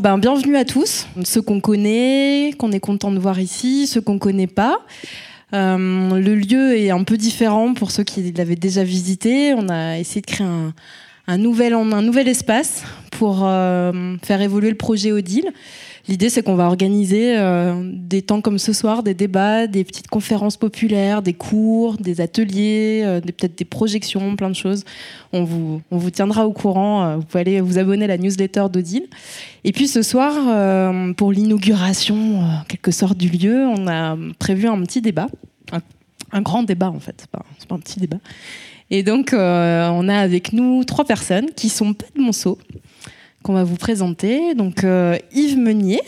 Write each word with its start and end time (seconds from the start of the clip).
ben, 0.00 0.16
bienvenue 0.16 0.56
à 0.56 0.64
tous, 0.64 1.06
ceux 1.24 1.42
qu'on 1.42 1.60
connaît, 1.60 2.54
qu'on 2.58 2.72
est 2.72 2.80
content 2.80 3.10
de 3.10 3.18
voir 3.18 3.38
ici, 3.38 3.86
ceux 3.86 4.00
qu'on 4.00 4.18
connaît 4.18 4.46
pas. 4.46 4.78
Euh, 5.52 6.18
le 6.18 6.34
lieu 6.34 6.78
est 6.78 6.90
un 6.90 7.04
peu 7.04 7.18
différent 7.18 7.74
pour 7.74 7.90
ceux 7.90 8.02
qui 8.02 8.32
l'avaient 8.32 8.56
déjà 8.56 8.82
visité. 8.82 9.52
On 9.54 9.68
a 9.68 9.98
essayé 9.98 10.22
de 10.22 10.26
créer 10.26 10.46
un, 10.46 10.72
un 11.26 11.38
nouvel, 11.38 11.74
un 11.74 12.02
nouvel 12.02 12.28
espace 12.28 12.82
pour 13.10 13.40
euh, 13.42 14.16
faire 14.22 14.40
évoluer 14.40 14.70
le 14.70 14.76
projet 14.76 15.12
Odile. 15.12 15.52
L'idée, 16.10 16.28
c'est 16.28 16.42
qu'on 16.42 16.56
va 16.56 16.66
organiser 16.66 17.38
euh, 17.38 17.88
des 17.94 18.20
temps 18.20 18.40
comme 18.40 18.58
ce 18.58 18.72
soir, 18.72 19.04
des 19.04 19.14
débats, 19.14 19.68
des 19.68 19.84
petites 19.84 20.08
conférences 20.08 20.56
populaires, 20.56 21.22
des 21.22 21.34
cours, 21.34 21.98
des 21.98 22.20
ateliers, 22.20 23.02
euh, 23.04 23.20
peut-être 23.20 23.56
des 23.56 23.64
projections, 23.64 24.34
plein 24.34 24.50
de 24.50 24.56
choses. 24.56 24.84
On 25.32 25.44
vous, 25.44 25.82
on 25.92 25.98
vous 25.98 26.10
tiendra 26.10 26.48
au 26.48 26.52
courant. 26.52 27.04
Euh, 27.04 27.16
vous 27.18 27.22
pouvez 27.22 27.42
aller 27.42 27.60
vous 27.60 27.78
abonner 27.78 28.06
à 28.06 28.08
la 28.08 28.18
newsletter 28.18 28.64
d'Odile. 28.72 29.06
Et 29.62 29.70
puis 29.70 29.86
ce 29.86 30.02
soir, 30.02 30.34
pour 31.14 31.30
l'inauguration, 31.30 32.42
quelque 32.66 32.90
sorte, 32.90 33.16
du 33.16 33.28
lieu, 33.28 33.64
on 33.68 33.86
a 33.86 34.16
prévu 34.40 34.66
un 34.66 34.82
petit 34.82 35.00
débat. 35.00 35.28
Un, 36.32 36.42
grand 36.42 36.64
débat, 36.64 36.90
en 36.90 36.98
fait. 36.98 37.14
C'est 37.18 37.30
pas, 37.30 37.44
pas 37.68 37.74
un 37.76 37.78
petit 37.78 38.00
débat. 38.00 38.18
Et 38.90 39.04
donc, 39.04 39.28
on 39.32 40.08
a 40.08 40.16
avec 40.16 40.52
nous 40.52 40.82
trois 40.82 41.04
personnes 41.04 41.50
qui 41.54 41.68
sont 41.68 41.94
pas 41.94 42.06
de 42.16 42.20
Monceau, 42.20 42.58
qu'on 43.42 43.54
va 43.54 43.64
vous 43.64 43.76
présenter. 43.76 44.54
Donc 44.54 44.84
euh, 44.84 45.16
Yves 45.32 45.58
Meunier, 45.58 46.00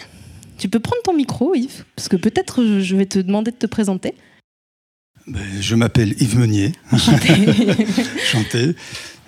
tu 0.59 0.69
peux 0.69 0.81
prendre 0.81 1.03
ton 1.03 1.15
micro 1.15 1.55
Yves, 1.55 1.85
parce 1.97 2.09
que 2.09 2.17
peut-être 2.17 2.81
je 2.81 2.97
vais 2.97 3.07
te 3.07 3.19
demander 3.19 3.51
de 3.51 3.57
te 3.57 3.67
présenter. 3.67 4.15
Ben, 5.27 5.41
je 5.61 5.75
m'appelle 5.75 6.15
Yves 6.21 6.39
Meunier. 6.39 6.73
Chanté. 8.25 8.75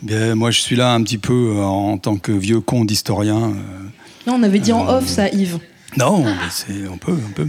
Bien, 0.02 0.34
moi 0.34 0.50
je 0.50 0.60
suis 0.60 0.76
là 0.76 0.92
un 0.92 1.02
petit 1.02 1.18
peu 1.18 1.54
euh, 1.56 1.62
en 1.62 1.98
tant 1.98 2.16
que 2.16 2.32
vieux 2.32 2.60
con 2.60 2.84
d'historien. 2.84 3.50
Euh, 3.50 3.88
non, 4.26 4.34
on 4.34 4.42
avait 4.42 4.58
dit 4.58 4.72
en 4.72 4.88
off 4.88 5.06
ça 5.06 5.28
Yves. 5.28 5.58
Non, 5.96 6.24
c'est 6.50 6.88
on 6.90 6.98
peut, 6.98 7.16
on 7.28 7.32
peut. 7.32 7.48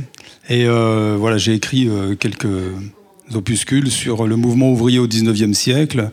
Et 0.50 0.68
voilà, 0.68 1.38
j'ai 1.38 1.54
écrit 1.54 1.90
quelques 2.20 2.46
opuscules 3.34 3.90
sur 3.90 4.28
le 4.28 4.36
mouvement 4.36 4.72
ouvrier 4.72 5.00
au 5.00 5.08
19e 5.08 5.54
siècle, 5.54 6.12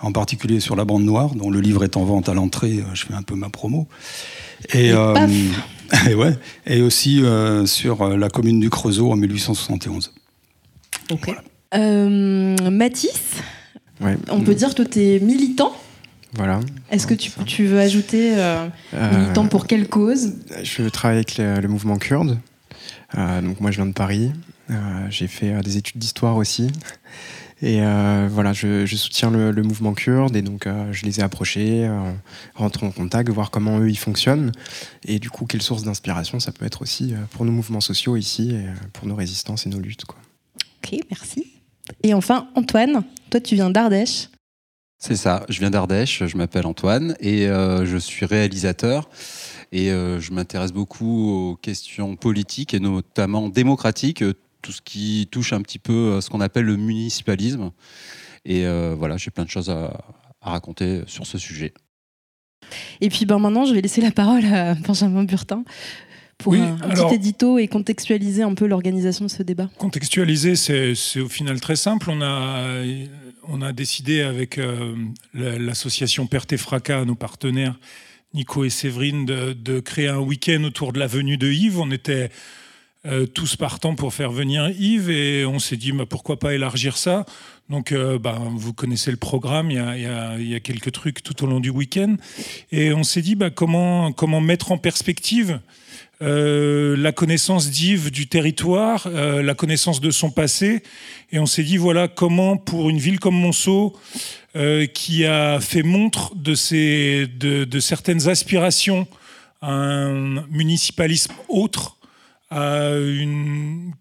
en 0.00 0.12
particulier 0.12 0.60
sur 0.60 0.76
la 0.76 0.84
bande 0.84 1.04
noire, 1.04 1.34
dont 1.34 1.50
le 1.50 1.60
livre 1.60 1.84
est 1.84 1.96
en 1.96 2.04
vente 2.04 2.28
à 2.28 2.34
l'entrée, 2.34 2.78
euh, 2.78 2.94
je 2.94 3.06
fais 3.06 3.14
un 3.14 3.22
peu 3.22 3.34
ma 3.34 3.48
promo. 3.48 3.88
Et, 4.72 4.92
euh, 4.92 5.14
et, 6.08 6.14
ouais, 6.14 6.36
et 6.66 6.82
aussi 6.82 7.22
euh, 7.22 7.66
sur 7.66 8.06
la 8.08 8.28
commune 8.28 8.60
du 8.60 8.70
Creusot 8.70 9.10
en 9.10 9.16
1871. 9.16 10.12
Ok. 11.10 11.30
Mathis, 11.72 13.42
on 14.30 14.40
peut 14.40 14.54
dire 14.54 14.74
que 14.74 14.82
tu 14.82 15.00
es 15.00 15.20
militant 15.20 15.72
voilà. 16.34 16.60
Est-ce 16.90 17.06
que 17.06 17.14
tu, 17.14 17.30
tu, 17.46 17.64
veux 17.66 17.78
ajouter 17.80 18.34
militant 18.92 19.46
pour 19.46 19.66
quelle 19.66 19.88
cause? 19.88 20.34
Je 20.62 20.86
travaille 20.88 21.18
avec 21.18 21.38
le, 21.38 21.66
mouvement 21.66 21.96
kurde. 21.96 22.38
donc 23.14 23.60
moi 23.60 23.70
je 23.70 23.76
viens 23.76 23.86
de 23.86 23.94
Paris. 23.94 24.32
J'ai 25.08 25.28
fait 25.28 25.62
des 25.62 25.78
études 25.78 25.98
d'histoire 25.98 26.36
aussi. 26.36 26.70
Et 27.62 27.80
euh, 27.80 28.28
voilà, 28.30 28.52
je, 28.52 28.84
soutiens 28.84 29.30
le, 29.30 29.62
mouvement 29.62 29.94
kurde 29.94 30.36
et 30.36 30.42
donc 30.42 30.66
euh, 30.66 30.92
je 30.92 31.04
les 31.04 31.20
ai 31.20 31.22
approchés, 31.22 31.86
euh, 31.86 32.12
rentrer 32.54 32.84
en 32.84 32.90
contact, 32.90 33.30
voir 33.30 33.50
comment 33.50 33.78
eux 33.80 33.88
ils 33.88 33.98
fonctionnent 33.98 34.52
et 35.04 35.18
du 35.18 35.30
coup 35.30 35.46
quelle 35.46 35.62
source 35.62 35.82
d'inspiration 35.82 36.38
ça 36.38 36.52
peut 36.52 36.66
être 36.66 36.82
aussi 36.82 37.14
pour 37.30 37.46
nos 37.46 37.52
mouvements 37.52 37.80
sociaux 37.80 38.16
ici 38.16 38.54
et 38.54 38.66
pour 38.92 39.06
nos 39.06 39.14
résistances 39.14 39.66
et 39.66 39.70
nos 39.70 39.78
luttes. 39.78 40.04
Quoi. 40.04 40.18
Ok, 40.84 41.00
merci. 41.10 41.46
Et 42.02 42.12
enfin, 42.12 42.48
Antoine, 42.56 43.04
toi 43.30 43.40
tu 43.40 43.54
viens 43.54 43.70
d'Ardèche. 43.70 44.28
C'est 44.98 45.16
ça, 45.16 45.44
je 45.48 45.58
viens 45.58 45.70
d'Ardèche, 45.70 46.24
je 46.26 46.36
m'appelle 46.36 46.66
Antoine 46.66 47.16
et 47.20 47.46
je 47.46 47.96
suis 47.96 48.26
réalisateur 48.26 49.08
et 49.72 49.88
je 49.88 50.32
m'intéresse 50.32 50.72
beaucoup 50.72 51.30
aux 51.30 51.56
questions 51.56 52.16
politiques 52.16 52.74
et 52.74 52.80
notamment 52.80 53.48
démocratiques 53.48 54.22
tout 54.66 54.72
ce 54.72 54.82
qui 54.82 55.28
touche 55.30 55.52
un 55.52 55.62
petit 55.62 55.78
peu 55.78 56.16
à 56.16 56.20
ce 56.20 56.28
qu'on 56.28 56.40
appelle 56.40 56.64
le 56.64 56.76
municipalisme. 56.76 57.70
Et 58.44 58.66
euh, 58.66 58.96
voilà, 58.98 59.16
j'ai 59.16 59.30
plein 59.30 59.44
de 59.44 59.50
choses 59.50 59.70
à, 59.70 59.96
raconter 60.40 61.02
sur 61.06 61.26
ce 61.26 61.38
sujet. 61.38 61.72
Et 63.00 63.08
puis 63.08 63.26
ben, 63.26 63.38
maintenant, 63.38 63.64
je 63.64 63.74
vais 63.74 63.80
laisser 63.80 64.00
la 64.00 64.10
parole 64.10 64.44
à 64.46 64.74
Benjamin 64.74 65.22
Burtin 65.22 65.64
pour 66.38 66.54
un, 66.54 66.76
petit 66.76 67.14
édito 67.14 67.58
et 67.58 67.68
contextualiser 67.68 68.42
un 68.42 68.54
peu 68.54 68.66
l'organisation 68.66 69.24
de 69.24 69.30
ce 69.30 69.42
débat. 69.42 69.70
Contextualiser, 69.78 70.56
c'est 70.56 71.20
au 71.20 71.28
final 71.28 71.60
très 71.60 71.76
simple. 71.76 72.10
On 72.10 72.20
a, 72.20 72.82
on 73.48 73.62
a 73.62 73.72
décidé 73.72 74.22
avec 74.22 74.58
euh, 74.58 74.94
l'association 75.32 76.26
Perte 76.26 76.52
et 76.52 76.56
Fracas, 76.58 77.04
nos 77.04 77.14
partenaires, 77.14 77.78
Nico 78.34 78.64
et 78.64 78.70
Séverine, 78.70 79.26
de, 79.26 79.52
de 79.52 79.80
créer 79.80 80.08
un 80.08 80.18
week-end 80.18 80.62
autour 80.64 80.92
de 80.92 80.98
la 80.98 81.06
venue 81.06 81.38
de 81.38 81.50
Yves. 81.50 81.80
On 81.80 81.90
était 81.90 82.30
euh, 83.06 83.26
tous 83.26 83.54
partants 83.54 83.94
pour 83.94 84.12
faire 84.12 84.32
venir 84.32 84.68
Yves 84.70 85.10
et 85.10 85.46
on 85.46 85.60
s'est 85.60 85.76
dit 85.76 85.92
bah, 85.92 86.06
pourquoi 86.08 86.38
pas 86.38 86.54
élargir 86.54 86.96
ça. 86.96 87.24
Donc 87.70 87.92
euh, 87.92 88.18
bah, 88.18 88.38
vous 88.50 88.72
connaissez 88.72 89.12
le 89.12 89.16
programme, 89.16 89.70
il 89.70 89.76
y, 89.76 90.54
a, 90.54 90.60
quelques 90.60 90.90
trucs 90.90 91.22
tout 91.22 91.44
au 91.44 91.46
long 91.46 91.60
du 91.60 91.70
week-end. 91.70 92.16
Et 92.72 92.92
on 92.92 93.04
s'est 93.04 93.22
dit 93.22 93.36
bah, 93.36 93.50
comment, 93.50 94.10
comment 94.12 94.40
mettre 94.40 94.72
en 94.72 94.78
perspective 94.78 95.60
euh, 96.22 96.96
la 96.96 97.12
connaissance 97.12 97.70
d'Yves 97.70 98.10
du 98.10 98.26
territoire, 98.26 99.08
la 99.08 99.54
connaissance 99.54 100.00
de 100.00 100.10
son 100.10 100.30
passé. 100.30 100.82
Et 101.30 101.38
on 101.38 101.46
s'est 101.46 101.62
dit, 101.62 101.76
voilà, 101.76 102.08
comment 102.08 102.56
pour 102.56 102.88
une 102.88 102.98
ville 102.98 103.20
comme 103.20 103.36
Monceau, 103.36 103.94
qui 104.94 105.26
a 105.26 105.60
fait 105.60 105.82
montre 105.82 106.34
de, 106.34 106.54
ses, 106.54 107.26
de, 107.26 107.64
de 107.64 107.80
certaines 107.80 108.28
aspirations 108.28 109.06
à 109.60 109.72
un 109.72 110.46
municipalisme 110.48 111.34
autre, 111.48 111.95
à 112.50 112.90
une, 112.96 113.92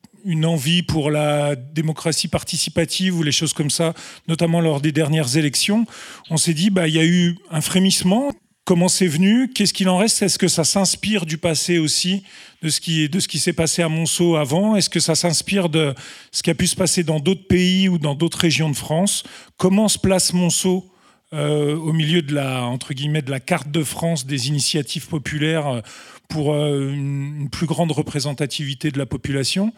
envie 0.43 0.83
pour 0.83 1.11
la 1.11 1.55
démocratie 1.55 2.27
participative 2.27 3.17
ou 3.17 3.23
les 3.23 3.31
choses 3.31 3.53
comme 3.53 3.69
ça, 3.69 3.93
notamment 4.27 4.61
lors 4.61 4.81
des 4.81 4.91
dernières 4.91 5.37
élections, 5.37 5.85
on 6.29 6.37
s'est 6.37 6.53
dit, 6.53 6.69
bah, 6.69 6.87
il 6.87 6.95
y 6.95 6.99
a 6.99 7.05
eu 7.05 7.37
un 7.51 7.61
frémissement. 7.61 8.31
Comment 8.65 8.87
c'est 8.87 9.07
venu? 9.07 9.51
Qu'est-ce 9.53 9.73
qu'il 9.73 9.89
en 9.89 9.97
reste? 9.97 10.23
Est-ce 10.23 10.39
que 10.39 10.47
ça 10.47 10.63
s'inspire 10.63 11.27
du 11.27 11.37
passé 11.37 11.77
aussi, 11.77 12.23
de 12.63 12.69
ce 12.69 12.81
qui, 12.81 13.07
de 13.07 13.19
ce 13.19 13.27
qui 13.27 13.37
s'est 13.37 13.53
passé 13.53 13.83
à 13.83 13.89
Monceau 13.89 14.35
avant? 14.35 14.75
Est-ce 14.75 14.89
que 14.89 14.99
ça 14.99 15.13
s'inspire 15.13 15.69
de 15.69 15.93
ce 16.31 16.41
qui 16.41 16.49
a 16.49 16.55
pu 16.55 16.65
se 16.65 16.75
passer 16.75 17.03
dans 17.03 17.19
d'autres 17.19 17.47
pays 17.47 17.87
ou 17.87 17.99
dans 17.99 18.15
d'autres 18.15 18.39
régions 18.39 18.69
de 18.69 18.75
France? 18.75 19.23
Comment 19.57 19.87
se 19.87 19.99
place 19.99 20.33
Monceau 20.33 20.91
euh, 21.33 21.75
au 21.75 21.91
milieu 21.91 22.21
de 22.21 22.33
la, 22.33 22.63
entre 22.63 22.93
guillemets, 22.93 23.21
de 23.21 23.31
la 23.31 23.39
carte 23.39 23.69
de 23.69 23.83
France 23.83 24.25
des 24.25 24.47
initiatives 24.47 25.07
populaires 25.07 25.67
euh, 25.67 25.81
pour 26.27 26.53
euh, 26.53 26.91
une, 26.91 27.49
plus 27.51 27.67
grande 27.67 27.91
représentativité 27.91 28.91
de 28.91 28.97
la 28.97 29.05
population, 29.05 29.73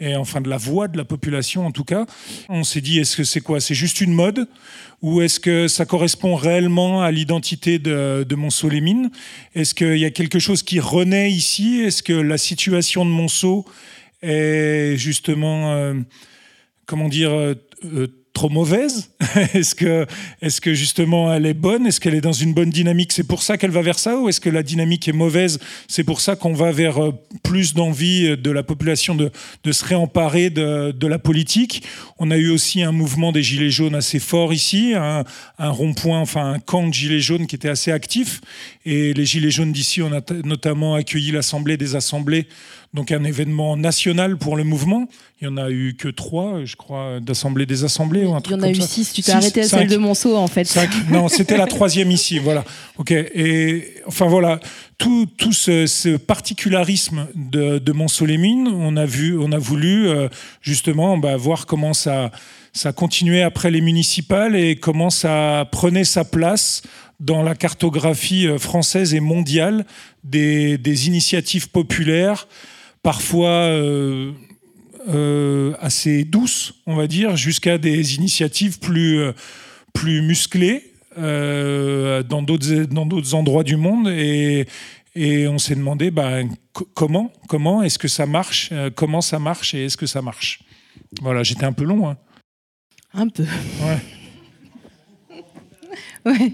et 0.00 0.16
enfin 0.16 0.40
de 0.40 0.48
la 0.48 0.56
voix 0.56 0.88
de 0.88 0.96
la 0.96 1.04
population 1.04 1.66
en 1.66 1.70
tout 1.70 1.84
cas. 1.84 2.06
On 2.48 2.64
s'est 2.64 2.80
dit, 2.80 2.98
est-ce 2.98 3.16
que 3.16 3.24
c'est 3.24 3.40
quoi? 3.40 3.60
C'est 3.60 3.74
juste 3.74 4.00
une 4.00 4.12
mode? 4.12 4.48
Ou 5.02 5.20
est-ce 5.22 5.40
que 5.40 5.68
ça 5.68 5.84
correspond 5.84 6.34
réellement 6.36 7.02
à 7.02 7.10
l'identité 7.10 7.78
de, 7.78 8.24
de 8.28 8.34
Monceau-les-Mines 8.34 9.10
Est-ce 9.54 9.74
qu'il 9.74 9.98
y 9.98 10.04
a 10.04 10.10
quelque 10.10 10.38
chose 10.38 10.62
qui 10.62 10.78
renaît 10.80 11.30
ici? 11.30 11.80
Est-ce 11.80 12.02
que 12.02 12.12
la 12.12 12.38
situation 12.38 13.04
de 13.04 13.10
Monceau 13.10 13.64
est 14.22 14.96
justement, 14.96 15.94
comment 16.86 17.08
dire, 17.08 17.56
trop 18.32 18.48
mauvaise 18.48 19.10
Est-ce 19.54 19.74
que, 19.74 20.06
est 20.40 20.60
que 20.60 20.74
justement 20.74 21.32
elle 21.32 21.46
est 21.46 21.54
bonne? 21.54 21.86
Est-ce 21.86 22.00
qu'elle 22.00 22.14
est 22.14 22.22
dans 22.22 22.32
une 22.32 22.54
bonne 22.54 22.70
dynamique? 22.70 23.12
C'est 23.12 23.26
pour 23.26 23.42
ça 23.42 23.58
qu'elle 23.58 23.70
va 23.70 23.82
vers 23.82 23.98
ça 23.98 24.18
Ou 24.18 24.28
est-ce 24.28 24.40
que 24.40 24.50
la 24.50 24.62
dynamique 24.62 25.08
est 25.08 25.12
mauvaise? 25.12 25.58
C'est 25.88 26.04
pour 26.04 26.20
ça 26.20 26.36
qu'on 26.36 26.52
va 26.52 26.72
vers 26.72 27.02
euh, 27.02 27.12
plus 27.42 27.74
d'envie 27.74 28.36
de 28.36 28.50
la 28.50 28.62
population 28.62 29.14
de, 29.14 29.30
se 29.70 29.84
réemparer 29.84 30.50
de, 30.50 31.06
la 31.06 31.18
politique. 31.18 31.82
On 32.18 32.30
a 32.30 32.36
eu 32.36 32.50
aussi 32.50 32.82
un 32.82 32.92
mouvement 32.92 33.32
des 33.32 33.42
Gilets 33.42 33.70
jaunes 33.70 33.94
assez 33.94 34.18
fort 34.18 34.52
ici, 34.52 34.94
un 34.94 35.24
rond-point, 35.58 36.20
enfin 36.20 36.52
un 36.52 36.58
camp 36.58 36.86
de 36.86 36.92
Gilets 36.92 37.20
jaunes 37.20 37.46
qui 37.46 37.56
était 37.56 37.68
assez 37.68 37.90
actif. 37.90 38.40
Et 38.84 39.12
les 39.12 39.26
Gilets 39.26 39.50
jaunes 39.50 39.72
d'ici, 39.72 40.02
on 40.02 40.12
a 40.12 40.20
notamment 40.44 40.94
accueilli 40.94 41.32
l'Assemblée 41.32 41.76
des 41.76 41.96
Assemblées 41.96 42.46
donc 42.94 43.10
un 43.10 43.24
événement 43.24 43.76
national 43.76 44.36
pour 44.36 44.56
le 44.56 44.64
mouvement. 44.64 45.08
Il 45.40 45.48
n'y 45.48 45.54
en 45.54 45.56
a 45.56 45.70
eu 45.70 45.94
que 45.94 46.08
trois, 46.08 46.64
je 46.64 46.76
crois, 46.76 47.20
d'assemblée 47.20 47.64
des 47.64 47.84
assemblées 47.84 48.24
ou 48.24 48.34
un 48.34 48.40
truc 48.40 48.56
Il 48.58 48.60
y 48.60 48.64
en 48.64 48.68
a 48.68 48.70
eu 48.70 48.80
six. 48.80 49.12
Tu 49.12 49.22
t'es 49.22 49.32
arrêté 49.32 49.62
à 49.62 49.64
celle 49.64 49.88
de 49.88 49.96
Monceau, 49.96 50.36
en 50.36 50.46
fait. 50.46 50.78
Non, 51.10 51.28
c'était 51.28 51.56
la 51.56 51.66
troisième 51.66 52.10
ici. 52.10 52.38
Voilà. 52.38 52.64
Ok. 52.98 53.10
Et 53.12 53.94
enfin 54.06 54.26
voilà, 54.26 54.60
tout, 54.98 55.26
tout 55.38 55.52
ce, 55.52 56.16
particularisme 56.16 57.28
de, 57.34 57.78
de 57.78 57.92
Monceau-les-Mines, 57.92 58.68
on 58.68 58.96
a 58.96 59.06
vu, 59.06 59.38
on 59.38 59.52
a 59.52 59.58
voulu 59.58 60.08
euh, 60.08 60.28
justement 60.60 61.16
bah, 61.16 61.36
voir 61.36 61.66
comment 61.66 61.94
ça 61.94 62.30
ça 62.74 62.92
continuait 62.92 63.42
après 63.42 63.70
les 63.70 63.82
municipales 63.82 64.56
et 64.56 64.76
comment 64.76 65.10
ça 65.10 65.68
prenait 65.70 66.04
sa 66.04 66.24
place 66.24 66.82
dans 67.20 67.42
la 67.42 67.54
cartographie 67.54 68.46
euh, 68.46 68.58
française 68.58 69.12
et 69.14 69.20
mondiale 69.20 69.84
des, 70.24 70.78
des 70.78 71.06
initiatives 71.06 71.68
populaires 71.68 72.48
parfois 73.02 73.48
euh, 73.48 74.32
euh, 75.08 75.74
assez 75.80 76.24
douces, 76.24 76.74
on 76.86 76.94
va 76.94 77.06
dire, 77.06 77.36
jusqu'à 77.36 77.78
des 77.78 78.14
initiatives 78.14 78.78
plus, 78.78 79.18
euh, 79.18 79.32
plus 79.92 80.22
musclées 80.22 80.88
dans 81.16 82.42
d'autres 82.42 83.34
endroits 83.34 83.64
du 83.64 83.76
monde. 83.76 84.08
Et, 84.08 84.66
Et 85.14 85.46
on 85.46 85.58
s'est 85.58 85.74
demandé 85.74 86.10
bah, 86.10 86.38
comment, 86.94 87.30
comment 87.48 87.82
est-ce 87.82 87.98
que 87.98 88.08
ça 88.08 88.24
marche, 88.24 88.70
euh, 88.72 88.90
comment 88.90 89.20
ça 89.20 89.38
marche 89.38 89.74
et 89.74 89.84
est-ce 89.84 89.98
que 89.98 90.06
ça 90.06 90.22
marche? 90.22 90.60
Voilà, 91.20 91.42
j'étais 91.42 91.64
un 91.64 91.74
peu 91.74 91.84
long. 91.84 92.08
Hein. 92.08 92.16
Un 93.12 93.28
peu. 93.28 93.44
Ouais. 93.82 93.98
ouais. 96.32 96.52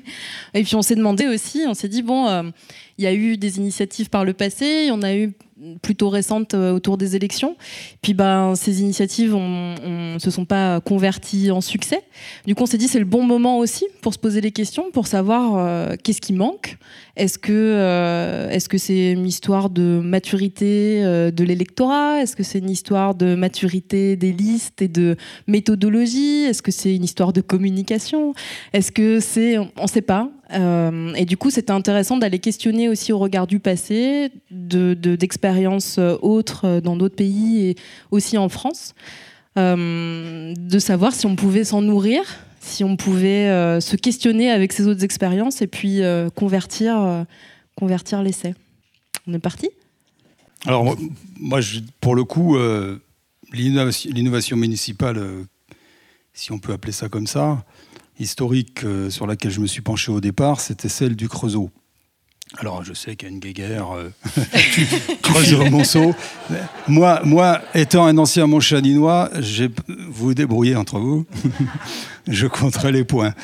Et 0.55 0.65
puis 0.65 0.75
on 0.75 0.83
s'est 0.83 0.97
demandé 0.97 1.29
aussi, 1.29 1.67
on 1.69 1.75
s'est 1.75 1.89
dit, 1.89 2.03
bon, 2.03 2.27
euh, 2.27 2.51
il 2.99 3.05
y 3.05 3.07
a 3.07 3.15
eu 3.15 3.37
des 3.37 3.59
initiatives 3.59 4.11
par 4.11 4.25
le 4.25 4.33
passé, 4.33 4.89
on 4.91 5.03
a 5.03 5.15
eu 5.15 5.33
plutôt 5.83 6.09
récentes 6.09 6.55
euh, 6.55 6.73
autour 6.73 6.99
des 6.99 7.17
élections. 7.17 7.57
Puis 8.03 8.15
ben, 8.15 8.55
ces 8.55 8.81
initiatives 8.81 9.35
ne 9.35 10.17
se 10.19 10.31
sont 10.31 10.45
pas 10.45 10.81
converties 10.81 11.51
en 11.51 11.61
succès. 11.61 12.03
Du 12.47 12.55
coup, 12.55 12.63
on 12.63 12.67
s'est 12.67 12.79
dit 12.79 12.89
c'est 12.89 12.99
le 12.99 13.05
bon 13.05 13.23
moment 13.23 13.59
aussi 13.59 13.87
pour 14.01 14.15
se 14.15 14.19
poser 14.19 14.41
les 14.41 14.53
questions, 14.53 14.91
pour 14.93 15.07
savoir 15.07 15.57
euh, 15.57 15.97
qu'est-ce 16.03 16.21
qui 16.21 16.33
manque. 16.33 16.77
Est-ce 17.17 17.39
que 17.39 17.53
euh, 17.53 18.59
que 18.69 18.77
c'est 18.77 19.13
une 19.13 19.27
histoire 19.27 19.71
de 19.71 19.99
maturité 20.05 21.03
de 21.03 21.45
l'électorat? 21.45 22.21
Est-ce 22.21 22.37
que 22.37 22.43
c'est 22.43 22.59
une 22.59 22.69
histoire 22.69 23.15
de 23.15 23.35
maturité 23.35 24.15
des 24.15 24.31
listes 24.31 24.83
et 24.83 24.89
de 24.89 25.17
méthodologie? 25.47 26.43
Est-ce 26.43 26.61
que 26.61 26.71
c'est 26.71 26.95
une 26.95 27.05
histoire 27.05 27.33
de 27.33 27.41
communication? 27.41 28.35
Est-ce 28.75 28.93
que 28.93 29.21
c'est 29.21 29.57
on 29.57 29.71
ne 29.83 29.89
sait 29.89 30.03
pas. 30.03 30.31
Euh, 30.53 31.13
et 31.15 31.25
du 31.25 31.37
coup, 31.37 31.51
c'était 31.51 31.73
intéressant 31.73 32.17
d'aller 32.17 32.39
questionner 32.39 32.89
aussi 32.89 33.13
au 33.13 33.19
regard 33.19 33.47
du 33.47 33.61
passé, 33.61 34.31
d'expériences 34.51 35.97
de, 35.97 36.03
euh, 36.03 36.19
autres 36.23 36.65
euh, 36.65 36.81
dans 36.81 36.97
d'autres 36.97 37.17
pays 37.17 37.67
et 37.67 37.77
aussi 38.11 38.39
en 38.39 38.49
France, 38.49 38.95
de 39.57 40.79
savoir 40.79 41.13
si 41.13 41.27
on 41.27 41.35
pouvait 41.35 41.65
s'en 41.65 41.83
nourrir, 41.83 42.23
si 42.61 42.85
on 42.85 42.97
pouvait 42.97 43.81
se 43.81 43.97
questionner 43.97 44.53
avec 44.53 44.73
ces 44.73 44.87
autres 44.87 45.03
expériences 45.03 45.63
et 45.63 45.67
puis 45.67 46.01
convertir, 46.37 47.25
convertir 47.75 48.23
l'essai. 48.23 48.55
On 49.27 49.35
est 49.35 49.41
parti? 49.41 49.69
Alors, 50.65 50.97
moi, 51.41 51.59
pour 52.01 52.15
le 52.15 52.23
coup, 52.23 52.57
l'innovation 53.53 54.57
municipale, 54.57 55.27
si 56.33 56.53
on 56.53 56.61
peut 56.61 56.73
appeler 56.73 56.93
ça 56.93 57.09
comme 57.09 57.27
ça, 57.27 57.65
historique 58.19 58.85
euh, 58.85 59.11
sur 59.11 59.27
laquelle 59.27 59.51
je 59.51 59.61
me 59.61 59.67
suis 59.67 59.81
penché 59.81 60.11
au 60.11 60.21
départ, 60.21 60.61
c'était 60.61 60.89
celle 60.89 61.17
du 61.17 61.29
Creusot. 61.29 61.71
Alors, 62.57 62.83
je 62.83 62.95
sais 62.95 63.15
qu'il 63.15 63.29
y 63.29 63.31
a 63.31 63.35
une 63.35 63.41
guéguerre, 63.41 63.95
euh, 63.95 64.11
Creusot-Monceau. 65.23 66.15
Moi, 66.89 67.21
moi, 67.25 67.61
étant 67.75 68.07
un 68.07 68.17
ancien 68.17 68.47
montchaninois, 68.47 69.31
vous 69.35 69.69
vous 70.11 70.35
débrouillez 70.35 70.75
entre 70.75 70.99
vous, 70.99 71.27
je 72.27 72.47
compterai 72.47 72.91
les 72.91 73.05
points. 73.05 73.35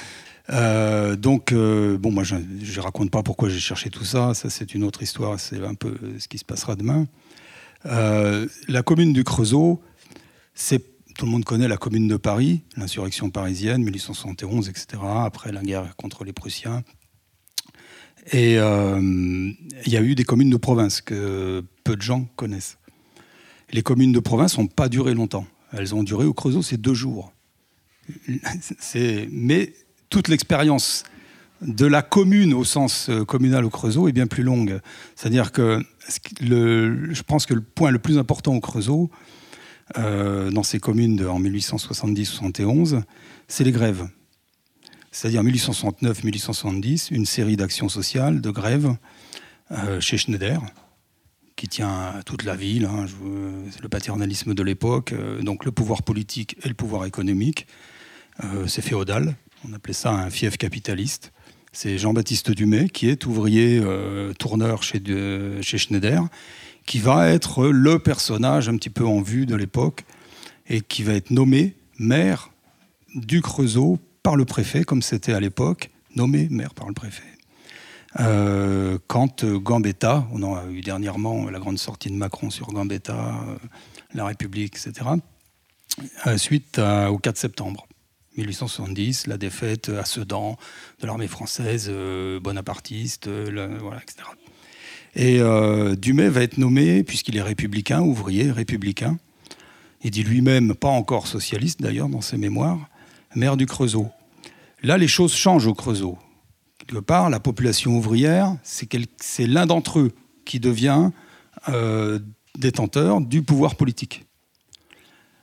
Euh, 0.51 1.17
donc, 1.17 1.53
bon, 1.53 2.11
moi, 2.11 2.25
je 2.25 2.37
ne 2.37 2.81
raconte 2.81 3.11
pas 3.11 3.23
pourquoi 3.23 3.51
j'ai 3.51 3.59
cherché 3.59 3.91
tout 3.91 4.05
ça, 4.05 4.33
ça 4.33 4.49
c'est 4.49 4.75
une 4.75 4.85
autre 4.85 5.03
histoire, 5.03 5.39
c'est 5.39 5.63
un 5.63 5.75
peu 5.75 5.95
ce 6.19 6.27
qui 6.27 6.39
se 6.39 6.45
passera 6.45 6.75
demain. 6.75 7.07
la 7.85 8.83
commune 8.83 9.13
du 9.13 9.23
Creusot, 9.23 9.83
c'est 10.55 10.94
tout 11.17 11.27
le 11.27 11.31
monde 11.31 11.45
connaît 11.45 11.69
la 11.69 11.77
commune 11.77 12.09
de 12.09 12.17
Paris, 12.17 12.63
l'insurrection 12.77 13.31
parisienne, 13.31 13.83
1871, 13.83 14.69
etc., 14.69 14.87
après 15.03 15.53
la 15.53 15.63
guerre 15.63 15.95
contre 15.97 16.25
les 16.25 16.33
Prussiens. 16.33 16.83
Et 18.33 18.59
euh, 18.59 19.01
il 19.87 19.93
y 19.93 19.97
a 19.97 20.03
eu 20.03 20.15
des 20.15 20.25
communes 20.25 20.51
de 20.51 20.57
province 20.57 21.01
que 21.01 21.63
peu 21.85 21.97
de 21.97 22.03
gens 22.03 22.27
connaissent. 22.37 22.79
Les 23.71 23.83
communes 23.83 24.13
de 24.13 24.21
province 24.21 24.59
n'ont 24.59 24.67
pas 24.67 24.89
duré 24.89 25.15
longtemps. 25.15 25.47
Elles 25.73 25.95
ont 25.95 26.03
duré 26.03 26.25
au 26.25 26.33
Creusot, 26.33 26.63
c'est 26.63 26.81
deux 26.81 26.95
jours. 26.95 27.33
Mais 29.31 29.73
toute 30.09 30.29
l'expérience 30.29 31.05
de 31.61 31.87
la 31.87 32.03
commune 32.03 32.53
au 32.55 32.65
sens 32.65 33.09
euh, 33.09 33.25
communal 33.25 33.65
au 33.65 33.71
Creusot 33.71 34.09
est 34.09 34.13
bien 34.13 34.27
plus 34.27 34.43
longue. 34.43 34.81
C'est-à-dire 35.17 35.53
que 35.53 35.83
je 36.09 37.23
pense 37.23 37.47
que 37.47 37.55
le 37.55 37.63
point 37.63 37.91
le 37.91 37.99
plus 37.99 38.19
important 38.19 38.55
au 38.55 38.61
Creusot, 38.61 39.11
euh, 39.99 40.51
dans 40.51 40.63
ces 40.63 40.81
communes 40.81 41.25
en 41.27 41.41
1870-71, 41.41 43.03
c'est 43.49 43.65
les 43.65 43.73
grèves. 43.73 44.09
C'est-à-dire 45.13 45.43
1869-1870, 45.45 47.09
une 47.13 47.27
série 47.27 47.57
d'actions 47.57 47.89
sociales, 47.89 48.41
de 48.41 48.51
grèves 48.51 48.97
euh, 49.71 50.01
chez 50.01 50.17
Schneider, 50.17 50.61
qui 51.57 51.69
tient 51.69 52.21
toute 52.27 52.43
la 52.45 52.57
ville, 52.57 52.87
hein, 52.87 53.07
le 53.81 53.89
paternalisme 53.89 54.55
de 54.55 54.63
l'époque, 54.63 55.13
euh, 55.13 55.41
donc 55.43 55.65
le 55.65 55.71
pouvoir 55.71 56.03
politique 56.03 56.57
et 56.65 56.69
le 56.69 56.75
pouvoir 56.75 57.05
économique. 57.05 57.67
c'est 58.67 58.83
féodal, 58.83 59.37
on 59.69 59.73
appelait 59.73 59.95
ça 59.95 60.11
un 60.11 60.31
fief 60.31 60.57
capitaliste. 60.57 61.33
C'est 61.73 61.99
Jean-Baptiste 61.99 62.51
Dumay, 62.51 62.89
qui 62.89 63.09
est 63.09 63.27
ouvrier 63.27 63.81
tourneur 64.39 64.83
chez 64.83 65.01
Schneider, 65.63 66.23
qui 66.87 66.99
va 66.99 67.29
être 67.29 67.67
le 67.67 67.99
personnage 67.99 68.69
un 68.69 68.77
petit 68.77 68.91
peu 68.91 69.07
en 69.07 69.21
vue 69.21 69.47
de 69.47 69.55
l'époque 69.55 70.05
et 70.69 70.81
qui 70.81 71.03
va 71.03 71.15
être 71.15 71.31
nommé 71.31 71.75
maire 71.99 72.51
du 73.15 73.43
Creusot 73.43 73.99
par 74.23 74.37
le 74.37 74.45
préfet, 74.45 74.85
comme 74.85 75.03
c'était 75.03 75.33
à 75.33 75.41
l'époque, 75.41 75.91
nommé 76.17 76.49
maire 76.51 76.75
par 76.75 76.89
le 76.89 76.95
préfet. 76.95 77.23
Euh, 78.21 78.99
quand 79.07 79.45
Gambetta, 79.45 80.27
on 80.33 80.55
a 80.55 80.65
eu 80.71 80.81
dernièrement 80.81 81.51
la 81.51 81.59
grande 81.59 81.79
sortie 81.79 82.11
de 82.11 82.15
Macron 82.15 82.51
sur 82.51 82.69
Gambetta, 82.69 83.35
euh, 83.49 83.57
la 84.15 84.27
République, 84.27 84.77
etc., 84.77 85.11
euh, 86.27 86.39
suite 86.39 86.79
au 86.79 87.19
4 87.19 87.37
septembre 87.37 87.87
1870, 88.37 89.29
la 89.29 89.37
défaite 89.37 89.89
à 89.91 90.05
Sedan 90.05 90.57
de 91.01 91.07
l'armée 91.07 91.29
française 91.29 91.91
bonapartiste, 92.43 93.29
voilà, 93.29 94.03
etc. 94.03 94.25
Et 95.17 95.41
euh, 95.41 95.95
Dumay 95.95 96.29
va 96.29 96.43
être 96.43 96.59
nommé, 96.59 97.05
puisqu'il 97.05 97.37
est 97.37 97.43
républicain, 97.43 98.01
ouvrier, 98.01 98.51
républicain. 98.51 99.17
Il 100.03 100.11
dit 100.11 100.25
lui-même, 100.25 100.75
pas 100.75 100.89
encore 100.89 101.27
socialiste 101.27 101.81
d'ailleurs 101.81 102.09
dans 102.09 102.21
ses 102.21 102.37
mémoires, 102.37 102.89
maire 103.35 103.57
du 103.57 103.67
Creusot. 103.67 104.09
Là, 104.83 104.99
les 104.99 105.09
choses 105.09 105.35
changent 105.35 105.67
au 105.67 105.75
Creusot. 105.75 106.19
Quelque 106.79 107.01
part, 107.01 107.31
la 107.31 107.41
population 107.41 107.97
ouvrière, 107.97 108.57
c'est 108.63 109.47
l'un 109.47 109.67
d'entre 109.67 110.01
eux 110.01 110.13
qui 110.45 110.61
devient 110.61 111.11
euh, 111.69 112.19
détenteur 112.59 113.21
du 113.21 113.43
pouvoir 113.43 113.77
politique. 113.77 114.27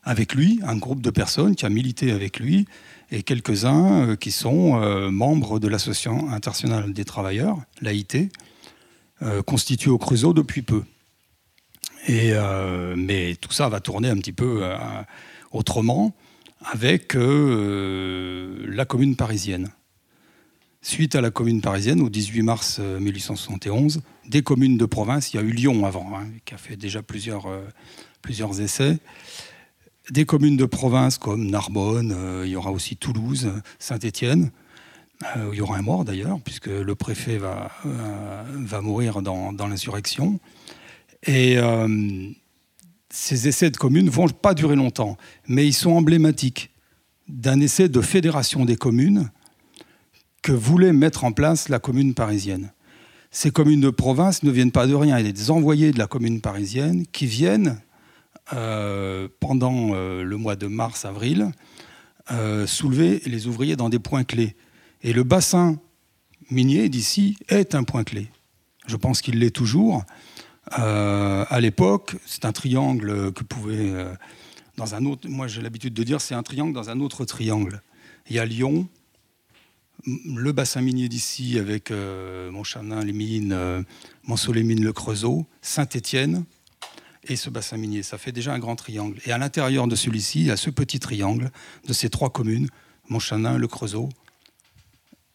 Avec 0.04 0.36
lui, 0.36 0.60
un 0.64 0.76
groupe 0.76 1.02
de 1.02 1.10
personnes 1.10 1.56
qui 1.56 1.66
a 1.66 1.70
milité 1.70 2.12
avec 2.12 2.40
lui 2.40 2.66
et 3.10 3.24
quelques-uns 3.24 4.10
euh, 4.10 4.16
qui 4.16 4.32
sont 4.32 4.80
membres 5.10 5.60
de 5.60 5.68
l'Association 5.68 6.30
internationale 6.30 6.94
des 6.94 7.06
travailleurs, 7.06 7.58
l'AIT, 7.82 8.16
euh, 8.16 8.28
constitué 9.46 9.92
au 9.92 9.98
Creusot 9.98 10.34
depuis 10.34 10.62
peu. 10.62 10.84
Euh, 12.10 12.96
mais 12.98 13.36
tout 13.36 13.52
ça 13.52 13.70
va 13.70 13.80
tourner 13.80 14.10
un 14.10 14.18
petit 14.18 14.34
peu 14.34 14.60
euh, 14.64 14.78
autrement 15.52 16.16
avec 16.64 17.16
la 17.16 18.86
commune 18.86 19.16
parisienne. 19.16 19.72
Suite 20.84 21.16
à 21.16 21.22
la 21.22 21.32
commune 21.32 21.60
parisienne, 21.60 22.02
au 22.02 22.10
18 22.10 22.42
mars 22.44 22.80
1871, 22.80 24.02
des 24.28 24.44
communes 24.44 24.78
de 24.78 24.86
province, 24.86 25.34
il 25.34 25.38
y 25.38 25.40
a 25.40 25.44
eu 25.44 25.52
Lyon 25.52 25.86
avant, 25.88 26.16
hein, 26.16 26.28
qui 26.46 26.54
a 26.54 26.58
fait 26.58 26.76
déjà 26.76 27.02
plusieurs, 27.02 27.48
plusieurs 28.22 28.62
essais, 28.62 29.00
des 30.12 30.26
communes 30.26 30.58
de 30.58 30.66
province 30.66 31.18
comme 31.18 31.50
Narbonne, 31.50 32.16
il 32.44 32.52
y 32.52 32.56
aura 32.56 32.72
aussi 32.72 32.96
Toulouse, 32.96 33.52
Saint-Étienne, 33.80 34.52
euh, 35.24 35.50
il 35.52 35.58
y 35.58 35.62
aura 35.62 35.78
un 35.78 35.82
mort 35.82 36.06
d'ailleurs, 36.06 36.40
puisque 36.40 36.68
le 36.68 36.96
préfet 36.96 37.38
va, 37.38 37.72
euh, 37.86 38.82
mourir 38.82 39.22
dans, 39.22 39.68
l'insurrection. 39.68 40.40
Et 41.26 41.58
euh, 41.58 42.30
ces 43.10 43.48
essais 43.48 43.70
de 43.70 43.78
communes 43.78 44.06
ne 44.06 44.12
vont 44.12 44.28
pas 44.28 44.54
durer 44.54 44.76
longtemps, 44.76 45.18
mais 45.48 45.68
ils 45.68 45.74
sont 45.74 45.92
emblématiques 45.92 46.72
d'un 47.28 47.60
essai 47.60 47.88
de 47.88 48.02
fédération 48.02 48.66
des 48.66 48.76
communes 48.76 49.30
que 50.42 50.52
voulait 50.52 50.94
mettre 50.94 51.24
en 51.24 51.32
place 51.32 51.70
la 51.70 51.80
commune 51.80 52.14
parisienne. 52.14 52.72
Ces 53.30 53.52
communes 53.52 53.80
de 53.80 53.92
province 53.92 54.44
ne 54.44 54.52
viennent 54.52 54.72
pas 54.72 54.88
de 54.88 54.96
rien, 54.96 55.20
il 55.20 55.26
y 55.26 55.30
a 55.30 55.32
des 55.32 55.52
envoyés 55.52 55.92
de 55.92 56.00
la 56.00 56.08
commune 56.08 56.42
parisienne 56.42 57.06
qui 57.12 57.28
viennent 57.28 57.80
pendant 59.40 59.94
le 59.94 60.36
mois 60.36 60.58
de 60.58 60.68
mars-avril 60.68 61.52
soulever 62.66 63.22
les 63.26 63.48
ouvriers 63.48 63.78
dans 63.78 63.88
des 63.88 64.00
points 64.00 64.26
clés. 64.26 64.58
Et 65.04 65.14
le 65.14 65.24
bassin 65.24 65.80
minier 66.50 66.90
d'ici 66.90 67.38
est 67.48 67.76
un 67.76 67.84
point 67.84 68.04
clé. 68.04 68.30
Je 68.88 68.96
pense 68.96 69.22
qu'il 69.22 69.40
l'est 69.40 69.56
toujours. 69.56 70.04
Euh, 70.78 71.46
à 71.50 71.60
l'époque, 71.60 72.16
c'est 72.26 72.46
un 72.46 72.52
triangle 72.52 73.32
que 73.34 73.44
pouvait. 73.44 73.92
Euh, 73.92 74.14
dans 74.78 74.96
un 74.96 75.06
autre, 75.06 75.28
moi, 75.28 75.48
j'ai 75.48 75.62
l'habitude 75.62 75.94
de 75.94 76.04
dire 76.04 76.22
c'est 76.22 76.36
un 76.36 76.44
triangle 76.44 76.74
dans 76.74 76.90
un 76.90 77.00
autre 77.00 77.26
triangle. 77.26 77.82
Il 78.30 78.36
y 78.36 78.40
a 78.40 78.46
Lyon, 78.46 78.88
le 80.06 80.52
bassin 80.52 80.82
minier 80.82 81.10
d'ici 81.10 81.60
avec 81.60 81.92
euh, 81.92 82.52
Montchanin, 82.52 83.04
les 83.04 83.14
mines, 83.14 83.54
euh, 83.54 83.84
les 84.54 84.64
mines, 84.64 84.84
le 84.84 84.94
Creusot, 84.94 85.46
Saint-Étienne 85.62 86.46
et 87.28 87.36
ce 87.36 87.50
bassin 87.50 87.78
minier. 87.78 88.04
Ça 88.04 88.18
fait 88.18 88.32
déjà 88.32 88.54
un 88.54 88.60
grand 88.60 88.76
triangle. 88.76 89.20
Et 89.26 89.32
à 89.32 89.38
l'intérieur 89.38 89.88
de 89.88 89.96
celui-ci, 89.96 90.42
il 90.42 90.48
y 90.48 90.52
a 90.52 90.58
ce 90.58 90.70
petit 90.70 91.00
triangle 91.00 91.52
de 91.88 91.94
ces 91.94 92.10
trois 92.10 92.30
communes, 92.30 92.68
Montchanin, 93.10 93.58
le 93.58 93.68
Creusot 93.68 94.10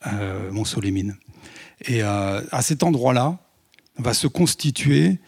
euh, 0.06 0.50
Montceau-les-Mines. 0.50 1.16
Et 1.86 2.02
euh, 2.02 2.42
à 2.50 2.62
cet 2.62 2.82
endroit-là, 2.82 3.38
va 3.98 4.14
se 4.14 4.26
constituer. 4.26 5.18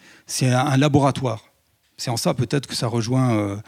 Un, 0.43 0.77
laboratoire. 0.77 1.43
C'est 1.97 2.11
en 2.11 2.19
ça 2.19 2.35
peut-être 2.35 2.67
que 2.67 2.75
ça 2.75 2.87
rejoint 2.87 3.63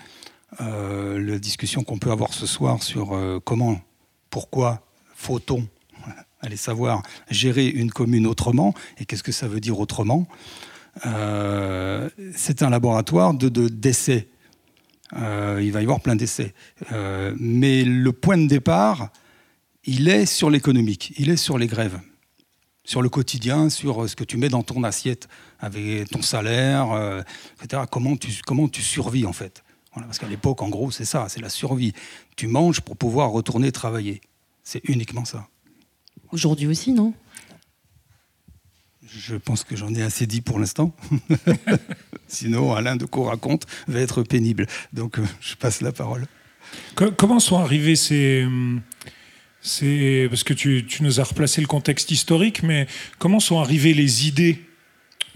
la 0.59 1.39
discussion 1.39 1.85
qu'on 1.85 1.97
peut 1.97 2.11
avoir 2.11 2.35
ce 2.35 2.45
soir 2.45 2.83
sur 2.83 3.19
comment, 3.45 3.81
pourquoi 4.29 4.83
faut-on 5.15 5.67
aller 6.43 6.59
savoir 6.59 7.03
gérer 7.31 7.67
une 7.67 7.91
commune 7.91 8.27
autrement 8.27 8.75
et 8.99 9.07
qu'est-ce 9.07 9.23
que 9.23 9.33
ça 9.33 9.49
veut 9.49 9.61
dire 9.61 9.81
autrement. 9.81 10.29
c'est 11.03 12.63
un 12.63 12.69
laboratoire 12.69 13.33
de 13.33 13.49
d'essais. 13.69 14.29
Euh, 15.17 15.61
il 15.63 15.73
va 15.73 15.81
y 15.81 15.83
avoir 15.83 16.01
plein 16.01 16.17
d'essais. 16.17 16.55
Euh, 16.93 17.35
mais 17.39 17.85
le 17.85 18.13
point 18.13 18.39
de 18.39 18.47
départ, 18.47 19.11
il 19.91 20.09
est 20.09 20.25
sur 20.25 20.51
l'économique, 20.51 21.13
il 21.19 21.31
est 21.31 21.37
sur 21.37 21.59
les 21.59 21.67
grèves, 21.67 22.01
sur 22.85 23.03
le 23.03 23.09
quotidien, 23.09 23.69
sur 23.71 24.09
ce 24.09 24.15
que 24.15 24.23
tu 24.23 24.37
mets 24.37 24.49
dans 24.49 24.63
ton 24.63 24.85
assiette 24.85 25.29
avec 25.59 26.09
ton 26.09 26.23
salaire, 26.23 26.93
euh, 26.93 27.23
etc. 27.61 27.83
Comment 27.91 28.17
tu, 28.17 28.31
comment 28.47 28.69
tu 28.69 28.83
survis 28.83 29.27
en 29.27 29.33
fait? 29.33 29.65
parce 29.93 30.21
qu'à 30.21 30.29
l'époque, 30.29 30.63
en 30.63 30.69
gros, 30.69 30.93
c'est 30.93 31.05
ça, 31.05 31.27
c'est 31.29 31.41
la 31.41 31.49
survie. 31.49 31.93
Tu 32.37 32.47
manges 32.47 32.81
pour 32.81 32.97
pouvoir 32.97 33.31
retourner 33.31 33.73
travailler. 33.73 34.21
C'est 34.63 34.81
uniquement 34.89 35.25
ça. 35.25 35.49
Aujourd'hui 36.31 36.69
aussi, 36.69 36.93
non? 36.93 37.13
Je 39.05 39.35
pense 39.35 39.65
que 39.65 39.75
j'en 39.75 39.93
ai 39.93 40.03
assez 40.03 40.29
dit 40.29 40.41
pour 40.41 40.61
l'instant. 40.61 40.95
Sinon, 42.29 42.75
Alain 42.75 42.95
de 42.95 43.09
raconte 43.13 43.67
va 43.89 43.99
être 43.99 44.23
pénible. 44.23 44.69
Donc, 44.93 45.19
euh, 45.19 45.27
je 45.41 45.57
passe 45.57 45.81
la 45.81 45.91
parole. 45.91 46.29
Comment 46.95 47.41
sont 47.41 47.59
arrivés 47.59 47.97
ces. 47.97 48.47
Parce 49.63 50.45
que 50.45 50.55
tu, 50.55 50.87
nous 51.01 51.21
as 51.21 51.25
replacé 51.25 51.61
le 51.61 51.67
contexte 51.67 52.11
historique, 52.11 52.63
mais 52.63 52.87
comment 53.19 53.41
sont 53.41 53.59
arrivées 53.59 53.95
les 53.95 54.27
idées 54.27 54.61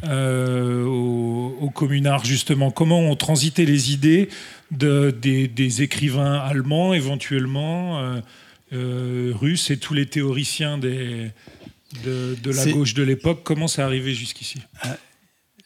euh, 0.05 0.85
au, 0.85 1.57
au, 1.61 1.71
communard, 1.71 2.25
justement? 2.25 2.71
Comment 2.71 3.01
ont 3.01 3.17
transité 3.17 3.67
les 3.67 3.93
idées 3.93 4.29
de, 4.71 5.11
des, 5.11 5.83
écrivains 5.83 6.39
allemands, 6.39 6.95
éventuellement, 6.95 8.21
euh, 8.73 9.33
russes, 9.35 9.71
et 9.71 9.77
tous 9.77 9.95
les 9.95 10.07
théoriciens 10.07 10.79
des, 10.79 11.31
de, 12.03 12.51
la 12.51 12.73
gauche 12.73 12.95
de 12.95 13.03
l'époque? 13.03 13.43
Comment 13.45 13.69
c'est 13.69 13.83
arrivé 13.83 14.15
jusqu'ici? 14.15 14.59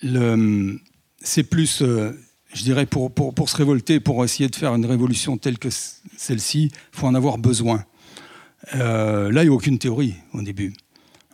Euh, 0.04 0.74
C'est 1.22 1.44
plus, 1.44 1.82
euh, 1.82 2.12
je 2.52 2.62
dirais, 2.62 2.86
pour, 2.86 3.12
pour, 3.12 3.48
se 3.48 3.56
révolter, 3.56 4.00
pour 4.00 4.24
essayer 4.24 4.48
de 4.48 4.56
faire 4.56 4.74
une 4.74 4.86
révolution 4.86 5.36
telle 5.38 5.58
que 5.58 5.68
celle-ci, 6.16 6.70
il 6.72 6.98
faut 6.98 7.06
en 7.06 7.14
avoir 7.14 7.38
besoin. 7.38 7.84
Euh, 8.74 9.30
là, 9.32 9.42
il 9.42 9.46
n'y 9.46 9.52
a 9.52 9.54
aucune 9.54 9.78
théorie 9.78 10.14
au 10.32 10.42
début. 10.42 10.74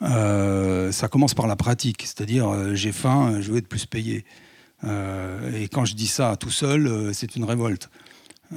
ça 0.00 1.08
commence 1.08 1.34
par 1.34 1.46
la 1.46 1.56
pratique, 1.56 2.02
c'est-à-dire 2.02 2.74
j'ai 2.74 2.92
faim, 2.92 3.40
je 3.40 3.50
veux 3.50 3.58
être 3.58 3.68
plus 3.68 3.86
payé. 3.86 4.24
et 4.84 5.68
quand 5.72 5.84
je 5.84 5.94
dis 5.94 6.06
ça 6.06 6.36
tout 6.36 6.50
seul, 6.50 7.14
c'est 7.14 7.36
une 7.36 7.44
révolte. 7.44 7.88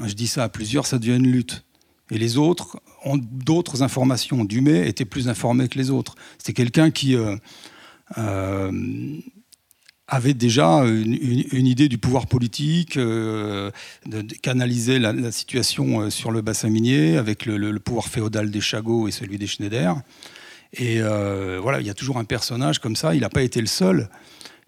Je 0.05 0.13
dis 0.13 0.27
ça 0.27 0.43
à 0.43 0.49
plusieurs, 0.49 0.85
ça 0.85 0.99
devient 0.99 1.15
une 1.15 1.31
lutte. 1.31 1.63
Et 2.11 2.17
les 2.17 2.37
autres 2.37 2.79
ont 3.03 3.17
d'autres 3.17 3.83
informations. 3.83 4.45
Dumais 4.45 4.87
était 4.87 5.05
plus 5.05 5.27
informé 5.27 5.67
que 5.67 5.77
les 5.77 5.89
autres. 5.89 6.15
C'était 6.37 6.53
quelqu'un 6.53 6.89
qui 6.89 7.15
euh, 7.15 7.35
euh, 8.17 8.71
avait 10.07 10.33
déjà 10.33 10.83
une, 10.85 11.67
idée 11.67 11.89
du 11.89 11.97
pouvoir 11.97 12.27
politique, 12.27 12.97
euh, 12.97 13.71
de, 14.05 14.21
canaliser 14.35 14.99
la, 14.99 15.31
situation 15.31 16.09
sur 16.09 16.31
le 16.31 16.41
bassin 16.41 16.69
minier 16.69 17.17
avec 17.17 17.45
le, 17.45 17.77
pouvoir 17.79 18.07
féodal 18.07 18.49
des 18.49 18.61
Chagots 18.61 19.07
et 19.07 19.11
celui 19.11 19.37
des 19.37 19.47
Schneider. 19.47 19.95
Et 20.73 21.01
voilà, 21.01 21.81
il 21.81 21.87
y 21.87 21.89
a 21.89 21.93
toujours 21.93 22.17
un 22.17 22.25
personnage 22.25 22.79
comme 22.79 22.95
ça. 22.95 23.15
Il 23.15 23.21
n'a 23.21 23.29
pas 23.29 23.43
été 23.43 23.59
le 23.59 23.67
seul 23.67 24.09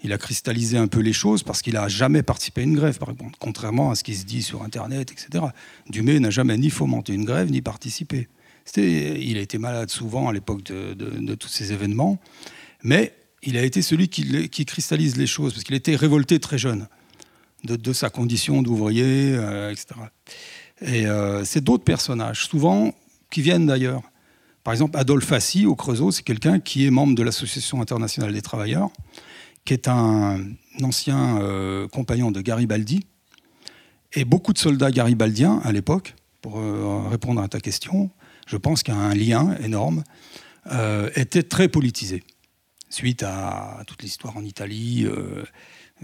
il 0.03 0.13
a 0.13 0.17
cristallisé 0.17 0.77
un 0.77 0.87
peu 0.87 0.99
les 0.99 1.13
choses 1.13 1.43
parce 1.43 1.61
qu'il 1.61 1.73
n'a 1.73 1.87
jamais 1.87 2.23
participé 2.23 2.61
à 2.61 2.63
une 2.63 2.75
grève, 2.75 2.97
par 2.97 3.09
contrairement 3.39 3.91
à 3.91 3.95
ce 3.95 4.03
qui 4.03 4.15
se 4.15 4.25
dit 4.25 4.41
sur 4.41 4.63
Internet, 4.63 5.11
etc. 5.11 5.45
Dumais 5.89 6.19
n'a 6.19 6.29
jamais 6.29 6.57
ni 6.57 6.69
fomenté 6.69 7.13
une 7.13 7.25
grève, 7.25 7.51
ni 7.51 7.61
participé. 7.61 8.27
Il 8.77 9.37
a 9.37 9.41
été 9.41 9.57
malade 9.57 9.89
souvent 9.89 10.29
à 10.29 10.33
l'époque 10.33 10.63
de, 10.63 11.35
tous 11.35 11.49
ces 11.49 11.73
événements, 11.73 12.17
mais 12.83 13.13
il 13.43 13.57
a 13.57 13.63
été 13.63 13.81
celui 13.81 14.09
qui, 14.09 14.65
cristallise 14.65 15.17
les 15.17 15.27
choses, 15.27 15.53
parce 15.53 15.63
qu'il 15.63 15.75
était 15.75 15.95
révolté 15.95 16.39
très 16.39 16.57
jeune 16.57 16.87
de, 17.63 17.93
sa 17.93 18.09
condition 18.09 18.61
d'ouvrier, 18.61 19.33
euh, 19.33 19.71
etc. 19.71 19.87
Et 20.81 21.07
euh, 21.07 21.43
c'est 21.43 21.63
d'autres 21.63 21.83
personnages, 21.83 22.45
souvent 22.45 22.93
qui 23.29 23.41
viennent 23.41 23.65
d'ailleurs. 23.65 24.01
Par 24.63 24.73
exemple, 24.73 24.97
Adolphe 24.97 25.31
Assy, 25.31 25.65
au 25.65 25.75
Creusot, 25.75 26.11
c'est 26.11 26.23
quelqu'un 26.23 26.59
qui 26.59 26.85
est 26.85 26.91
membre 26.91 27.15
de 27.15 27.23
l'Association 27.23 27.81
internationale 27.81 28.33
des 28.33 28.41
travailleurs, 28.41 28.89
qui 29.65 29.73
est 29.73 29.87
un, 29.87 30.39
ancien 30.83 31.41
euh, 31.41 31.87
compagnon 31.87 32.31
de 32.31 32.41
Garibaldi. 32.41 33.05
Et 34.13 34.25
beaucoup 34.25 34.53
de 34.53 34.57
soldats 34.57 34.91
garibaldiens 34.91 35.59
à 35.63 35.71
l'époque, 35.71 36.15
pour 36.41 36.59
euh, 36.59 37.07
répondre 37.09 37.41
à 37.41 37.47
ta 37.47 37.59
question, 37.59 38.09
je 38.47 38.57
pense 38.57 38.81
qu'il 38.81 38.93
y 38.93 38.97
a 38.97 38.99
un 38.99 39.13
lien 39.13 39.55
énorme, 39.63 40.03
euh, 40.71 41.09
étaient 41.15 41.43
très 41.43 41.67
politisés. 41.67 42.23
Suite 42.89 43.23
à 43.23 43.83
toute 43.85 44.01
l'histoire 44.01 44.35
en 44.35 44.43
Italie, 44.43 45.07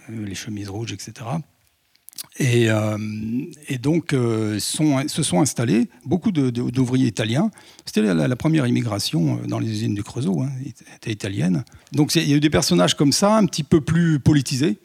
les 0.10 0.36
chemises 0.36 0.70
rouges, 0.70 0.94
etc. 0.94 1.26
Euh, 2.42 2.98
et, 3.68 3.78
donc, 3.78 4.14
euh, 4.14 4.60
se 4.60 5.24
sont 5.24 5.42
installés 5.42 5.90
beaucoup 6.06 6.32
d'ouvriers 6.32 7.08
italiens. 7.08 7.52
C'était 7.86 8.02
la, 8.02 8.36
première 8.36 8.68
immigration 8.68 9.38
euh, 9.38 9.48
dans 9.48 9.60
les 9.60 9.70
usines 9.70 9.96
du 9.96 10.04
Creusot, 10.04 10.42
hein, 10.42 10.52
était 10.96 11.12
italienne. 11.12 11.64
Donc, 11.92 12.16
il 12.16 12.28
y 12.28 12.34
a 12.34 12.38
eu 12.38 12.42
des 12.42 12.50
personnages 12.50 12.96
comme 12.96 13.12
ça, 13.12 13.38
un 13.38 13.46
petit 13.46 13.64
peu 13.64 13.82
plus 13.82 14.20
politisés, 14.20 14.78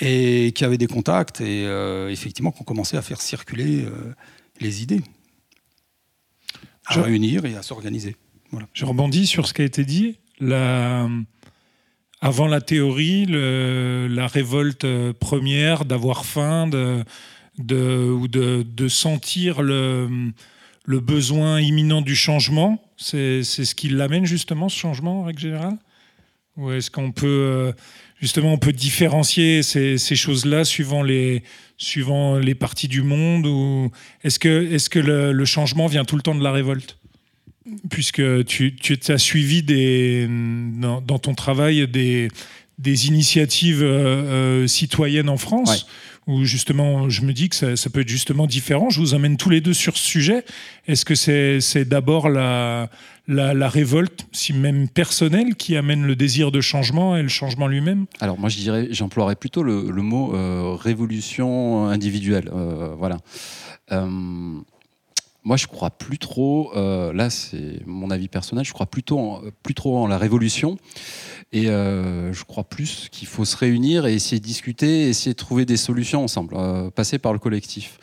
et 0.00 0.52
qui 0.54 0.64
avaient 0.64 0.78
des 0.78 0.86
contacts, 0.86 1.40
et 1.40 1.64
effectivement, 2.10 2.50
qui 2.50 2.62
ont 2.62 2.64
commencé 2.64 2.96
à 2.96 3.02
faire 3.02 3.20
circuler 3.20 3.84
les 4.58 4.82
idées, 4.82 5.02
à 6.86 7.02
réunir 7.02 7.44
et 7.44 7.54
à 7.56 7.62
s'organiser. 7.62 8.16
Voilà. 8.50 8.66
Je 8.72 8.84
rebondis 8.86 9.26
sur 9.26 9.46
ce 9.46 9.52
qui 9.52 9.62
a 9.62 9.64
été 9.64 9.84
dit. 9.84 10.18
Avant 12.24 12.46
la 12.46 12.60
théorie, 12.60 13.26
la 13.26 14.26
révolte 14.28 14.84
euh, 14.84 15.12
première, 15.12 15.84
d'avoir 15.84 16.24
faim, 16.24 16.70
ou 17.58 18.28
de, 18.28 18.88
sentir 18.88 19.60
le, 19.60 20.32
besoin 20.86 21.60
imminent 21.60 22.00
du 22.00 22.14
changement, 22.14 22.80
c'est 22.96 23.42
ce 23.42 23.74
qui 23.74 23.88
l'amène 23.88 24.24
justement, 24.24 24.68
ce 24.68 24.78
changement 24.78 25.22
en 25.22 25.24
règle 25.24 25.40
générale? 25.40 25.78
Ou 26.56 26.70
est-ce 26.70 26.92
qu'on 26.92 27.10
peut, 27.10 27.26
euh, 27.26 27.72
justement, 28.20 28.52
on 28.52 28.58
peut 28.58 28.72
différencier 28.72 29.64
ces, 29.64 29.96
choses-là 29.98 30.64
suivant 30.64 31.02
les, 31.02 31.42
parties 32.60 32.88
du 32.88 33.02
monde 33.02 33.46
Ou 33.46 33.90
est-ce 34.22 34.38
que, 34.38 34.72
est 34.72 34.88
que 34.88 35.00
le 35.00 35.44
changement 35.44 35.88
vient 35.88 36.04
tout 36.04 36.14
le 36.14 36.22
temps 36.22 36.36
de 36.36 36.44
la 36.44 36.52
révolte? 36.52 36.98
Puisque 37.90 38.44
tu, 38.44 38.74
tu 38.74 38.98
as 39.08 39.18
suivi 39.18 39.62
des, 39.62 40.28
dans, 40.28 41.00
ton 41.00 41.34
travail 41.34 41.86
des, 41.88 42.28
des 42.78 43.06
initiatives 43.06 43.82
euh, 43.82 44.62
euh, 44.62 44.66
citoyennes 44.66 45.28
en 45.28 45.36
France, 45.36 45.86
où 46.26 46.44
justement, 46.44 47.08
je 47.08 47.22
me 47.22 47.32
dis 47.32 47.48
que 47.48 47.76
ça, 47.76 47.90
peut 47.90 48.00
être 48.00 48.08
justement 48.08 48.46
différent. 48.46 48.90
Je 48.90 49.00
vous 49.00 49.14
amène 49.14 49.36
tous 49.36 49.50
les 49.50 49.60
deux 49.60 49.72
sur 49.72 49.96
ce 49.96 50.04
sujet. 50.04 50.44
Est-ce 50.86 51.04
que 51.04 51.14
c'est 51.14 51.84
d'abord 51.84 52.28
la, 52.28 52.90
la, 53.26 53.68
révolte, 53.68 54.26
si 54.32 54.52
même 54.52 54.88
personnelle, 54.88 55.56
qui 55.56 55.76
amène 55.76 56.06
le 56.06 56.14
désir 56.14 56.52
de 56.52 56.60
changement 56.60 57.16
et 57.16 57.22
le 57.22 57.28
changement 57.28 57.66
lui-même? 57.66 58.06
Alors 58.20 58.38
moi, 58.38 58.48
je 58.48 58.58
dirais, 58.58 58.88
j'emploierais 58.90 59.36
plutôt 59.36 59.62
le, 59.62 59.82
mot 59.90 60.34
euh, 60.34 60.74
révolution 60.74 61.88
individuelle. 61.88 62.50
voilà. 62.98 63.18
Moi, 65.44 65.56
je 65.56 65.66
crois 65.66 65.90
plus 65.90 66.18
trop. 66.18 66.72
Euh, 66.76 67.12
là, 67.12 67.28
c'est 67.30 67.80
mon 67.86 68.10
avis 68.10 68.28
personnel. 68.28 68.64
Je 68.64 68.72
crois 68.72 68.86
plutôt 68.86 69.18
en, 69.18 69.40
plus 69.62 69.74
trop 69.74 69.98
en 69.98 70.06
la 70.06 70.18
révolution, 70.18 70.78
et 71.52 71.68
euh, 71.68 72.32
je 72.32 72.44
crois 72.44 72.64
plus 72.64 73.08
qu'il 73.10 73.26
faut 73.26 73.44
se 73.44 73.56
réunir 73.56 74.06
et 74.06 74.14
essayer 74.14 74.40
de 74.40 74.44
discuter, 74.44 75.08
essayer 75.08 75.32
de 75.32 75.38
trouver 75.38 75.64
des 75.64 75.76
solutions 75.76 76.22
ensemble, 76.24 76.54
euh, 76.56 76.90
passer 76.90 77.18
par 77.18 77.32
le 77.32 77.38
collectif. 77.38 77.98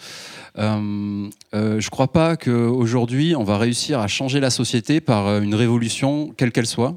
Euh, 0.58 1.30
euh, 1.54 1.80
je 1.80 1.90
crois 1.90 2.12
pas 2.12 2.36
qu'aujourd'hui, 2.36 3.36
on 3.36 3.44
va 3.44 3.58
réussir 3.58 4.00
à 4.00 4.08
changer 4.08 4.40
la 4.40 4.50
société 4.50 5.02
par 5.02 5.40
une 5.42 5.56
révolution, 5.56 6.34
quelle 6.36 6.52
qu'elle 6.52 6.68
soit. 6.68 6.96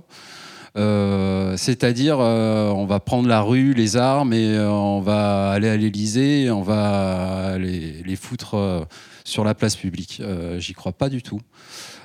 Euh, 0.76 1.56
c'est-à-dire, 1.56 2.18
on 2.18 2.86
va 2.86 2.98
prendre 2.98 3.28
la 3.28 3.42
rue, 3.42 3.74
les 3.74 3.96
armes, 3.96 4.32
et 4.32 4.58
on 4.58 5.00
va 5.00 5.50
aller 5.50 5.68
à 5.68 5.76
l'Élysée, 5.76 6.50
on 6.50 6.62
va 6.62 7.58
les 7.58 8.16
foutre 8.16 8.86
sur 9.24 9.44
la 9.44 9.54
place 9.54 9.76
publique. 9.76 10.20
Euh, 10.20 10.58
j'y 10.58 10.72
crois 10.72 10.92
pas 10.92 11.08
du 11.08 11.22
tout. 11.22 11.40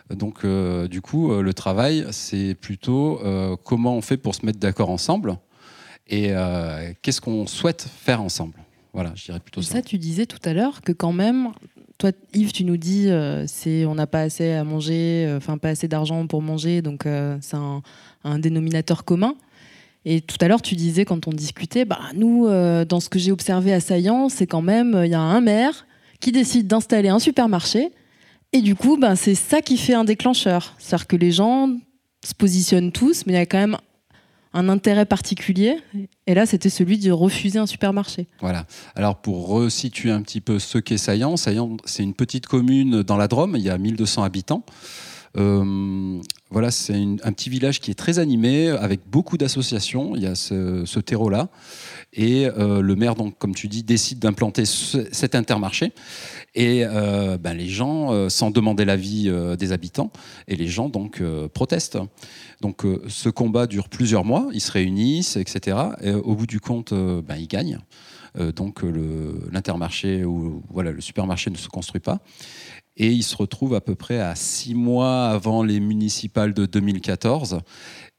Donc, 0.09 0.45
euh, 0.45 0.87
du 0.87 1.01
coup, 1.01 1.31
euh, 1.31 1.41
le 1.41 1.53
travail, 1.53 2.05
c'est 2.11 2.55
plutôt 2.55 3.19
comment 3.63 3.95
on 3.95 4.01
fait 4.01 4.17
pour 4.17 4.35
se 4.35 4.45
mettre 4.45 4.59
d'accord 4.59 4.89
ensemble 4.89 5.37
et 6.09 6.31
qu'est-ce 7.01 7.19
qu'on 7.19 7.47
souhaite 7.47 7.81
faire 7.81 8.21
ensemble. 8.21 8.55
Voilà, 8.93 9.11
je 9.15 9.25
dirais 9.25 9.39
plutôt 9.39 9.61
ça. 9.61 9.73
Ça, 9.73 9.81
tu 9.81 9.97
disais 9.97 10.25
tout 10.25 10.39
à 10.45 10.53
l'heure 10.53 10.81
que 10.81 10.91
quand 10.91 11.11
même, 11.11 11.51
toi, 11.97 12.11
Yves, 12.33 12.53
tu 12.53 12.63
nous 12.63 12.77
dis, 12.77 13.09
c'est 13.47 13.85
on 13.85 13.95
n'a 13.95 14.07
pas 14.07 14.21
assez 14.21 14.53
à 14.53 14.63
manger, 14.63 15.31
enfin 15.35 15.57
pas 15.57 15.69
assez 15.69 15.87
d'argent 15.87 16.25
pour 16.27 16.41
manger, 16.41 16.81
donc 16.81 17.01
c'est 17.41 17.57
un, 17.57 17.81
un, 18.23 18.39
dénominateur 18.39 19.03
commun. 19.03 19.35
Et 20.09 20.21
tout 20.21 20.37
à 20.39 20.47
l'heure, 20.47 20.61
tu 20.61 20.75
disais 20.75 21.03
quand 21.03 21.27
on 21.27 21.31
discutait, 21.31 21.83
bah, 21.83 21.99
nous, 22.15 22.47
euh, 22.47 22.85
dans 22.85 23.01
ce 23.01 23.09
que 23.09 23.19
j'ai 23.19 23.33
observé 23.33 23.73
à 23.73 23.81
Saillant, 23.81 24.29
c'est 24.29 24.47
quand 24.47 24.61
même, 24.61 24.97
il 25.03 25.11
y 25.11 25.15
a 25.15 25.19
un 25.19 25.41
maire 25.41 25.85
qui 26.19 26.31
décide 26.31 26.67
d'installer 26.67 27.09
un 27.09 27.19
supermarché. 27.19 27.91
Et 28.53 28.61
du 28.61 28.75
coup, 28.75 28.97
bah, 28.97 29.15
c'est 29.15 29.35
ça 29.35 29.61
qui 29.61 29.77
fait 29.77 29.93
un 29.93 30.03
déclencheur. 30.03 30.73
C'est-à-dire 30.77 31.07
que 31.07 31.15
les 31.15 31.31
gens 31.31 31.69
se 32.25 32.33
positionnent 32.33 32.91
tous, 32.91 33.25
mais 33.25 33.33
il 33.33 33.35
y 33.35 33.39
a 33.39 33.45
quand 33.45 33.59
même 33.59 33.77
un 34.53 34.69
intérêt 34.69 35.05
particulier. 35.05 35.77
Et 36.25 36.33
là, 36.33 36.45
c'était 36.45 36.69
celui 36.69 36.97
de 36.97 37.11
refuser 37.11 37.59
un 37.59 37.65
supermarché. 37.65 38.27
Voilà. 38.41 38.65
Alors, 38.95 39.17
pour 39.17 39.47
resituer 39.47 40.11
un 40.11 40.21
petit 40.21 40.41
peu 40.41 40.59
ce 40.59 40.77
qu'est 40.77 40.97
Saillant, 40.97 41.37
Saillant, 41.37 41.77
c'est 41.85 42.03
une 42.03 42.13
petite 42.13 42.47
commune 42.47 43.03
dans 43.03 43.17
la 43.17 43.27
Drôme, 43.27 43.55
il 43.55 43.61
y 43.61 43.69
a 43.69 43.77
1200 43.77 44.23
habitants. 44.23 44.63
Euh, 45.37 46.19
voilà, 46.49 46.71
c'est 46.71 46.95
un 46.95 47.31
petit 47.31 47.49
village 47.49 47.79
qui 47.79 47.91
est 47.91 47.95
très 47.95 48.19
animé, 48.19 48.69
avec 48.69 49.01
beaucoup 49.07 49.37
d'associations. 49.37 50.15
Il 50.15 50.23
y 50.23 50.27
a 50.27 50.35
ce, 50.35 50.99
terreau-là. 50.99 51.49
Et 52.13 52.47
euh, 52.47 52.81
le 52.81 52.95
maire, 52.95 53.15
donc, 53.15 53.37
comme 53.37 53.53
tu 53.53 53.67
dis, 53.67 53.83
décide 53.83 54.19
d'implanter 54.19 54.65
cet 54.65 55.35
intermarché. 55.35 55.93
Et 56.55 56.83
euh, 56.85 57.37
ben, 57.37 57.53
les 57.53 57.67
gens, 57.67 58.29
sans 58.29 58.51
demander 58.51 58.85
l'avis 58.85 59.31
des 59.57 59.71
habitants, 59.71 60.11
et 60.47 60.55
les 60.55 60.67
gens 60.67 60.89
donc 60.89 61.21
protestent. 61.53 61.99
Donc 62.61 62.83
ce 63.07 63.29
combat 63.29 63.67
dure 63.67 63.89
plusieurs 63.89 64.25
mois, 64.25 64.47
ils 64.53 64.61
se 64.61 64.71
réunissent, 64.71 65.37
etc. 65.37 65.77
Et 66.01 66.11
au 66.11 66.35
bout 66.35 66.47
du 66.47 66.59
compte, 66.59 66.93
ben, 66.93 67.35
ils 67.37 67.47
gagnent. 67.47 67.79
donc 68.55 68.83
l'intermarché 69.51 70.23
ou 70.23 70.63
voilà 70.69 70.91
le 70.91 71.01
supermarché 71.01 71.51
ne 71.51 71.57
se 71.57 71.67
construit 71.67 72.01
pas. 72.01 72.19
Et 72.99 73.11
il 73.11 73.23
se 73.23 73.35
retrouve 73.35 73.75
à 73.75 73.81
peu 73.81 73.93
près 73.93 74.19
à 74.19 74.33
six 74.33 74.73
mois 74.73 75.27
avant 75.27 75.61
les 75.61 75.79
municipales 75.79 76.53
de 76.53 76.65
2014. 76.65 77.59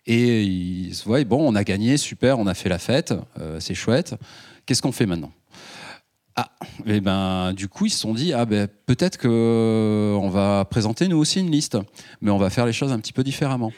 Et 0.08 0.42
il 0.42 0.94
se 0.94 1.04
voit, 1.04 1.22
bon, 1.24 1.46
on 1.46 1.54
a 1.54 1.64
gagné, 1.64 1.98
super, 1.98 2.38
on 2.38 2.46
a 2.46 2.54
fait 2.54 2.70
la 2.70 2.78
fête, 2.78 3.12
euh, 3.40 3.60
c'est 3.60 3.74
chouette. 3.74 4.14
Qu'est-ce 4.64 4.80
qu'on 4.80 4.90
fait 4.90 5.04
maintenant? 5.04 5.30
Ah, 6.34 6.50
et 6.86 6.96
eh 6.96 7.00
ben 7.00 7.52
du 7.52 7.66
coup 7.66 7.86
ils 7.86 7.90
se 7.90 7.98
sont 7.98 8.14
dit 8.14 8.32
ah 8.32 8.44
ben 8.44 8.68
peut-être 8.86 9.16
que 9.16 9.26
euh, 9.28 10.28
va 10.30 10.64
présenter 10.64 11.08
nous 11.08 11.18
aussi 11.18 11.40
une 11.40 11.50
liste, 11.50 11.76
mais 12.20 12.30
on 12.30 12.38
va 12.38 12.48
faire 12.48 12.64
les 12.64 12.72
choses 12.72 12.92
un 12.92 13.00
petit 13.00 13.12
peu 13.12 13.24
différemment. 13.24 13.72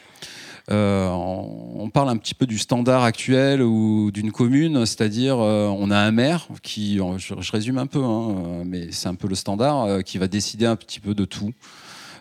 Euh, 0.69 1.09
on 1.09 1.89
parle 1.89 2.09
un 2.09 2.17
petit 2.17 2.35
peu 2.35 2.45
du 2.45 2.59
standard 2.59 3.03
actuel 3.03 3.63
ou 3.63 4.11
d'une 4.11 4.31
commune, 4.31 4.85
c'est-à-dire 4.85 5.37
on 5.37 5.89
a 5.89 5.97
un 5.97 6.11
maire 6.11 6.47
qui, 6.61 6.97
je, 7.17 7.51
résume 7.51 7.79
un 7.79 7.87
peu, 7.87 8.03
hein, 8.03 8.63
mais 8.63 8.91
c'est 8.91 9.09
un 9.09 9.15
peu 9.15 9.27
le 9.27 9.35
standard, 9.35 10.03
qui 10.03 10.19
va 10.19 10.27
décider 10.27 10.67
un 10.67 10.75
petit 10.75 10.99
peu 10.99 11.15
de 11.15 11.25
tout. 11.25 11.51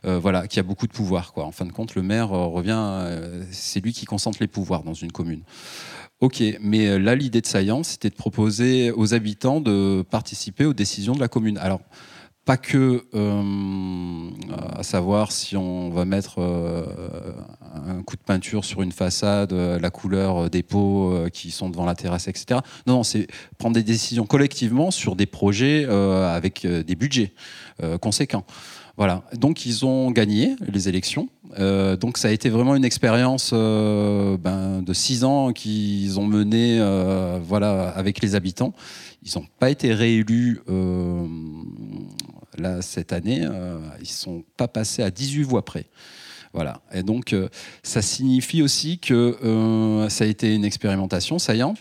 Voilà, 0.04 0.46
qui 0.46 0.58
a 0.58 0.62
beaucoup 0.62 0.86
de 0.86 0.92
pouvoir. 0.92 1.32
En 1.36 1.52
fin 1.52 1.66
de 1.66 1.72
compte, 1.72 1.94
le 1.94 2.02
maire 2.02 2.30
revient, 2.30 3.04
c'est 3.50 3.80
lui 3.80 3.92
qui 3.92 4.06
concentre 4.06 4.38
les 4.40 4.48
pouvoirs 4.48 4.82
dans 4.82 4.94
une 4.94 5.12
commune. 5.12 5.42
Ok, 6.20 6.42
mais 6.60 6.98
là, 6.98 7.14
l'idée 7.14 7.40
de 7.40 7.46
Saillant, 7.46 7.82
c'était 7.82 8.10
de 8.10 8.14
proposer 8.14 8.90
aux 8.90 9.14
habitants 9.14 9.60
de 9.60 10.02
participer 10.10 10.64
aux 10.64 10.74
décisions 10.74 11.14
de 11.14 11.20
la 11.20 11.28
commune. 11.28 11.58
Alors, 11.58 11.80
pas 12.50 12.56
que 12.56 13.04
euh, 13.14 14.30
à 14.74 14.82
savoir 14.82 15.30
si 15.30 15.56
on 15.56 15.90
va 15.90 16.04
mettre 16.04 16.40
euh, 16.40 16.84
un 17.86 18.02
coup 18.02 18.16
de 18.16 18.22
peinture 18.22 18.64
sur 18.64 18.82
une 18.82 18.92
façade, 18.92 19.52
la 19.52 19.90
couleur 19.90 20.50
des 20.50 20.62
pots 20.62 21.12
euh, 21.12 21.28
qui 21.28 21.50
sont 21.50 21.68
devant 21.68 21.84
la 21.84 21.94
terrasse, 21.94 22.28
etc. 22.28 22.60
Non, 22.86 22.94
non 22.94 23.02
c'est 23.02 23.28
prendre 23.58 23.74
des 23.74 23.82
décisions 23.82 24.26
collectivement 24.26 24.90
sur 24.90 25.16
des 25.16 25.26
projets 25.26 25.84
avec 25.84 26.66
des 26.66 26.94
budgets 26.96 27.34
conséquents. 28.00 28.44
Voilà. 29.00 29.24
Donc 29.32 29.64
ils 29.64 29.86
ont 29.86 30.10
gagné 30.10 30.56
les 30.60 30.90
élections. 30.90 31.30
donc 31.58 32.18
ça 32.18 32.28
a 32.28 32.30
été 32.32 32.50
vraiment 32.50 32.76
une 32.76 32.84
expérience 32.84 33.50
ben, 33.50 34.82
de 34.82 34.92
six 34.92 35.24
ans 35.24 35.54
qu'ils 35.54 36.20
ont 36.20 36.26
mené 36.26 36.78
voilà, 37.42 37.88
avec 37.88 38.20
les 38.20 38.34
habitants. 38.34 38.74
Ils 39.22 39.38
n'ont 39.38 39.46
pas 39.58 39.70
été 39.70 39.92
réélus 39.92 40.60
euh, 40.68 41.26
là 42.56 42.80
cette 42.80 43.12
année. 43.12 43.40
Euh, 43.42 43.78
ils 43.98 44.02
ne 44.02 44.06
sont 44.06 44.44
pas 44.56 44.68
passés 44.68 45.02
à 45.02 45.10
18 45.10 45.42
voix 45.42 45.64
près. 45.64 45.86
Voilà. 46.52 46.80
Et 46.92 47.02
donc, 47.02 47.32
euh, 47.32 47.48
ça 47.82 48.02
signifie 48.02 48.62
aussi 48.62 48.98
que 48.98 50.06
ça 50.08 50.24
a 50.24 50.26
été 50.26 50.54
une 50.54 50.64
expérimentation, 50.64 51.38
saillant, 51.38 51.74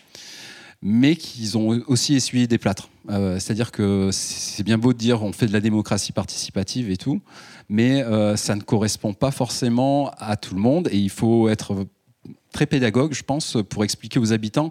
mais 0.82 1.16
qu'ils 1.16 1.58
ont 1.58 1.82
aussi 1.88 2.16
essuyé 2.16 2.48
des 2.48 2.58
plâtres. 2.58 2.90
C'est-à-dire 3.10 3.72
que 3.72 4.10
c'est 4.12 4.64
bien 4.64 4.78
beau 4.78 4.94
de 4.94 4.98
dire 4.98 5.24
on 5.24 5.34
fait 5.34 5.48
de 5.48 5.54
la 5.54 5.62
démocratie 5.62 6.12
participative 6.12 6.92
et 6.92 6.98
tout, 6.98 7.22
mais 7.68 8.04
ça 8.36 8.56
ne 8.56 8.62
correspond 8.62 9.14
pas 9.14 9.32
forcément 9.32 10.12
à 10.20 10.38
tout 10.38 10.54
le 10.54 10.62
monde 10.62 10.88
et 10.92 10.98
il 10.98 11.10
faut 11.10 11.50
être 11.50 11.88
très 12.52 12.68
pédagogue, 12.68 13.14
je 13.14 13.24
pense, 13.24 13.58
pour 13.70 13.84
expliquer 13.84 14.20
aux 14.20 14.32
habitants 14.32 14.70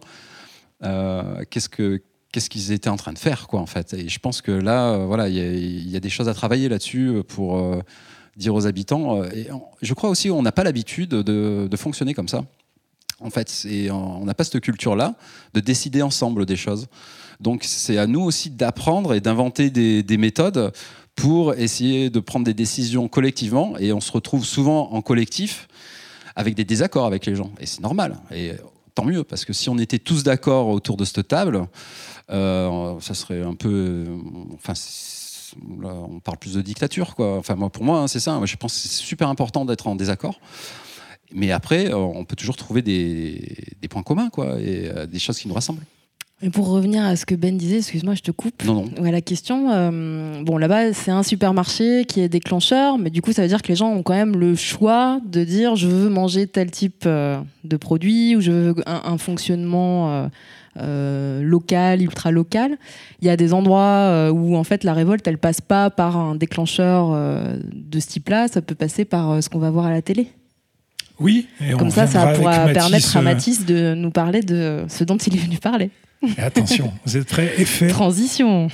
qu'est-ce 0.81 1.69
que 1.69 2.01
qu'est-ce 2.33 2.51
qu'ils 2.51 2.73
étaient 2.73 2.91
en 2.91 2.97
train 2.97 3.13
de 3.13 3.19
faire, 3.19 3.49
quoi, 3.49 3.61
en 3.61 3.67
fait. 3.67 3.95
Et 3.95 4.09
je 4.09 4.19
pense 4.19 4.43
que 4.43 4.53
là, 4.53 4.93
euh, 4.93 5.07
voilà, 5.07 5.29
il 5.29 5.89
y, 5.89 5.97
a 5.97 6.01
des 6.01 6.11
choses 6.11 6.29
à 6.29 6.35
travailler 6.35 6.69
là-dessus 6.69 7.09
euh, 7.09 7.23
pour 7.23 7.59
euh, 7.59 7.81
dire 8.37 8.55
aux 8.55 8.67
habitants. 8.67 9.25
et 9.25 9.49
je 9.83 9.95
crois 9.95 10.11
aussi 10.11 10.29
qu'on 10.29 10.43
n'a 10.43 10.53
pas 10.53 10.65
l'habitude 10.65 11.11
de, 11.11 11.77
fonctionner 11.77 12.15
comme 12.15 12.29
ça. 12.29 12.45
En 13.21 13.31
fait, 13.31 13.67
on 13.91 14.25
n'a 14.25 14.35
pas 14.35 14.45
cette 14.45 14.61
culture-là 14.61 15.17
de 15.55 15.61
décider 15.61 16.03
ensemble 16.03 16.47
des 16.47 16.55
choses. 16.55 16.87
Donc, 17.41 17.65
c'est 17.65 17.99
à 17.99 18.07
nous 18.07 18.21
aussi 18.21 18.51
d'apprendre 18.51 19.15
et 19.15 19.21
d'inventer 19.21 19.71
des, 19.71 20.03
des 20.03 20.17
méthodes 20.17 20.73
pour 21.15 21.55
essayer 21.55 22.11
de 22.11 22.21
prendre 22.21 22.45
des 22.45 22.55
décisions 22.55 23.09
collectivement. 23.09 23.77
Et 23.79 23.93
on 23.93 24.01
se 24.01 24.13
retrouve 24.13 24.45
souvent 24.45 24.93
en 24.93 25.03
collectif 25.03 25.69
avec 26.37 26.55
des 26.55 26.65
désaccords 26.65 27.07
avec 27.07 27.27
les 27.27 27.35
gens. 27.35 27.51
Et 27.61 27.67
c'est 27.67 27.81
normal. 27.81 28.17
Et 28.33 28.53
tant 28.95 29.05
mieux, 29.05 29.25
parce 29.25 29.45
que 29.45 29.53
si 29.53 29.69
on 29.69 29.79
était 29.79 29.99
tous 29.99 30.23
d'accord 30.23 30.69
autour 30.69 30.97
de 30.97 31.05
cette 31.05 31.29
table, 31.29 31.67
euh, 32.31 32.99
ça 33.01 33.15
serait 33.15 33.43
un 33.43 33.55
peu. 33.55 34.07
Enfin, 34.55 34.75
on 35.83 36.21
parle 36.21 36.39
plus 36.39 36.55
de 36.55 36.63
dictature, 36.63 37.15
quoi. 37.15 37.39
Enfin, 37.39 37.55
moi, 37.55 37.71
pour 37.71 37.85
moi, 37.85 38.01
hein, 38.01 38.09
c'est 38.09 38.21
ça. 38.21 38.41
je 38.45 38.57
pense 38.57 38.75
que 38.75 38.81
c'est 38.81 38.89
super 38.89 39.29
important 39.29 39.65
d'être 39.65 39.87
en 39.87 39.97
désaccord. 39.97 40.41
Mais 41.33 41.51
après, 41.51 41.93
on 41.93 42.25
peut 42.25 42.37
toujours 42.37 42.57
trouver 42.57 42.83
des, 42.83 43.89
points 43.91 44.03
communs, 44.03 44.31
quoi, 44.31 44.61
et 44.61 44.89
euh, 44.89 45.07
des 45.07 45.19
choses 45.19 45.39
qui 45.39 45.49
nous 45.49 45.55
rassemblent. 45.55 45.85
Et 46.41 46.51
pour 46.51 46.69
revenir 46.69 47.05
à 47.05 47.17
ce 47.17 47.27
que 47.27 47.35
Ben 47.35 47.57
disait, 47.57 47.79
excuse-moi, 47.79 48.15
je 48.15 48.23
te 48.23 48.31
coupe. 48.31 48.65
Non, 48.65 48.85
non. 48.97 49.11
la 49.11 49.21
question, 49.21 49.71
euh, 49.71 50.43
bon, 50.45 50.57
là-bas, 50.57 50.93
c'est 50.93 51.11
un 51.11 51.25
supermarché 51.25 52.05
qui 52.07 52.21
est 52.21 52.29
déclencheur, 52.29 52.97
mais 52.97 53.11
du 53.11 53.23
coup, 53.23 53.33
ça 53.33 53.43
veut 53.43 53.49
dire 53.49 53.61
que 53.61 53.69
les 53.69 53.77
gens 53.77 53.91
ont 53.91 54.05
quand 54.05 54.15
même 54.15 54.37
le 54.37 54.55
choix 54.55 55.21
de 55.27 55.43
dire 55.43 55.75
je 55.75 55.89
veux 55.89 56.09
manger 56.09 56.47
tel 56.47 56.71
type 56.71 57.07
de 57.07 57.77
produit 57.77 58.37
ou 58.37 58.41
je 58.41 58.53
veux 58.53 58.75
un, 58.87 59.19
fonctionnement 59.19 60.29
euh, 60.81 61.43
local, 61.43 62.03
ultra 62.03 62.31
local. 62.31 62.77
Il 63.21 63.27
y 63.27 63.31
a 63.31 63.37
des 63.37 63.53
endroits 63.53 63.81
euh, 63.81 64.31
où 64.31 64.55
en 64.55 64.63
fait 64.63 64.85
la 64.85 64.93
révolte 64.93 65.27
elle 65.27 65.39
passe 65.39 65.61
pas 65.61 65.91
par 65.91 66.17
un 66.17 66.37
déclencheur 66.37 67.11
euh, 67.13 67.57
de 67.73 67.99
ce 67.99 68.07
type-là, 68.07 68.47
ça 68.47 68.63
peut 68.63 68.77
passer 68.77 69.05
par 69.05 69.43
ce 69.43 69.49
qu'on 69.49 69.59
va 69.59 69.71
voir 69.71 69.87
à 69.87 69.91
la 69.91 70.03
télé. 70.03 70.29
Oui, 71.19 71.49
et 71.61 71.73
comme 71.73 71.91
ça, 71.91 72.07
ça 72.07 72.29
pourra 72.29 72.69
permettre 72.69 73.17
à 73.17 73.23
Mathis 73.23 73.67
de 73.67 73.95
nous 73.95 74.13
parler 74.13 74.41
de 74.41 74.85
ce 74.87 75.03
dont 75.03 75.17
il 75.17 75.35
est 75.35 75.41
venu 75.41 75.59
parler. 75.59 75.91
Et 76.23 76.41
attention, 76.41 76.93
vous 77.05 77.17
êtes 77.17 77.29
très 77.29 77.61
effet. 77.61 77.89
Transition. 77.89 78.69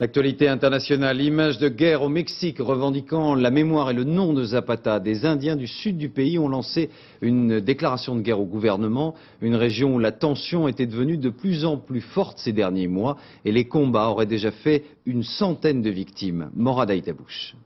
L'actualité 0.00 0.46
internationale, 0.46 1.20
image 1.20 1.58
de 1.58 1.68
guerre 1.68 2.02
au 2.02 2.08
Mexique 2.08 2.58
revendiquant 2.60 3.34
la 3.34 3.50
mémoire 3.50 3.90
et 3.90 3.94
le 3.94 4.04
nom 4.04 4.32
de 4.32 4.44
Zapata. 4.44 5.00
Des 5.00 5.26
Indiens 5.26 5.56
du 5.56 5.66
sud 5.66 5.98
du 5.98 6.08
pays 6.08 6.38
ont 6.38 6.48
lancé 6.48 6.88
une 7.20 7.58
déclaration 7.58 8.14
de 8.14 8.20
guerre 8.20 8.38
au 8.38 8.46
gouvernement, 8.46 9.16
une 9.42 9.56
région 9.56 9.96
où 9.96 9.98
la 9.98 10.12
tension 10.12 10.68
était 10.68 10.86
devenue 10.86 11.18
de 11.18 11.30
plus 11.30 11.64
en 11.64 11.78
plus 11.78 12.00
forte 12.00 12.38
ces 12.38 12.52
derniers 12.52 12.86
mois 12.86 13.16
et 13.44 13.50
les 13.50 13.64
combats 13.64 14.08
auraient 14.08 14.26
déjà 14.26 14.52
fait 14.52 14.84
une 15.04 15.24
centaine 15.24 15.82
de 15.82 15.90
victimes. 15.90 16.50
Morad 16.54 16.92
Aïtabouche. 16.92 17.56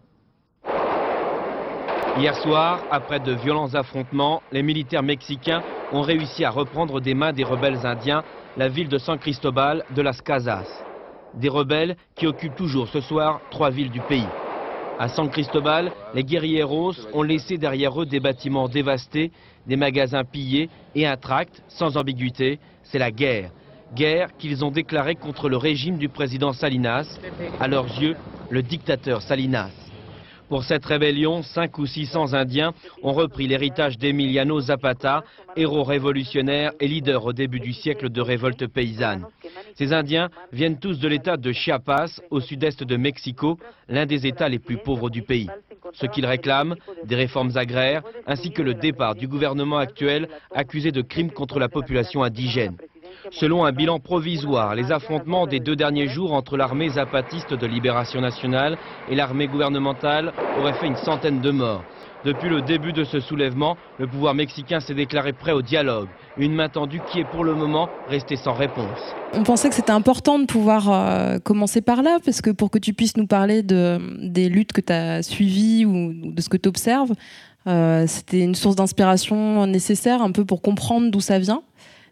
Hier 2.15 2.35
soir, 2.37 2.85
après 2.91 3.21
de 3.21 3.33
violents 3.33 3.75
affrontements, 3.75 4.43
les 4.53 4.63
militaires 4.63 5.03
mexicains 5.03 5.63
ont 5.91 6.03
réussi 6.03 6.45
à 6.45 6.51
reprendre 6.51 7.01
des 7.01 7.15
mains 7.15 7.33
des 7.33 7.43
rebelles 7.45 7.87
indiens 7.87 8.23
la 8.57 8.69
ville 8.69 8.89
de 8.89 8.99
San 8.99 9.19
Cristobal 9.19 9.83
de 9.91 10.03
las 10.03 10.21
Casas 10.21 10.85
des 11.35 11.49
rebelles 11.49 11.97
qui 12.15 12.27
occupent 12.27 12.55
toujours 12.55 12.89
ce 12.89 13.01
soir 13.01 13.41
trois 13.51 13.71
villes 13.71 13.91
du 13.91 14.03
pays. 14.03 14.29
À 14.99 15.09
San 15.09 15.31
Cristobal, 15.31 15.91
les 16.13 16.25
guerrieros 16.25 16.93
ont 17.15 17.23
laissé 17.23 17.57
derrière 17.57 18.01
eux 18.01 18.05
des 18.05 18.21
bâtiments 18.21 18.69
dévastés, 18.69 19.33
des 19.67 19.77
magasins 19.77 20.25
pillés 20.25 20.69
et 20.95 21.07
un 21.07 21.17
tract 21.17 21.63
sans 21.69 21.97
ambiguïté, 21.97 22.61
c'est 22.83 22.99
la 22.99 23.11
guerre. 23.11 23.51
Guerre 23.95 24.29
qu'ils 24.37 24.65
ont 24.65 24.71
déclarée 24.71 25.17
contre 25.17 25.49
le 25.49 25.57
régime 25.57 25.97
du 25.97 26.11
président 26.11 26.53
Salinas, 26.53 27.19
à 27.59 27.69
leurs 27.69 27.87
yeux, 27.87 28.17
le 28.51 28.63
dictateur 28.63 29.23
Salinas. 29.23 29.82
Pour 30.53 30.65
cette 30.65 30.85
rébellion, 30.85 31.43
5 31.43 31.79
ou 31.79 31.87
600 31.87 32.35
Indiens 32.35 32.75
ont 33.03 33.15
repris 33.15 33.49
l'héritage 33.49 33.97
d'Emiliano 33.97 34.61
Zapata, 34.61 35.25
héros 35.57 35.83
révolutionnaire 35.83 36.73
et 36.79 36.89
leader 36.89 37.25
au 37.25 37.33
début 37.33 37.59
du 37.59 37.73
siècle 37.73 38.11
de 38.11 38.21
révolte 38.21 38.67
paysanne. 38.67 39.25
Ces 39.77 39.95
Indiens 39.95 40.29
viennent 40.53 40.79
tous 40.79 40.99
de 40.99 41.09
l'état 41.09 41.39
de 41.39 41.53
Chiapas, 41.53 42.21
au 42.29 42.41
sud-est 42.41 42.85
de 42.85 42.97
Mexico, 42.99 43.59
l'un 43.89 44.05
des 44.05 44.27
états 44.27 44.51
les 44.51 44.59
plus 44.59 44.77
pauvres 44.77 45.09
du 45.09 45.23
pays. 45.23 45.49
Ce 45.95 46.05
qu'ils 46.05 46.27
réclament, 46.27 46.77
des 47.03 47.17
réformes 47.17 47.57
agraires, 47.57 48.03
ainsi 48.27 48.51
que 48.51 48.61
le 48.61 48.75
départ 48.75 49.15
du 49.15 49.29
gouvernement 49.29 49.79
actuel 49.79 50.29
accusé 50.55 50.93
de 50.93 51.01
crimes 51.01 51.31
contre 51.31 51.61
la 51.61 51.71
population 51.71 52.23
indigène. 52.23 52.77
Selon 53.31 53.65
un 53.65 53.73
bilan 53.73 54.01
provisoire, 54.01 54.75
les 54.75 54.91
affrontements 54.91 55.47
des 55.47 55.61
deux 55.61 55.77
derniers 55.77 56.09
jours 56.09 56.33
entre 56.33 56.57
l'armée 56.57 56.89
zapatiste 56.89 57.55
de 57.55 57.67
libération 57.67 58.21
nationale 58.21 58.77
et 59.09 59.15
l'armée 59.15 59.47
gouvernementale 59.47 60.33
auraient 60.59 60.73
fait 60.75 60.89
une 60.89 60.97
centaine 60.97 61.41
de 61.41 61.51
morts. 61.51 61.85
Depuis 62.25 62.49
le 62.49 62.63
début 62.63 62.93
de 62.93 63.05
ce 63.05 63.21
soulèvement, 63.21 63.77
le 63.99 64.07
pouvoir 64.07 64.35
mexicain 64.35 64.81
s'est 64.81 64.95
déclaré 64.95 65.33
prêt 65.33 65.53
au 65.53 65.63
dialogue, 65.63 66.09
une 66.37 66.55
main 66.55 66.69
tendue 66.69 67.01
qui 67.11 67.21
est 67.21 67.25
pour 67.25 67.45
le 67.45 67.55
moment 67.55 67.89
restée 68.09 68.37
sans 68.37 68.55
réponse. 68.55 68.99
On 69.35 69.43
pensait 69.43 69.69
que 69.69 69.75
c'était 69.75 69.93
important 69.93 70.39
de 70.39 70.47
pouvoir 70.47 70.91
euh, 70.91 71.39
commencer 71.39 71.81
par 71.81 72.03
là, 72.03 72.19
parce 72.25 72.41
que 72.41 72.51
pour 72.51 72.71
que 72.71 72.79
tu 72.79 72.93
puisses 72.93 73.17
nous 73.17 73.27
parler 73.27 73.63
de, 73.63 73.99
des 74.31 74.49
luttes 74.49 74.73
que 74.73 74.81
tu 74.81 74.93
as 74.93 75.23
suivies 75.23 75.85
ou 75.85 76.13
de 76.13 76.41
ce 76.41 76.49
que 76.49 76.57
tu 76.57 76.69
observes, 76.69 77.13
euh, 77.67 78.07
c'était 78.07 78.41
une 78.41 78.55
source 78.55 78.77
d'inspiration 78.77 79.67
nécessaire 79.67 80.23
un 80.23 80.33
peu 80.33 80.45
pour 80.45 80.63
comprendre 80.63 81.11
d'où 81.11 81.21
ça 81.21 81.39
vient. 81.39 81.63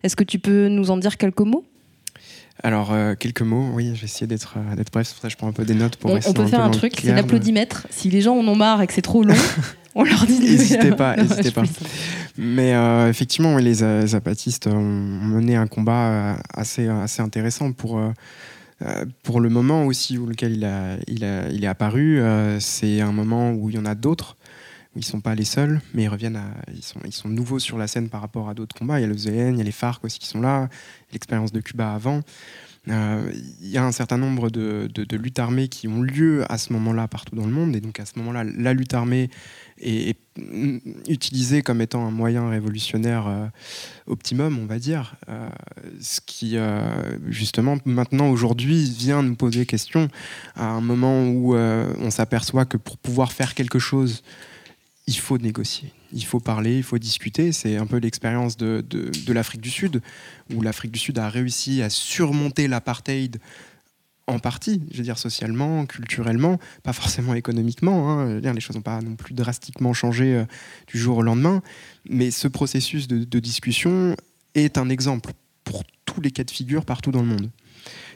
Est-ce 0.03 0.17
que 0.17 0.25
tu 0.25 0.39
peux 0.39 0.69
nous 0.69 0.91
en 0.91 0.97
dire 0.97 1.17
quelques 1.17 1.41
mots? 1.41 1.65
Alors, 2.63 2.93
euh, 2.93 3.15
quelques 3.19 3.41
mots, 3.43 3.71
oui, 3.73 3.93
je 3.95 4.01
vais 4.01 4.05
essayer 4.05 4.27
d'être 4.27 4.55
euh, 4.59 4.83
bref, 4.93 5.07
c'est 5.09 5.15
pour 5.15 5.23
ça 5.23 5.29
que 5.29 5.33
je 5.33 5.37
prends 5.39 5.49
un 5.49 5.53
peu 5.53 5.65
des 5.65 5.75
notes 5.75 5.97
pour 5.97 6.11
on, 6.11 6.15
rester 6.15 6.31
on 6.31 6.35
peut 6.35 6.43
un 6.43 6.47
faire 6.47 6.59
peu 6.61 6.65
un 6.67 6.71
truc, 6.71 6.93
c'est 7.01 7.15
l'applaudimètre. 7.15 7.87
Si 7.91 8.11
les 8.11 8.21
gens 8.21 8.37
en 8.37 8.47
ont 8.47 8.55
marre 8.57 8.83
et 8.83 8.87
que 8.87 8.93
c'est 8.93 9.01
trop 9.01 9.25
long, 9.25 9.35
on 9.95 10.05
leur 10.05 10.27
dit 10.27 10.39
N'hésitez 10.41 10.93
pas, 10.93 11.17
n'hésitez 11.17 11.53
pas. 11.53 11.63
Mais 12.37 12.75
euh, 12.75 13.09
effectivement, 13.09 13.57
les 13.57 13.75
zapatistes 14.07 14.67
ont 14.67 14.79
mené 14.83 15.57
un 15.57 15.67
combat 15.67 16.37
assez, 16.53 16.87
assez 16.89 17.23
intéressant 17.23 17.73
pour, 17.73 17.99
pour 19.23 19.41
le 19.41 19.49
moment 19.49 19.87
aussi 19.87 20.19
où 20.19 20.27
lequel 20.27 20.53
il, 20.57 20.65
a, 20.67 20.97
il, 21.09 21.25
a- 21.25 21.49
il 21.51 21.65
est 21.65 21.69
apparu. 21.69 22.21
c'est 22.61 23.01
un 23.01 23.13
moment 23.13 23.53
où 23.53 23.71
il 23.71 23.77
y 23.77 23.79
en 23.79 23.87
a 23.87 23.95
d'autres. 23.95 24.37
Ils 24.97 25.01
ne 25.01 25.05
sont 25.05 25.21
pas 25.21 25.37
les 25.37 25.45
seuls, 25.45 25.81
mais 25.95 26.05
ils 26.05 26.09
reviennent 26.09 26.37
à, 26.37 26.51
ils 27.05 27.13
sont, 27.13 27.29
nouveaux 27.29 27.61
sur 27.61 27.79
la 27.79 27.87
scène 27.87 28.09
par 28.09 28.21
rapport 28.21 28.49
à 28.49 28.55
d'autres 28.55 28.75
combats. 28.75 28.99
Il 28.99 29.03
y 29.03 29.05
a 29.05 29.09
le 29.09 29.17
ZN, 29.17 29.55
il 29.55 29.59
y 29.59 29.61
a 29.61 29.65
les 29.65 29.71
FARC 29.71 30.05
aussi 30.05 30.19
qui 30.19 30.27
sont 30.27 30.41
là, 30.41 30.69
l'expérience 31.13 31.53
de 31.53 31.61
Cuba 31.61 31.95
avant. 31.95 32.23
Euh, 32.89 33.31
Il 33.61 33.69
y 33.69 33.79
a 33.79 33.85
un 33.85 33.93
certain 33.93 34.17
nombre 34.17 34.51
de, 34.51 34.89
luttes 35.13 35.39
armées 35.39 35.69
qui 35.69 35.87
ont 35.87 36.03
lieu 36.03 36.45
à 36.51 36.59
ce 36.59 36.73
moment-là 36.73 37.07
partout 37.07 37.37
dans 37.37 37.47
le 37.47 37.53
monde. 37.53 37.77
Et 37.77 37.81
donc 37.81 38.01
à 38.01 38.05
ce 38.05 38.19
moment-là, 38.19 38.43
la 38.43 38.73
lutte 38.73 38.95
armée 38.95 39.31
est, 39.79 40.19
utilisée 41.09 41.63
comme 41.63 41.83
étant 41.83 42.07
un 42.07 42.11
moyen 42.11 42.49
révolutionnaire 42.49 43.27
euh, 43.29 43.47
optimum, 44.07 44.59
on 44.59 44.67
va 44.67 44.79
dire. 44.79 45.17
Euh, 45.29 45.49
ce 46.01 46.21
qui, 46.25 46.57
justement, 47.29 47.77
maintenant, 47.85 48.29
aujourd'hui, 48.29 48.91
vient 48.91 49.23
nous 49.23 49.37
poser 49.37 49.67
question 49.67 50.09
à 50.57 50.67
un 50.67 50.81
moment 50.81 51.29
où 51.29 51.55
on 51.55 52.11
s'aperçoit 52.11 52.65
que 52.65 52.77
pour 52.77 52.99
pouvoir 52.99 53.33
faire 53.33 53.55
quelque 53.55 53.79
chose, 53.79 54.23
il 55.07 55.17
faut 55.17 55.39
négocier, 55.39 55.93
il 56.13 56.25
faut 56.25 56.41
parler, 56.41 56.77
il 56.77 56.83
faut 56.83 56.99
discuter. 56.99 57.53
C'est 57.53 57.77
un 57.77 57.87
peu 57.87 57.97
l'expérience 57.97 58.57
de, 58.57 58.85
de- 58.89 59.33
l'Afrique 59.33 59.61
du 59.61 59.71
Sud, 59.71 60.03
où 60.55 60.63
l'Afrique 60.63 60.93
du 60.93 60.99
Sud 60.99 61.19
a 61.19 61.29
réussi 61.29 61.83
à 61.83 61.91
surmonter 61.91 62.69
l'apartheid 62.69 63.39
en 64.27 64.39
partie, 64.39 64.81
je 64.93 64.99
veux 64.99 65.03
dire 65.03 65.19
socialement, 65.19 65.87
culturellement, 65.87 66.61
pas 66.85 66.93
forcément 66.93 67.35
économiquement. 67.35 68.11
hein. 68.21 68.41
Les 68.41 68.61
choses 68.61 68.77
n'ont 68.77 68.83
pas 68.83 69.01
non 69.01 69.17
plus 69.17 69.35
drastiquement 69.35 69.93
changé 69.93 70.37
euh, 70.37 70.45
du 70.87 70.99
jour 70.99 71.17
au 71.19 71.23
lendemain. 71.23 71.63
Mais 72.09 72.31
ce 72.31 72.47
processus 72.47 73.09
de, 73.09 73.25
de 73.25 73.39
discussion 73.41 74.15
est 74.55 74.79
un 74.79 74.89
exemple 74.89 75.33
pour 75.65 75.83
tous 76.05 76.21
les 76.21 76.31
cas 76.31 76.45
de 76.45 76.51
figure 76.51 76.85
partout 76.85 77.11
dans 77.11 77.23
le 77.23 77.27
monde. 77.27 77.51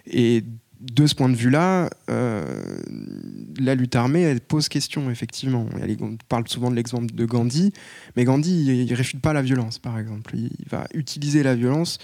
Et 0.06 0.44
de 0.92 1.06
ce 1.06 1.14
point 1.14 1.28
de 1.28 1.34
vue-là, 1.34 1.88
euh, 2.10 2.44
la 3.58 3.74
lutte 3.74 3.96
armée, 3.96 4.22
elle 4.22 4.40
pose 4.40 4.68
question, 4.68 5.10
effectivement. 5.10 5.66
On 6.00 6.16
parle 6.28 6.46
souvent 6.48 6.70
de 6.70 6.76
l'exemple 6.76 7.14
de 7.14 7.24
Gandhi, 7.24 7.72
mais 8.16 8.24
Gandhi, 8.24 8.82
il 8.82 8.90
ne 8.90 8.96
réfute 8.96 9.20
pas 9.20 9.32
la 9.32 9.42
violence, 9.42 9.78
par 9.78 9.98
exemple. 9.98 10.34
Il 10.36 10.66
va 10.70 10.86
utiliser 10.92 11.42
la 11.42 11.54
violence 11.54 11.98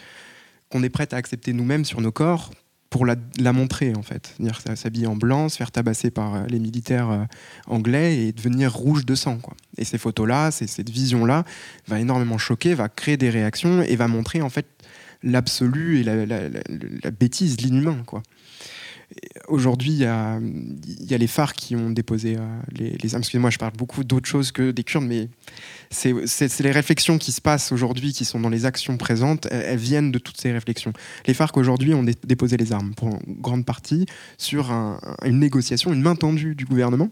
qu'on 0.70 0.82
est 0.82 0.88
prêt 0.88 1.08
à 1.12 1.16
accepter 1.16 1.52
nous-mêmes 1.52 1.84
sur 1.84 2.00
nos 2.00 2.12
corps 2.12 2.50
pour 2.88 3.06
la, 3.06 3.16
montrer, 3.52 3.94
en 3.94 4.02
fait. 4.02 4.34
C'est-à-dire 4.36 4.76
s'habiller 4.76 5.06
en 5.06 5.14
blanc, 5.14 5.48
se 5.48 5.56
faire 5.56 5.70
tabasser 5.70 6.10
par 6.10 6.34
euh, 6.34 6.46
les 6.48 6.58
militaires 6.58 7.10
euh, 7.10 7.24
anglais 7.66 8.18
et 8.18 8.32
devenir 8.32 8.72
rouge 8.74 9.06
de 9.06 9.14
sang. 9.14 9.38
Quoi. 9.38 9.54
Et 9.78 9.84
ces 9.84 9.98
photos-là, 9.98 10.50
cette 10.50 10.90
vision-là, 10.90 11.44
va 11.86 12.00
énormément 12.00 12.38
choquer, 12.38 12.74
va 12.74 12.88
créer 12.88 13.16
des 13.16 13.30
réactions 13.30 13.82
et 13.82 13.94
va 13.94 14.08
montrer, 14.08 14.42
en 14.42 14.48
fait, 14.48 14.66
l'absolu 15.22 16.00
et 16.00 16.02
la 16.02 17.10
bêtise, 17.10 17.60
l'inhumain, 17.60 18.02
quoi. 18.06 18.22
Aujourd'hui, 19.48 19.90
il 19.92 19.98
y 19.98 20.04
a, 20.04 20.38
les 21.18 21.26
phares 21.26 21.54
qui 21.54 21.74
ont 21.74 21.90
déposé 21.90 22.36
euh, 22.36 22.60
les, 22.72 23.14
armes. 23.14 23.22
Excusez-moi, 23.22 23.50
je 23.50 23.58
parle 23.58 23.72
beaucoup 23.76 24.04
d'autres 24.04 24.28
choses 24.28 24.52
que 24.52 24.70
des 24.70 24.84
Kurdes, 24.84 25.04
mais 25.06 25.28
c'est 25.90 26.60
les 26.60 26.70
réflexions 26.70 27.18
qui 27.18 27.32
se 27.32 27.40
passent 27.40 27.72
aujourd'hui, 27.72 28.12
qui 28.12 28.24
sont 28.24 28.38
dans 28.38 28.48
les 28.48 28.66
actions 28.66 28.96
présentes, 28.96 29.48
elles, 29.50 29.76
viennent 29.78 30.12
de 30.12 30.18
toutes 30.18 30.40
ces 30.40 30.52
réflexions. 30.52 30.92
Les 31.26 31.34
FARC 31.34 31.56
aujourd'hui 31.56 31.94
ont 31.94 32.04
dé- 32.04 32.14
déposé 32.24 32.56
les 32.56 32.72
armes, 32.72 32.94
pour 32.94 33.08
une 33.26 33.40
grande 33.40 33.64
partie, 33.64 34.06
sur 34.38 34.70
un- 34.70 35.00
une 35.24 35.40
négociation, 35.40 35.92
une 35.92 36.02
main 36.02 36.14
tendue 36.14 36.54
du 36.54 36.64
gouvernement. 36.64 37.08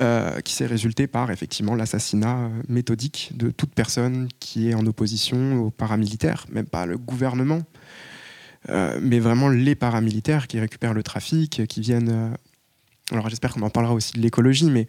euh, 0.00 0.40
qui 0.40 0.54
s'est 0.54 0.64
résulté 0.66 1.06
par 1.06 1.30
effectivement 1.30 1.74
l'assassinat 1.74 2.38
euh, 2.38 2.48
méthodique 2.70 3.32
de 3.34 3.50
toute 3.50 3.74
personne 3.74 4.28
qui 4.40 4.70
est 4.70 4.74
en 4.74 4.86
opposition 4.86 5.58
aux 5.62 5.70
paramilitaires, 5.70 6.46
même 6.50 6.64
pas 6.64 6.86
le 6.86 6.96
gouvernement, 6.96 7.60
mais 8.68 9.18
vraiment 9.20 9.48
les 9.48 9.74
paramilitaires 9.74 10.46
qui 10.46 10.60
récupèrent 10.60 10.94
le 10.94 11.02
trafic, 11.02 11.66
qui 11.66 11.80
viennent. 11.80 12.10
euh, 12.10 12.28
alors 13.12 13.28
j'espère 13.28 13.52
qu'on 13.52 13.62
en 13.62 13.70
parlera 13.70 13.94
aussi 13.94 14.12
de 14.12 14.20
l'écologie, 14.20 14.70
mais 14.70 14.86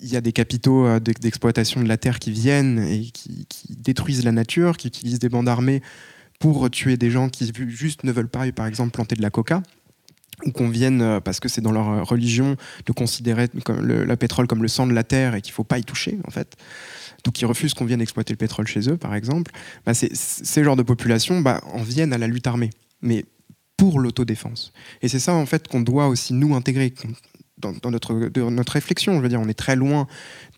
il 0.00 0.08
y 0.08 0.16
a 0.16 0.20
des 0.20 0.32
capitaux 0.32 0.86
euh, 0.86 1.00
d'ex- 1.00 1.20
d'exploitation 1.20 1.82
de 1.82 1.88
la 1.88 1.96
terre 1.96 2.18
qui 2.18 2.30
viennent 2.30 2.78
et 2.78 3.10
qui, 3.12 3.46
détruisent 3.70 4.24
la 4.24 4.32
nature, 4.32 4.76
qui 4.76 4.88
utilisent 4.88 5.18
des 5.18 5.28
bandes 5.28 5.48
armées 5.48 5.82
pour 6.38 6.68
tuer 6.70 6.96
des 6.96 7.10
gens 7.10 7.28
qui 7.28 7.50
juste 7.68 8.04
ne 8.04 8.12
veulent 8.12 8.28
pas, 8.28 8.50
par 8.52 8.66
exemple, 8.66 8.92
planter 8.92 9.14
de 9.14 9.22
la 9.22 9.30
coca 9.30 9.62
ou 10.44 10.52
qu'on 10.52 10.68
vienne, 10.68 11.02
euh, 11.02 11.20
parce 11.20 11.40
que 11.40 11.48
c'est 11.48 11.60
dans 11.60 11.72
leur 11.72 11.88
euh, 11.88 12.02
religion, 12.02 12.56
de 12.86 12.92
considérer 12.92 13.48
le, 13.80 14.04
le 14.04 14.16
pétrole 14.16 14.46
comme 14.46 14.62
le 14.62 14.68
sang 14.68 14.86
de 14.86 14.92
la 14.92 15.04
terre 15.04 15.34
et 15.34 15.42
qu'il 15.42 15.52
ne 15.52 15.54
faut 15.54 15.64
pas 15.64 15.78
y 15.78 15.84
toucher, 15.84 16.18
en 16.26 16.30
fait. 16.30 16.56
Donc 17.24 17.40
ils 17.40 17.46
refusent 17.46 17.74
qu'on 17.74 17.84
vienne 17.84 18.00
exploiter 18.00 18.32
le 18.32 18.38
pétrole 18.38 18.66
chez 18.66 18.88
eux, 18.90 18.96
par 18.96 19.14
exemple. 19.14 19.52
Bah, 19.86 19.94
ces 19.94 20.64
genres 20.64 20.76
de 20.76 20.82
populations 20.82 21.40
bah, 21.40 21.60
en 21.72 21.82
viennent 21.82 22.12
à 22.12 22.18
la 22.18 22.26
lutte 22.26 22.46
armée, 22.46 22.70
mais 23.00 23.24
pour 23.76 23.98
l'autodéfense. 23.98 24.72
Et 25.02 25.08
c'est 25.08 25.18
ça, 25.18 25.34
en 25.34 25.46
fait, 25.46 25.68
qu'on 25.68 25.80
doit 25.80 26.08
aussi 26.08 26.34
nous 26.34 26.54
intégrer 26.54 26.92
dans, 27.62 27.90
notre, 27.90 28.72
réflexion. 28.72 29.16
Je 29.16 29.20
veux 29.20 29.28
dire, 29.28 29.40
on 29.40 29.48
est 29.48 29.54
très 29.54 29.76
loin 29.76 30.06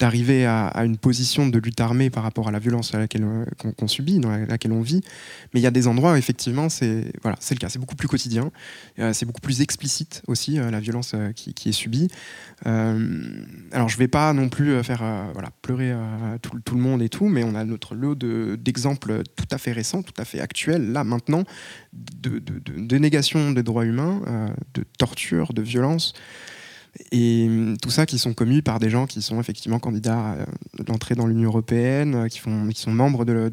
d'arriver 0.01 0.47
à, 0.47 0.71
une 0.85 0.97
position 0.97 1.47
de 1.49 1.59
lutte 1.59 1.81
armée 1.81 2.11
par 2.11 2.23
rapport 2.23 2.49
à 2.49 2.51
la 2.51 2.59
violence 2.59 2.93
euh, 2.95 3.45
qu'on 3.77 3.89
subit, 3.89 4.19
dans 4.19 4.31
la- 4.31 4.47
laquelle 4.47 4.73
on 4.73 4.81
vit. 4.81 5.03
Mais 5.53 5.61
il 5.61 5.63
y 5.63 5.67
a 5.67 5.71
des 5.71 5.87
endroits 5.87 6.13
où 6.13 6.17
effectivement 6.17 6.69
c'est 6.69 7.13
le 7.23 7.57
cas. 7.59 7.69
C'est 7.69 7.79
beaucoup 7.79 7.97
plus 7.97 8.09
quotidien, 8.09 8.51
Euh, 8.99 9.13
c'est 9.13 9.27
beaucoup 9.27 9.41
plus 9.41 9.61
explicite 9.61 10.23
aussi 10.27 10.59
euh, 10.59 10.71
la 10.71 10.81
violence 10.81 11.15
qui, 11.35 11.69
est 11.69 11.73
subie. 11.73 12.09
Alors 12.65 13.89
je 13.89 13.99
vais 13.99 14.09
pas 14.09 14.33
non 14.33 14.49
plus 14.49 14.83
faire 14.83 15.03
pleurer 15.63 15.95
tout, 16.41 16.75
le 16.75 16.81
monde 16.81 17.03
et 17.03 17.09
tout, 17.09 17.29
mais 17.29 17.45
on 17.45 17.55
a 17.55 17.65
notre 17.65 17.95
lot 17.95 18.15
de- 18.15 18.57
d'exemples 18.61 19.23
tout 19.37 19.47
à 19.51 19.59
fait 19.59 19.73
récents, 19.73 20.03
tout 20.03 20.15
à 20.19 20.25
fait 20.25 20.41
actuels 20.41 20.93
là 20.93 21.05
maintenant 21.05 21.45
de, 21.93 22.39
de, 22.39 22.99
négation 22.99 23.53
des 23.53 23.63
droits 23.63 23.85
humains, 23.85 24.55
de 24.75 24.85
torture, 24.99 25.53
de 25.53 25.63
violence. 25.63 26.15
Et 27.13 27.47
hum, 27.49 27.77
tout 27.79 27.91
ça 27.91 28.07
qui 28.07 28.19
sont 28.19 28.35
commis 28.35 28.63
par 28.63 28.79
des 28.79 28.89
gens 28.91 29.07
qui 29.07 29.21
sont 29.23 29.41
effectivement 29.41 29.79
candidats 29.79 30.19
à 30.19 30.35
euh, 30.37 30.45
l'entrée 30.89 31.15
dans 31.15 31.27
l'Union 31.27 31.49
européenne, 31.49 32.15
euh, 32.15 32.29
qui, 32.29 32.39
font, 32.39 32.69
qui 32.69 32.81
sont 32.81 32.93
membres 32.93 33.25
de, 33.25 33.33
la- 33.33 33.49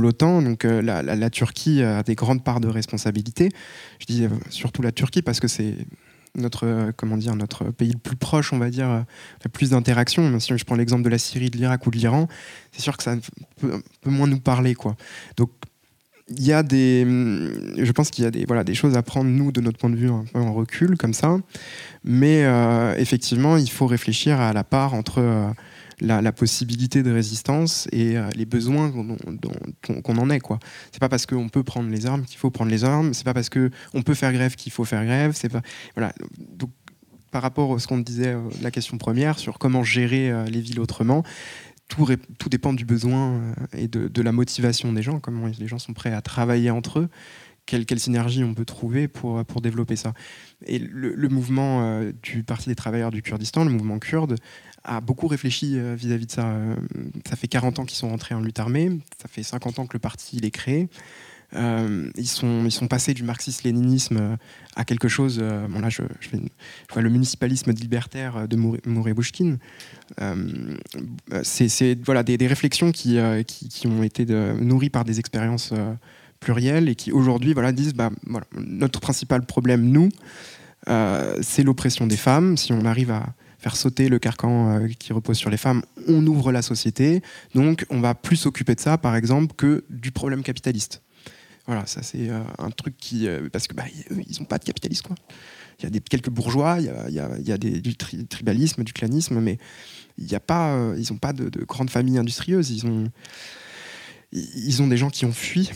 l'OTAN. 0.00 0.42
Donc 0.42 0.64
euh, 0.64 0.82
la, 0.82 1.02
la- 1.02 1.16
la 1.16 1.30
Turquie 1.30 1.82
a 1.82 2.02
des 2.02 2.14
grandes 2.14 2.42
parts 2.42 2.60
de 2.60 2.68
responsabilité. 2.68 3.50
Je 4.00 4.06
dis 4.06 4.26
surtout 4.50 4.82
la 4.82 4.92
Turquie 4.92 5.22
parce 5.22 5.40
que 5.40 5.48
c'est 5.48 5.74
notre, 6.36 6.92
comment 6.96 7.16
dire, 7.16 7.34
notre 7.34 7.64
pays 7.70 7.90
le 7.92 7.98
plus 7.98 8.16
proche, 8.16 8.52
on 8.52 8.58
va 8.58 8.70
dire, 8.70 9.04
le 9.44 9.48
plus 9.50 9.70
d'interactions. 9.70 10.38
Si 10.38 10.56
je 10.56 10.64
prends 10.64 10.76
l'exemple 10.76 11.02
de 11.02 11.08
la 11.08 11.18
Syrie, 11.18 11.50
de 11.50 11.56
l'Irak 11.56 11.86
ou 11.86 11.90
de 11.90 11.96
l'Iran, 11.96 12.28
c'est 12.70 12.82
sûr 12.82 12.96
que 12.96 13.02
ça 13.02 13.16
peut 13.60 13.74
un 13.74 13.80
peu 14.00 14.10
moins 14.10 14.28
nous 14.28 14.38
parler. 14.38 14.74
Quoi. 14.76 14.96
Donc 15.36 15.50
il 16.30 16.44
y 16.44 16.52
a 16.52 16.62
des, 16.62 17.02
hum, 17.04 17.50
je 17.76 17.92
pense 17.92 18.10
qu'il 18.10 18.24
y 18.24 18.26
a 18.26 18.30
des, 18.30 18.44
voilà, 18.46 18.64
des 18.64 18.74
choses 18.74 18.96
à 18.96 19.02
prendre, 19.02 19.28
nous, 19.28 19.52
de 19.52 19.60
notre 19.60 19.78
point 19.78 19.90
de 19.90 19.96
vue, 19.96 20.10
un 20.10 20.24
peu 20.32 20.38
en 20.38 20.52
recul, 20.52 20.96
comme 20.96 21.14
ça. 21.14 21.38
Mais 22.04 22.44
euh, 22.44 22.94
effectivement, 22.96 23.56
il 23.56 23.70
faut 23.70 23.86
réfléchir 23.86 24.40
à 24.40 24.52
la 24.52 24.64
part 24.64 24.94
entre 24.94 25.18
euh, 25.18 25.50
la, 26.00 26.32
possibilité 26.32 27.02
de 27.02 27.10
résistance 27.10 27.88
et 27.92 28.16
euh, 28.16 28.28
les 28.36 28.46
besoins 28.46 28.92
qu'on 28.92 30.16
en 30.16 30.30
ait. 30.30 30.40
quoi. 30.40 30.58
C'est 30.92 31.00
pas 31.00 31.08
parce 31.08 31.26
qu'on 31.26 31.48
peut 31.48 31.64
prendre 31.64 31.90
les 31.90 32.06
armes 32.06 32.24
qu'il 32.24 32.38
faut 32.38 32.50
prendre 32.50 32.70
les 32.70 32.84
armes. 32.84 33.12
C'est 33.12 33.24
pas 33.24 33.34
parce 33.34 33.50
qu'on 33.50 34.02
peut 34.04 34.14
faire 34.14 34.32
grève 34.32 34.54
qu'il 34.54 34.72
faut 34.72 34.84
faire 34.84 35.04
grève. 35.04 35.32
C'est 35.34 35.48
pas 35.48 35.62
voilà. 35.96 36.12
Donc 36.38 36.70
par 37.30 37.42
rapport 37.42 37.74
à 37.74 37.78
ce 37.78 37.86
qu'on 37.86 37.98
disait, 37.98 38.36
la 38.60 38.72
question 38.72 38.98
première, 38.98 39.38
sur 39.38 39.58
comment 39.58 39.84
gérer 39.84 40.32
les 40.50 40.60
villes 40.60 40.80
autrement, 40.80 41.22
tout, 41.90 42.48
dépend 42.48 42.72
du 42.72 42.84
besoin 42.84 43.54
et 43.76 43.88
de, 43.88 44.22
la 44.22 44.32
motivation 44.32 44.92
des 44.92 45.02
gens, 45.02 45.20
comment 45.20 45.46
les 45.46 45.68
gens 45.68 45.78
sont 45.78 45.92
prêts 45.92 46.12
à 46.12 46.22
travailler 46.22 46.70
entre 46.70 47.00
eux, 47.00 47.08
quelle, 47.66 47.98
synergie 47.98 48.42
on 48.42 48.54
peut 48.54 48.64
trouver 48.64 49.06
pour, 49.08 49.44
développer 49.60 49.96
ça. 49.96 50.14
Et 50.66 50.78
le, 50.78 51.28
mouvement 51.28 52.02
du 52.22 52.42
Parti 52.42 52.68
des 52.68 52.74
travailleurs 52.74 53.10
du 53.10 53.22
Kurdistan, 53.22 53.64
le 53.64 53.70
mouvement 53.70 53.98
kurde, 53.98 54.36
a 54.82 55.00
beaucoup 55.00 55.26
réfléchi 55.26 55.78
vis-à-vis 55.94 56.26
de 56.26 56.32
ça. 56.32 56.54
ça 57.28 57.36
fait 57.36 57.48
40 57.48 57.80
ans 57.80 57.84
qu'ils 57.84 57.98
sont 57.98 58.08
rentrés 58.08 58.34
en 58.34 58.40
lutte 58.40 58.58
armée, 58.58 58.98
ça 59.20 59.28
fait 59.28 59.42
50 59.42 59.80
ans 59.80 59.86
que 59.86 59.94
le 59.94 60.00
parti 60.00 60.36
il 60.38 60.44
est 60.44 60.50
créé. 60.50 60.88
Euh, 61.56 62.10
ils, 62.16 62.28
sont, 62.28 62.86
passés 62.88 63.12
du 63.12 63.24
marxisme-léninisme 63.24 64.16
euh, 64.18 64.36
à 64.76 64.84
quelque 64.84 65.08
chose. 65.08 65.40
Euh, 65.42 65.66
bon 65.68 65.80
là, 65.80 65.88
je, 65.88 66.02
vois 66.92 67.02
le 67.02 67.10
municipalisme 67.10 67.72
libertaire 67.72 68.46
de 68.46 68.56
Mouré 68.56 69.14
Bouchkine. 69.14 69.58
c'est 71.42 71.98
voilà 72.04 72.22
des, 72.22 72.46
réflexions 72.46 72.92
qui, 72.92 73.18
ont 73.86 74.02
été 74.02 74.24
nourries 74.26 74.90
par 74.90 75.04
des 75.04 75.18
expériences 75.18 75.72
plurielles 76.38 76.88
et 76.88 76.94
qui 76.94 77.12
aujourd'hui 77.12 77.52
voilà 77.52 77.72
disent 77.72 77.92
bah, 77.92 78.10
notre 78.56 79.00
principal 79.00 79.44
problème 79.44 79.82
nous 79.82 80.08
c'est 81.42 81.62
l'oppression 81.62 82.06
des 82.06 82.16
femmes. 82.16 82.56
Si 82.56 82.72
on 82.72 82.84
arrive 82.84 83.10
à 83.10 83.34
faire 83.58 83.76
sauter 83.76 84.08
le 84.08 84.18
carcan 84.18 84.80
qui 84.98 85.12
repose 85.12 85.36
sur 85.36 85.50
les 85.50 85.58
femmes, 85.58 85.82
on 86.08 86.26
ouvre 86.26 86.52
la 86.52 86.62
société. 86.62 87.22
Donc 87.54 87.86
on 87.90 88.00
va 88.00 88.14
plus 88.14 88.36
s'occuper 88.36 88.74
de 88.74 88.80
ça, 88.80 88.98
par 88.98 89.16
exemple, 89.16 89.54
que 89.56 89.84
du 89.90 90.12
problème 90.12 90.42
capitaliste. 90.42 91.02
Voilà, 91.70 91.86
ça 91.86 92.02
c'est 92.02 92.28
euh, 92.28 92.42
un 92.58 92.72
truc 92.72 92.96
qui. 92.96 93.28
Euh, 93.28 93.48
parce 93.48 93.68
que 93.68 93.74
bah, 93.74 93.84
ils 94.10 94.40
n'ont 94.40 94.44
pas 94.44 94.58
de 94.58 94.64
capitalisme, 94.64 95.06
quoi. 95.06 95.16
Il 95.78 95.84
y 95.84 95.86
a 95.86 95.90
des, 95.90 96.00
quelques 96.00 96.28
bourgeois, 96.28 96.78
il 96.80 96.86
y 96.86 97.20
a, 97.20 97.38
y 97.38 97.52
a, 97.52 97.58
des, 97.58 97.80
du 97.80 97.94
tribalisme, 97.94 98.82
du 98.82 98.92
clanisme, 98.92 99.38
mais 99.38 99.56
il 100.18 100.28
y 100.28 100.34
a 100.34 100.40
pas, 100.40 100.74
euh, 100.74 100.96
ils 100.98 101.12
n'ont 101.12 101.18
pas 101.18 101.32
de, 101.32 101.48
de 101.48 101.62
grandes 101.62 101.88
familles 101.88 102.18
industrieuses. 102.18 102.70
Ils 102.72 102.86
ont, 102.86 103.04
ils 104.32 104.82
ont 104.82 104.88
des 104.88 104.96
gens 104.96 105.10
qui 105.10 105.26
ont 105.26 105.32
fui. 105.32 105.70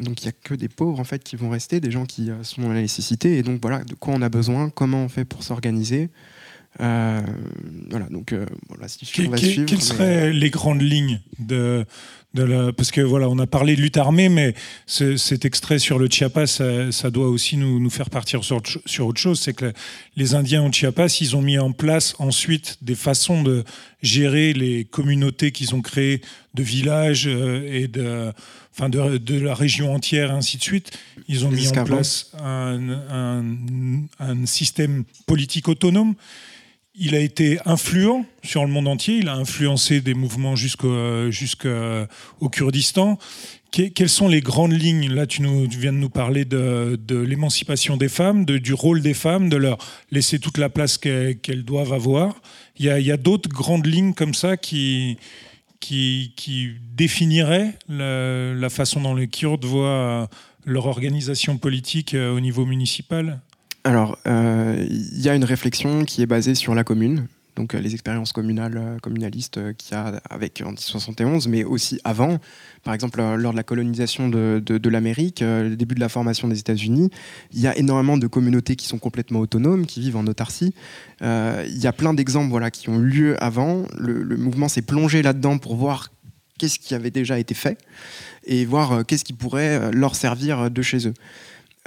Donc 0.00 0.22
il 0.22 0.28
n'y 0.28 0.30
a 0.30 0.32
que 0.32 0.54
des 0.54 0.70
pauvres 0.70 0.98
en 0.98 1.04
fait 1.04 1.22
qui 1.22 1.36
vont 1.36 1.50
rester, 1.50 1.78
des 1.78 1.90
gens 1.90 2.06
qui 2.06 2.30
sont 2.42 2.62
dans 2.62 2.72
la 2.72 2.80
nécessité. 2.80 3.36
Et 3.36 3.42
donc 3.42 3.60
voilà, 3.60 3.84
de 3.84 3.94
quoi 3.94 4.14
on 4.14 4.22
a 4.22 4.30
besoin, 4.30 4.70
comment 4.70 5.04
on 5.04 5.10
fait 5.10 5.26
pour 5.26 5.42
s'organiser. 5.42 6.08
Voilà, 6.78 8.06
donc 8.10 8.34
voilà, 8.68 8.88
si 8.88 9.06
Quelles 9.06 9.82
seraient 9.82 10.32
les 10.32 10.50
grandes 10.50 10.82
lignes 10.82 11.20
de, 11.38 11.84
parce 12.76 12.90
que 12.90 13.00
voilà, 13.00 13.28
on 13.28 13.38
a 13.38 13.46
parlé 13.46 13.76
de 13.76 13.82
lutte 13.82 13.96
armée, 13.96 14.28
mais 14.28 14.54
cet 14.86 15.44
extrait 15.44 15.78
sur 15.78 15.98
le 15.98 16.08
Chiapas, 16.08 16.46
ça, 16.90 17.10
doit 17.10 17.28
aussi 17.28 17.56
nous, 17.56 17.90
faire 17.90 18.10
partir 18.10 18.42
sur, 18.44 18.62
sur 18.86 19.06
autre 19.06 19.20
chose. 19.20 19.40
C'est 19.40 19.52
que 19.52 19.72
les 20.16 20.34
Indiens 20.34 20.64
au 20.64 20.72
Chiapas, 20.72 21.18
ils 21.20 21.36
ont 21.36 21.42
mis 21.42 21.58
en 21.58 21.72
place 21.72 22.14
ensuite 22.18 22.78
des 22.80 22.94
façons 22.94 23.42
de 23.42 23.64
gérer 24.02 24.52
les 24.52 24.84
communautés 24.84 25.52
qu'ils 25.52 25.74
ont 25.74 25.82
créées 25.82 26.22
de 26.54 26.62
villages 26.62 27.28
euh, 27.28 27.62
et 27.70 27.86
de, 27.86 28.32
enfin 28.72 28.88
de, 28.88 29.16
de, 29.16 29.38
la 29.38 29.54
région 29.54 29.94
entière, 29.94 30.32
ainsi 30.32 30.58
de 30.58 30.62
suite. 30.62 30.90
Ils 31.28 31.46
ont 31.46 31.50
mis 31.50 31.68
en 31.68 31.84
place 31.84 32.32
un, 32.42 32.98
un 34.18 34.46
système 34.46 35.04
politique 35.26 35.68
autonome 35.68 36.14
il 36.94 37.14
a 37.14 37.18
été 37.18 37.58
influent 37.64 38.24
sur 38.42 38.64
le 38.64 38.70
monde 38.70 38.88
entier, 38.88 39.16
il 39.16 39.28
a 39.28 39.34
influencé 39.34 40.00
des 40.00 40.14
mouvements 40.14 40.56
jusqu'au 40.56 41.26
Kurdistan. 42.50 43.18
quelles 43.70 44.08
sont 44.08 44.28
les 44.28 44.40
grandes 44.40 44.72
lignes? 44.72 45.12
Là, 45.12 45.26
tu, 45.26 45.42
viens 45.42 45.92
de 45.92 45.98
nous 45.98 46.10
parler 46.10 46.44
de, 46.44 46.98
l'émancipation 47.08 47.96
des 47.96 48.08
femmes, 48.08 48.44
du 48.44 48.74
rôle 48.74 49.00
des 49.00 49.14
femmes, 49.14 49.48
de 49.48 49.56
leur 49.56 49.78
laisser 50.10 50.38
toute 50.38 50.58
la 50.58 50.68
place 50.68 50.98
qu'elles 50.98 51.64
doivent 51.64 51.94
avoir. 51.94 52.34
Il 52.78 52.86
y 52.86 53.12
a, 53.12 53.16
d'autres 53.16 53.48
grandes 53.48 53.86
lignes 53.86 54.12
comme 54.12 54.34
ça 54.34 54.56
qui, 54.56 55.18
définiraient 56.94 57.72
la, 57.88 58.52
la, 58.54 58.70
façon 58.70 59.00
dont 59.00 59.14
les 59.14 59.28
Kurdes 59.28 59.64
voient 59.64 60.28
leur 60.64 60.86
organisation 60.86 61.58
politique 61.58 62.14
euh, 62.14 62.34
au 62.34 62.40
niveau 62.40 62.66
municipal? 62.66 63.40
Alors, 63.84 64.18
euh, 64.28 64.86
il 64.88 65.20
y 65.20 65.28
a 65.28 65.34
une 65.34 65.44
réflexion 65.44 66.04
qui 66.04 66.22
est 66.22 66.26
basée 66.26 66.54
sur 66.54 66.72
la 66.74 66.84
commune, 66.84 67.26
donc 67.56 67.74
euh, 67.74 67.80
les 67.80 67.94
expériences 67.94 68.32
communales, 68.32 68.76
euh, 68.76 68.98
communalistes 69.00 69.58
qu'il 69.76 69.92
y 69.92 69.94
a 69.96 70.20
avec 70.30 70.60
en 70.60 70.70
1971, 70.70 71.48
mais 71.48 71.64
aussi 71.64 72.00
avant. 72.04 72.38
Par 72.84 72.94
exemple, 72.94 73.20
lors 73.20 73.50
de 73.50 73.56
la 73.56 73.64
colonisation 73.64 74.28
de, 74.28 74.88
l'Amérique, 74.88 75.40
le 75.40 75.74
début 75.74 75.96
de 75.96 76.00
la 76.00 76.08
formation 76.08 76.46
des 76.46 76.60
États-Unis, 76.60 77.10
il 77.52 77.60
y 77.60 77.66
a 77.66 77.76
énormément 77.76 78.16
de 78.16 78.26
communautés 78.28 78.76
qui 78.76 78.86
sont 78.86 78.98
complètement 78.98 79.40
autonomes, 79.40 79.84
qui 79.84 80.00
vivent 80.00 80.16
en 80.16 80.26
autarcie. 80.26 80.74
il 81.20 81.78
y 81.78 81.86
a 81.86 81.92
plein 81.92 82.14
d'exemples 82.14 82.50
voilà, 82.50 82.70
qui 82.70 82.88
ont 82.88 83.00
eu 83.00 83.06
lieu 83.06 83.42
avant. 83.42 83.84
Le, 83.98 84.36
mouvement 84.36 84.68
s'est 84.68 84.82
plongé 84.82 85.22
là-dedans 85.22 85.58
pour 85.58 85.76
voir 85.76 86.10
qu'est-ce 86.58 86.78
qui 86.78 86.94
avait 86.94 87.12
déjà 87.12 87.38
été 87.38 87.54
fait 87.54 87.78
et 88.44 88.64
voir 88.64 89.06
qu'est-ce 89.06 89.24
qui 89.24 89.32
pourrait 89.32 89.92
leur 89.92 90.16
servir 90.16 90.70
de 90.70 90.82
chez 90.82 91.06
eux. 91.06 91.14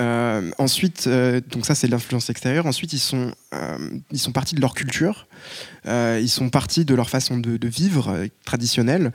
Euh, 0.02 0.52
ensuite, 0.58 1.06
euh, 1.08 1.40
donc 1.50 1.66
ça 1.66 1.74
c'est 1.74 1.88
l'influence 1.88 2.30
extérieure. 2.30 2.66
Ensuite, 2.66 2.92
ils 2.92 3.00
sont, 3.00 3.32
euh, 3.54 3.78
ils 4.12 4.20
sont 4.20 4.34
partis 4.34 4.54
de 4.54 4.60
leur 4.60 4.74
culture, 4.74 5.28
ils 5.86 6.30
sont 6.30 6.50
partis 6.50 6.84
de 6.84 6.94
leur 6.94 7.10
façon 7.10 7.38
de, 7.38 7.68
vivre 7.68 8.28
traditionnelle. 8.46 9.12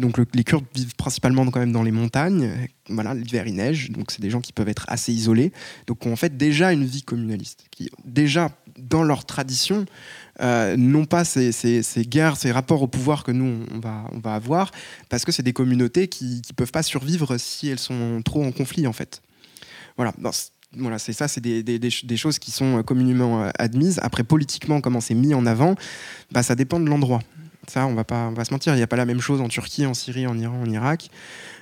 donc 0.00 0.18
les 0.34 0.44
Kurdes 0.44 0.64
vivent 0.74 0.94
principalement 0.96 1.44
quand 1.50 1.60
même 1.60 1.72
dans 1.72 1.82
les 1.82 1.92
montagnes. 1.92 2.50
Voilà, 2.88 3.14
l'hiver 3.14 3.46
il 3.46 3.54
neige, 3.54 3.90
donc 3.90 4.10
c'est 4.10 4.22
des 4.22 4.30
gens 4.30 4.40
qui 4.40 4.52
peuvent 4.52 4.68
être 4.68 4.86
assez 4.88 5.12
isolés. 5.12 5.52
Donc 5.86 6.06
ont 6.06 6.12
en 6.12 6.16
fait 6.16 6.36
déjà 6.36 6.72
une 6.72 6.84
vie 6.84 7.02
communaliste, 7.02 7.64
qui 7.70 7.90
déjà 8.04 8.50
dans 8.78 9.02
leur 9.02 9.24
tradition 9.24 9.84
n'ont 10.40 11.06
pas 11.06 11.24
ces, 11.24 11.82
guerres, 12.08 12.36
ces 12.36 12.52
rapports 12.52 12.82
au 12.82 12.88
pouvoir 12.88 13.24
que 13.24 13.32
nous 13.32 13.64
on 13.74 13.80
va, 13.80 14.04
on 14.12 14.18
va 14.18 14.34
avoir, 14.34 14.70
parce 15.08 15.24
que 15.24 15.32
c'est 15.32 15.42
des 15.42 15.52
communautés 15.52 16.08
qui 16.08 16.42
ne 16.48 16.54
peuvent 16.54 16.72
pas 16.72 16.82
survivre 16.82 17.36
si 17.38 17.68
elles 17.68 17.78
sont 17.78 18.22
trop 18.24 18.44
en 18.44 18.52
conflit 18.52 18.86
en 18.86 18.92
fait. 18.92 19.20
Voilà. 19.96 20.12
voilà, 20.76 20.98
c'est 20.98 21.12
ça, 21.12 21.28
c'est 21.28 21.40
des, 21.40 22.16
choses 22.16 22.38
qui 22.38 22.50
sont 22.50 22.78
euh, 22.78 22.82
communément 22.82 23.42
euh, 23.42 23.50
admises. 23.58 23.98
Après, 24.02 24.24
politiquement, 24.24 24.80
comment 24.80 25.00
c'est 25.00 25.14
mis 25.14 25.34
en 25.34 25.46
avant, 25.46 25.74
bah, 26.32 26.42
ça 26.42 26.54
dépend 26.54 26.80
de 26.80 26.88
l'endroit. 26.88 27.20
Ça, 27.66 27.86
on 27.86 27.94
va 27.94 28.04
pas, 28.04 28.28
on 28.28 28.32
va 28.32 28.44
se 28.44 28.52
mentir, 28.52 28.74
il 28.74 28.76
n'y 28.76 28.82
a 28.82 28.86
pas 28.86 28.96
la 28.96 29.06
même 29.06 29.20
chose 29.20 29.40
en 29.40 29.48
Turquie, 29.48 29.86
en 29.86 29.94
Syrie, 29.94 30.26
en 30.26 30.38
Iran, 30.38 30.60
en 30.62 30.70
Irak. 30.70 31.10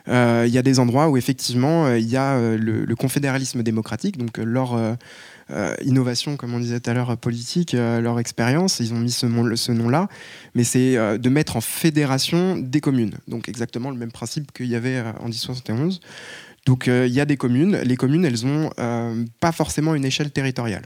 Euh, 0.09 0.45
il 0.47 0.53
y 0.53 0.59
a 0.59 0.63
des 0.63 0.79
endroits 0.79 1.09
où 1.09 1.17
effectivement 1.17 1.95
il 1.95 2.07
y 2.07 2.19
a 2.19 2.39
le, 2.57 2.95
confédéralisme 2.95 3.63
démocratique, 3.63 4.19
donc 4.19 4.37
leur 4.37 4.79
innovation, 5.83 6.37
comme 6.37 6.53
on 6.53 6.61
disait 6.61 6.79
tout 6.79 6.91
à 6.91 6.93
l'heure, 6.93 7.17
politique, 7.17 7.73
leur 7.73 8.19
expérience, 8.19 8.81
ils 8.81 8.93
ont 8.93 8.99
mis 8.99 9.13
ce, 9.13 9.27
ce 9.57 9.73
nom-là, 9.73 10.09
mais 10.55 10.63
c'est 10.63 10.97
de 11.19 11.29
mettre 11.31 11.57
en 11.57 11.63
fédération 11.63 12.59
des 12.59 12.83
communes. 12.83 13.17
Donc 13.27 13.49
exactement 13.49 13.91
le 13.91 13.97
même 13.97 14.13
principe 14.13 14.53
qu'il 14.53 14.67
y 14.67 14.77
avait 14.77 15.03
en 15.21 15.25
1071. 15.25 16.03
Donc 16.65 16.89
euh, 16.89 17.07
il 17.07 17.13
y 17.13 17.21
a 17.21 17.25
des 17.25 17.37
communes. 17.37 17.77
Les 17.77 17.97
communes, 17.97 18.25
elles 18.25 18.45
n'ont 18.45 18.71
euh, 18.79 19.25
pas 19.41 19.53
forcément 19.53 19.95
une 19.95 20.05
échelle 20.05 20.31
territoriale. 20.31 20.85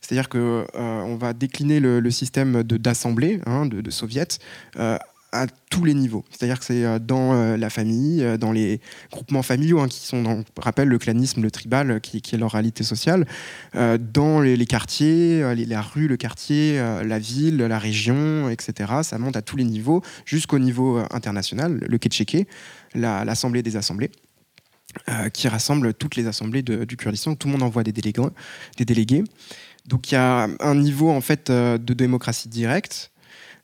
C'est-à-dire 0.00 0.28
qu'on 0.28 0.66
euh, 0.74 1.16
va 1.18 1.32
décliner 1.32 1.80
le, 1.80 2.10
système 2.10 2.62
d'assemblée, 2.62 3.40
hein, 3.46 3.66
de, 3.66 3.80
de 3.80 3.90
soviets, 3.90 4.38
à 5.32 5.46
tous 5.70 5.84
les 5.84 5.92
niveaux. 5.92 6.24
C'est-à-dire 6.30 6.60
que 6.60 6.64
c'est 6.64 7.00
dans 7.00 7.56
la 7.56 7.68
famille, 7.68 8.24
dans 8.38 8.52
les 8.52 8.80
groupements 9.10 9.42
familiaux, 9.42 9.80
hein, 9.80 9.88
qui 9.88 10.06
sont, 10.06 10.22
dans, 10.22 10.44
rappelle 10.56 10.88
le 10.88 10.98
clanisme, 10.98 11.42
le 11.42 11.50
tribal, 11.50 12.00
qui, 12.00 12.18
est 12.18 12.38
leur 12.38 12.52
réalité 12.52 12.84
sociale, 12.84 13.26
dans 13.74 14.40
les, 14.40 14.66
quartiers, 14.66 15.42
la 15.66 15.82
rue, 15.82 16.06
le 16.06 16.16
quartier, 16.16 16.78
la 17.04 17.18
ville, 17.18 17.56
la 17.56 17.78
région, 17.78 18.48
etc. 18.48 19.00
Ça 19.02 19.18
monte 19.18 19.36
à 19.36 19.42
tous 19.42 19.56
les 19.56 19.64
niveaux, 19.64 20.00
jusqu'au 20.24 20.60
niveau 20.60 21.02
international, 21.10 21.80
le 21.86 21.98
Ketcheke, 21.98 22.46
l'Assemblée 22.94 23.62
des 23.62 23.76
assemblées. 23.76 24.12
Euh, 25.08 25.28
qui 25.28 25.46
rassemble 25.46 25.94
toutes 25.94 26.16
les 26.16 26.26
assemblées 26.26 26.62
du 26.62 26.96
Kurdistan. 26.96 27.34
Tout 27.34 27.48
le 27.48 27.52
monde 27.52 27.62
envoie 27.62 27.82
des 27.82 27.92
délégués. 27.92 28.22
Des 28.76 28.84
délégués. 28.84 29.24
Donc 29.86 30.10
il 30.10 30.14
y 30.14 30.18
a 30.18 30.48
un 30.58 30.74
niveau 30.74 31.10
en 31.10 31.20
fait 31.20 31.50
euh, 31.50 31.78
de 31.78 31.94
démocratie 31.94 32.48
directe 32.48 33.12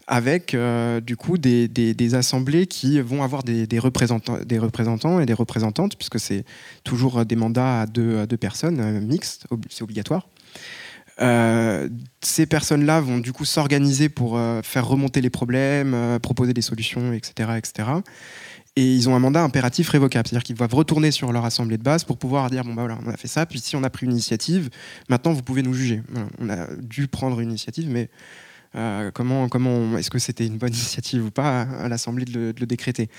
avec 0.07 0.55
euh, 0.55 1.01
du 1.01 1.17
coup 1.17 1.39
des, 1.39 2.15
assemblées 2.15 2.67
qui 2.67 3.01
vont 3.01 3.23
avoir 3.23 3.43
des, 3.43 3.67
représentants, 3.79 4.39
des 4.45 4.59
représentants 4.59 5.21
et 5.21 5.27
des 5.27 5.33
représentantes, 5.33 5.97
puisque 5.97 6.21
c'est 6.21 6.45
toujours 6.85 7.25
des 7.25 7.37
mandats 7.37 7.83
à 7.83 7.87
deux, 7.87 8.27
deux 8.27 8.37
personnes, 8.37 9.01
mixtes, 9.01 9.47
c'est 9.71 9.83
obligatoire. 9.83 10.29
ces 11.19 12.47
personnes-là 12.47 13.01
vont 13.01 13.19
du 13.19 13.33
coup 13.33 13.45
s'organiser 13.45 14.09
pour 14.09 14.39
faire 14.65 14.87
remonter 14.87 15.21
les 15.21 15.31
problèmes, 15.31 16.19
proposer 16.21 16.53
des 16.53 16.63
solutions, 16.63 17.13
etc., 17.13 17.51
etc. 17.57 17.85
Et 18.75 18.95
ils 18.95 19.09
ont 19.09 19.15
un 19.15 19.19
mandat 19.19 19.43
impératif 19.43 19.91
révocable, 19.91 20.27
c'est-à-dire 20.27 20.45
qu'ils 20.45 20.57
doivent 20.57 20.75
retourner 20.75 21.11
sur 21.11 21.31
leur 21.31 21.45
assemblée 21.45 21.77
de 21.77 21.83
base 21.83 22.05
pour 22.05 22.17
pouvoir 22.17 22.49
dire 22.49 22.65
bon 22.65 22.73
bah 22.73 22.83
voilà, 22.87 22.99
on 23.05 23.11
a 23.11 23.17
fait 23.19 23.29
ça, 23.29 23.45
puis 23.45 23.61
si 23.61 23.77
on 23.77 23.83
a 23.83 23.91
pris 23.91 24.07
une 24.07 24.13
initiative, 24.13 24.71
maintenant 25.11 25.33
vous 25.33 25.43
pouvez 25.43 25.63
nous 25.63 25.75
juger. 25.75 26.03
on 26.39 26.49
a 26.49 26.69
dû 26.77 27.07
prendre 27.07 27.39
une 27.41 27.51
initiative, 27.51 27.91
mais 27.91 28.09
euh, 28.75 29.11
comment, 29.11 29.49
comment 29.49 29.99
est-ce 29.99 30.11
que 30.11 30.19
c'était 30.19 30.47
une 30.47 30.57
bonne 30.57 30.73
initiative 30.73 31.27
ou 31.27 31.31
pas 31.31 31.63
à, 31.63 31.89
l'assemblée 31.89 32.25
de, 32.25 32.55
le 32.59 32.67
décréter? 32.67 33.11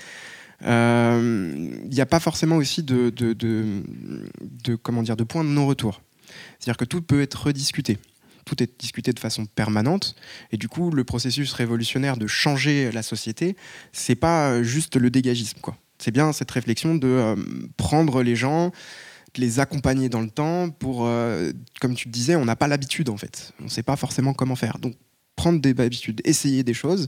Euh, 0.64 1.52
Il 1.84 1.90
n'y 1.90 2.00
a 2.00 2.06
pas 2.06 2.20
forcément 2.20 2.56
aussi 2.56 2.82
de, 2.82 3.10
de, 3.10 3.32
de, 3.32 4.74
comment 4.76 5.02
dire 5.02 5.16
de 5.16 5.24
point 5.24 5.44
de 5.44 5.50
non-retour, 5.50 6.00
c'est-à-dire 6.58 6.78
que 6.78 6.84
tout 6.84 7.00
peut 7.02 7.22
être 7.22 7.46
rediscuté. 7.46 7.98
Tout 8.44 8.62
est 8.62 8.70
discuté 8.78 9.12
de 9.12 9.18
façon 9.20 9.46
permanente. 9.46 10.14
Et 10.52 10.56
du 10.56 10.68
coup, 10.68 10.90
le 10.90 11.04
processus 11.04 11.52
révolutionnaire 11.52 12.16
de 12.16 12.26
changer 12.26 12.92
la 12.92 13.02
société, 13.02 13.56
c'est 13.92 14.14
pas 14.14 14.62
juste 14.62 14.96
le 14.96 15.10
dégagisme, 15.10 15.58
quoi. 15.60 15.76
C'est 15.98 16.10
bien 16.10 16.32
cette 16.32 16.50
réflexion 16.50 16.94
de 16.94 17.06
euh, 17.06 17.36
prendre 17.76 18.22
les 18.22 18.36
gens, 18.36 18.68
de 19.34 19.40
les 19.40 19.60
accompagner 19.60 20.08
dans 20.08 20.20
le 20.20 20.30
temps 20.30 20.70
pour, 20.70 21.06
euh, 21.06 21.52
comme 21.80 21.94
tu 21.94 22.08
le 22.08 22.12
disais, 22.12 22.36
on 22.36 22.44
n'a 22.44 22.56
pas 22.56 22.68
l'habitude 22.68 23.08
en 23.08 23.16
fait. 23.16 23.52
On 23.60 23.64
ne 23.64 23.68
sait 23.68 23.82
pas 23.82 23.96
forcément 23.96 24.34
comment 24.34 24.56
faire. 24.56 24.78
Donc 24.78 24.94
prendre 25.36 25.60
des 25.60 25.74
habitudes, 25.80 26.20
essayer 26.24 26.62
des 26.62 26.74
choses. 26.74 27.06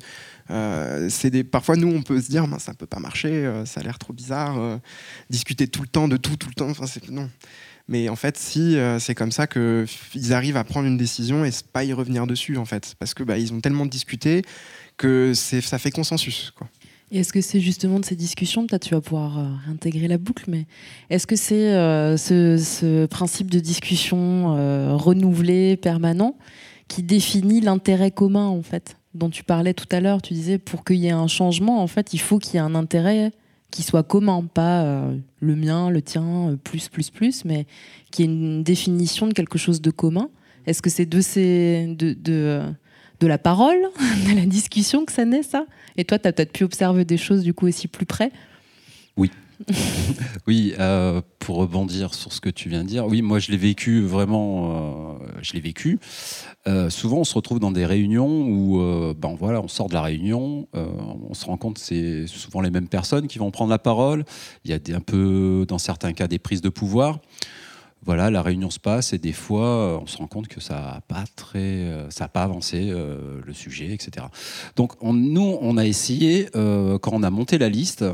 Euh, 0.51 1.09
c'est 1.11 1.31
des, 1.31 1.45
parfois, 1.45 1.77
nous, 1.77 1.89
on 1.89 2.03
peut 2.03 2.21
se 2.21 2.29
dire, 2.29 2.47
ça 2.59 2.73
ne 2.73 2.77
peut 2.77 2.87
pas 2.87 2.99
marcher, 2.99 3.63
ça 3.67 3.81
a 3.81 3.85
l'air 3.85 3.99
trop 3.99 4.13
bizarre, 4.13 4.81
discuter 5.31 5.69
tout 5.69 5.83
le 5.83 5.89
temps 5.89 6.09
de 6.09 6.17
tout, 6.17 6.37
tout 6.37 6.49
le 6.49 6.55
temps. 6.55 6.71
Enfin, 6.71 6.87
non. 7.11 7.31
Mais 7.89 8.09
en 8.09 8.17
fait, 8.17 8.37
si 8.37 8.77
c'est 8.99 9.15
comme 9.15 9.31
ça 9.31 9.47
qu'ils 9.47 10.33
arrivent 10.33 10.57
à 10.57 10.65
prendre 10.65 10.89
une 10.89 10.97
décision 10.97 11.45
et 11.45 11.51
pas 11.73 11.85
y 11.85 11.93
revenir 11.93 12.27
dessus, 12.27 12.57
en 12.57 12.65
fait, 12.65 12.95
parce 12.99 13.15
que 13.15 13.23
bah, 13.23 13.39
ils 13.39 13.53
ont 13.53 13.61
tellement 13.61 13.87
discuté 13.87 14.43
que 14.97 15.33
ça 15.35 15.79
fait 15.79 15.93
consensus. 15.93 16.53
Quoi. 16.57 16.69
Est-ce 17.13 17.33
que 17.33 17.41
c'est 17.41 17.61
justement 17.61 18.01
de 18.01 18.05
ces 18.05 18.17
discussions, 18.17 18.67
peut-être 18.67 18.89
tu 18.89 18.95
vas 18.95 19.01
pouvoir 19.01 19.39
euh, 19.39 19.45
intégrer 19.71 20.09
la 20.09 20.19
boucle, 20.19 20.45
mais 20.49 20.67
est-ce 21.09 21.27
que 21.27 21.37
c'est 21.37 21.73
euh, 21.73 22.17
ce, 22.17 23.07
principe 23.07 23.49
de 23.49 23.61
discussion 23.61 24.57
euh, 24.57 24.97
renouvelé, 24.97 25.77
permanent, 25.77 26.37
qui 26.89 27.05
définit 27.05 27.61
l'intérêt 27.61 28.11
commun, 28.11 28.47
en 28.47 28.63
fait, 28.63 28.97
dont 29.15 29.31
tu 29.31 29.45
parlais 29.45 29.73
tout 29.73 29.87
à 29.93 30.01
l'heure? 30.01 30.21
Tu 30.21 30.35
disais, 30.35 30.59
pour 30.59 30.85
qu'il 30.85 30.97
y 30.97 31.07
ait 31.07 31.13
un 31.13 31.29
changement, 31.29 31.81
en 31.81 31.87
fait, 31.87 32.13
il 32.13 32.21
faut 32.21 32.41
qu'il 32.41 32.55
y 32.55 32.57
ait 32.57 32.61
un 32.61 32.75
intérêt 32.75 33.31
qui 33.71 33.83
soit 33.83 34.03
commun, 34.03 34.45
pas 34.53 35.05
le 35.41 35.57
mien, 35.57 35.91
le 35.91 36.01
tien, 36.03 36.57
plus, 36.65 36.89
plus, 36.89 37.11
plus, 37.11 37.45
mais 37.45 37.67
qui 38.11 38.23
ait 38.23 38.27
une 38.27 38.63
définition 38.63 39.27
de 39.27 39.33
quelque 39.33 39.59
chose 39.59 39.81
de 39.81 39.91
commun. 39.91 40.31
Est-ce 40.67 40.83
que 40.83 40.91
c'est 40.91 41.07
de, 41.07 42.15
de 43.21 43.27
la 43.27 43.39
parole, 43.39 43.79
de 44.29 44.37
la 44.37 44.47
discussion 44.47 45.05
que 45.05 45.13
ça 45.13 45.25
naît, 45.25 45.43
ça? 45.43 45.67
Et 45.97 46.05
toi, 46.05 46.19
tu 46.19 46.29
as 46.29 46.33
peut-être 46.33 46.53
pu 46.53 46.65
observer 46.65 47.05
des 47.05 47.17
choses 47.17 47.43
du 47.43 47.55
coup 47.55 47.67
aussi 47.67 47.89
plus 47.89 48.07
près? 48.07 48.31
Oui. 49.17 49.31
Oui, 50.47 50.75
euh, 50.79 51.21
pour 51.39 51.57
rebondir 51.57 52.15
sur 52.15 52.33
ce 52.33 52.41
que 52.41 52.51
tu 52.51 52.69
viens 52.69 52.83
de 52.83 52.89
dire, 52.89 53.07
oui, 53.07 53.23
moi 53.23 53.39
je 53.39 53.51
l'ai 53.51 53.57
vécu 53.57 54.03
vraiment, 54.03 55.17
euh, 55.23 55.29
je 55.43 55.53
l'ai 55.55 55.61
vécu. 55.61 55.99
Euh, 56.67 56.91
souvent, 56.91 57.19
on 57.19 57.25
se 57.25 57.35
retrouve 57.35 57.61
dans 57.61 57.71
des 57.71 57.87
réunions 57.87 58.47
où, 58.49 58.79
ben 59.15 59.35
voilà, 59.39 59.61
on 59.61 59.69
sort 59.69 59.89
de 59.89 59.95
la 59.95 60.03
réunion, 60.03 60.69
on 60.75 61.35
se 61.35 61.45
rend 61.45 61.57
compte 61.57 61.75
que 61.75 61.81
c'est 61.81 62.27
souvent 62.27 62.61
les 62.61 62.71
mêmes 62.71 62.89
personnes 62.89 63.29
qui 63.29 63.39
vont 63.39 63.51
prendre 63.51 63.71
la 63.71 63.79
parole. 63.79 64.25
Il 64.65 64.71
y 64.71 64.75
a 64.75 64.79
des, 64.79 64.95
un 64.95 65.01
peu, 65.01 65.65
dans 65.69 65.79
certains 65.79 66.13
cas, 66.13 66.29
des 66.29 66.39
prises 66.39 66.63
de 66.63 66.69
pouvoir 66.69 67.21
voilà, 68.07 68.31
la 68.31 68.41
réunion 68.41 68.71
se 68.71 68.79
passe 68.79 69.13
et 69.13 69.19
des 69.19 69.33
fois, 69.33 69.67
euh, 69.67 69.99
on 70.01 70.07
se 70.07 70.17
rend 70.17 70.29
compte 70.29 70.47
que 70.47 70.61
ça 70.61 70.75
n'a 70.75 71.01
pas 71.09 71.25
très, 71.35 71.59
euh, 71.59 72.09
ça 72.09 72.29
pas 72.29 72.45
avancé 72.45 72.89
euh, 72.89 73.41
le 73.45 73.53
sujet, 73.53 73.93
etc. 73.93 74.27
Donc 74.77 74.93
nous, 75.03 75.59
on 75.61 75.77
a 75.77 75.85
essayé 75.85 76.49
quand 76.53 77.13
on 77.13 77.23
a 77.23 77.31
monté 77.31 77.59
la 77.59 77.69
liste 77.69 78.05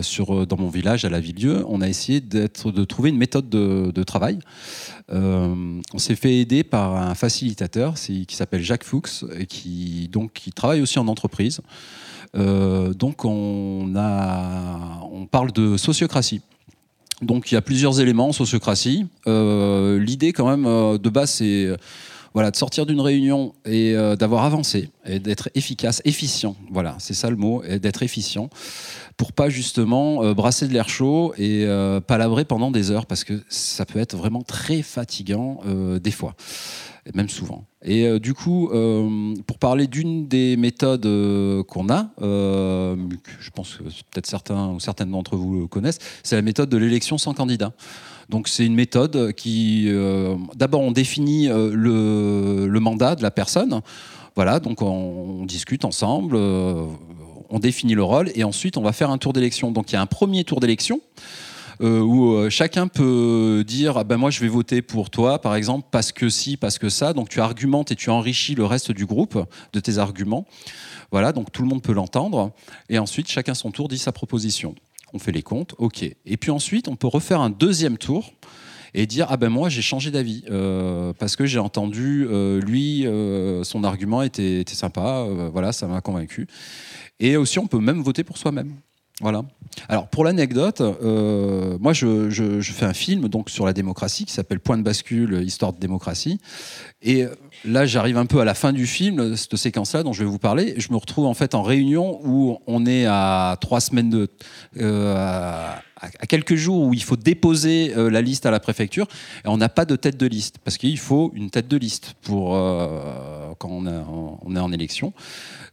sur 0.00 0.46
dans 0.46 0.56
mon 0.56 0.68
village 0.68 1.04
à 1.04 1.10
la 1.10 1.20
Villedieu, 1.20 1.64
on 1.68 1.80
a 1.82 1.88
essayé 1.88 2.20
d'être, 2.20 2.70
de 2.70 2.84
trouver 2.84 3.10
une 3.10 3.18
méthode 3.18 3.48
de, 3.48 4.02
travail. 4.02 4.38
on 5.10 5.98
s'est 5.98 6.16
fait 6.16 6.38
aider 6.38 6.64
par 6.64 6.96
un 6.96 7.14
facilitateur 7.14 7.94
qui 7.94 8.26
s'appelle 8.30 8.62
Jacques 8.62 8.84
Fuchs 8.84 9.24
et 9.38 9.46
qui 9.46 10.08
donc 10.08 10.32
qui 10.32 10.52
travaille 10.52 10.80
aussi 10.80 10.98
en 10.98 11.08
entreprise. 11.08 11.60
donc 12.34 13.24
on 13.24 13.92
a, 13.96 15.00
on 15.12 15.26
parle 15.26 15.52
de 15.52 15.76
sociocratie. 15.76 16.40
Donc 17.22 17.50
il 17.50 17.54
y 17.54 17.58
a 17.58 17.62
plusieurs 17.62 18.00
éléments 18.00 18.28
en 18.28 18.32
sociocratie. 18.32 19.06
Euh, 19.26 19.98
l'idée 19.98 20.32
quand 20.32 20.48
même 20.48 20.66
euh, 20.66 20.98
de 20.98 21.10
base 21.10 21.30
c'est 21.32 21.66
euh, 21.66 21.76
voilà, 22.34 22.50
de 22.50 22.56
sortir 22.56 22.86
d'une 22.86 23.00
réunion 23.00 23.52
et 23.64 23.94
d'avoir 24.18 24.44
avancé 24.44 24.90
et 25.04 25.18
d'être 25.18 25.50
efficace, 25.54 26.00
efficient. 26.04 26.54
Voilà, 26.70 26.96
c'est 26.98 27.14
ça 27.14 27.30
le 27.30 27.36
mot, 27.36 27.62
d'être 27.80 28.02
efficient 28.02 28.50
pour 29.16 29.32
pas 29.32 29.48
justement 29.48 30.32
brasser 30.32 30.68
de 30.68 30.72
l'air 30.72 30.88
chaud 30.88 31.34
et 31.38 31.66
palabrer 32.06 32.44
pendant 32.44 32.70
des 32.70 32.90
heures 32.90 33.06
parce 33.06 33.24
que 33.24 33.42
ça 33.48 33.84
peut 33.84 33.98
être 33.98 34.16
vraiment 34.16 34.42
très 34.42 34.82
fatigant 34.82 35.60
des 36.00 36.12
fois 36.12 36.34
et 37.06 37.16
même 37.16 37.28
souvent. 37.28 37.64
Et 37.82 38.06
euh, 38.06 38.18
du 38.18 38.34
coup, 38.34 38.70
euh, 38.70 39.34
pour 39.46 39.58
parler 39.58 39.86
d'une 39.86 40.28
des 40.28 40.56
méthodes 40.56 41.06
euh, 41.06 41.62
qu'on 41.64 41.88
a, 41.88 42.10
je 42.20 43.50
pense 43.54 43.76
que 43.76 43.84
peut-être 43.84 44.26
certains 44.26 44.68
ou 44.68 44.80
certaines 44.80 45.10
d'entre 45.10 45.36
vous 45.36 45.68
connaissent, 45.68 45.98
c'est 46.22 46.36
la 46.36 46.42
méthode 46.42 46.68
de 46.68 46.76
l'élection 46.76 47.18
sans 47.18 47.34
candidat. 47.34 47.72
Donc 48.30 48.48
c'est 48.48 48.64
une 48.64 48.74
méthode 48.74 49.32
qui, 49.32 49.90
d'abord, 50.54 50.80
on 50.80 50.92
définit 50.92 51.48
le, 51.48 52.66
le, 52.66 52.80
mandat 52.80 53.16
de 53.16 53.22
la 53.22 53.30
personne. 53.30 53.80
Voilà, 54.36 54.60
donc 54.60 54.82
on, 54.82 55.44
discute 55.44 55.84
ensemble, 55.84 56.36
on 56.36 57.58
définit 57.58 57.94
le 57.94 58.04
rôle, 58.04 58.30
et 58.34 58.44
ensuite 58.44 58.76
on 58.76 58.82
va 58.82 58.92
faire 58.92 59.10
un 59.10 59.18
tour 59.18 59.32
d'élection. 59.32 59.72
Donc 59.72 59.90
il 59.90 59.94
y 59.94 59.98
a 59.98 60.00
un 60.00 60.06
premier 60.06 60.44
tour 60.44 60.60
d'élection 60.60 61.00
euh, 61.82 62.00
où 62.00 62.34
euh, 62.34 62.50
chacun 62.50 62.88
peut 62.88 63.64
dire 63.66 63.96
ah 63.96 64.04
ben 64.04 64.18
moi 64.18 64.30
je 64.30 64.40
vais 64.40 64.48
voter 64.48 64.82
pour 64.82 65.08
toi 65.08 65.40
par 65.40 65.54
exemple 65.54 65.88
parce 65.90 66.12
que 66.12 66.28
si 66.28 66.58
parce 66.58 66.78
que 66.78 66.90
ça 66.90 67.14
donc 67.14 67.30
tu 67.30 67.40
argumentes 67.40 67.90
et 67.90 67.96
tu 67.96 68.10
enrichis 68.10 68.54
le 68.54 68.66
reste 68.66 68.92
du 68.92 69.06
groupe 69.06 69.42
de 69.72 69.80
tes 69.80 69.96
arguments 69.96 70.46
voilà 71.10 71.32
donc 71.32 71.50
tout 71.52 71.62
le 71.62 71.68
monde 71.68 71.82
peut 71.82 71.94
l'entendre 71.94 72.52
et 72.90 72.98
ensuite 72.98 73.28
chacun 73.28 73.54
son 73.54 73.70
tour 73.70 73.88
dit 73.88 73.96
sa 73.96 74.12
proposition 74.12 74.74
on 75.12 75.18
fait 75.18 75.32
les 75.32 75.42
comptes 75.42 75.74
ok 75.78 76.02
et 76.02 76.36
puis 76.36 76.50
ensuite 76.50 76.88
on 76.88 76.96
peut 76.96 77.06
refaire 77.06 77.40
un 77.40 77.50
deuxième 77.50 77.98
tour 77.98 78.32
et 78.94 79.06
dire 79.06 79.26
ah 79.28 79.36
ben 79.36 79.48
moi 79.48 79.68
j'ai 79.68 79.82
changé 79.82 80.10
d'avis 80.10 80.44
euh, 80.50 81.12
parce 81.18 81.36
que 81.36 81.46
j'ai 81.46 81.58
entendu 81.58 82.26
lui 82.60 83.06
son 83.62 83.84
argument 83.84 84.22
était, 84.22 84.60
était 84.60 84.74
sympa 84.74 85.26
voilà 85.52 85.72
ça 85.72 85.86
m'a 85.86 86.00
convaincu 86.00 86.46
et 87.18 87.36
aussi 87.36 87.58
on 87.58 87.66
peut 87.66 87.80
même 87.80 88.02
voter 88.02 88.24
pour 88.24 88.38
soi-même 88.38 88.74
voilà. 89.20 89.44
Alors 89.90 90.08
pour 90.08 90.24
l'anecdote, 90.24 90.80
euh, 90.80 91.76
moi 91.78 91.92
je, 91.92 92.60
fais 92.62 92.86
un 92.86 92.94
film 92.94 93.28
donc 93.28 93.50
sur 93.50 93.66
la 93.66 93.74
démocratie 93.74 94.24
qui 94.24 94.32
s'appelle 94.32 94.60
Point 94.60 94.78
de 94.78 94.82
bascule, 94.82 95.42
histoire 95.44 95.74
de 95.74 95.78
démocratie. 95.78 96.40
Et 97.02 97.26
là 97.64 97.86
j'arrive 97.86 98.16
un 98.16 98.26
peu 98.26 98.40
à 98.40 98.44
la 98.44 98.54
fin 98.54 98.72
du 98.72 98.86
film, 98.86 99.36
cette 99.36 99.56
séquence-là 99.56 100.02
dont 100.02 100.12
je 100.12 100.24
vais 100.24 100.30
vous 100.30 100.38
parler. 100.38 100.74
Je 100.78 100.92
me 100.92 100.96
retrouve 100.96 101.26
en 101.26 101.34
fait 101.34 101.54
en 101.54 101.62
réunion 101.62 102.20
où 102.24 102.58
on 102.66 102.86
est 102.86 103.06
à 103.06 103.56
trois 103.60 103.80
semaines 103.80 104.10
de, 104.10 104.28
euh, 104.78 105.14
à, 105.16 106.26
quelques 106.26 106.54
jours 106.54 106.84
où 106.84 106.94
il 106.94 107.02
faut 107.02 107.16
déposer 107.16 107.92
euh, 107.96 108.10
la 108.10 108.22
liste 108.22 108.46
à 108.46 108.50
la 108.50 108.60
préfecture 108.60 109.06
et 109.44 109.48
on 109.48 109.56
n'a 109.56 109.68
pas 109.68 109.84
de 109.84 109.96
tête 109.96 110.16
de 110.16 110.26
liste 110.26 110.58
parce 110.64 110.78
qu'il 110.78 110.98
faut 110.98 111.32
une 111.34 111.50
tête 111.50 111.68
de 111.68 111.76
liste 111.76 112.14
pour 112.22 112.50
quand 113.58 113.68
on, 113.68 114.38
on 114.42 114.56
est 114.56 114.60
en 114.60 114.72
élection. 114.72 115.12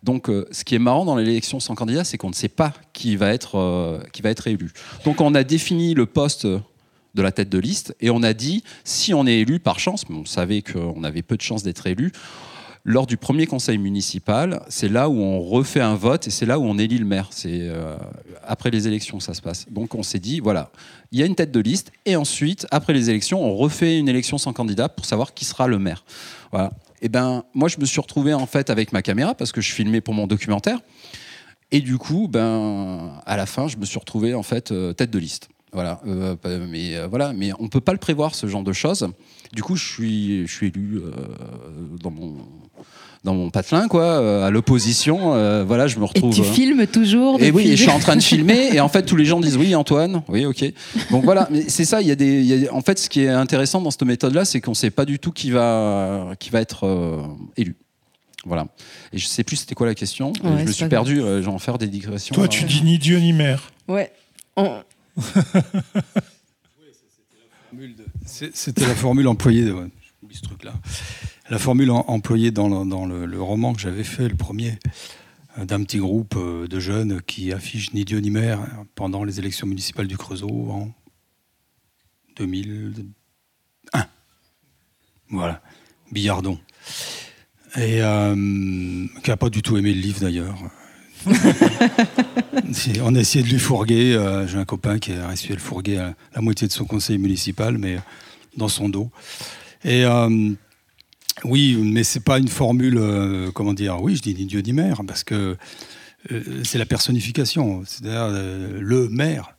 Donc, 0.03 0.29
euh, 0.29 0.47
ce 0.51 0.63
qui 0.63 0.75
est 0.75 0.79
marrant 0.79 1.05
dans 1.05 1.15
l'élection 1.15 1.59
sans 1.59 1.75
candidat, 1.75 2.03
c'est 2.03 2.17
qu'on 2.17 2.29
ne 2.29 2.35
sait 2.35 2.47
pas 2.47 2.73
qui 2.93 3.15
va 3.15 3.33
être, 3.33 3.57
euh, 3.57 3.99
qui 4.13 4.21
va 4.21 4.29
être 4.29 4.47
élu. 4.47 4.71
Donc, 5.05 5.21
on 5.21 5.35
a 5.35 5.43
défini 5.43 5.93
le 5.93 6.05
poste 6.05 6.47
de 7.17 7.21
la 7.21 7.31
tête 7.31 7.49
de 7.49 7.57
liste 7.57 7.95
et 7.99 8.09
on 8.09 8.23
a 8.23 8.33
dit 8.33 8.63
si 8.83 9.13
on 9.13 9.27
est 9.27 9.39
élu 9.39 9.59
par 9.59 9.79
chance, 9.79 10.07
mais 10.09 10.15
on 10.15 10.25
savait 10.25 10.61
qu'on 10.61 11.03
avait 11.03 11.23
peu 11.23 11.35
de 11.35 11.41
chances 11.41 11.63
d'être 11.63 11.87
élu. 11.87 12.11
Lors 12.85 13.05
du 13.05 13.17
premier 13.17 13.47
conseil 13.47 13.77
municipal, 13.77 14.61
c'est 14.69 14.87
là 14.87 15.09
où 15.09 15.19
on 15.19 15.41
refait 15.41 15.81
un 15.81 15.95
vote 15.95 16.27
et 16.27 16.29
c'est 16.29 16.45
là 16.45 16.57
où 16.57 16.63
on 16.63 16.77
élit 16.77 16.99
le 16.99 17.05
maire. 17.05 17.27
C'est 17.31 17.59
euh, 17.63 17.97
après 18.45 18.69
les 18.69 18.87
élections 18.87 19.19
ça 19.19 19.33
se 19.33 19.41
passe. 19.41 19.65
Donc 19.69 19.93
on 19.93 20.03
s'est 20.03 20.19
dit, 20.19 20.39
voilà, 20.39 20.71
il 21.11 21.19
y 21.19 21.23
a 21.23 21.25
une 21.25 21.35
tête 21.35 21.51
de 21.51 21.59
liste 21.59 21.91
et 22.05 22.15
ensuite, 22.15 22.65
après 22.71 22.93
les 22.93 23.09
élections, 23.09 23.43
on 23.43 23.57
refait 23.57 23.97
une 23.97 24.07
élection 24.07 24.37
sans 24.37 24.53
candidat 24.53 24.87
pour 24.87 25.05
savoir 25.05 25.33
qui 25.33 25.43
sera 25.43 25.67
le 25.67 25.79
maire. 25.79 26.05
Voilà 26.51 26.71
et 26.99 27.05
eh 27.05 27.09
ben 27.09 27.43
moi 27.53 27.69
je 27.69 27.77
me 27.79 27.85
suis 27.85 28.01
retrouvé 28.01 28.33
en 28.33 28.47
fait 28.47 28.71
avec 28.71 28.91
ma 28.91 29.03
caméra 29.03 29.35
parce 29.35 29.51
que 29.51 29.61
je 29.61 29.71
filmais 29.71 30.01
pour 30.01 30.15
mon 30.15 30.25
documentaire. 30.25 30.79
Et 31.71 31.81
du 31.81 31.97
coup, 31.97 32.27
ben 32.27 33.21
à 33.25 33.37
la 33.37 33.45
fin, 33.45 33.67
je 33.67 33.77
me 33.77 33.85
suis 33.85 33.99
retrouvé 33.99 34.33
en 34.33 34.41
fait 34.41 34.71
euh, 34.71 34.93
tête 34.93 35.11
de 35.11 35.19
liste. 35.19 35.49
Voilà, 35.73 35.99
euh, 36.07 36.35
mais 36.69 36.95
euh, 36.95 37.07
voilà, 37.07 37.33
mais 37.33 37.51
on 37.59 37.67
peut 37.67 37.81
pas 37.81 37.91
le 37.91 37.97
prévoir 37.97 38.35
ce 38.35 38.47
genre 38.47 38.63
de 38.63 38.73
choses. 38.73 39.07
Du 39.53 39.63
coup, 39.63 39.75
je 39.75 39.85
suis, 39.85 40.47
je 40.47 40.51
suis 40.51 40.67
élu 40.67 41.01
dans 42.01 42.11
mon 42.11 42.37
dans 43.23 43.33
mon 43.33 43.49
patelin, 43.49 43.87
quoi, 43.87 44.03
euh, 44.03 44.47
à 44.47 44.51
l'opposition. 44.51 45.33
Euh, 45.33 45.63
voilà, 45.63 45.87
je 45.87 45.99
me 45.99 46.05
retrouve. 46.05 46.31
Et 46.31 46.35
tu 46.35 46.43
filmes 46.43 46.87
toujours. 46.87 47.41
Et 47.41 47.51
oui, 47.51 47.75
je 47.75 47.81
suis 47.83 47.91
en 47.91 47.99
train 47.99 48.15
de 48.15 48.21
filmer. 48.21 48.73
Et 48.73 48.79
en 48.79 48.89
fait, 48.89 49.03
tous 49.05 49.15
les 49.15 49.25
gens 49.25 49.39
disent 49.39 49.57
oui, 49.57 49.75
Antoine. 49.75 50.23
Oui, 50.29 50.45
ok. 50.45 50.63
Donc 51.11 51.23
voilà, 51.23 51.47
mais 51.51 51.65
c'est 51.67 51.85
ça. 51.85 52.01
Il 52.01 52.07
y 52.07 52.11
a 52.11 52.15
des. 52.15 52.69
en 52.69 52.81
fait, 52.81 52.97
ce 52.99 53.09
qui 53.09 53.23
est 53.23 53.29
intéressant 53.29 53.81
dans 53.81 53.91
cette 53.91 54.03
méthode-là, 54.03 54.45
c'est 54.45 54.61
qu'on 54.61 54.71
ne 54.71 54.75
sait 54.75 54.91
pas 54.91 55.05
du 55.05 55.19
tout 55.19 55.31
qui 55.31 55.51
va 55.51 56.33
qui 56.39 56.49
va 56.49 56.61
être 56.61 56.85
euh, 56.85 57.21
élu. 57.57 57.75
Voilà. 58.45 58.67
Et 59.11 59.17
je 59.17 59.25
sais 59.25 59.43
plus 59.43 59.57
c'était 59.57 59.75
quoi 59.75 59.87
la 59.87 59.95
question. 59.95 60.31
je 60.41 60.49
me 60.49 60.71
suis 60.71 60.87
perdu. 60.87 61.21
Euh, 61.21 61.41
J'en 61.41 61.59
faire 61.59 61.77
des 61.77 61.87
digressions. 61.87 62.33
Toi, 62.33 62.47
tu 62.47 62.63
dis 62.63 62.81
ni 62.81 62.97
Dieu 62.97 63.19
ni 63.19 63.33
mère. 63.33 63.71
Ouais. 63.87 64.11
C'était 68.25 68.87
la 68.87 68.95
formule 68.95 69.27
employée. 69.27 69.71
Ce 70.31 70.41
truc-là 70.41 70.73
la 71.49 71.59
formule 71.59 71.91
employée 71.91 72.51
dans, 72.51 72.67
le, 73.05 73.41
roman 73.41 73.73
que 73.73 73.79
j'avais 73.79 74.03
fait, 74.03 74.27
le 74.27 74.35
premier, 74.35 74.77
euh, 75.57 75.65
d'un 75.65 75.81
petit 75.83 75.97
groupe 75.97 76.35
euh, 76.37 76.67
de 76.67 76.79
jeunes 76.79 77.21
qui 77.21 77.53
affichent 77.53 77.93
ni 77.93 78.05
Dieu 78.05 78.19
ni 78.19 78.29
mère 78.29 78.59
pendant 78.95 79.23
les 79.23 79.39
élections 79.39 79.67
municipales 79.67 80.07
du 80.07 80.17
Creusot 80.17 80.69
en 80.69 80.91
2001. 82.35 84.05
Voilà. 85.29 85.61
Billardon. 86.11 86.59
Et 87.75 87.99
qui 87.99 89.29
n'a 89.29 89.37
pas 89.37 89.49
du 89.49 89.61
tout 89.61 89.77
aimé 89.77 89.93
le 89.93 89.99
livre 89.99 90.21
d'ailleurs. 90.21 90.57
on 93.01 93.15
a 93.15 93.19
essayé 93.19 93.43
de 93.43 93.49
lui 93.49 93.59
fourguer. 93.59 94.45
J'ai 94.47 94.57
un 94.57 94.65
copain 94.65 94.99
qui 94.99 95.11
a 95.11 95.31
essayé 95.31 95.55
de 95.55 95.61
fourguer 95.61 96.11
la 96.35 96.41
moitié 96.41 96.67
de 96.67 96.73
son 96.73 96.85
conseil 96.85 97.17
municipal, 97.17 97.77
mais 97.77 97.97
dans 98.55 98.69
son 98.69 98.89
dos. 98.89 99.09
Et 99.83 100.05
oui, 101.43 101.77
mais 101.81 102.03
c'est 102.03 102.23
pas 102.23 102.39
une 102.39 102.47
formule, 102.47 102.97
euh, 102.97 103.51
comment 103.51 103.73
dire, 103.73 104.01
oui, 104.01 104.15
je 104.15 104.21
dis 104.21 104.33
ni 104.33 104.45
Dieu 104.45 104.61
ni 104.61 104.73
mère, 104.73 105.01
parce 105.05 105.23
que 105.23 105.55
euh, 106.31 106.63
c'est 106.63 106.77
la 106.77 106.85
personnification, 106.85 107.83
c'est-à-dire 107.85 108.27
euh, 108.31 108.79
le 108.81 109.09
maire. 109.09 109.53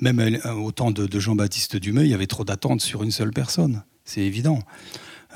Même 0.00 0.40
au 0.56 0.72
temps 0.72 0.90
de, 0.90 1.20
Jean-Baptiste 1.20 1.76
Dumay, 1.76 2.06
il 2.06 2.10
y 2.10 2.14
avait 2.14 2.26
trop 2.26 2.44
d'attentes 2.44 2.80
sur 2.80 3.04
une 3.04 3.12
seule 3.12 3.30
personne, 3.30 3.84
c'est 4.04 4.22
évident. 4.22 4.60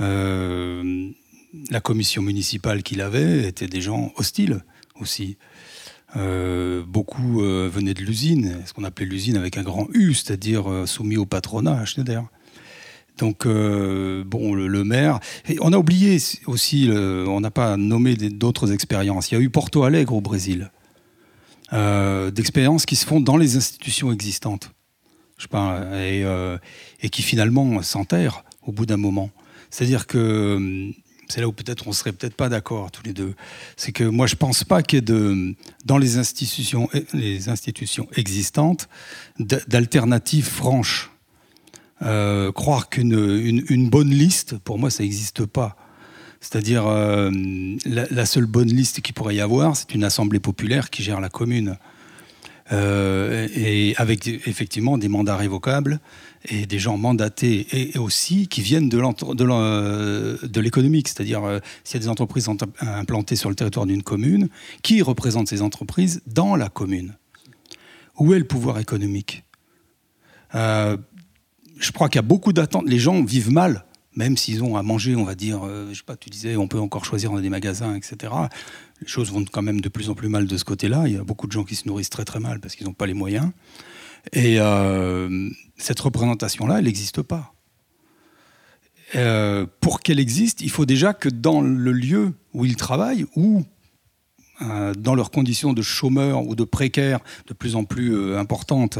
la 0.01 1.81
commission 1.81 2.23
municipale 2.23 2.83
qu'il 2.83 3.01
avait 3.01 3.47
était 3.47 3.69
des 3.69 3.81
gens 3.81 4.13
hostiles 4.17 4.65
aussi. 5.01 5.37
beaucoup 6.15 7.41
venaient 7.41 7.95
de 7.95 8.03
l'usine, 8.03 8.59
ce 8.65 8.73
qu'on 8.73 8.85
appelait 8.85 9.07
l'usine 9.07 9.37
avec 9.37 9.57
un 9.57 9.63
grand 9.63 9.87
U, 9.93 10.15
c'est-à-dire 10.15 10.85
soumis 10.87 11.17
au 11.17 11.27
patronat 11.27 11.85
Schneider. 11.85 12.25
Donc, 13.19 13.47
euh, 13.47 14.23
bon, 14.25 14.55
le, 14.55 14.85
maire. 14.85 15.19
on 15.61 15.73
a 15.73 15.79
oublié 15.79 16.19
aussi, 16.47 16.89
on 16.91 17.41
n'a 17.41 17.51
pas 17.51 17.77
nommé 17.77 18.17
d'autres 18.17 18.73
expériences. 18.73 19.31
Il 19.31 19.35
y 19.35 19.39
a 19.39 19.41
eu 19.41 19.51
Porto 19.51 19.83
Alegre 19.83 20.15
au 20.15 20.21
Brésil, 20.21 20.71
euh, 21.73 22.31
d'expériences 22.31 22.87
qui 22.87 22.97
se 22.97 23.05
font 23.05 23.21
dans 23.21 23.37
les 23.37 23.57
institutions 23.57 24.13
existantes, 24.13 24.71
je 25.37 25.47
et, 25.47 26.25
euh, 26.25 26.57
et 27.03 27.11
qui 27.11 27.23
finalement 27.23 27.83
s'enterrent 27.83 28.45
au 28.63 28.73
bout 28.73 28.87
d'un 28.87 28.97
moment. 28.97 29.31
C'est-à-dire 29.71 30.07
que 30.07 30.91
c'est 31.29 31.41
là 31.41 31.49
où 31.49 31.53
peut-être 31.53 31.87
on 31.87 31.93
serait 31.93 32.13
peut-être 32.13 32.35
pas 32.35 32.49
d'accord 32.49 32.91
tous 32.91 33.03
les 33.03 33.13
deux. 33.13 33.35
C'est 33.77 33.93
que 33.93 34.05
moi 34.05 34.27
je 34.27 34.35
pense 34.35 34.65
pas 34.65 34.83
qu'il 34.83 34.97
y 34.97 35.01
ait 35.01 35.03
de, 35.03 35.55
dans 35.85 35.99
les 35.99 36.19
institutions, 36.19 36.89
les 37.13 37.49
institutions 37.49 38.09
existantes 38.17 38.89
d'alternatives 39.39 40.47
franches 40.47 41.11
euh, 42.03 42.53
croire 42.53 42.89
qu'une 42.89 43.13
une, 43.69 43.91
bonne 43.91 44.11
liste, 44.11 44.57
pour 44.59 44.79
moi, 44.79 44.91
ça 44.91 45.03
n'existe 45.03 45.47
pas. 45.47 45.77
C'est-à-dire, 46.41 46.87
euh, 46.87 47.31
la, 47.85 48.27
seule 48.27 48.47
bonne 48.47 48.69
liste 48.69 49.01
qu'il 49.01 49.15
pourrait 49.15 49.35
y 49.35 49.41
avoir, 49.41 49.77
c'est 49.77 49.95
une 49.95 50.05
assemblée 50.05 50.39
populaire 50.39 50.91
qui 50.91 51.03
gère 51.03 51.21
la 51.21 51.29
commune. 51.29 51.77
Euh, 52.71 53.49
et 53.55 53.95
avec 53.97 54.29
effectivement 54.29 54.99
des 54.99 55.09
mandats 55.09 55.37
révocables 55.37 56.01
et 56.51 56.67
des 56.67 56.79
gens 56.79 56.97
mandatés 56.97 57.67
et, 57.73 57.99
aussi 57.99 58.49
qui 58.49 58.61
viennent 58.61 58.89
de 58.89 60.61
l'économique. 60.61 61.09
C'est-à-dire, 61.09 61.61
s'il 61.85 61.97
y 61.97 62.03
a 62.03 62.05
des 62.05 62.09
entreprises 62.09 62.49
implantées 62.81 63.37
sur 63.37 63.49
le 63.49 63.55
territoire 63.55 63.87
d'une 63.87 64.03
commune, 64.03 64.49
qui 64.83 65.03
représente 65.03 65.49
ces 65.49 65.63
entreprises 65.63 66.23
dans 66.27 66.57
la 66.57 66.69
commune? 66.69 67.17
Où 68.19 68.35
est 68.35 68.39
le 68.39 68.47
pouvoir 68.47 68.79
économique? 68.79 69.45
Je 71.79 71.93
crois 71.93 72.09
qu'il 72.09 72.19
y 72.19 72.19
a 72.19 72.23
beaucoup 72.23 72.53
d'attentes. 72.53 72.89
Les 72.89 72.99
gens 72.99 73.23
vivent 73.23 73.53
mal, 73.53 73.85
même 74.17 74.37
s'ils 74.37 74.63
ont 74.65 74.77
à 74.77 74.83
manger, 74.83 75.15
on 75.15 75.25
va 75.25 75.35
dire, 75.35 75.65
euh, 75.65 75.89
je 75.91 75.99
sais 75.99 76.05
pas, 76.05 76.17
tu 76.17 76.29
disais, 76.29 76.57
on 76.57 76.67
peut 76.67 76.81
encore 76.81 77.05
choisir 77.05 77.31
dans 77.31 77.41
des 77.41 77.51
magasins, 77.51 77.95
etc. 77.95 78.33
Les 79.01 79.07
choses 79.07 79.31
vont 79.31 79.45
quand 79.45 79.63
même 79.63 79.81
de 79.81 79.89
plus 79.89 80.11
en 80.11 80.15
plus 80.15 80.29
mal 80.29 80.47
de 80.47 80.57
ce 80.57 80.65
côté-là. 80.65 81.05
Il 81.07 81.15
y 81.15 81.17
a 81.17 81.23
beaucoup 81.23 81.47
de 81.47 81.53
gens 81.53 81.63
qui 81.63 81.77
se 81.77 81.87
nourrissent 81.87 82.11
très 82.11 82.25
très 82.25 82.41
mal 82.41 82.59
parce 82.59 82.75
qu'ils 82.75 82.87
n'ont 82.87 82.95
pas 82.95 83.07
les 83.07 83.15
moyens. 83.15 83.51
Et 84.33 84.61
euh, 84.61 85.49
cette 85.77 86.01
représentation-là, 86.01 86.79
elle 86.79 86.85
n'existe 86.85 87.23
pas. 87.23 87.55
Euh, 89.15 89.67
pour 89.81 90.01
qu'elle 90.01 90.21
existe, 90.21 90.61
il 90.61 90.71
faut 90.71 90.85
déjà 90.87 91.15
que 91.15 91.29
dans 91.29 91.61
le 91.61 91.93
lieu 91.93 92.35
où 92.53 92.65
ils 92.65 92.77
travaillent, 92.77 93.27
ou 93.37 93.65
dans 94.97 95.15
leurs 95.15 95.31
conditions 95.31 95.73
de 95.73 95.83
chômeurs 95.83 96.47
ou 96.47 96.55
de 96.55 96.65
précaires 96.65 97.21
de 97.47 97.55
plus 97.55 97.77
en 97.77 97.85
plus 97.85 98.15
euh, 98.15 98.39
importantes, 98.39 98.99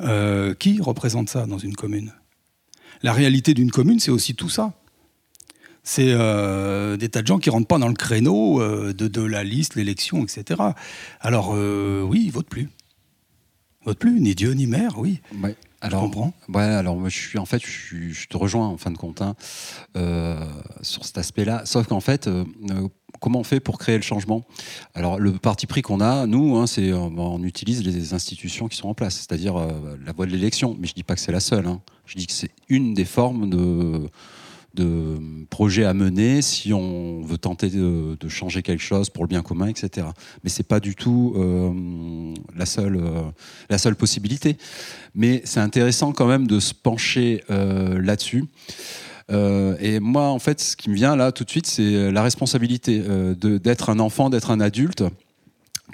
euh, 0.00 0.54
qui 0.54 0.80
représente 0.80 1.28
ça 1.28 1.46
dans 1.46 1.58
une 1.58 1.74
commune? 1.74 2.12
La 3.02 3.12
réalité 3.12 3.54
d'une 3.54 3.70
commune, 3.70 3.98
c'est 3.98 4.10
aussi 4.10 4.34
tout 4.34 4.48
ça. 4.48 4.72
C'est 5.82 6.12
euh, 6.12 6.96
des 6.96 7.08
tas 7.08 7.22
de 7.22 7.26
gens 7.26 7.38
qui 7.38 7.50
rentrent 7.50 7.66
pas 7.66 7.78
dans 7.78 7.88
le 7.88 7.94
créneau 7.94 8.62
de, 8.92 9.22
la 9.22 9.42
liste, 9.42 9.74
l'élection, 9.74 10.22
etc. 10.22 10.60
Alors 11.20 11.50
oui, 11.50 12.22
ils 12.24 12.30
votent 12.30 12.48
plus. 12.48 12.68
Votent 13.84 13.98
plus, 13.98 14.20
ni 14.20 14.34
Dieu 14.34 14.52
ni 14.52 14.66
mère, 14.66 14.98
oui. 14.98 15.20
Alors, 15.80 16.08
ouais, 16.48 16.62
alors 16.62 16.96
moi, 16.96 17.08
je 17.08 17.18
suis 17.18 17.38
en 17.38 17.44
fait, 17.44 17.60
je, 17.60 18.26
te 18.28 18.36
rejoins 18.36 18.68
en 18.68 18.76
fin 18.76 18.92
de 18.92 18.98
compte 18.98 19.20
hein, 19.20 19.34
sur 20.82 21.04
cet 21.04 21.18
aspect-là. 21.18 21.62
Sauf 21.64 21.88
qu'en 21.88 22.00
fait, 22.00 22.28
comment 23.22 23.38
on 23.38 23.44
fait 23.44 23.60
pour 23.60 23.78
créer 23.78 23.96
le 23.96 24.02
changement? 24.02 24.44
Alors 24.94 25.18
le 25.18 25.32
parti 25.32 25.66
pris 25.66 25.80
qu'on 25.80 26.00
a, 26.00 26.26
nous, 26.26 26.56
hein, 26.56 26.66
c'est 26.66 26.90
euh, 26.90 26.98
on 26.98 27.42
utilise 27.44 27.84
les 27.84 28.12
institutions 28.12 28.68
qui 28.68 28.76
sont 28.76 28.88
en 28.88 28.94
place, 28.94 29.14
c'est-à-dire 29.14 29.56
euh, 29.56 29.96
la 30.04 30.12
voie 30.12 30.26
de 30.26 30.32
l'élection. 30.32 30.76
Mais 30.78 30.86
je 30.86 30.94
dis 30.94 31.04
pas 31.04 31.14
que 31.14 31.20
c'est 31.20 31.32
la 31.32 31.40
seule. 31.40 31.66
Hein. 31.66 31.80
Je 32.04 32.16
dis 32.16 32.26
que 32.26 32.32
c'est 32.32 32.50
une 32.68 32.92
des 32.92 33.04
formes 33.04 33.48
de 33.48 34.08
de 34.74 35.18
projets 35.50 35.84
à 35.84 35.94
mener 35.94 36.42
si 36.42 36.72
on 36.72 37.22
veut 37.22 37.38
tenter 37.38 37.68
de, 37.70 38.16
changer 38.28 38.62
quelque 38.62 38.82
chose 38.82 39.10
pour 39.10 39.24
le 39.24 39.28
bien 39.28 39.42
commun, 39.42 39.66
etc. 39.66 40.06
Mais 40.42 40.50
c'est 40.50 40.66
pas 40.66 40.80
du 40.80 40.94
tout 40.94 41.34
euh, 41.36 42.34
la 42.56 42.66
seule 42.66 43.02
la 43.68 43.78
seule 43.78 43.96
possibilité. 43.96 44.56
Mais 45.14 45.42
c'est 45.44 45.60
intéressant 45.60 46.12
quand 46.12 46.26
même 46.26 46.46
de 46.46 46.60
se 46.60 46.72
pencher 46.74 47.42
là-dessus. 47.48 48.44
Euh, 49.30 49.76
et 49.80 50.00
moi, 50.00 50.28
en 50.28 50.38
fait, 50.38 50.60
ce 50.60 50.76
qui 50.76 50.90
me 50.90 50.94
vient 50.94 51.16
là 51.16 51.32
tout 51.32 51.44
de 51.44 51.50
suite, 51.50 51.66
c'est 51.66 52.10
la 52.10 52.22
responsabilité 52.22 53.02
euh, 53.06 53.34
d'être 53.34 53.90
un 53.90 53.98
enfant, 53.98 54.30
d'être 54.30 54.50
un 54.50 54.60
adulte. 54.60 55.04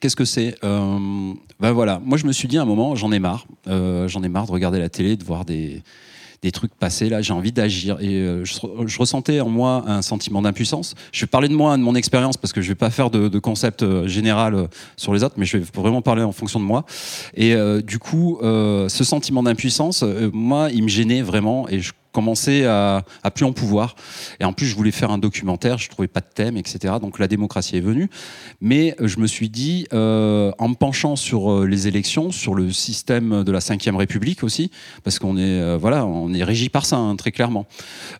Qu'est-ce 0.00 0.16
que 0.16 0.24
c'est 0.24 0.56
euh, 0.64 1.32
Ben 1.60 1.72
voilà, 1.72 2.00
moi 2.04 2.18
je 2.18 2.26
me 2.26 2.32
suis 2.32 2.48
dit 2.48 2.58
à 2.58 2.62
un 2.62 2.66
moment, 2.66 2.94
j'en 2.94 3.12
ai 3.12 3.18
marre. 3.18 3.46
j'en 3.66 4.22
ai 4.22 4.28
marre 4.28 4.46
de 4.46 4.52
regarder 4.52 4.78
la 4.78 4.88
télé, 4.88 5.16
de 5.16 5.24
voir 5.24 5.44
des, 5.44 5.82
des 6.42 6.52
trucs 6.52 6.74
passés. 6.74 7.08
Là, 7.08 7.22
j'ai 7.22 7.32
envie 7.32 7.52
d'agir. 7.52 7.98
Et 8.00 8.24
je, 8.44 8.98
ressentais 8.98 9.40
en 9.40 9.48
moi 9.48 9.84
un 9.86 10.02
sentiment 10.02 10.42
d'impuissance. 10.42 10.94
Je 11.12 11.20
vais 11.22 11.26
parler 11.26 11.48
de 11.48 11.54
moi, 11.54 11.76
de 11.76 11.82
mon 11.82 11.94
expérience, 11.94 12.36
parce 12.36 12.52
que 12.52 12.60
je 12.60 12.68
vais 12.68 12.74
pas 12.74 12.90
faire 12.90 13.10
de, 13.10 13.38
concept 13.38 13.84
général 14.06 14.68
sur 14.96 15.14
les 15.14 15.22
autres, 15.22 15.36
mais 15.38 15.46
je 15.46 15.58
vais 15.58 15.64
vraiment 15.74 16.02
parler 16.02 16.22
en 16.22 16.32
fonction 16.32 16.60
de 16.60 16.64
moi. 16.64 16.84
Et 17.34 17.54
du 17.82 17.98
coup, 17.98 18.38
ce 18.42 19.04
sentiment 19.04 19.42
d'impuissance, 19.42 20.04
moi, 20.32 20.68
il 20.72 20.82
me 20.82 20.88
gênait 20.88 21.22
vraiment. 21.22 21.68
Et 21.68 21.80
je 21.80 21.92
commençais 22.12 22.64
à, 22.66 23.04
plus 23.34 23.44
en 23.44 23.52
pouvoir. 23.52 23.94
Et 24.40 24.44
en 24.44 24.52
plus, 24.52 24.66
je 24.66 24.74
voulais 24.74 24.90
faire 24.90 25.10
un 25.10 25.18
documentaire, 25.18 25.78
je 25.78 25.88
trouvais 25.88 26.08
pas 26.08 26.20
de 26.20 26.26
thème, 26.32 26.56
etc. 26.56 26.94
Donc 27.00 27.18
la 27.18 27.28
démocratie 27.28 27.76
est 27.76 27.80
venue. 27.80 28.08
Mais 28.60 28.96
euh, 29.00 29.08
je 29.08 29.18
me 29.18 29.26
suis 29.26 29.48
dit, 29.48 29.86
euh, 29.92 30.50
en 30.58 30.68
me 30.68 30.74
penchant 30.74 31.16
sur 31.16 31.52
euh, 31.52 31.66
les 31.66 31.88
élections, 31.88 32.30
sur 32.30 32.54
le 32.54 32.70
système 32.72 33.44
de 33.44 33.52
la 33.52 33.58
Ve 33.58 33.96
République 33.96 34.42
aussi, 34.42 34.70
parce 35.04 35.18
qu'on 35.18 35.36
est, 35.36 35.76
voilà, 35.76 36.06
on 36.06 36.32
est 36.32 36.44
régi 36.44 36.68
par 36.68 36.86
ça, 36.86 36.96
hein, 36.96 37.16
très 37.16 37.32
clairement. 37.32 37.66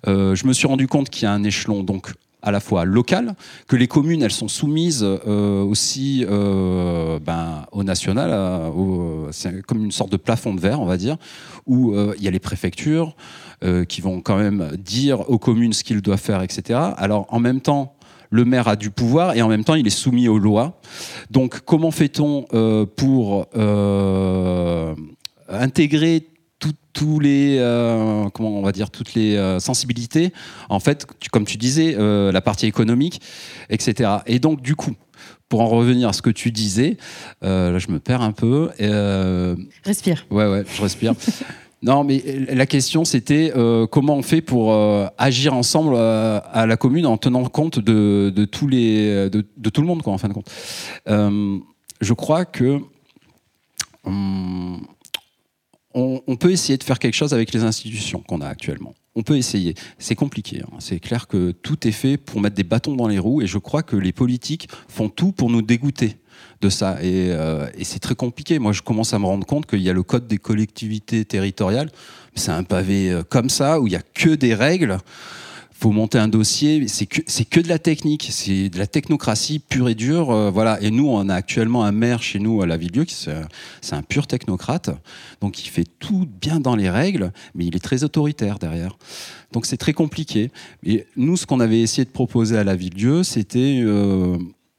je 0.07 0.47
me 0.47 0.53
suis 0.53 0.67
rendu 0.67 0.87
compte 0.87 1.11
qu'il 1.11 1.25
y 1.25 1.27
a 1.27 1.33
un 1.33 1.45
échelon 1.45 1.83
donc 1.83 2.13
à 2.41 2.53
la 2.53 2.61
fois 2.61 2.85
local, 2.85 3.35
que 3.67 3.75
les 3.77 3.89
communes, 3.89 4.23
elles 4.23 4.31
sont 4.31 4.49
soumises 4.49 5.03
aussi 5.03 6.25
ben, 6.25 7.67
au 7.73 7.83
national, 7.83 8.71
comme 9.67 9.85
une 9.85 9.93
sorte 9.93 10.13
de 10.13 10.17
plafond 10.17 10.55
de 10.55 10.61
verre, 10.61 10.81
on 10.81 10.87
va 10.87 10.97
dire, 10.97 11.17
où 11.67 11.95
il 11.95 12.23
y 12.23 12.29
a 12.29 12.31
les 12.31 12.39
préfectures, 12.39 13.15
euh, 13.65 13.85
qui 13.85 14.01
vont 14.01 14.21
quand 14.21 14.37
même 14.37 14.71
dire 14.79 15.29
aux 15.29 15.39
communes 15.39 15.73
ce 15.73 15.83
qu'ils 15.83 16.01
doivent 16.01 16.21
faire, 16.21 16.43
etc. 16.43 16.79
Alors 16.97 17.27
en 17.31 17.41
même 17.41 17.61
temps, 17.61 17.97
le 18.31 18.45
maire 18.45 18.69
a 18.69 18.77
du 18.77 18.91
pouvoir 18.91 19.35
et 19.35 19.43
en 19.43 19.49
même 19.49 19.65
temps 19.65 19.75
il 19.75 19.85
est 19.85 19.91
soumis 19.91 20.29
aux 20.29 20.39
lois. 20.39 20.81
Donc 21.33 21.63
comment 21.65 21.91
fait-on 21.91 22.47
euh, 22.55 22.87
pour 22.87 23.49
euh, 23.57 24.95
intégrer 25.49 26.29
tous 26.93 27.19
les 27.21 27.59
comment 28.35 28.59
on 28.59 28.63
va 28.63 28.73
dire 28.73 28.91
toutes 28.91 29.15
les 29.15 29.59
sensibilités? 29.61 30.33
En 30.69 30.81
fait 30.81 31.07
comme 31.31 31.45
tu 31.45 31.57
disais 31.57 31.97
la 31.97 32.41
partie 32.41 32.67
économique 32.67 33.21
etc 33.71 34.19
et 34.27 34.41
donc 34.41 34.63
du 34.63 34.75
coup 34.75 34.97
pour 35.49 35.61
en 35.61 35.69
revenir 35.69 36.09
à 36.09 36.13
ce 36.13 36.23
que 36.23 36.31
tu 36.31 36.51
disais 36.51 36.97
là 37.41 37.79
je 37.79 37.89
me 37.93 38.01
perds 38.01 38.23
un 38.23 38.33
peu 38.33 38.71
respire 39.85 40.27
ouais 40.33 40.49
ouais 40.49 40.65
je 40.75 40.83
respire 40.83 41.15
Non, 41.81 42.03
mais 42.03 42.21
la 42.51 42.67
question 42.67 43.05
c'était 43.05 43.53
euh, 43.55 43.87
comment 43.87 44.17
on 44.17 44.23
fait 44.23 44.41
pour 44.41 44.73
euh, 44.73 45.07
agir 45.17 45.55
ensemble 45.55 45.95
euh, 45.95 46.41
à 46.53 46.67
la 46.67 46.77
commune 46.77 47.07
en 47.07 47.17
tenant 47.17 47.45
compte 47.45 47.79
de, 47.79 48.45
tous 48.51 48.67
les, 48.67 49.31
de, 49.31 49.71
tout 49.71 49.81
le 49.81 49.87
monde, 49.87 50.03
quoi, 50.03 50.13
en 50.13 50.19
fin 50.19 50.29
de 50.29 50.33
compte. 50.33 50.51
je 51.07 52.13
crois 52.15 52.45
que 52.45 52.81
hum, 54.05 54.81
on, 55.95 56.37
peut 56.37 56.51
essayer 56.51 56.79
de 56.79 56.85
faire 56.85 56.99
quelque 56.99 57.15
chose 57.15 57.33
avec 57.33 57.53
les 57.53 57.63
institutions 57.63 58.23
qu'on 58.27 58.41
a 58.41 58.47
actuellement. 58.47 58.95
on 59.15 59.23
peut 59.23 59.37
essayer. 59.37 59.75
C'est 59.99 60.15
compliqué. 60.15 60.63
Hein. 60.63 60.77
C'est 60.81 61.01
clair 61.01 61.29
que 61.29 61.53
tout 61.53 61.87
est 61.87 61.93
fait 61.93 62.17
pour 62.17 62.41
mettre 62.41 62.57
des 62.57 62.65
bâtons 62.65 62.97
dans 62.97 63.09
les 63.09 63.19
roues 63.19 63.43
et 63.43 63.47
je 63.47 63.59
crois 63.59 63.83
que 63.83 63.97
les 63.97 64.13
politiques 64.13 64.69
font 64.89 65.09
tout 65.09 65.33
pour 65.33 65.51
nous 65.51 65.63
dégoûter 65.63 66.17
de 66.61 66.69
ça. 66.69 67.03
Et, 67.03 67.31
euh, 67.31 67.67
et 67.77 67.85
c'est 67.85 67.99
très 67.99 68.15
compliqué. 68.15 68.59
Moi, 68.59 68.73
je 68.73 68.83
commence 68.83 69.15
à 69.15 69.19
me 69.19 69.27
rendre 69.27 69.47
compte 69.47 69.67
qu'il 69.67 69.81
y 69.81 69.91
a 69.91 69.93
le 69.93 70.03
code 70.03 70.27
des 70.27 70.39
collectivités 70.39 71.25
territoriales. 71.25 71.91
C'est 72.35 72.53
un 72.53 72.65
pavé 72.65 73.11
euh, 73.11 73.23
comme 73.23 73.51
ça, 73.51 73.81
où 73.81 73.87
il 73.87 73.91
n'y 73.91 73.97
a 73.97 74.03
que 74.15 74.31
des 74.31 74.55
règles 74.55 74.99
faut 75.81 75.93
monter 75.93 76.19
un 76.19 76.27
dossier, 76.27 76.89
c'est 76.89 77.07
que, 77.07 77.21
que 77.21 77.61
de 77.61 77.69
la 77.69 77.79
technique, 77.79 78.27
c'est 78.33 78.69
de 78.69 78.79
la 78.81 78.89
technocratie 78.89 79.61
pure 79.61 79.89
et 79.89 79.95
dure. 79.95 80.33
Euh, 80.33 80.51
voilà. 80.51 80.83
Et 80.83 80.91
nous, 80.91 81.09
on 81.09 81.29
a 81.29 81.35
actuellement 81.37 81.85
un 81.85 81.93
maire 81.93 82.21
chez 82.21 82.41
nous 82.41 82.63
à 82.63 82.67
la 82.67 82.77
Ville-Dieu, 82.77 83.05
qui 83.05 83.15
c'est 83.15 83.95
un 83.95 84.03
pur 84.03 84.27
technocrate, 84.27 84.91
donc 85.41 85.65
il 85.65 85.69
fait 85.69 85.87
tout 86.01 86.27
bien 86.41 86.59
dans 86.59 86.75
les 86.75 86.91
règles, 86.91 87.33
mais 87.55 87.65
il 87.65 87.77
est 87.77 87.81
très 87.81 88.03
autoritaire 88.03 88.59
derrière. 88.59 88.99
Donc 89.53 89.67
c'est 89.67 89.77
très 89.77 89.93
compliqué. 89.93 90.51
Et 90.85 91.07
nous, 91.17 91.37
ce 91.37 91.47
qu'on 91.47 91.61
avait 91.61 91.81
essayé 91.81 92.05
de 92.05 92.11
proposer 92.11 92.59
à 92.59 92.65
la 92.65 92.75
Ville-Dieu, 92.75 93.23
c'était 93.23 93.81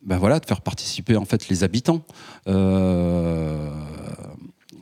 ben 0.02 0.18
voilà, 0.18 0.40
de 0.40 0.46
faire 0.46 0.62
participer 0.62 1.18
en 1.18 1.26
fait 1.26 1.50
les 1.50 1.64
habitants. 1.64 2.02
Euh, 2.48 3.70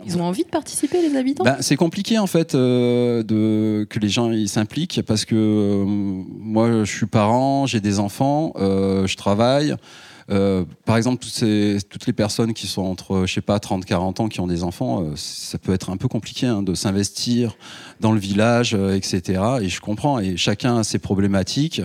ils 0.05 0.17
ont 0.17 0.23
envie 0.23 0.43
de 0.43 0.49
participer, 0.49 1.01
les 1.01 1.17
habitants? 1.17 1.43
Ben, 1.43 1.57
C'est 1.59 1.75
compliqué, 1.75 2.17
en 2.17 2.27
fait, 2.27 2.55
euh, 2.55 3.23
de, 3.23 3.85
que 3.89 3.99
les 3.99 4.07
gens 4.07 4.31
s'impliquent, 4.45 5.01
parce 5.05 5.25
que 5.25 5.35
euh, 5.35 5.83
moi, 5.85 6.85
je 6.85 6.95
suis 6.95 7.07
parent, 7.07 7.65
j'ai 7.65 7.81
des 7.81 7.99
enfants, 7.99 8.53
je 8.57 9.15
travaille. 9.15 9.75
par 10.27 10.95
exemple, 10.95 11.21
toutes, 11.21 11.33
ces, 11.33 11.79
toutes, 11.89 12.05
les 12.05 12.13
personnes 12.13 12.53
qui 12.53 12.67
sont 12.67 12.83
entre, 12.83 13.25
je 13.25 13.33
sais 13.33 13.41
pas, 13.41 13.59
30, 13.59 13.83
40 13.83 14.19
ans, 14.21 14.29
qui 14.29 14.39
ont 14.39 14.47
des 14.47 14.63
enfants, 14.63 15.03
ça 15.15 15.57
peut 15.57 15.73
être 15.73 15.89
un 15.89 15.97
peu 15.97 16.07
compliqué 16.07 16.45
hein, 16.45 16.61
de 16.63 16.73
s'investir 16.73 17.57
dans 17.99 18.13
le 18.13 18.19
village, 18.19 18.75
etc. 18.75 19.41
Et 19.61 19.67
je 19.67 19.81
comprends, 19.81 20.19
et 20.19 20.37
chacun 20.37 20.77
a 20.77 20.83
ses 20.85 20.99
problématiques. 20.99 21.81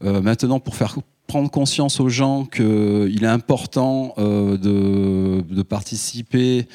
maintenant, 0.00 0.58
pour 0.58 0.74
faire 0.76 0.96
prendre 1.32 1.50
conscience 1.50 1.98
aux 1.98 2.10
gens 2.10 2.44
qu'il 2.44 3.24
est 3.24 3.26
important 3.26 4.12
de, 4.18 5.40
de, 5.40 5.62
participer 5.62 6.68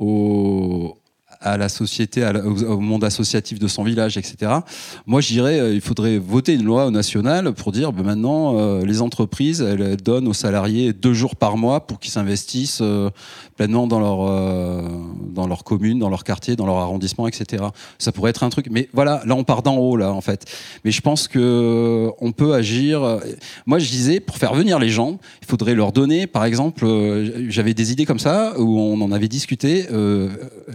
au, 0.00 0.99
à 1.40 1.56
la 1.56 1.70
société, 1.70 2.22
au 2.68 2.80
monde 2.80 3.02
associatif 3.02 3.58
de 3.58 3.66
son 3.66 3.82
village, 3.82 4.18
etc. 4.18 4.52
Moi, 5.06 5.22
je 5.22 5.28
dirais, 5.28 5.58
euh, 5.58 5.74
il 5.74 5.80
faudrait 5.80 6.18
voter 6.18 6.52
une 6.52 6.64
loi 6.64 6.90
nationale 6.90 7.52
pour 7.52 7.72
dire, 7.72 7.92
ben 7.92 8.04
maintenant, 8.04 8.58
euh, 8.58 8.84
les 8.84 9.00
entreprises, 9.00 9.62
elles, 9.62 9.96
donnent 9.96 10.28
aux 10.28 10.34
salariés 10.34 10.92
deux 10.92 11.14
jours 11.14 11.36
par 11.36 11.56
mois 11.56 11.86
pour 11.86 11.98
qu'ils 11.98 12.10
s'investissent 12.10 12.80
euh, 12.82 13.08
pleinement 13.56 13.86
dans 13.86 14.00
leur, 14.00 14.18
dans 15.32 15.46
leur 15.46 15.64
commune, 15.64 15.98
dans 15.98 16.10
leur 16.10 16.24
quartier, 16.24 16.56
dans 16.56 16.66
leur 16.66 16.76
arrondissement, 16.76 17.26
etc. 17.26 17.64
Ça 17.98 18.12
pourrait 18.12 18.30
être 18.30 18.42
un 18.42 18.50
truc. 18.50 18.66
Mais 18.70 18.88
voilà, 18.92 19.22
là, 19.24 19.34
on 19.34 19.44
part 19.44 19.62
d'en 19.62 19.76
haut, 19.76 19.96
là, 19.96 20.12
en 20.12 20.20
fait. 20.20 20.44
Mais 20.84 20.90
je 20.90 21.00
pense 21.00 21.26
que 21.28 22.10
on 22.20 22.32
peut 22.32 22.54
agir. 22.54 23.20
Moi, 23.66 23.78
je 23.78 23.90
disais, 23.90 24.20
pour 24.20 24.36
faire 24.36 24.54
venir 24.54 24.78
les 24.78 24.88
gens, 24.90 25.18
il 25.42 25.48
faudrait 25.48 25.74
leur 25.74 25.92
donner, 25.92 26.26
par 26.26 26.44
exemple, 26.44 26.86
j'avais 27.48 27.74
des 27.74 27.92
idées 27.92 28.06
comme 28.06 28.18
ça 28.18 28.58
où 28.58 28.78
on 28.78 29.00
en 29.00 29.12
avait 29.12 29.28
discuté. 29.28 29.86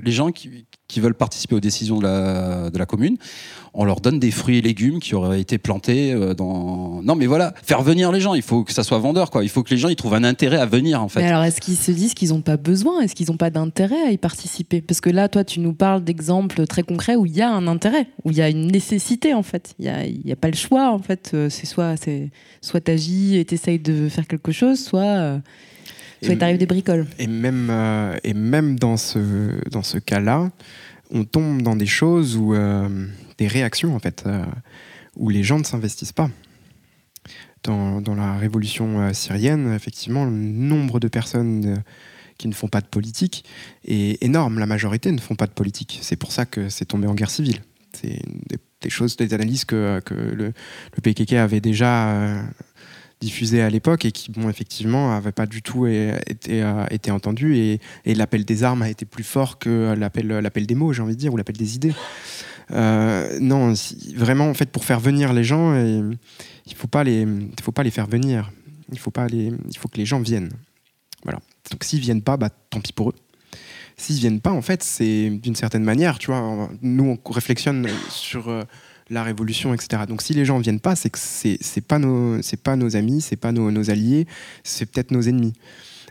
les 0.03 0.11
gens 0.11 0.31
qui 0.31 0.54
qui 0.95 1.01
veulent 1.01 1.13
participer 1.13 1.55
aux 1.55 1.59
décisions 1.59 1.97
de 1.97 2.03
la, 2.03 2.69
de 2.69 2.77
la, 2.77 2.85
commune, 2.85 3.17
on 3.73 3.83
leur 3.83 3.99
donne 3.99 4.17
des 4.17 4.31
fruits 4.31 4.59
et 4.59 4.61
légumes 4.61 5.01
qui 5.01 5.13
auraient 5.13 5.41
été 5.41 5.57
plantés 5.57 6.13
euh, 6.13 6.33
dans. 6.33 7.01
Non, 7.03 7.15
mais 7.15 7.25
voilà, 7.25 7.53
faire 7.63 7.81
venir 7.81 8.13
les 8.13 8.21
gens. 8.21 8.33
Il 8.33 8.41
faut 8.41 8.63
que 8.63 8.71
ça 8.71 8.81
soit 8.81 8.97
vendeur, 8.99 9.29
quoi. 9.29 9.43
Il 9.43 9.49
faut 9.49 9.61
que 9.61 9.71
les 9.71 9.77
gens 9.77 9.89
ils 9.89 9.97
trouvent 9.97 10.13
un 10.13 10.23
intérêt 10.23 10.55
à 10.55 10.65
venir, 10.65 11.03
en 11.03 11.09
fait. 11.09 11.19
Mais 11.19 11.27
alors, 11.27 11.43
est-ce 11.43 11.59
qu'ils 11.59 11.75
se 11.75 11.91
disent 11.91 12.13
qu'ils 12.13 12.29
n'ont 12.29 12.39
pas 12.39 12.55
besoin? 12.55 13.01
Est-ce 13.01 13.13
qu'ils 13.13 13.29
n'ont 13.29 13.35
pas 13.35 13.49
d'intérêt 13.49 14.07
à 14.07 14.11
y 14.11 14.17
participer? 14.17 14.79
Parce 14.79 15.01
que 15.01 15.09
là, 15.09 15.27
toi, 15.27 15.43
tu 15.43 15.59
nous 15.59 15.73
parles 15.73 16.01
d'exemples 16.01 16.65
très 16.65 16.83
concrets 16.83 17.17
où 17.17 17.25
il 17.25 17.35
y 17.35 17.41
a 17.41 17.51
un 17.51 17.67
intérêt, 17.67 18.07
où 18.23 18.31
il 18.31 18.37
y 18.37 18.41
a 18.41 18.47
une 18.47 18.67
nécessité, 18.67 19.33
en 19.33 19.43
fait. 19.43 19.75
Il 19.79 19.83
n'y 19.83 20.31
a, 20.31 20.33
a, 20.33 20.35
pas 20.37 20.47
le 20.47 20.55
choix, 20.55 20.93
en 20.93 20.99
fait. 20.99 21.31
Euh, 21.33 21.49
c'est 21.49 21.65
soit, 21.65 21.95
soit 22.61 22.79
t'agis 22.79 23.35
et 23.35 23.43
t'essayes 23.43 23.79
de 23.79 24.07
faire 24.07 24.27
quelque 24.27 24.53
chose, 24.53 24.79
soit. 24.79 25.41
Euh, 26.23 26.27
soit 26.27 26.35
t'arrives 26.37 26.57
des 26.57 26.65
bricoles. 26.65 27.05
Et 27.19 27.27
même, 27.27 27.71
et 28.23 28.33
même 28.33 28.79
dans 28.79 28.97
ce, 28.97 29.69
dans 29.69 29.83
ce 29.83 29.97
cas-là, 29.97 30.51
on 31.11 31.23
tombe 31.23 31.61
dans 31.61 31.75
des 31.75 31.85
choses 31.85 32.35
où 32.35 32.53
euh, 32.53 33.07
des 33.37 33.47
réactions 33.47 33.95
en 33.95 33.99
fait, 33.99 34.23
euh, 34.25 34.45
où 35.15 35.29
les 35.29 35.43
gens 35.43 35.59
ne 35.59 35.63
s'investissent 35.63 36.13
pas. 36.13 36.29
Dans, 37.63 38.13
la 38.15 38.37
révolution 38.37 38.99
euh, 38.99 39.13
syrienne, 39.13 39.73
effectivement, 39.73 40.25
le 40.25 40.31
nombre 40.31 40.99
de 40.99 41.07
personnes 41.07 41.81
qui 42.37 42.47
ne 42.47 42.53
font 42.53 42.67
pas 42.67 42.79
de 42.79 42.85
politique 42.85 43.43
est 43.85 44.21
énorme. 44.23 44.59
La 44.59 44.67
majorité 44.67 45.11
ne 45.11 45.19
font 45.19 45.33
pas 45.33 45.47
de 45.47 45.51
politique. 45.51 45.97
C'est 46.03 46.15
pour 46.15 46.31
ça 46.31 46.45
que 46.45 46.69
c'est 46.69 46.85
tombé 46.85 47.07
en 47.07 47.15
guerre 47.15 47.31
civile. 47.31 47.61
C'est 47.93 48.21
des, 48.81 48.89
choses, 48.91 49.15
des 49.15 49.33
analyses 49.33 49.65
que, 49.65 49.99
le, 50.11 50.35
le, 50.35 51.01
PKK 51.01 51.33
avait 51.33 51.61
déjà 51.61 52.43
diffusé 53.21 53.61
à 53.61 53.69
l'époque 53.69 54.05
et 54.05 54.11
qui, 54.11 54.31
bon, 54.31 54.49
effectivement, 54.49 55.09
n'avaient 55.09 55.31
pas 55.31 55.45
du 55.45 55.61
tout 55.61 55.87
été, 55.87 56.63
euh, 56.63 56.85
été 56.91 57.11
entendus. 57.11 57.57
Et, 57.57 57.79
l'appel 58.13 58.45
des 58.45 58.63
armes 58.63 58.81
a 58.81 58.89
été 58.89 59.05
plus 59.05 59.23
fort 59.23 59.57
que 59.59 59.93
l'appel 59.97 60.65
des 60.65 60.75
mots, 60.75 60.93
j'ai 60.93 61.01
envie 61.01 61.15
de 61.15 61.19
dire, 61.19 61.33
ou 61.33 61.37
l'appel 61.37 61.57
des 61.57 61.75
idées. 61.75 61.93
Euh, 62.71 63.37
non, 63.39 63.73
vraiment, 64.15 64.49
en 64.49 64.53
fait, 64.53 64.69
pour 64.69 64.85
faire 64.85 64.99
venir 64.99 65.33
les 65.33 65.43
gens, 65.43 65.75
il 65.75 66.03
ne 66.09 66.75
faut, 66.75 66.87
pas 66.87 67.03
les, 67.03 67.27
faut 67.61 67.71
pas 67.71 67.83
les 67.83 67.91
faire 67.91 68.07
venir. 68.07 68.51
Il 68.91 68.99
faut, 68.99 69.11
pas 69.11 69.27
les, 69.27 69.51
il 69.69 69.77
faut 69.77 69.87
que 69.87 69.97
les 69.97 70.05
gens 70.05 70.19
viennent. 70.19 70.51
Voilà. 71.23 71.39
Donc 71.71 71.83
s'ils 71.83 71.99
viennent 71.99 72.21
pas, 72.21 72.37
bah, 72.37 72.49
tant 72.69 72.79
pis 72.79 72.93
pour 72.93 73.09
eux. 73.09 73.15
S'ils 73.97 74.17
viennent 74.17 74.41
pas, 74.41 74.51
en 74.51 74.61
fait, 74.61 74.83
c'est 74.83 75.29
d'une 75.29 75.55
certaine 75.55 75.83
manière, 75.83 76.19
tu 76.19 76.27
vois, 76.27 76.69
nous, 76.81 77.17
on 77.25 77.31
réflexionne 77.31 77.87
sur... 78.09 78.65
La 79.09 79.23
révolution, 79.23 79.73
etc. 79.73 80.03
Donc 80.07 80.21
si 80.21 80.33
les 80.33 80.45
gens 80.45 80.57
viennent 80.57 80.79
pas, 80.79 80.95
c'est 80.95 81.09
que 81.11 81.19
c'est, 81.19 81.81
pas 81.81 81.99
nos 81.99 82.39
pas 82.63 82.75
nos 82.75 82.95
amis, 82.95 83.21
c'est 83.21 83.35
pas 83.35 83.51
nos, 83.51 83.69
nos 83.69 83.89
alliés, 83.91 84.25
c'est 84.63 84.85
peut-être 84.87 85.11
nos 85.11 85.21
ennemis. 85.21 85.53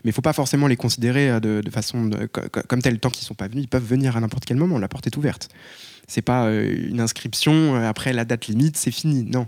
Mais 0.04 0.10
il 0.10 0.12
faut 0.12 0.22
pas 0.22 0.34
forcément 0.34 0.66
les 0.66 0.76
considérer 0.76 1.30
euh, 1.30 1.40
de, 1.40 1.70
façon 1.70 2.10
comme 2.68 2.82
tel. 2.82 3.00
Tant 3.00 3.10
qu'ils 3.10 3.24
sont 3.24 3.34
pas 3.34 3.48
venus, 3.48 3.64
ils 3.64 3.68
peuvent 3.68 3.84
venir 3.84 4.16
à 4.16 4.20
n'importe 4.20 4.44
quel 4.44 4.58
moment. 4.58 4.78
La 4.78 4.88
porte 4.88 5.06
est 5.06 5.16
ouverte. 5.16 5.48
C'est 6.06 6.22
pas 6.22 6.44
euh, 6.44 6.88
une 6.90 7.00
inscription 7.00 7.74
euh, 7.74 7.88
après 7.88 8.12
la 8.12 8.26
date 8.26 8.46
limite, 8.46 8.76
c'est 8.76 8.90
fini. 8.90 9.24
Non. 9.24 9.46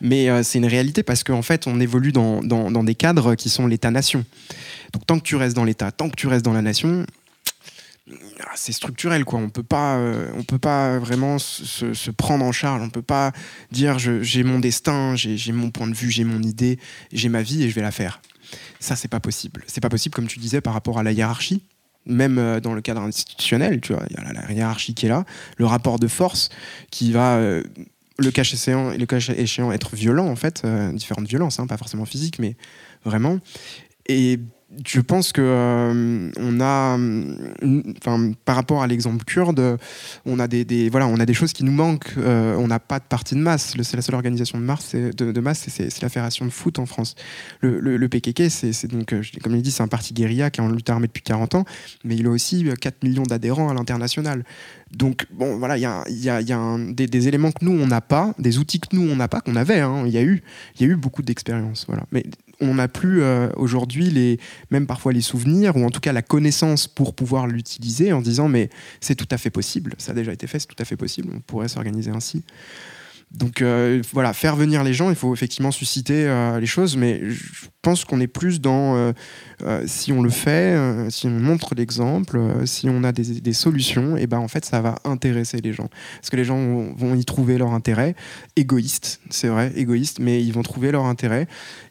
Mais 0.00 0.42
c'est 0.44 0.58
une 0.58 0.66
réalité 0.66 1.02
parce 1.02 1.24
qu'en 1.24 1.42
fait, 1.42 1.66
on 1.66 1.80
évolue 1.80 2.12
dans, 2.12 2.40
dans, 2.42 2.84
des 2.84 2.94
cadres 2.94 3.34
qui 3.34 3.50
sont 3.50 3.66
l'État-nation. 3.66 4.24
Donc 4.92 5.04
tant 5.06 5.18
que 5.18 5.24
tu 5.24 5.34
restes 5.34 5.56
dans 5.56 5.64
l'État, 5.64 5.90
tant 5.90 6.08
que 6.08 6.16
tu 6.16 6.28
restes 6.28 6.44
dans 6.44 6.52
la 6.52 6.62
nation, 6.62 7.04
c'est 8.54 8.72
structurel 8.72 9.24
quoi. 9.24 9.38
On 9.40 9.48
peut 9.48 9.62
pas 9.62 9.96
euh, 9.96 10.30
on 10.36 10.42
peut 10.42 10.58
pas 10.58 10.98
vraiment 10.98 11.38
se, 11.38 12.10
prendre 12.10 12.44
en 12.44 12.52
charge. 12.52 12.82
On 12.82 12.90
peut 12.90 13.02
pas 13.02 13.32
dire 13.70 13.98
j'ai 13.98 14.44
mon 14.44 14.58
destin 14.58 15.14
j'ai 15.16 15.52
mon 15.52 15.70
point 15.70 15.88
de 15.88 15.94
vue 15.94 16.10
j'ai 16.10 16.24
mon 16.24 16.42
idée 16.42 16.78
j'ai 17.12 17.28
ma 17.28 17.42
vie 17.42 17.64
et 17.64 17.68
je 17.68 17.74
vais 17.74 17.82
la 17.82 17.90
faire. 17.90 18.20
Ça 18.80 18.96
c'est 18.96 19.08
pas 19.08 19.20
possible. 19.20 19.64
C'est 19.66 19.80
pas 19.80 19.88
possible 19.88 20.14
comme 20.14 20.28
tu 20.28 20.38
disais 20.38 20.60
par 20.60 20.72
rapport 20.72 20.98
à 20.98 21.02
la 21.02 21.12
hiérarchie. 21.12 21.62
Même 22.08 22.38
euh, 22.38 22.60
dans 22.60 22.74
le 22.74 22.80
cadre 22.80 23.02
institutionnel 23.02 23.80
tu 23.80 23.92
vois 23.92 24.04
il 24.08 24.16
y 24.16 24.20
a 24.20 24.32
la, 24.32 24.52
hiérarchie 24.52 24.94
qui 24.94 25.06
est 25.06 25.08
là 25.08 25.24
le 25.56 25.66
rapport 25.66 25.98
de 25.98 26.06
force 26.06 26.50
qui 26.92 27.10
va 27.10 27.38
euh, 27.38 27.64
le 28.18 28.30
cas 28.30 28.42
échéant 28.42 28.90
le 28.90 29.40
échéant 29.40 29.72
être 29.72 29.96
violent 29.96 30.28
en 30.28 30.36
fait 30.36 30.64
différentes 30.94 31.26
violences 31.26 31.58
hein, 31.58 31.66
pas 31.66 31.76
forcément 31.76 32.04
physiques 32.04 32.38
mais 32.38 32.54
vraiment. 33.04 33.40
Et 34.08 34.38
je 34.84 35.00
pense 35.00 35.32
que 35.32 35.40
euh, 35.40 36.30
a, 36.60 36.98
enfin, 37.98 38.32
par 38.44 38.56
rapport 38.56 38.82
à 38.82 38.86
l'exemple 38.88 39.24
kurde, 39.24 39.78
on 40.24 40.40
a 40.40 40.48
des, 40.48 40.88
voilà, 40.90 41.06
on 41.06 41.20
a 41.20 41.26
des 41.26 41.34
choses 41.34 41.52
qui 41.52 41.62
nous 41.62 41.72
manquent. 41.72 42.14
Euh, 42.18 42.56
on 42.56 42.66
n'a 42.66 42.80
pas 42.80 42.98
de 42.98 43.04
parti 43.04 43.36
de 43.36 43.40
masse. 43.40 43.74
C'est 43.80 43.96
la 43.96 44.02
seule 44.02 44.16
organisation 44.16 44.58
de, 44.58 44.64
masse, 44.64 45.66
c'est 45.68 46.02
la 46.02 46.08
fédération 46.08 46.44
de 46.44 46.50
foot 46.50 46.78
en 46.80 46.86
France. 46.86 47.14
Le, 47.60 48.08
PKK, 48.08 48.50
c'est 48.50 48.86
donc, 48.86 49.12
euh, 49.12 49.22
comme 49.42 49.54
il 49.54 49.62
dit, 49.62 49.70
c'est 49.70 49.82
un 49.82 49.88
parti 49.88 50.14
guérilla 50.14 50.50
qui 50.50 50.60
est 50.60 50.64
en 50.64 50.68
lutte 50.68 50.90
armée 50.90 51.06
depuis 51.06 51.22
40 51.22 51.54
ans, 51.54 51.64
mais 52.04 52.16
il 52.16 52.26
a 52.26 52.30
aussi 52.30 52.68
4 52.80 53.04
millions 53.04 53.22
d'adhérents 53.22 53.68
à 53.68 53.74
l'international. 53.74 54.44
Donc, 54.92 55.26
bon, 55.32 55.58
voilà, 55.58 55.76
il 55.76 55.82
y 55.82 56.30
a, 56.30 56.78
des, 56.92 57.28
éléments 57.28 57.52
que 57.52 57.64
nous, 57.64 57.72
on 57.72 57.86
n'a 57.86 58.00
pas, 58.00 58.34
des 58.38 58.58
outils 58.58 58.80
que 58.80 58.94
nous, 58.94 59.08
on 59.08 59.16
n'a 59.16 59.28
pas, 59.28 59.40
qu'on 59.40 59.56
avait. 59.56 59.80
Hein. 59.80 60.04
Il 60.06 60.12
y, 60.12 60.18
a 60.18 60.22
eu, 60.22 60.42
y 60.80 60.84
a 60.84 60.86
eu 60.86 60.96
beaucoup 60.96 61.22
d'expériences. 61.22 61.84
Voilà. 61.86 62.04
Mais 62.12 62.24
on 62.60 62.74
n'a 62.74 62.88
plus 62.88 63.22
euh, 63.22 63.48
aujourd'hui 63.56 64.10
les 64.10 64.38
même 64.70 64.86
parfois 64.86 65.12
les 65.12 65.20
souvenirs 65.20 65.76
ou 65.76 65.84
en 65.84 65.90
tout 65.90 66.00
cas 66.00 66.12
la 66.12 66.22
connaissance 66.22 66.86
pour 66.86 67.14
pouvoir 67.14 67.46
l'utiliser 67.46 68.12
en 68.12 68.20
disant 68.20 68.48
mais 68.48 68.70
c'est 69.00 69.14
tout 69.14 69.28
à 69.30 69.38
fait 69.38 69.50
possible, 69.50 69.94
ça 69.98 70.12
a 70.12 70.14
déjà 70.14 70.32
été 70.32 70.46
fait, 70.46 70.58
c'est 70.58 70.66
tout 70.66 70.80
à 70.80 70.84
fait 70.84 70.96
possible, 70.96 71.32
on 71.34 71.40
pourrait 71.40 71.68
s'organiser 71.68 72.10
ainsi. 72.10 72.42
Donc 73.32 73.60
euh, 73.60 74.02
voilà, 74.12 74.32
faire 74.32 74.54
venir 74.54 74.84
les 74.84 74.94
gens, 74.94 75.10
il 75.10 75.16
faut 75.16 75.34
effectivement 75.34 75.72
susciter 75.72 76.28
euh, 76.28 76.60
les 76.60 76.66
choses, 76.66 76.96
mais 76.96 77.20
je 77.28 77.66
pense 77.82 78.04
qu'on 78.04 78.20
est 78.20 78.28
plus 78.28 78.60
dans 78.60 79.12
si 79.86 80.12
on 80.12 80.22
le 80.22 80.30
fait, 80.30 80.76
si 81.10 81.26
on 81.26 81.30
montre 81.30 81.74
l'exemple, 81.74 82.40
si 82.64 82.88
on 82.88 83.04
a 83.04 83.12
des, 83.12 83.52
solutions, 83.52 84.16
et 84.16 84.26
ben 84.26 84.38
en 84.38 84.48
fait 84.48 84.64
ça 84.64 84.80
va 84.80 84.96
intéresser 85.04 85.60
les 85.60 85.72
gens, 85.72 85.88
parce 86.16 86.30
que 86.30 86.36
les 86.36 86.44
gens 86.44 86.56
vont, 86.56 86.94
vont 86.94 87.14
y 87.14 87.24
trouver 87.24 87.58
leur 87.58 87.72
intérêt, 87.72 88.14
égoïste, 88.56 89.20
c'est 89.30 89.48
vrai, 89.48 89.72
égoïste, 89.76 90.18
mais 90.20 90.42
ils 90.42 90.52
vont 90.52 90.62
trouver 90.62 90.90
leur 90.90 91.04
intérêt 91.04 91.46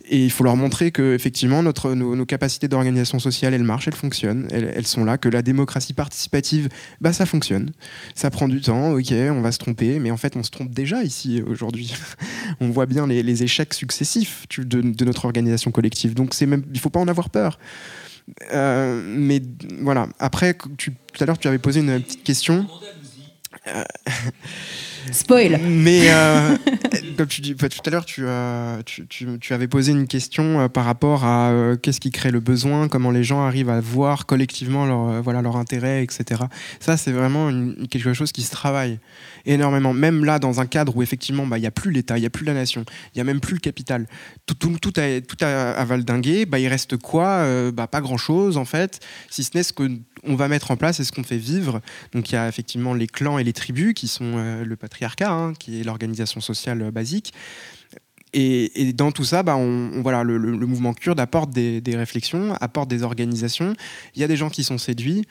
Et 0.07 0.23
il 0.23 0.31
faut 0.31 0.43
leur 0.43 0.55
montrer 0.55 0.91
que 0.91 1.15
effectivement 1.15 1.63
notre, 1.63 1.93
nos, 1.93 2.25
capacités 2.25 2.67
d'organisation 2.67 3.17
sociale, 3.17 3.53
elles 3.53 3.63
marchent, 3.63 3.87
elles 3.87 3.95
fonctionnent, 3.95 4.47
elles, 4.51 4.85
sont 4.85 5.03
là, 5.03 5.17
que 5.17 5.29
la 5.29 5.41
démocratie 5.41 5.93
participative, 5.93 6.69
bah, 7.01 7.11
ça 7.11 7.25
fonctionne. 7.25 7.71
Ça 8.13 8.29
prend 8.29 8.47
du 8.47 8.61
temps, 8.61 8.93
ok, 8.93 9.11
on 9.11 9.41
va 9.41 9.51
se 9.51 9.57
tromper, 9.57 9.99
mais 9.99 10.11
en 10.11 10.17
fait 10.17 10.35
on 10.35 10.43
se 10.43 10.51
trompe 10.51 10.71
déjà 10.71 11.03
ici 11.03 11.41
aujourd'hui. 11.45 11.93
on 12.59 12.69
voit 12.69 12.85
bien 12.85 13.07
les, 13.07 13.43
échecs 13.43 13.73
successifs 13.73 14.45
de, 14.57 15.05
notre 15.05 15.25
organisation 15.25 15.71
collective. 15.71 16.13
Donc 16.13 16.33
c'est 16.33 16.45
même, 16.45 16.63
il 16.73 16.79
faut 16.79 16.89
pas 16.89 16.99
en 16.99 17.07
avoir 17.07 17.29
peur. 17.29 17.57
Euh, 18.53 19.01
mais 19.05 19.41
voilà, 19.81 20.07
après, 20.19 20.55
tout 20.55 20.93
à 21.19 21.25
l'heure 21.25 21.37
tu 21.37 21.47
avais 21.47 21.59
posé 21.59 21.79
une 21.79 22.01
petite 22.01 22.23
question. 22.23 22.67
Spoil. 25.11 25.59
Mais 25.61 26.11
euh, 26.11 26.57
comme 27.17 27.27
tu 27.27 27.41
dis, 27.41 27.53
bah, 27.53 27.69
tout 27.69 27.79
à 27.85 27.89
l'heure, 27.89 28.05
tu, 28.05 28.23
euh, 28.25 28.81
tu, 28.85 29.05
tu, 29.07 29.53
avais 29.53 29.67
posé 29.67 29.91
une 29.91 30.07
question 30.07 30.61
euh, 30.61 30.67
par 30.67 30.85
rapport 30.85 31.23
à 31.23 31.75
qu'est-ce 31.81 31.99
qui 31.99 32.11
crée 32.11 32.31
le 32.31 32.39
besoin, 32.39 32.87
comment 32.87 33.11
les 33.11 33.23
gens 33.23 33.41
arrivent 33.41 33.69
à 33.69 33.79
voir 33.79 34.25
collectivement 34.25 34.85
leur, 34.85 35.21
voilà, 35.21 35.41
leur 35.41 35.57
intérêt, 35.57 36.03
etc. 36.03 36.43
Ça, 36.79 36.97
c'est 36.97 37.11
vraiment 37.11 37.51
quelque 37.89 38.13
chose 38.13 38.31
qui 38.31 38.41
se 38.41 38.51
travaille 38.51 38.99
énormément. 39.45 39.93
Même 39.93 40.25
là, 40.25 40.39
dans 40.39 40.59
un 40.59 40.65
cadre 40.65 40.95
où 40.97 41.03
effectivement, 41.03 41.45
bah, 41.45 41.57
il 41.57 41.61
n'y 41.61 41.67
a 41.67 41.71
plus 41.71 41.91
l'État, 41.91 42.17
il 42.17 42.21
n'y 42.21 42.27
a 42.27 42.31
plus 42.31 42.45
la 42.45 42.53
nation, 42.53 42.83
il 43.13 43.17
n'y 43.17 43.21
a 43.21 43.25
même 43.25 43.39
plus 43.39 43.55
le 43.55 43.59
capital. 43.59 44.07
Tout, 44.45 44.55
tout, 44.55 44.77
tout, 44.79 44.93
a, 44.97 45.21
tout 45.21 45.37
a, 45.41 45.85
valdingué. 45.85 46.45
Bah, 46.45 46.59
il 46.59 46.67
reste 46.67 46.97
quoi? 46.97 47.71
Bah, 47.71 47.87
Pas 47.87 48.01
grand-chose, 48.01 48.57
en 48.57 48.65
fait, 48.65 48.99
si 49.29 49.43
ce 49.43 49.51
n'est 49.55 49.63
ce 49.63 49.73
qu'on 50.25 50.35
va 50.35 50.47
mettre 50.47 50.71
en 50.71 50.77
place 50.77 50.99
et 50.99 51.03
ce 51.03 51.11
qu'on 51.11 51.23
fait 51.23 51.37
vivre. 51.37 51.81
Donc, 52.13 52.31
il 52.31 52.33
y 52.33 52.37
a 52.37 52.47
effectivement 52.47 52.93
les 52.93 53.07
clans 53.07 53.37
et 53.37 53.43
les 53.43 53.53
tribus 53.53 53.93
qui 53.93 54.07
sont 54.07 54.63
le 54.63 54.75
patrimoine 54.75 54.95
Hein, 55.21 55.53
qui 55.57 55.81
est 55.81 55.83
l'organisation 55.83 56.41
sociale 56.41 56.81
euh, 56.81 56.91
basique. 56.91 57.33
Et, 58.37 58.91
dans 58.91 59.13
tout 59.13 59.23
ça, 59.23 59.43
bah, 59.43 59.55
on, 59.55 60.01
voilà, 60.01 60.23
le, 60.23 60.37
mouvement 60.37 60.93
kurde 60.93 61.21
apporte 61.21 61.51
des, 61.51 61.81
réflexions, 61.95 62.53
apporte 62.59 62.89
des 62.89 63.01
organisations. 63.01 63.75
Il 64.13 64.19
y 64.19 64.25
a 64.25 64.27
des 64.27 64.35
gens 64.35 64.49
qui 64.49 64.65
sont 64.65 64.77
séduits 64.77 65.25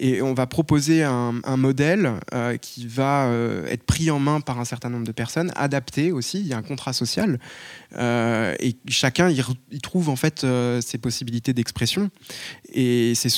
et 0.00 0.22
on 0.22 0.32
va 0.32 0.46
proposer 0.46 1.04
un, 1.04 1.32
modèle 1.58 2.14
euh, 2.32 2.56
qui 2.56 2.86
va 2.86 3.26
euh, 3.26 3.66
être 3.66 3.84
pris 3.84 4.10
en 4.10 4.18
main 4.18 4.40
par 4.40 4.58
un 4.58 4.64
certain 4.64 4.88
nombre 4.88 5.06
de 5.06 5.12
personnes, 5.12 5.52
adapté 5.56 6.10
aussi. 6.10 6.40
Il 6.40 6.46
y 6.46 6.54
a 6.54 6.56
un 6.56 6.62
contrat 6.62 6.94
social 6.94 7.38
euh, 7.96 8.54
et 8.60 8.76
chacun 8.88 9.28
y, 9.28 9.42
trouve 9.82 10.08
en 10.08 10.16
fait 10.16 10.46
ses 10.80 10.96
possibilités 10.96 11.52
d'expression. 11.52 12.10
Et 12.72 13.12
c'est 13.14 13.28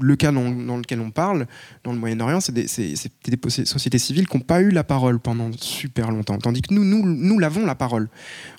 le 0.00 0.16
cas 0.16 0.30
dans, 0.30 0.76
lequel 0.76 1.00
on 1.00 1.10
parle 1.10 1.46
dans 1.82 1.92
le 1.92 1.98
Moyen-Orient, 1.98 2.40
c'est 2.40 2.52
des, 2.52 2.68
sociétés 2.68 3.98
civiles 3.98 4.28
qui 4.28 4.36
n'ont 4.36 4.44
pas 4.44 4.60
eu 4.60 4.70
la 4.70 4.84
parole 4.84 5.18
pendant 5.18 5.50
super 5.58 6.12
longtemps, 6.12 6.38
tandis 6.38 6.62
que 6.62 6.72
nous, 6.72 6.84
nous, 6.84 7.04
nous 7.04 7.38
l'avons 7.40 7.66
la 7.66 7.74
parole. 7.74 8.08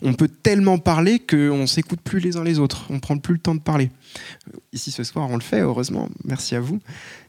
On 0.02 0.14
peut 0.14 0.28
tellement 0.28 0.78
parler 0.78 1.20
qu'on 1.20 1.68
s'écoute 1.68 2.02
plus 2.02 2.20
les 2.20 2.36
uns 2.36 2.44
les 2.44 2.60
autres, 2.60 2.86
on 2.90 3.00
prend 3.00 3.18
plus 3.18 3.36
le 3.36 3.40
temps 3.40 3.56
de 3.56 3.62
parler. 3.62 3.92
Ici 4.74 4.92
ce 4.92 5.06
soir, 5.06 5.30
on 5.30 5.36
le 5.36 5.42
fait, 5.42 5.62
heureusement. 5.62 6.10
Merci 6.26 6.56
à 6.56 6.60
vous. 6.60 6.82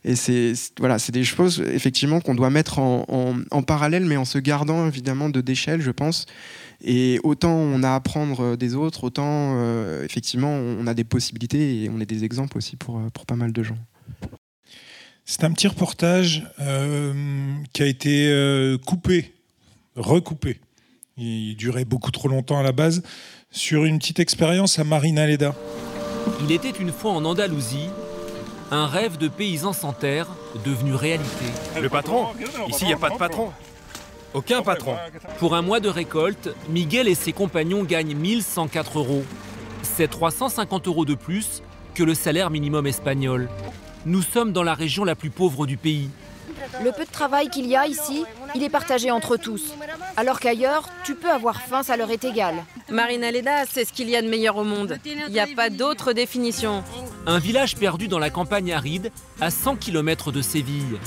Et 0.04 0.16
c'est 0.16 0.54
voilà, 0.78 0.98
c'est 0.98 1.12
des 1.12 1.24
choses 1.24 1.60
effectivement 1.60 2.20
qu'on 2.20 2.34
doit 2.34 2.50
mettre 2.50 2.78
en, 2.78 3.62
parallèle, 3.66 4.06
mais 4.06 4.16
en 4.16 4.24
se 4.24 4.38
gardant 4.38 4.86
évidemment 4.86 5.28
de 5.28 5.40
d'échelle, 5.40 5.82
je 5.82 5.90
pense. 5.90 6.26
Et 6.82 7.20
autant 7.22 7.52
on 7.52 7.82
a 7.82 7.90
à 7.90 7.94
apprendre 7.96 8.56
des 8.56 8.74
autres, 8.74 9.04
autant 9.04 9.56
euh, 9.56 10.04
effectivement 10.04 10.50
on 10.52 10.86
a 10.86 10.94
des 10.94 11.04
possibilités 11.04 11.82
et 11.82 11.90
on 11.90 12.00
est 12.00 12.06
des 12.06 12.24
exemples 12.24 12.56
aussi 12.56 12.76
pour, 12.76 12.98
euh, 12.98 13.08
pour 13.12 13.26
pas 13.26 13.36
mal 13.36 13.52
de 13.52 13.62
gens. 13.62 13.76
C'est 15.26 15.44
un 15.44 15.52
petit 15.52 15.68
reportage 15.68 16.46
euh, 16.60 17.12
qui 17.72 17.82
a 17.82 17.86
été 17.86 18.76
coupé, 18.86 19.34
recoupé. 19.94 20.58
Il 21.18 21.54
durait 21.56 21.84
beaucoup 21.84 22.10
trop 22.10 22.28
longtemps 22.28 22.58
à 22.58 22.62
la 22.62 22.72
base 22.72 23.02
sur 23.50 23.84
une 23.84 23.98
petite 23.98 24.18
expérience 24.18 24.78
à 24.78 24.84
Marina 24.84 25.26
Leda. 25.26 25.54
Il 26.42 26.50
était 26.50 26.70
une 26.70 26.90
fois 26.90 27.12
en 27.12 27.24
Andalousie 27.24 27.90
un 28.70 28.86
rêve 28.86 29.16
de 29.18 29.28
paysan 29.28 29.72
sans 29.72 29.92
terre 29.92 30.28
devenu 30.64 30.94
réalité. 30.94 31.44
Le 31.80 31.88
patron 31.88 32.26
Ici, 32.68 32.82
il 32.82 32.86
n'y 32.88 32.92
a 32.92 32.96
pas 32.96 33.10
de 33.10 33.16
patron. 33.16 33.50
Aucun 34.32 34.62
patron. 34.62 34.96
Pour 35.38 35.56
un 35.56 35.62
mois 35.62 35.80
de 35.80 35.88
récolte, 35.88 36.54
Miguel 36.68 37.08
et 37.08 37.16
ses 37.16 37.32
compagnons 37.32 37.82
gagnent 37.82 38.14
1104 38.14 38.98
euros. 38.98 39.24
C'est 39.82 40.08
350 40.08 40.86
euros 40.86 41.04
de 41.04 41.14
plus 41.14 41.62
que 41.94 42.04
le 42.04 42.14
salaire 42.14 42.50
minimum 42.50 42.86
espagnol. 42.86 43.48
Nous 44.06 44.22
sommes 44.22 44.52
dans 44.52 44.62
la 44.62 44.74
région 44.74 45.04
la 45.04 45.16
plus 45.16 45.30
pauvre 45.30 45.66
du 45.66 45.76
pays. 45.76 46.10
Le 46.82 46.92
peu 46.92 47.04
de 47.04 47.10
travail 47.10 47.48
qu'il 47.48 47.66
y 47.66 47.76
a 47.76 47.86
ici, 47.86 48.24
il 48.54 48.62
est 48.62 48.68
partagé 48.68 49.10
entre 49.10 49.36
tous. 49.36 49.74
Alors 50.16 50.40
qu'ailleurs, 50.40 50.88
tu 51.04 51.14
peux 51.14 51.30
avoir 51.30 51.60
faim, 51.62 51.82
ça 51.82 51.96
leur 51.96 52.10
est 52.10 52.24
égal. 52.24 52.54
Marina 52.90 53.30
Leda, 53.30 53.64
c'est 53.70 53.84
ce 53.84 53.92
qu'il 53.92 54.08
y 54.08 54.16
a 54.16 54.22
de 54.22 54.28
meilleur 54.28 54.56
au 54.56 54.64
monde. 54.64 54.98
Il 55.04 55.32
n'y 55.32 55.40
a 55.40 55.46
pas 55.54 55.70
d'autre 55.70 56.12
définition. 56.12 56.82
Un 57.26 57.38
village 57.38 57.76
perdu 57.76 58.08
dans 58.08 58.18
la 58.18 58.30
campagne 58.30 58.72
aride, 58.72 59.12
à 59.40 59.50
100 59.50 59.76
km 59.76 60.32
de 60.32 60.42
Séville. 60.42 60.98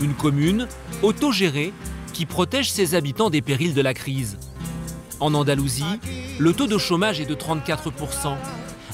Une 0.00 0.14
commune 0.14 0.68
autogérée 1.02 1.72
qui 2.12 2.26
protège 2.26 2.70
ses 2.70 2.94
habitants 2.94 3.30
des 3.30 3.42
périls 3.42 3.74
de 3.74 3.82
la 3.82 3.94
crise. 3.94 4.38
En 5.20 5.34
Andalousie, 5.34 5.84
le 6.38 6.52
taux 6.52 6.66
de 6.66 6.78
chômage 6.78 7.20
est 7.20 7.26
de 7.26 7.34
34%. 7.34 8.36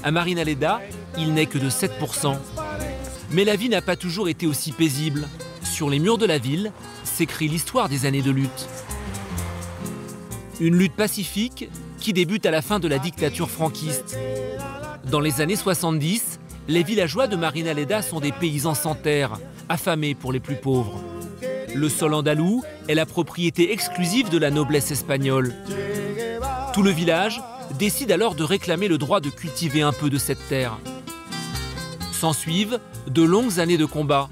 À 0.02 0.10
Marina 0.10 0.44
Leda, 0.44 0.80
il 1.18 1.32
n'est 1.32 1.46
que 1.46 1.58
de 1.58 1.70
7%. 1.70 2.36
Mais 3.30 3.44
la 3.44 3.56
vie 3.56 3.68
n'a 3.68 3.82
pas 3.82 3.96
toujours 3.96 4.28
été 4.28 4.46
aussi 4.46 4.72
paisible. 4.72 5.28
Sur 5.74 5.90
les 5.90 5.98
murs 5.98 6.18
de 6.18 6.26
la 6.26 6.38
ville 6.38 6.70
s'écrit 7.02 7.48
l'histoire 7.48 7.88
des 7.88 8.06
années 8.06 8.22
de 8.22 8.30
lutte. 8.30 8.68
Une 10.60 10.76
lutte 10.76 10.94
pacifique 10.94 11.68
qui 11.98 12.12
débute 12.12 12.46
à 12.46 12.52
la 12.52 12.62
fin 12.62 12.78
de 12.78 12.86
la 12.86 13.00
dictature 13.00 13.50
franquiste. 13.50 14.16
Dans 15.10 15.18
les 15.18 15.40
années 15.40 15.56
70, 15.56 16.38
les 16.68 16.84
villageois 16.84 17.26
de 17.26 17.34
Marinaleda 17.34 18.02
sont 18.02 18.20
des 18.20 18.30
paysans 18.30 18.76
sans 18.76 18.94
terre, 18.94 19.32
affamés 19.68 20.14
pour 20.14 20.32
les 20.32 20.38
plus 20.38 20.54
pauvres. 20.54 21.02
Le 21.74 21.88
sol 21.88 22.14
andalou 22.14 22.62
est 22.86 22.94
la 22.94 23.04
propriété 23.04 23.72
exclusive 23.72 24.30
de 24.30 24.38
la 24.38 24.52
noblesse 24.52 24.92
espagnole. 24.92 25.56
Tout 26.72 26.84
le 26.84 26.90
village 26.90 27.42
décide 27.80 28.12
alors 28.12 28.36
de 28.36 28.44
réclamer 28.44 28.86
le 28.86 28.96
droit 28.96 29.18
de 29.18 29.28
cultiver 29.28 29.82
un 29.82 29.92
peu 29.92 30.08
de 30.08 30.18
cette 30.18 30.46
terre. 30.48 30.78
S'ensuivent 32.12 32.78
de 33.08 33.24
longues 33.24 33.58
années 33.58 33.76
de 33.76 33.86
combat 33.86 34.28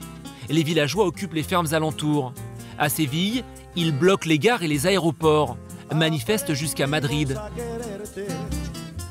les 0.52 0.62
villageois 0.62 1.06
occupent 1.06 1.34
les 1.34 1.42
fermes 1.42 1.72
alentours. 1.72 2.32
À 2.78 2.88
Séville, 2.88 3.42
ils 3.74 3.92
bloquent 3.92 4.28
les 4.28 4.38
gares 4.38 4.62
et 4.62 4.68
les 4.68 4.86
aéroports, 4.86 5.56
manifestent 5.94 6.54
jusqu'à 6.54 6.86
Madrid. 6.86 7.38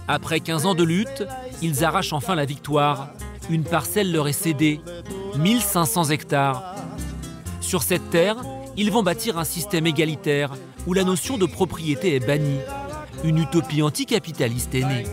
Après 0.08 0.40
15 0.40 0.66
ans 0.66 0.76
de 0.76 0.84
lutte, 0.84 1.24
ils 1.62 1.84
arrachent 1.84 2.14
enfin 2.14 2.36
la 2.36 2.46
victoire. 2.46 3.10
Une 3.50 3.64
parcelle 3.64 4.12
leur 4.12 4.28
est 4.28 4.34
cédée, 4.34 4.82
1500 5.38 6.10
hectares. 6.10 6.76
Sur 7.60 7.84
cette 7.84 8.10
terre, 8.10 8.38
ils 8.78 8.92
vont 8.92 9.04
bâtir 9.04 9.38
un 9.38 9.44
système 9.44 9.88
égalitaire 9.88 10.54
où 10.88 10.94
la 10.94 11.04
notion 11.04 11.38
de 11.38 11.46
propriété 11.46 12.16
est 12.16 12.26
bannie. 12.26 12.60
Une 13.24 13.38
utopie 13.38 13.82
anticapitaliste 13.82 14.74
est 14.76 14.86
née. 14.86 15.04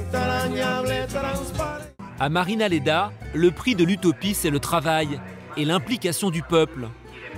À 2.20 2.28
Marina 2.28 2.68
Leda, 2.68 3.12
le 3.34 3.50
prix 3.50 3.74
de 3.74 3.84
l'utopie, 3.84 4.34
c'est 4.34 4.50
le 4.50 4.58
travail, 4.58 5.20
et 5.58 5.64
l'implication 5.64 6.30
du 6.30 6.42
peuple. 6.42 6.88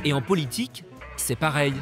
Et 0.04 0.12
en 0.12 0.22
politique, 0.22 0.84
c'est 1.16 1.36
pareil. 1.36 1.74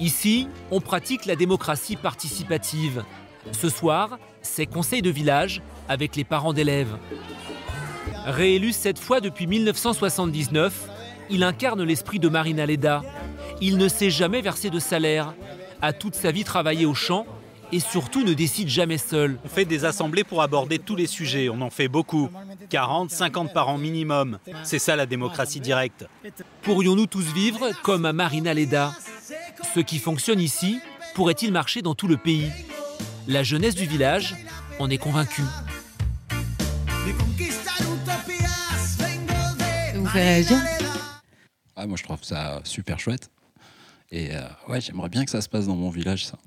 Ici, 0.00 0.48
on 0.70 0.80
pratique 0.80 1.24
la 1.24 1.36
démocratie 1.36 1.96
participative. 1.96 3.04
Ce 3.52 3.68
soir, 3.68 4.18
c'est 4.42 4.66
conseil 4.66 5.02
de 5.02 5.10
village 5.10 5.62
avec 5.88 6.16
les 6.16 6.24
parents 6.24 6.52
d'élèves. 6.52 6.96
Réélu 8.26 8.72
sept 8.72 8.98
fois 8.98 9.20
depuis 9.20 9.46
1979, 9.46 10.88
il 11.30 11.42
incarne 11.42 11.82
l'esprit 11.82 12.18
de 12.18 12.28
Marina 12.28 12.66
Leda. 12.66 13.02
Il 13.60 13.78
ne 13.78 13.88
s'est 13.88 14.10
jamais 14.10 14.42
versé 14.42 14.70
de 14.70 14.78
salaire, 14.78 15.34
a 15.80 15.92
toute 15.92 16.14
sa 16.14 16.30
vie 16.30 16.44
travaillé 16.44 16.86
au 16.86 16.94
champ 16.94 17.26
et 17.74 17.80
surtout 17.80 18.22
ne 18.22 18.34
décide 18.34 18.68
jamais 18.68 18.98
seul. 18.98 19.36
On 19.44 19.48
fait 19.48 19.64
des 19.64 19.84
assemblées 19.84 20.22
pour 20.22 20.42
aborder 20.42 20.78
tous 20.78 20.94
les 20.94 21.08
sujets, 21.08 21.48
on 21.48 21.60
en 21.60 21.70
fait 21.70 21.88
beaucoup. 21.88 22.30
40, 22.70 23.10
50 23.10 23.52
par 23.52 23.68
an 23.68 23.78
minimum. 23.78 24.38
C'est 24.62 24.78
ça 24.78 24.94
la 24.94 25.06
démocratie 25.06 25.58
directe. 25.58 26.06
Pourrions-nous 26.62 27.06
tous 27.06 27.32
vivre 27.32 27.72
comme 27.82 28.06
à 28.06 28.12
Marina 28.12 28.54
Leda? 28.54 28.92
Ce 29.74 29.80
qui 29.80 29.98
fonctionne 29.98 30.38
ici 30.38 30.78
pourrait-il 31.16 31.50
marcher 31.50 31.82
dans 31.82 31.96
tout 31.96 32.06
le 32.06 32.16
pays? 32.16 32.48
La 33.26 33.42
jeunesse 33.42 33.74
du 33.74 33.86
village 33.86 34.36
en 34.78 34.88
est 34.88 34.98
convaincue. 34.98 35.42
Vous 39.94 40.04
réagir? 40.04 40.58
Ah, 41.74 41.88
Moi 41.88 41.96
je 41.96 42.04
trouve 42.04 42.22
ça 42.22 42.60
super 42.62 43.00
chouette. 43.00 43.30
Et 44.12 44.32
euh, 44.32 44.42
ouais, 44.68 44.80
j'aimerais 44.80 45.08
bien 45.08 45.24
que 45.24 45.30
ça 45.32 45.40
se 45.40 45.48
passe 45.48 45.66
dans 45.66 45.74
mon 45.74 45.90
village, 45.90 46.26
ça. 46.26 46.38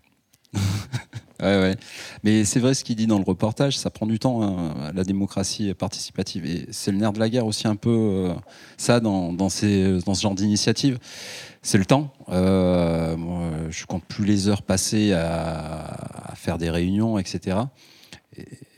ouais, 1.42 1.60
ouais. 1.62 1.76
Mais 2.24 2.46
c'est 2.46 2.60
vrai 2.60 2.74
ce 2.74 2.84
qu'il 2.84 2.96
dit 2.96 3.08
dans 3.08 3.18
le 3.18 3.24
reportage, 3.24 3.78
ça 3.78 3.90
prend 3.90 4.06
du 4.06 4.20
temps, 4.20 4.42
hein, 4.42 4.92
la 4.94 5.04
démocratie 5.04 5.74
participative. 5.74 6.46
Et 6.46 6.68
c'est 6.72 6.92
le 6.92 6.98
nerf 6.98 7.14
de 7.14 7.20
la 7.20 7.30
guerre 7.30 7.46
aussi 7.46 7.68
un 7.68 7.76
peu, 7.76 7.90
euh, 7.90 8.34
ça, 8.78 9.00
dans, 9.00 9.50
ces, 9.50 10.00
dans 10.06 10.14
ce 10.14 10.22
genre 10.22 10.36
d'initiative. 10.36 11.00
C'est 11.62 11.78
le 11.78 11.86
temps. 11.86 12.14
Euh, 12.30 13.18
moi, 13.18 13.50
je 13.70 13.86
compte 13.86 14.06
plus 14.06 14.26
les 14.26 14.48
heures 14.48 14.62
passées 14.62 15.14
à, 15.14 16.34
faire 16.36 16.58
des 16.58 16.70
réunions, 16.70 17.18
etc. 17.18 17.58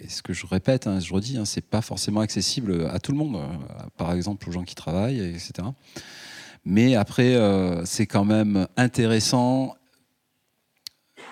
ce 0.08 0.22
que 0.22 0.34
je 0.34 0.46
répète, 0.48 0.88
hein, 0.88 1.00
je 1.00 1.14
redis, 1.14 1.38
hein, 1.38 1.46
c'est 1.46 1.66
pas 1.66 1.82
forcément 1.82 2.22
accessible 2.22 2.88
à 2.92 3.00
tout 3.00 3.12
le 3.12 3.18
monde, 3.18 3.38
par 3.98 4.14
exemple 4.14 4.48
aux 4.48 4.52
gens 4.52 4.64
qui 4.64 4.76
travaillent, 4.76 5.20
etc. 5.20 5.68
Mais 6.66 6.96
après, 6.96 7.36
c'est 7.86 8.08
quand 8.08 8.26
même 8.26 8.68
intéressant 8.78 9.76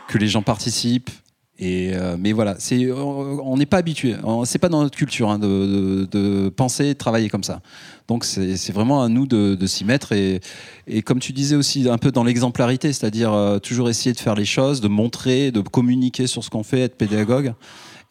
que 0.08 0.18
les 0.18 0.28
gens 0.28 0.42
participent, 0.42 1.12
et 1.60 1.96
euh, 1.96 2.18
mais 2.20 2.34
voilà, 2.34 2.56
c'est, 2.60 2.92
on 2.92 3.58
n'est 3.58 3.66
pas 3.66 3.78
habitué, 3.78 4.16
c'est 4.46 4.60
pas 4.60 4.70
dans 4.70 4.84
notre 4.84 4.96
culture 4.96 5.30
hein, 5.30 5.40
de, 5.40 6.50
penser, 6.50 6.90
de 6.90 6.94
travailler 6.94 7.30
comme 7.30 7.44
ça. 7.44 7.62
Donc 8.08 8.26
c'est, 8.26 8.72
vraiment 8.72 9.02
à 9.02 9.10
nous 9.10 9.26
de, 9.26 9.66
s'y 9.66 9.84
mettre 9.84 10.12
et, 10.12 10.40
et, 10.86 11.02
comme 11.02 11.20
tu 11.20 11.34
disais 11.34 11.56
aussi 11.56 11.90
un 11.90 11.98
peu 11.98 12.12
dans 12.12 12.24
l'exemplarité, 12.24 12.94
c'est-à-dire 12.94 13.34
euh, 13.34 13.58
toujours 13.58 13.90
essayer 13.90 14.14
de 14.14 14.20
faire 14.20 14.36
les 14.36 14.46
choses, 14.46 14.82
de 14.82 14.88
montrer, 14.88 15.52
de 15.52 15.62
communiquer 15.62 16.28
sur 16.28 16.44
ce 16.44 16.52
qu'on 16.52 16.64
fait, 16.64 16.82
être 16.82 16.96
pédagogue 16.96 17.54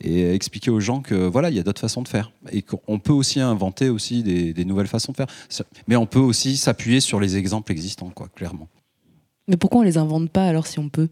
et 0.00 0.34
expliquer 0.34 0.70
aux 0.70 0.80
gens 0.80 1.00
que 1.00 1.14
voilà, 1.14 1.48
il 1.48 1.56
y 1.56 1.60
a 1.60 1.62
d'autres 1.62 1.80
façons 1.80 2.02
de 2.02 2.08
faire 2.08 2.32
et 2.50 2.62
qu'on 2.62 2.98
peut 2.98 3.12
aussi 3.12 3.40
inventer 3.40 3.88
aussi 3.88 4.24
des, 4.24 4.52
des 4.52 4.64
nouvelles 4.64 4.88
façons 4.88 5.12
de 5.12 5.16
faire. 5.16 5.28
Mais 5.86 5.94
on 5.94 6.06
peut 6.06 6.18
aussi 6.18 6.56
s'appuyer 6.56 7.00
sur 7.00 7.20
les 7.20 7.36
exemples 7.36 7.70
existants, 7.70 8.10
quoi, 8.10 8.28
clairement. 8.34 8.68
Mais 9.48 9.56
pourquoi 9.56 9.80
on 9.80 9.84
les 9.84 9.98
invente 9.98 10.30
pas 10.30 10.46
alors 10.46 10.66
si 10.66 10.80
on 10.80 10.88
peut? 10.88 11.08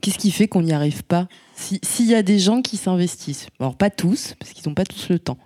Qu'est-ce 0.00 0.18
qui 0.18 0.30
fait 0.30 0.48
qu'on 0.48 0.62
n'y 0.62 0.72
arrive 0.72 1.04
pas 1.04 1.28
S'il 1.54 2.06
y 2.06 2.14
a 2.14 2.22
des 2.22 2.38
gens 2.38 2.62
qui 2.62 2.76
s'investissent, 2.76 3.48
alors 3.58 3.76
pas 3.76 3.90
tous, 3.90 4.34
parce 4.38 4.52
qu'ils 4.52 4.68
n'ont 4.68 4.74
pas 4.74 4.84
tous 4.84 5.08
le 5.08 5.18
temps, 5.18 5.38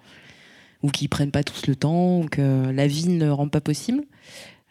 ou 0.82 0.90
qui 0.90 1.08
prennent 1.08 1.30
pas 1.30 1.42
tous 1.42 1.66
le 1.66 1.74
temps, 1.74 2.20
ou 2.20 2.26
que 2.26 2.70
la 2.70 2.86
vie 2.86 3.08
ne 3.08 3.28
rend 3.30 3.48
pas 3.48 3.60
possible, 3.60 4.04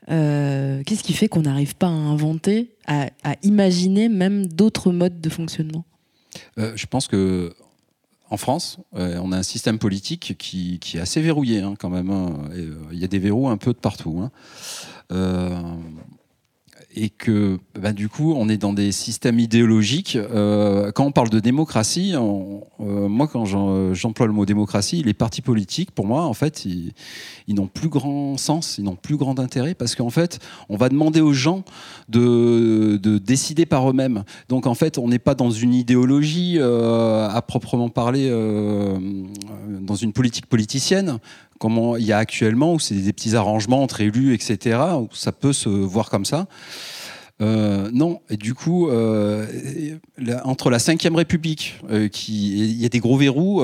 euh, 0.10 0.84
qu'est-ce 0.86 1.04
qui 1.04 1.14
fait 1.14 1.28
qu'on 1.28 1.42
n'arrive 1.42 1.76
pas 1.76 1.88
à 1.88 1.92
inventer, 1.92 2.76
à, 2.88 3.10
imaginer 3.44 4.10
même 4.10 4.48
d'autres 4.48 4.92
modes 4.92 5.22
de 5.22 5.30
fonctionnement? 5.30 5.86
Euh, 6.58 6.74
Je 6.76 6.86
pense 6.86 7.08
que 7.08 7.54
en 8.30 8.38
France, 8.38 8.80
euh, 8.96 9.20
on 9.22 9.32
a 9.32 9.38
un 9.38 9.44
système 9.44 9.78
politique 9.78 10.36
qui, 10.40 10.80
est 10.96 11.00
assez 11.00 11.22
verrouillé 11.22 11.60
hein, 11.60 11.76
quand 11.78 11.90
même. 11.90 12.10
Hein. 12.10 12.50
Il 12.92 12.98
y 12.98 13.04
a 13.04 13.08
des 13.08 13.20
verrous 13.20 13.48
un 13.48 13.58
peu 13.58 13.74
de 13.74 13.78
partout. 13.78 14.24
Hein 14.24 14.32
et 16.96 17.10
que 17.10 17.60
bah, 17.80 17.92
du 17.92 18.10
coup 18.10 18.34
on 18.36 18.50
est 18.50 18.58
dans 18.58 18.74
des 18.74 18.92
systèmes 18.92 19.40
idéologiques. 19.40 20.16
Euh, 20.16 20.92
quand 20.92 21.06
on 21.06 21.12
parle 21.12 21.30
de 21.30 21.40
démocratie, 21.40 22.14
euh, 22.16 23.08
moi 23.08 23.28
quand 23.28 23.46
j'emploie 23.94 24.28
le 24.28 24.34
mot 24.34 24.46
démocratie, 24.46 25.04
les 25.04 25.14
partis 25.14 25.42
politiques, 25.42 25.92
pour 25.92 26.06
moi, 26.06 26.24
en 26.24 26.34
fait, 26.34 26.66
ils, 26.66 26.94
n'ont 27.48 27.68
plus 27.68 27.90
grand 27.90 28.38
sens, 28.38 28.78
ils 28.78 28.84
n'ont 28.84 28.96
plus 28.96 29.18
grand 29.18 29.40
intérêt 29.40 29.74
parce 29.74 29.96
qu'en 29.96 30.10
fait, 30.10 30.40
on 30.70 30.78
va 30.78 30.90
demander 30.90 31.22
aux 31.22 31.34
gens 31.34 31.64
de, 32.10 33.00
décider 33.18 33.66
par 33.66 33.90
eux-mêmes. 33.90 34.24
Donc 34.50 34.68
en 34.68 34.76
fait, 34.76 34.98
on 34.98 35.08
n'est 35.08 35.20
pas 35.20 35.36
dans 35.36 35.52
une 35.52 35.74
idéologie 35.74 36.58
euh, 36.60 37.28
à 37.30 37.42
proprement 37.42 37.90
parler, 37.90 38.30
dans 39.82 39.96
une 39.96 40.14
politique 40.14 40.46
politicienne 40.46 41.20
comme 41.64 41.96
il 41.98 42.06
y 42.06 42.12
a 42.12 42.18
actuellement, 42.18 42.74
où 42.74 42.80
c'est 42.80 42.94
des 42.94 43.14
petits 43.14 43.38
arrangements 43.38 43.84
entre 43.84 44.02
élus, 44.02 44.34
etc., 44.34 44.78
où 45.00 45.08
ça 45.14 45.32
peut 45.32 45.54
se 45.54 45.70
voir 45.70 46.10
comme 46.10 46.26
ça. 46.26 46.46
Euh, 47.42 47.90
non, 47.92 48.22
et 48.30 48.38
du 48.38 48.54
coup, 48.54 48.90
euh, 48.90 49.46
entre 50.44 50.70
la 50.70 50.78
Ve 50.78 51.16
République, 51.16 51.80
euh, 51.90 52.08
qui, 52.08 52.54
il 52.58 52.82
y 52.82 52.86
a 52.86 52.90
des 52.90 53.00
gros 53.00 53.18
verrous. 53.18 53.62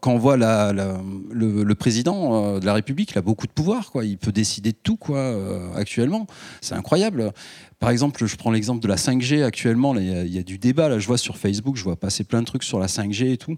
quand 0.00 0.12
on 0.12 0.18
voit 0.18 0.36
le, 0.36 1.72
président 1.74 2.58
de 2.58 2.66
la 2.66 2.74
République, 2.74 3.12
il 3.12 3.18
a 3.18 3.22
beaucoup 3.22 3.46
de 3.46 3.52
pouvoir, 3.52 3.90
quoi. 3.90 4.04
Il 4.04 4.18
peut 4.18 4.32
décider 4.32 4.72
de 4.72 4.78
tout, 4.82 4.96
quoi. 4.96 5.34
actuellement, 5.74 6.26
c'est 6.60 6.74
incroyable. 6.74 7.32
Par 7.78 7.90
exemple, 7.90 8.26
je 8.26 8.36
prends 8.36 8.50
l'exemple 8.50 8.82
de 8.82 8.88
la 8.88 8.96
5G. 8.96 9.42
Actuellement, 9.42 9.96
il 9.96 10.34
y, 10.34 10.38
a 10.38 10.42
du 10.42 10.58
débat. 10.58 10.88
Là, 10.88 10.98
je 10.98 11.06
vois 11.06 11.18
sur 11.18 11.38
Facebook, 11.38 11.76
je 11.76 11.84
vois 11.84 11.96
passer 11.96 12.24
plein 12.24 12.40
de 12.40 12.46
trucs 12.46 12.64
sur 12.64 12.78
la 12.78 12.86
5G 12.86 13.32
et 13.32 13.36
tout. 13.36 13.56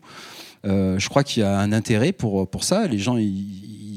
je 0.64 1.08
crois 1.08 1.24
qu'il 1.24 1.42
y 1.42 1.46
a 1.46 1.58
un 1.58 1.72
intérêt 1.72 2.12
pour, 2.12 2.48
pour 2.48 2.64
ça. 2.64 2.86
Les 2.86 2.98
gens, 2.98 3.16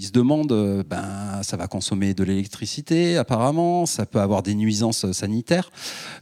se 0.06 0.12
demandent, 0.12 0.51
euh, 0.51 0.84
ben, 0.88 1.41
ça 1.43 1.58
va 1.58 1.68
consommer 1.68 2.14
de 2.14 2.24
l'électricité 2.24 3.18
apparemment, 3.18 3.86
ça 3.86 4.06
peut 4.06 4.20
avoir 4.20 4.43
des 4.43 4.56
nuisances 4.56 5.12
sanitaires. 5.12 5.72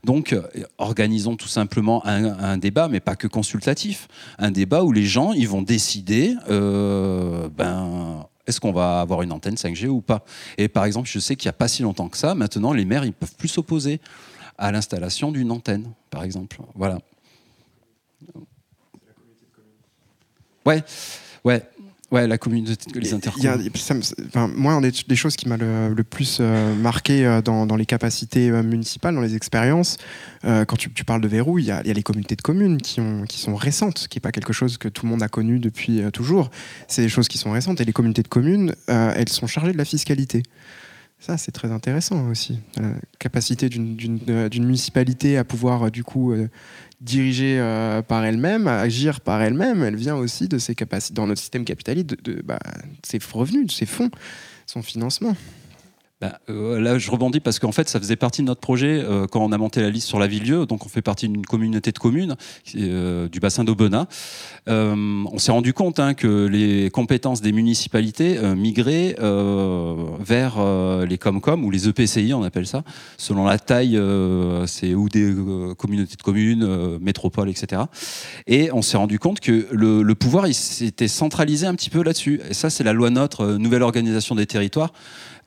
Donc, 0.03 0.33
euh, 0.33 0.43
organisons 0.77 1.35
tout 1.35 1.47
simplement 1.47 2.05
un, 2.05 2.57
débat, 2.57 2.87
mais 2.87 2.99
pas 2.99 3.15
que 3.15 3.27
consultatif, 3.27 4.07
un 4.37 4.51
débat 4.51 4.83
où 4.83 4.91
les 4.91 5.05
gens 5.05 5.33
ils 5.33 5.47
vont 5.47 5.61
décider, 5.61 6.35
euh, 6.49 7.49
ben, 7.49 8.25
est-ce 8.47 8.59
qu'on 8.59 8.71
va 8.71 9.01
avoir 9.01 9.21
une 9.21 9.31
antenne 9.31 9.55
5G 9.55 9.87
ou 9.87 10.01
pas 10.01 10.25
Et 10.57 10.67
par 10.67 10.85
exemple, 10.85 11.09
je 11.09 11.19
sais 11.19 11.35
qu'il 11.35 11.47
n'y 11.47 11.51
a 11.51 11.53
pas 11.53 11.67
si 11.67 11.83
longtemps 11.83 12.09
que 12.09 12.17
ça, 12.17 12.35
maintenant 12.35 12.73
les 12.73 12.85
maires 12.85 13.05
ils 13.05 13.13
peuvent 13.13 13.35
plus 13.35 13.47
s'opposer 13.47 14.01
à 14.57 14.71
l'installation 14.71 15.31
d'une 15.31 15.51
antenne, 15.51 15.91
par 16.09 16.23
exemple. 16.23 16.59
Voilà. 16.75 16.99
Ouais, 20.65 20.83
ouais. 21.43 21.63
Ouais, 22.11 22.27
la 22.27 22.37
communauté, 22.37 22.75
les 22.93 23.13
intercommuns. 23.13 23.57
moi, 24.57 24.73
une 24.73 24.91
des, 25.07 25.15
choses 25.15 25.37
qui 25.37 25.47
m'a 25.47 25.55
le, 25.55 26.03
plus 26.03 26.39
euh, 26.41 26.75
marqué 26.75 27.25
euh, 27.25 27.41
dans, 27.41 27.75
les 27.77 27.85
capacités 27.85 28.49
euh, 28.49 28.63
municipales, 28.63 29.15
dans 29.15 29.21
les 29.21 29.35
expériences, 29.35 29.97
quand 30.43 30.75
tu, 30.75 30.89
parles 31.05 31.21
de 31.21 31.29
verrou, 31.29 31.57
il 31.57 31.65
y, 31.65 31.71
a, 31.71 31.81
les 31.81 32.03
communautés 32.03 32.35
de 32.35 32.41
communes 32.41 32.81
qui, 32.81 32.99
ont, 32.99 33.23
qui 33.23 33.39
sont 33.39 33.55
récentes, 33.55 34.07
qui 34.09 34.17
n'est 34.17 34.21
pas 34.21 34.33
quelque 34.33 34.51
chose 34.51 34.77
que 34.77 34.89
tout 34.89 35.05
le 35.05 35.11
monde 35.11 35.23
a 35.23 35.29
connu 35.29 35.59
depuis 35.59 36.01
toujours. 36.11 36.51
C'est 36.89 37.01
des 37.01 37.09
choses 37.09 37.29
qui 37.29 37.37
sont 37.37 37.51
récentes. 37.51 37.79
Et 37.79 37.85
les 37.85 37.93
communautés 37.93 38.23
de 38.23 38.27
communes, 38.27 38.75
elles 38.87 39.29
sont 39.29 39.47
chargées 39.47 39.71
de 39.71 39.77
la 39.77 39.85
fiscalité. 39.85 40.43
Ça, 41.19 41.37
c'est 41.37 41.51
très 41.51 41.71
intéressant 41.71 42.27
aussi. 42.29 42.59
La 42.77 42.89
capacité 43.19 43.69
d'une 43.69 44.65
municipalité 44.65 45.37
à 45.37 45.43
pouvoir, 45.43 45.91
du 45.91 46.03
coup, 46.03 46.33
dirigée 47.01 47.59
euh, 47.59 48.01
par 48.01 48.23
elle-même, 48.23 48.67
agir 48.67 49.21
par 49.21 49.41
elle-même, 49.41 49.83
elle 49.83 49.95
vient 49.95 50.15
aussi 50.15 50.47
de 50.47 50.57
ses 50.57 50.75
capacités, 50.75 51.15
dans 51.15 51.27
notre 51.27 51.41
système 51.41 51.65
capitaliste, 51.65 52.09
de, 52.09 52.17
de 52.31 52.41
bah, 52.41 52.59
ses 53.03 53.19
revenus, 53.33 53.65
de 53.65 53.71
ses 53.71 53.87
fonds, 53.87 54.11
son 54.67 54.81
financement. 54.81 55.35
Bah, 56.21 56.39
euh, 56.51 56.79
là, 56.79 56.99
je 56.99 57.09
rebondis 57.09 57.39
parce 57.39 57.57
qu'en 57.57 57.71
fait, 57.71 57.89
ça 57.89 57.99
faisait 57.99 58.15
partie 58.15 58.43
de 58.43 58.47
notre 58.47 58.61
projet 58.61 59.03
euh, 59.03 59.25
quand 59.25 59.43
on 59.43 59.51
a 59.51 59.57
monté 59.57 59.81
la 59.81 59.89
liste 59.89 60.07
sur 60.07 60.19
la 60.19 60.27
Ville-Lieu. 60.27 60.67
Donc, 60.67 60.85
on 60.85 60.89
fait 60.89 61.01
partie 61.01 61.27
d'une 61.27 61.43
communauté 61.43 61.91
de 61.91 61.97
communes 61.97 62.35
euh, 62.75 63.27
du 63.27 63.39
bassin 63.39 63.63
d'Aubenas. 63.63 64.05
on 64.67 65.39
s'est 65.39 65.51
rendu 65.51 65.73
compte 65.73 65.99
hein, 65.99 66.13
que 66.13 66.45
les 66.45 66.91
compétences 66.91 67.41
des 67.41 67.51
municipalités 67.51 68.37
migraient 68.55 69.15
vers 70.19 71.05
les 71.05 71.17
Comcom 71.17 71.63
ou 71.65 71.71
les 71.71 71.87
EPCI, 71.87 72.33
on 72.33 72.43
appelle 72.43 72.67
ça, 72.67 72.83
selon 73.17 73.45
la 73.45 73.57
taille, 73.57 73.99
c'est 74.67 74.93
ou 74.93 75.09
des 75.09 75.33
communautés 75.77 76.15
de 76.15 76.21
communes, 76.21 76.97
métropoles, 76.99 77.49
etc. 77.49 77.83
Et 78.45 78.71
on 78.71 78.83
s'est 78.83 78.97
rendu 78.97 79.17
compte 79.17 79.39
que 79.39 79.67
le, 79.71 80.03
le 80.03 80.15
pouvoir, 80.15 80.47
il 80.47 80.53
s'était 80.53 81.07
centralisé 81.07 81.65
un 81.65 81.73
petit 81.73 81.89
peu 81.89 82.03
là-dessus. 82.03 82.41
Et 82.49 82.53
ça, 82.53 82.69
c'est 82.69 82.83
la 82.83 82.93
loi 82.93 83.09
notre 83.09 83.53
nouvelle 83.57 83.83
organisation 83.83 84.35
des 84.35 84.45
territoires. 84.45 84.93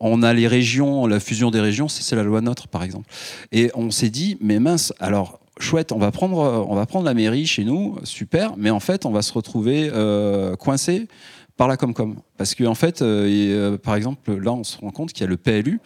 On 0.06 0.22
a 0.22 0.34
les 0.34 0.46
régions, 0.46 1.06
la 1.06 1.18
fusion 1.18 1.50
des 1.50 1.60
régions, 1.60 1.88
c'est 1.88 2.14
la 2.14 2.22
loi 2.22 2.42
NOTRe, 2.42 2.68
par 2.68 2.82
exemple. 2.82 3.08
Et 3.52 3.70
on 3.74 3.90
s'est 3.90 4.10
dit, 4.10 4.36
mais 4.40 4.58
mince, 4.58 4.92
alors 5.00 5.40
chouette, 5.58 5.92
on 5.92 5.98
va 5.98 6.10
prendre, 6.10 6.86
prendre 6.86 7.06
la 7.06 7.14
mairie 7.14 7.46
chez 7.46 7.64
nous, 7.64 7.96
super, 8.04 8.54
mais 8.58 8.68
en 8.68 8.80
fait, 8.80 9.06
on 9.06 9.12
va 9.12 9.22
se 9.22 9.32
retrouver 9.32 9.90
euh, 9.94 10.56
coincé 10.56 11.08
par 11.56 11.68
la 11.68 11.78
Comcom. 11.78 12.16
Parce 12.36 12.54
qu'en 12.54 12.66
en 12.66 12.74
fait, 12.74 13.00
euh, 13.00 13.26
euh, 13.26 13.78
par 13.78 13.94
exemple, 13.94 14.36
là, 14.36 14.52
on 14.52 14.62
se 14.62 14.76
rend 14.76 14.90
compte 14.90 15.12
qu'il 15.14 15.22
y 15.22 15.26
a 15.26 15.30
le 15.30 15.38
PLU. 15.38 15.80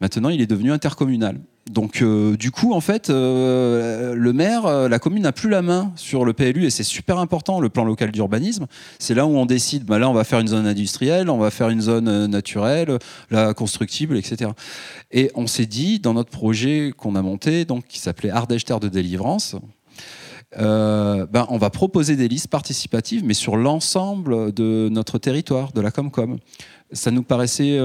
Maintenant, 0.00 0.30
il 0.30 0.40
est 0.40 0.46
devenu 0.46 0.72
intercommunal. 0.72 1.38
Donc, 1.70 2.02
euh, 2.02 2.36
du 2.36 2.50
coup, 2.50 2.72
en 2.72 2.80
fait, 2.80 3.08
euh, 3.08 4.14
le 4.16 4.32
maire, 4.32 4.66
euh, 4.66 4.88
la 4.88 4.98
commune 4.98 5.22
n'a 5.22 5.32
plus 5.32 5.48
la 5.48 5.62
main 5.62 5.92
sur 5.94 6.24
le 6.24 6.32
PLU 6.32 6.64
et 6.64 6.70
c'est 6.70 6.82
super 6.82 7.18
important, 7.18 7.60
le 7.60 7.68
plan 7.68 7.84
local 7.84 8.10
d'urbanisme. 8.10 8.66
C'est 8.98 9.14
là 9.14 9.26
où 9.26 9.36
on 9.36 9.46
décide, 9.46 9.84
bah 9.84 10.00
là, 10.00 10.10
on 10.10 10.12
va 10.12 10.24
faire 10.24 10.40
une 10.40 10.48
zone 10.48 10.66
industrielle, 10.66 11.30
on 11.30 11.38
va 11.38 11.50
faire 11.50 11.68
une 11.68 11.80
zone 11.80 12.26
naturelle, 12.26 12.98
la 13.30 13.54
constructible, 13.54 14.16
etc. 14.16 14.50
Et 15.12 15.30
on 15.36 15.46
s'est 15.46 15.66
dit, 15.66 16.00
dans 16.00 16.14
notre 16.14 16.30
projet 16.30 16.92
qu'on 16.96 17.14
a 17.14 17.22
monté, 17.22 17.64
donc, 17.64 17.86
qui 17.86 18.00
s'appelait 18.00 18.30
Ardèche 18.30 18.64
Terre 18.64 18.80
de 18.80 18.88
Délivrance, 18.88 19.54
ben, 20.58 21.46
on 21.48 21.58
va 21.58 21.70
proposer 21.70 22.16
des 22.16 22.28
listes 22.28 22.48
participatives, 22.48 23.24
mais 23.24 23.34
sur 23.34 23.56
l'ensemble 23.56 24.52
de 24.52 24.88
notre 24.90 25.18
territoire, 25.18 25.72
de 25.72 25.80
la 25.80 25.90
Comcom. 25.90 26.38
Ça 26.92 27.10
nous 27.10 27.22
paraissait 27.22 27.78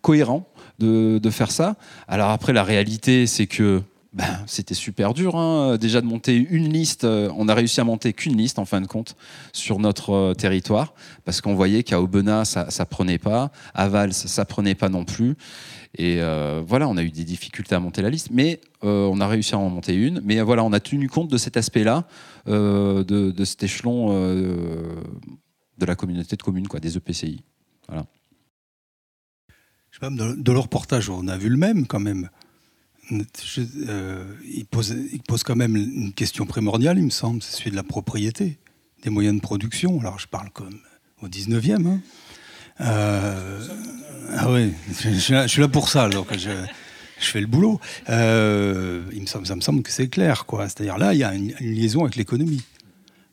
cohérent 0.00 0.46
de, 0.78 1.30
faire 1.30 1.50
ça. 1.50 1.76
Alors 2.08 2.30
après, 2.30 2.52
la 2.52 2.62
réalité, 2.62 3.26
c'est 3.26 3.46
que 3.46 3.82
ben, 4.12 4.24
c'était 4.46 4.74
super 4.74 5.12
dur 5.12 5.36
hein. 5.36 5.76
déjà 5.76 6.00
de 6.00 6.06
monter 6.06 6.36
une 6.36 6.72
liste. 6.72 7.04
Euh, 7.04 7.30
on 7.36 7.48
a 7.48 7.54
réussi 7.54 7.80
à 7.82 7.84
monter 7.84 8.14
qu'une 8.14 8.36
liste 8.36 8.58
en 8.58 8.64
fin 8.64 8.80
de 8.80 8.86
compte 8.86 9.14
sur 9.52 9.78
notre 9.78 10.10
euh, 10.14 10.34
territoire 10.34 10.94
parce 11.26 11.42
qu'on 11.42 11.54
voyait 11.54 11.82
qu'à 11.82 12.00
Aubenas 12.00 12.46
ça, 12.46 12.70
ça 12.70 12.86
prenait 12.86 13.18
pas, 13.18 13.50
à 13.74 13.88
Vals 13.88 14.14
ça 14.14 14.46
prenait 14.46 14.74
pas 14.74 14.88
non 14.88 15.04
plus. 15.04 15.36
Et 15.98 16.16
euh, 16.20 16.62
voilà, 16.66 16.88
on 16.88 16.96
a 16.96 17.02
eu 17.02 17.10
des 17.10 17.24
difficultés 17.24 17.74
à 17.74 17.80
monter 17.80 18.00
la 18.00 18.08
liste, 18.08 18.28
mais 18.30 18.60
on 18.82 19.20
a 19.20 19.26
réussi 19.26 19.54
à 19.54 19.58
en 19.58 19.68
monter 19.68 19.94
une. 19.94 20.20
Mais 20.24 20.40
voilà, 20.40 20.62
on 20.62 20.72
a 20.72 20.80
tenu 20.80 21.08
compte 21.08 21.28
de 21.28 21.38
cet 21.38 21.56
aspect-là, 21.56 22.04
de, 22.46 23.02
de, 23.02 23.44
cet 23.44 23.62
échelon 23.62 24.10
de 24.10 25.86
la 25.86 25.94
communauté 25.96 26.36
de 26.36 26.42
communes, 26.42 26.68
quoi, 26.68 26.80
des 26.80 26.96
EPCI. 26.96 27.42
Voilà 27.88 28.04
de, 30.02 30.52
leur 30.52 30.64
reportage, 30.64 31.10
on 31.10 31.28
a 31.28 31.36
vu 31.36 31.48
le 31.48 31.56
même 31.56 31.86
quand 31.86 32.00
même. 32.00 32.28
il, 33.10 34.66
pose, 34.70 34.94
il 35.12 35.22
pose 35.22 35.42
quand 35.42 35.56
même 35.56 35.76
une 35.76 36.12
question 36.12 36.46
primordiale, 36.46 36.98
il 36.98 37.04
me 37.04 37.10
semble, 37.10 37.42
c'est 37.42 37.56
celui 37.56 37.70
de 37.70 37.76
la 37.76 37.82
propriété, 37.82 38.58
des 39.02 39.10
moyens 39.10 39.36
de 39.36 39.40
production. 39.40 40.00
Alors 40.00 40.18
je 40.18 40.26
parle 40.26 40.50
comme 40.50 40.78
au 41.22 41.28
19e. 41.28 41.86
Hein. 41.86 42.00
ah 42.78 44.50
oui, 44.50 44.72
je, 45.00 45.46
suis 45.46 45.60
là 45.60 45.68
pour 45.68 45.88
ça, 45.88 46.08
donc 46.08 46.36
je, 46.36 46.50
fais 47.18 47.40
le 47.40 47.46
boulot. 47.46 47.80
semble, 48.06 49.46
ça 49.46 49.56
me 49.56 49.60
semble 49.60 49.82
que 49.82 49.90
c'est 49.90 50.08
clair, 50.08 50.46
quoi. 50.46 50.68
C'est-à-dire 50.68 50.98
là, 50.98 51.14
il 51.14 51.20
y 51.20 51.24
a 51.24 51.34
une, 51.34 51.54
une 51.60 51.72
liaison 51.72 52.02
avec 52.02 52.16
l'économie. 52.16 52.62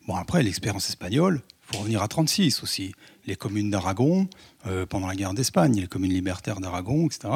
Bon, 0.06 0.16
après, 0.16 0.42
l'expérience 0.42 0.88
espagnole, 0.88 1.42
il 1.46 1.76
faut 1.76 1.82
revenir 1.82 2.02
à 2.02 2.08
36 2.08 2.62
aussi. 2.62 2.94
Les 3.26 3.36
communes 3.36 3.70
d'Aragon, 3.70 4.28
euh, 4.66 4.86
pendant 4.86 5.06
la 5.06 5.14
guerre 5.14 5.34
d'Espagne, 5.34 5.80
les 5.80 5.86
communes 5.86 6.12
libertaires 6.12 6.60
d'Aragon, 6.60 7.06
etc., 7.06 7.32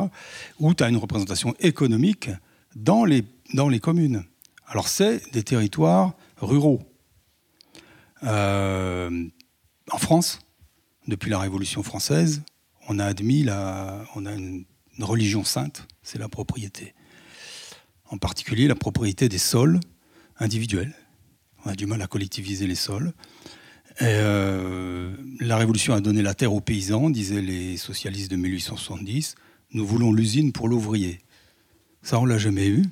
où 0.59 0.75
tu 0.75 0.85
as 0.85 0.89
une 0.89 0.97
représentation 0.97 1.55
économique 1.61 2.31
dans 2.77 3.05
les, 3.05 3.25
communes. 3.81 4.25
Alors, 4.67 4.89
c'est 4.89 5.33
des 5.33 5.43
territoires 5.43 6.15
ruraux. 6.37 6.83
Euh, 8.25 9.27
en 9.91 9.99
France, 9.99 10.41
depuis 11.07 11.31
la 11.31 11.39
Révolution 11.39 11.83
française, 11.83 12.43
on 12.89 12.99
a 12.99 13.05
admis 13.05 13.43
la, 13.43 14.05
on 14.15 14.27
a 14.27 14.33
une 14.35 14.65
religion 15.01 15.45
sainte, 15.45 15.87
c'est 16.03 16.19
la 16.19 16.29
propriété. 16.29 16.95
En 18.11 18.19
particulier 18.19 18.69
la 18.69 18.75
propriété 18.75 19.29
des 19.29 19.39
sols 19.39 19.81
individuels. 20.39 20.95
On 21.65 21.71
a 21.71 21.75
du 21.75 21.87
mal 21.87 22.01
à 22.03 22.07
collectiviser 22.07 22.67
les 22.67 22.75
sols. 22.75 23.13
Euh, 24.03 25.13
la 25.41 25.57
Révolution 25.57 25.95
a 25.95 26.01
donné 26.01 26.23
la 26.23 26.35
terre 26.35 26.53
aux 26.53 26.61
paysans, 26.61 27.11
disaient 27.11 27.43
les 27.43 27.77
socialistes 27.77 28.31
de 28.31 28.37
1870. 28.37 29.35
Nous 29.73 29.87
voulons 29.87 30.13
l'usine 30.13 30.53
pour 30.53 30.69
l'ouvrier. 30.69 31.21
Ça, 32.03 32.19
on 32.21 32.25
l'a 32.25 32.39
jamais 32.39 32.69
eu. 32.69 32.85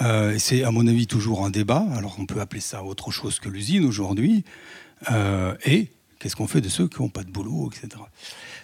Euh, 0.00 0.36
c'est, 0.38 0.64
à 0.64 0.70
mon 0.70 0.86
avis, 0.86 1.06
toujours 1.06 1.44
un 1.44 1.50
débat. 1.50 1.86
Alors, 1.94 2.16
on 2.18 2.26
peut 2.26 2.40
appeler 2.40 2.60
ça 2.60 2.84
autre 2.84 3.10
chose 3.10 3.40
que 3.40 3.48
l'usine 3.48 3.84
aujourd'hui. 3.84 4.44
Euh, 5.10 5.54
et 5.64 5.88
qu'est-ce 6.18 6.36
qu'on 6.36 6.46
fait 6.46 6.60
de 6.60 6.68
ceux 6.68 6.88
qui 6.88 7.02
n'ont 7.02 7.08
pas 7.08 7.24
de 7.24 7.30
boulot, 7.30 7.70
etc. 7.70 8.02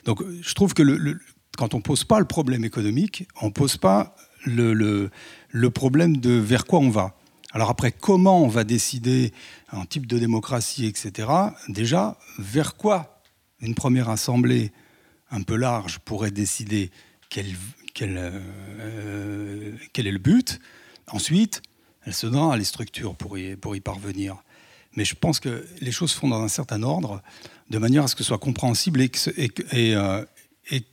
Donc, 0.05 0.22
je 0.40 0.55
trouve 0.55 0.74
que 0.74 1.18
quand 1.57 1.74
on 1.74 1.78
ne 1.78 1.82
pose 1.82 2.05
pas 2.05 2.20
le 2.20 2.24
problème 2.24 2.64
économique, 2.64 3.26
on 3.42 3.46
ne 3.46 3.53
pose 3.53 3.76
pas 3.76 4.14
le, 4.46 5.11
problème 5.74 6.16
de 6.18 6.30
vers 6.30 6.64
quoi 6.64 6.78
on 6.78 6.90
va. 6.90 7.16
Alors 7.53 7.70
après, 7.70 7.92
comment 7.92 8.42
on 8.42 8.49
va 8.49 8.64
décider 8.64 9.32
un 9.73 9.87
type 9.87 10.07
de 10.07 10.19
démocratie, 10.19 10.87
etc. 10.87 11.29
Déjà, 11.69 12.19
vers 12.39 12.77
quoi 12.77 13.23
une 13.61 13.75
première 13.75 14.09
assemblée 14.09 14.73
un 15.31 15.43
peu 15.43 15.57
large 15.57 15.99
pourrait 15.99 16.31
décider 16.31 16.91
quel, 17.29 17.47
euh, 18.03 19.77
quel, 19.93 20.07
est 20.07 20.12
le 20.12 20.19
but? 20.19 20.61
Ensuite, 21.09 21.62
elle 22.05 22.14
se 22.14 22.27
donnera 22.27 22.57
les 22.57 22.64
structures 22.64 23.14
pour 23.14 23.37
y, 23.37 23.57
pour 23.57 23.77
y 23.77 23.81
parvenir. 23.81 24.37
Mais 24.97 25.05
je 25.05 25.14
pense 25.14 25.39
que 25.41 25.66
les 25.81 25.93
choses 25.93 26.12
se 26.12 26.19
font 26.19 26.29
dans 26.29 26.43
un 26.43 26.49
certain 26.49 26.83
ordre, 26.83 27.23
de 27.69 27.79
manière 27.79 28.05
à 28.05 28.09
ce 28.09 28.14
que 28.14 28.23
ce 28.23 28.29
soit 28.29 28.39
compréhensible 28.39 29.03
et, 29.03 29.11
euh, 29.95 30.25
et 30.71 30.85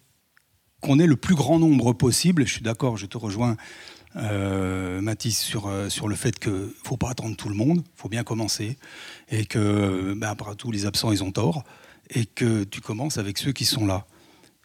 qu'on 0.81 0.99
ait 0.99 1.07
le 1.07 1.15
plus 1.15 1.35
grand 1.35 1.59
nombre 1.59 1.93
possible. 1.93 2.45
Je 2.45 2.51
suis 2.51 2.61
d'accord, 2.61 2.97
je 2.97 3.05
te 3.05 3.17
rejoins 3.17 3.55
euh, 4.17 5.01
Mathis, 5.01 5.37
sur, 5.37 5.67
euh, 5.67 5.89
sur 5.89 6.07
le 6.07 6.15
fait 6.15 6.39
qu'il 6.39 6.51
ne 6.51 6.69
faut 6.83 6.97
pas 6.97 7.09
attendre 7.09 7.35
tout 7.35 7.49
le 7.49 7.55
monde, 7.55 7.83
il 7.85 7.99
faut 7.99 8.09
bien 8.09 8.23
commencer, 8.23 8.77
et 9.29 9.45
que, 9.45 10.13
ben, 10.15 10.29
après 10.29 10.55
tout, 10.55 10.71
les 10.71 10.85
absents, 10.85 11.11
ils 11.11 11.23
ont 11.23 11.31
tort, 11.31 11.63
et 12.09 12.25
que 12.25 12.63
tu 12.63 12.81
commences 12.81 13.17
avec 13.17 13.37
ceux 13.37 13.51
qui 13.51 13.65
sont 13.65 13.85
là. 13.85 14.05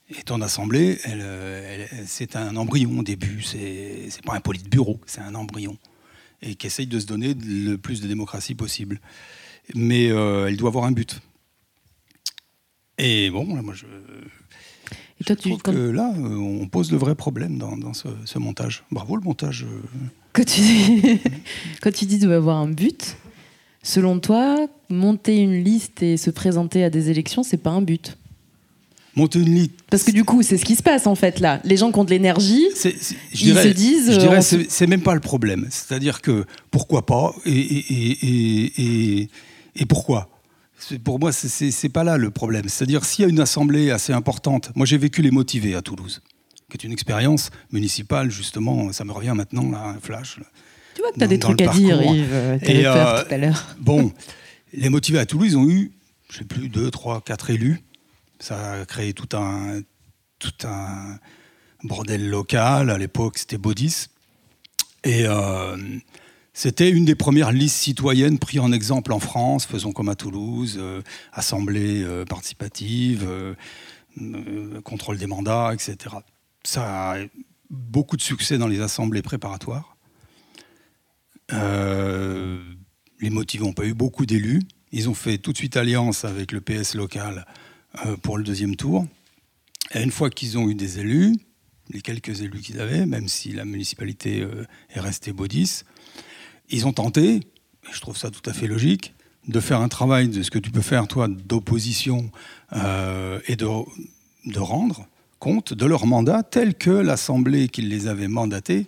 Et 0.09 0.23
ton 0.23 0.41
assemblée, 0.41 0.99
elle, 1.05 1.89
c'est 2.07 2.35
un 2.37 2.57
embryon 2.57 2.99
au 2.99 3.03
début, 3.03 3.43
c'est, 3.43 4.09
c'est 4.11 4.25
pas 4.25 4.35
un 4.35 4.41
bureau, 4.69 5.01
c'est 5.07 5.21
un 5.21 5.35
embryon, 5.35 5.79
et 6.43 6.57
qui 6.57 6.67
essaye 6.67 6.87
de 6.87 6.99
se 6.99 7.07
donner 7.07 7.35
le 7.35 7.77
plus 7.77 8.01
de 8.01 8.09
démocratie 8.09 8.55
possible. 8.55 9.01
Mais 9.75 10.11
euh, 10.11 10.49
elle 10.49 10.57
doit 10.57 10.69
avoir 10.69 10.85
un 10.85 10.93
but. 10.93 11.21
Et 12.99 13.31
bon, 13.31 13.45
moi 13.45 13.75
je, 13.75 13.87
et 15.21 15.25
toi, 15.25 15.37
tu, 15.37 15.55
que 15.59 15.71
là, 15.71 16.15
euh, 16.17 16.37
on 16.37 16.67
pose 16.67 16.91
le 16.91 16.97
vrai 16.97 17.15
problème 17.15 17.59
dans, 17.59 17.93
ce, 17.93 18.39
montage. 18.39 18.85
Bravo 18.91 19.17
le 19.17 19.23
montage. 19.23 19.65
Euh. 19.65 19.83
Quand 20.33 20.45
tu 20.45 20.61
dis, 20.61 21.21
quand 21.83 21.93
tu 21.93 22.07
dis 22.07 22.25
avoir 22.25 22.57
un 22.57 22.69
but, 22.69 23.17
selon 23.83 24.19
toi, 24.19 24.67
monter 24.89 25.37
une 25.37 25.63
liste 25.63 26.03
et 26.03 26.17
se 26.17 26.31
présenter 26.31 26.85
à 26.85 26.91
des 26.91 27.11
élections, 27.11 27.43
c'est 27.43 27.59
pas 27.59 27.71
un 27.71 27.83
but 27.83 28.17
monter 29.17 29.41
une 29.41 29.55
liste. 29.55 29.73
Parce 29.91 30.05
que 30.05 30.13
du 30.13 30.25
coup, 30.25 30.43
c'est 30.43 30.57
ce 30.57 30.65
qui 30.65 30.77
se 30.77 30.83
passe 30.83 31.07
en 31.07 31.17
fait 31.17 31.41
là. 31.41 31.61
Les 31.65 31.77
gens 31.77 31.91
qui 31.93 31.99
ont 31.99 32.05
de 32.05 32.11
l'énergie, 32.11 32.65
ils 32.73 33.55
se 33.55 33.69
disent. 33.69 34.13
Je 34.13 34.19
dirais, 34.19 34.39
euh, 34.39 34.65
c'est 34.69 34.87
même 34.87 35.03
pas 35.03 35.15
le 35.15 35.21
problème. 35.21 35.67
C'est-à-dire 35.69 36.23
que 36.23 36.47
pourquoi 36.71 37.05
pas 37.05 37.35
et, 37.45 37.51
et, 37.51 38.79
et, 38.79 39.29
et 39.77 39.87
pourquoi? 39.87 40.30
Pour 41.05 41.19
moi, 41.19 41.33
c'est 41.33 41.89
pas 41.89 42.05
là 42.05 42.17
le 42.17 42.31
problème. 42.31 42.69
C'est-à-dire, 42.69 43.05
s'il 43.05 43.25
y 43.25 43.27
a 43.27 43.29
une 43.31 43.41
assemblée 43.41 43.91
assez 43.91 44.13
importante, 44.13 44.71
moi 44.75 44.87
j'ai 44.87 44.99
vécu 44.99 45.23
les 45.23 45.31
motivés 45.31 45.75
à 45.75 45.83
Toulouse, 45.83 46.21
qui 46.71 46.77
est 46.77 46.85
une 46.85 46.93
expérience 46.93 47.51
municipale, 47.73 48.31
justement, 48.31 48.93
ça 48.93 49.05
me 49.05 49.13
revient 49.13 49.35
maintenant, 49.37 49.71
là, 49.71 49.85
un 49.85 50.01
flash. 50.01 50.39
tu 50.95 51.03
vois 51.03 51.13
que 51.13 51.19
tu 51.19 51.25
as 51.25 51.29
des 51.29 51.39
trucs 51.39 51.61
à 51.63 51.69
dire, 51.69 52.03
Yves, 52.03 52.29
euh, 52.33 52.59
Et, 52.63 52.87
euh, 52.87 53.23
tout 53.23 53.35
à 53.35 53.39
l'heure. 53.39 53.77
Bon, 53.81 54.13
les 54.73 54.89
motivés 54.89 55.19
à 55.19 55.27
Toulouse, 55.27 55.53
ils 55.53 55.57
ont 55.57 55.69
eu, 55.69 55.93
je 56.31 56.39
sais 56.39 56.45
plus, 56.45 56.69
deux, 56.69 56.91
trois, 56.91 57.21
quatre 57.21 57.51
élus. 57.51 57.83
Ça 58.39 58.73
a 58.73 58.85
créé 58.87 59.13
tout 59.13 59.37
un, 59.37 59.81
tout 60.39 60.67
un 60.67 61.19
bordel 61.85 62.31
local. 62.31 62.91
À 62.91 62.99
l'époque, 62.99 63.39
c'était 63.39 63.59
Baudis. 63.59 64.07
Et. 65.05 65.27
Euh, 65.27 65.77
c'était 66.63 66.91
une 66.91 67.07
des 67.07 67.15
premières 67.15 67.53
listes 67.53 67.79
citoyennes 67.79 68.39
prises 68.39 68.61
en 68.61 68.71
exemple 68.71 69.15
en 69.15 69.19
France, 69.19 69.65
faisons 69.65 69.93
comme 69.93 70.11
à 70.11 70.15
Toulouse, 70.15 70.77
euh, 70.79 71.01
assemblée 71.33 72.03
euh, 72.03 72.27
participative, 72.27 73.27
euh, 73.27 73.55
contrôle 74.83 75.17
des 75.17 75.27
mandats, 75.27 75.71
etc. 75.73 76.17
Ça 76.63 77.13
a 77.13 77.17
beaucoup 77.71 78.19
de 78.19 78.21
succès 78.21 78.59
dans 78.59 78.69
les 78.69 78.83
assemblées 78.83 79.23
préparatoires. 79.23 79.97
les 81.51 83.31
motivés 83.31 83.65
n'ont 83.65 83.73
pas 83.73 83.87
eu 83.87 83.95
beaucoup 83.95 84.27
d'élus. 84.27 84.61
Ils 84.93 85.09
ont 85.09 85.15
fait 85.15 85.39
tout 85.39 85.53
de 85.53 85.57
suite 85.57 85.79
alliance 85.79 86.27
avec 86.27 86.53
le 86.53 86.61
PS 86.61 86.95
local 86.95 87.47
pour 88.21 88.37
le 88.37 88.45
deuxième 88.45 88.77
tour. 88.77 89.07
Et 89.95 90.03
une 90.03 90.13
fois 90.13 90.29
qu'ils 90.29 90.59
ont 90.59 90.69
eu 90.69 90.75
des 90.75 90.99
élus, 90.99 91.35
les 91.89 92.03
quelques 92.03 92.43
élus 92.43 92.61
qu'ils 92.61 92.81
avaient, 92.81 93.07
même 93.07 93.29
si 93.29 93.53
la 93.53 93.65
municipalité 93.65 94.47
est 94.91 95.01
restée 95.01 95.33
Baudis, 95.33 95.85
ils 96.71 96.87
ont 96.87 96.93
tenté, 96.93 97.35
et 97.37 97.43
je 97.93 98.01
trouve 98.01 98.17
ça 98.17 98.31
tout 98.31 98.49
à 98.49 98.53
fait 98.53 98.67
logique, 98.67 99.15
de 99.49 99.61
faire 99.61 99.81
un 99.81 99.89
travail 99.89 100.29
de 100.29 100.43
ce 100.43 100.51
que 100.51 100.59
tu 100.59 100.71
peux 100.71 100.81
faire, 100.81 101.09
toi, 101.09 101.29
d'opposition 101.29 102.31
euh, 102.73 103.41
et 103.47 103.57
de, 103.57 103.67
de 104.47 104.59
rendre 104.59 105.07
compte 105.39 105.73
de 105.73 105.87
leur 105.87 106.07
mandat 106.07 106.43
tel 106.43 106.75
que 106.75 106.91
l'Assemblée 106.91 107.69
qui 107.69 107.83
les 107.83 108.07
avait 108.07 108.29
mandatés 108.29 108.87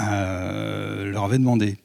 euh, 0.00 1.10
leur 1.10 1.24
avait 1.24 1.38
demandé. 1.38 1.76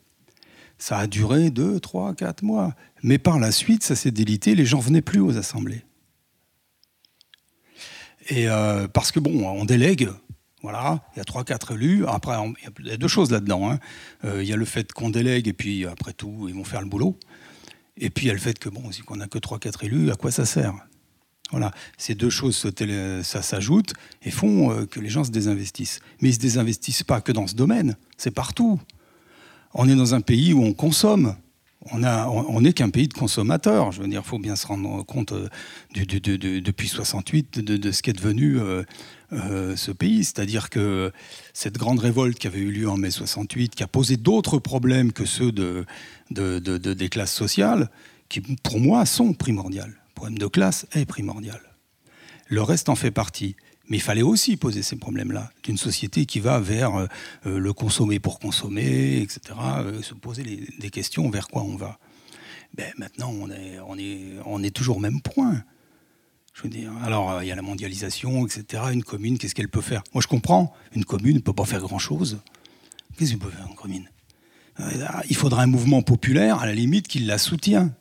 Ça 0.78 0.98
a 0.98 1.08
duré 1.08 1.50
deux, 1.50 1.80
trois, 1.80 2.14
quatre 2.14 2.44
mois. 2.44 2.76
Mais 3.02 3.18
par 3.18 3.40
la 3.40 3.52
suite, 3.52 3.84
ça 3.84 3.96
s'est 3.96 4.12
délité, 4.12 4.56
les 4.56 4.66
gens 4.66 4.80
venaient 4.80 5.02
plus 5.02 5.20
aux 5.20 5.38
assemblées. 5.38 5.84
Et 8.30 8.48
euh, 8.48 8.88
parce 8.88 9.12
que 9.12 9.20
bon, 9.20 9.46
on 9.46 9.66
délègue, 9.66 10.10
voilà, 10.64 11.02
il 11.14 11.18
y 11.18 11.22
a 11.22 11.26
trois, 11.26 11.44
quatre 11.44 11.74
élus. 11.74 12.06
Après, 12.08 12.36
il 12.80 12.88
y 12.88 12.92
a 12.92 12.98
deux 12.98 13.10
choses 13.10 13.32
là-dedans. 13.32 13.70
Hein. 13.70 13.80
Euh, 14.24 14.42
il 14.42 14.48
y 14.48 14.54
a 14.54 14.56
le 14.56 14.64
fait 14.64 14.94
qu'on 14.94 15.10
délègue 15.10 15.50
et 15.50 15.54
puis 15.54 15.86
après 15.86 16.14
tout, 16.14 16.46
ils 16.48 16.56
vont 16.56 16.64
faire 16.64 16.82
le 16.82 16.88
boulot. 16.88 17.20
Et 17.98 18.10
puis 18.10 18.26
il 18.26 18.28
y 18.30 18.32
a 18.32 18.34
le 18.34 18.40
fait 18.40 18.58
que 18.58 18.70
bon, 18.70 18.90
si 18.92 19.04
on 19.10 19.18
n'a 19.18 19.28
que 19.28 19.38
trois, 19.38 19.60
quatre 19.60 19.84
élus, 19.84 20.10
à 20.10 20.16
quoi 20.16 20.32
ça 20.32 20.46
sert? 20.46 20.74
Voilà, 21.52 21.72
ces 21.98 22.16
deux 22.16 22.30
choses, 22.30 22.66
ça 23.24 23.42
s'ajoute 23.42 23.94
et 24.24 24.32
font 24.32 24.72
euh, 24.72 24.86
que 24.86 25.02
les 25.02 25.10
gens 25.10 25.26
se 25.26 25.32
désinvestissent. 25.32 26.00
Mais 26.22 26.30
ils 26.30 26.34
se 26.34 26.40
désinvestissent 26.40 27.04
pas 27.04 27.20
que 27.20 27.34
dans 27.34 27.46
ce 27.46 27.56
domaine, 27.56 27.98
c'est 28.18 28.32
partout. 28.32 28.80
On 29.74 29.90
est 29.90 29.96
dans 29.96 30.16
un 30.16 30.22
pays 30.22 30.54
où 30.54 30.64
on 30.64 30.74
consomme 30.74 31.36
on 31.92 32.62
n'est 32.62 32.74
qu'un 32.74 32.90
pays 32.90 33.08
de 33.08 33.14
consommateurs. 33.14 33.92
Je 33.92 34.02
veux 34.02 34.08
il 34.08 34.22
faut 34.24 34.40
bien 34.40 34.56
se 34.56 34.68
rendre 34.68 35.04
compte 35.04 35.34
euh, 35.34 35.50
depuis 35.94 36.88
68 36.88 37.60
de, 37.60 37.92
ce 37.92 38.02
qu'est 38.02 38.14
devenu 38.14 38.58
euh, 39.34 39.76
ce 39.76 39.92
pays. 39.92 40.24
C'est-à-dire 40.24 40.70
que 40.70 41.12
cette 41.54 41.78
grande 41.78 42.00
révolte 42.00 42.38
qui 42.38 42.48
avait 42.48 42.60
eu 42.60 42.72
lieu 42.72 42.90
en 42.90 42.98
mai 42.98 43.12
68, 43.12 43.76
qui 43.76 43.84
a 43.84 43.88
posé 43.88 44.18
d'autres 44.18 44.60
problèmes 44.60 45.12
que 45.12 45.26
ceux 45.26 45.52
des 46.32 47.10
classes 47.10 47.34
sociales, 47.34 47.90
qui 48.30 48.42
pour 48.42 48.80
moi 48.80 49.06
sont 49.06 49.34
primordiales. 49.34 49.92
Le 50.10 50.14
problème 50.16 50.38
de 50.38 50.48
classe 50.48 50.86
est 50.94 51.06
primordial. 51.06 51.62
Le 52.48 52.62
reste 52.62 52.90
en 52.90 52.96
fait 52.96 53.12
partie. 53.12 53.56
Mais 53.90 53.98
il 53.98 54.02
fallait 54.02 54.22
aussi 54.22 54.56
poser 54.56 54.82
ces 54.82 54.96
problèmes-là, 54.96 55.52
d'une 55.64 55.78
société 55.78 56.26
qui 56.26 56.40
va 56.40 56.60
vers 56.60 56.96
euh, 56.96 57.08
le 57.46 57.74
consommer 57.74 58.20
pour 58.20 58.40
consommer, 58.40 59.22
etc., 59.22 59.42
euh, 59.80 60.02
se 60.02 60.14
poser 60.14 60.44
des 60.80 60.90
questions 60.90 61.30
vers 61.30 61.50
quoi 61.50 61.64
on 61.64 61.76
va. 61.76 62.00
Ben, 62.76 62.92
maintenant, 62.98 63.30
on 63.30 63.50
est, 63.52 63.80
on, 63.86 63.98
est, 63.98 64.36
on 64.46 64.64
est 64.64 64.72
toujours 64.72 64.98
au 64.98 65.00
même 65.02 65.22
point. 65.22 65.64
Je 66.54 66.62
veux 66.62 66.70
dire, 66.70 66.92
alors 67.04 67.32
euh, 67.32 67.44
il 67.44 67.48
y 67.48 67.52
a 67.52 67.56
la 67.56 67.64
mondialisation, 67.64 68.46
etc. 68.46 68.84
Une 68.92 69.04
commune, 69.04 69.38
qu'est-ce 69.38 69.56
qu'elle 69.56 69.70
peut 69.70 69.82
faire? 69.82 70.04
Moi, 70.14 70.22
je 70.22 70.28
comprends. 70.28 70.74
Une 70.96 71.04
commune 71.04 71.36
ne 71.36 71.42
peut 71.42 71.54
pas 71.54 71.66
faire 71.66 71.82
grand-chose. 71.82 72.40
Qu'est-ce 73.18 73.32
qu'elle 73.32 73.40
peut 73.40 73.50
faire 73.50 73.68
une 73.68 73.76
commune? 73.76 74.10
Euh, 74.80 75.08
Il 75.30 75.36
faudra 75.36 75.64
un 75.64 75.68
mouvement 75.68 76.04
populaire, 76.04 76.60
à 76.60 76.66
la 76.68 76.74
limite, 76.74 77.08
qui 77.08 77.20
la 77.20 77.38
soutient. 77.38 77.96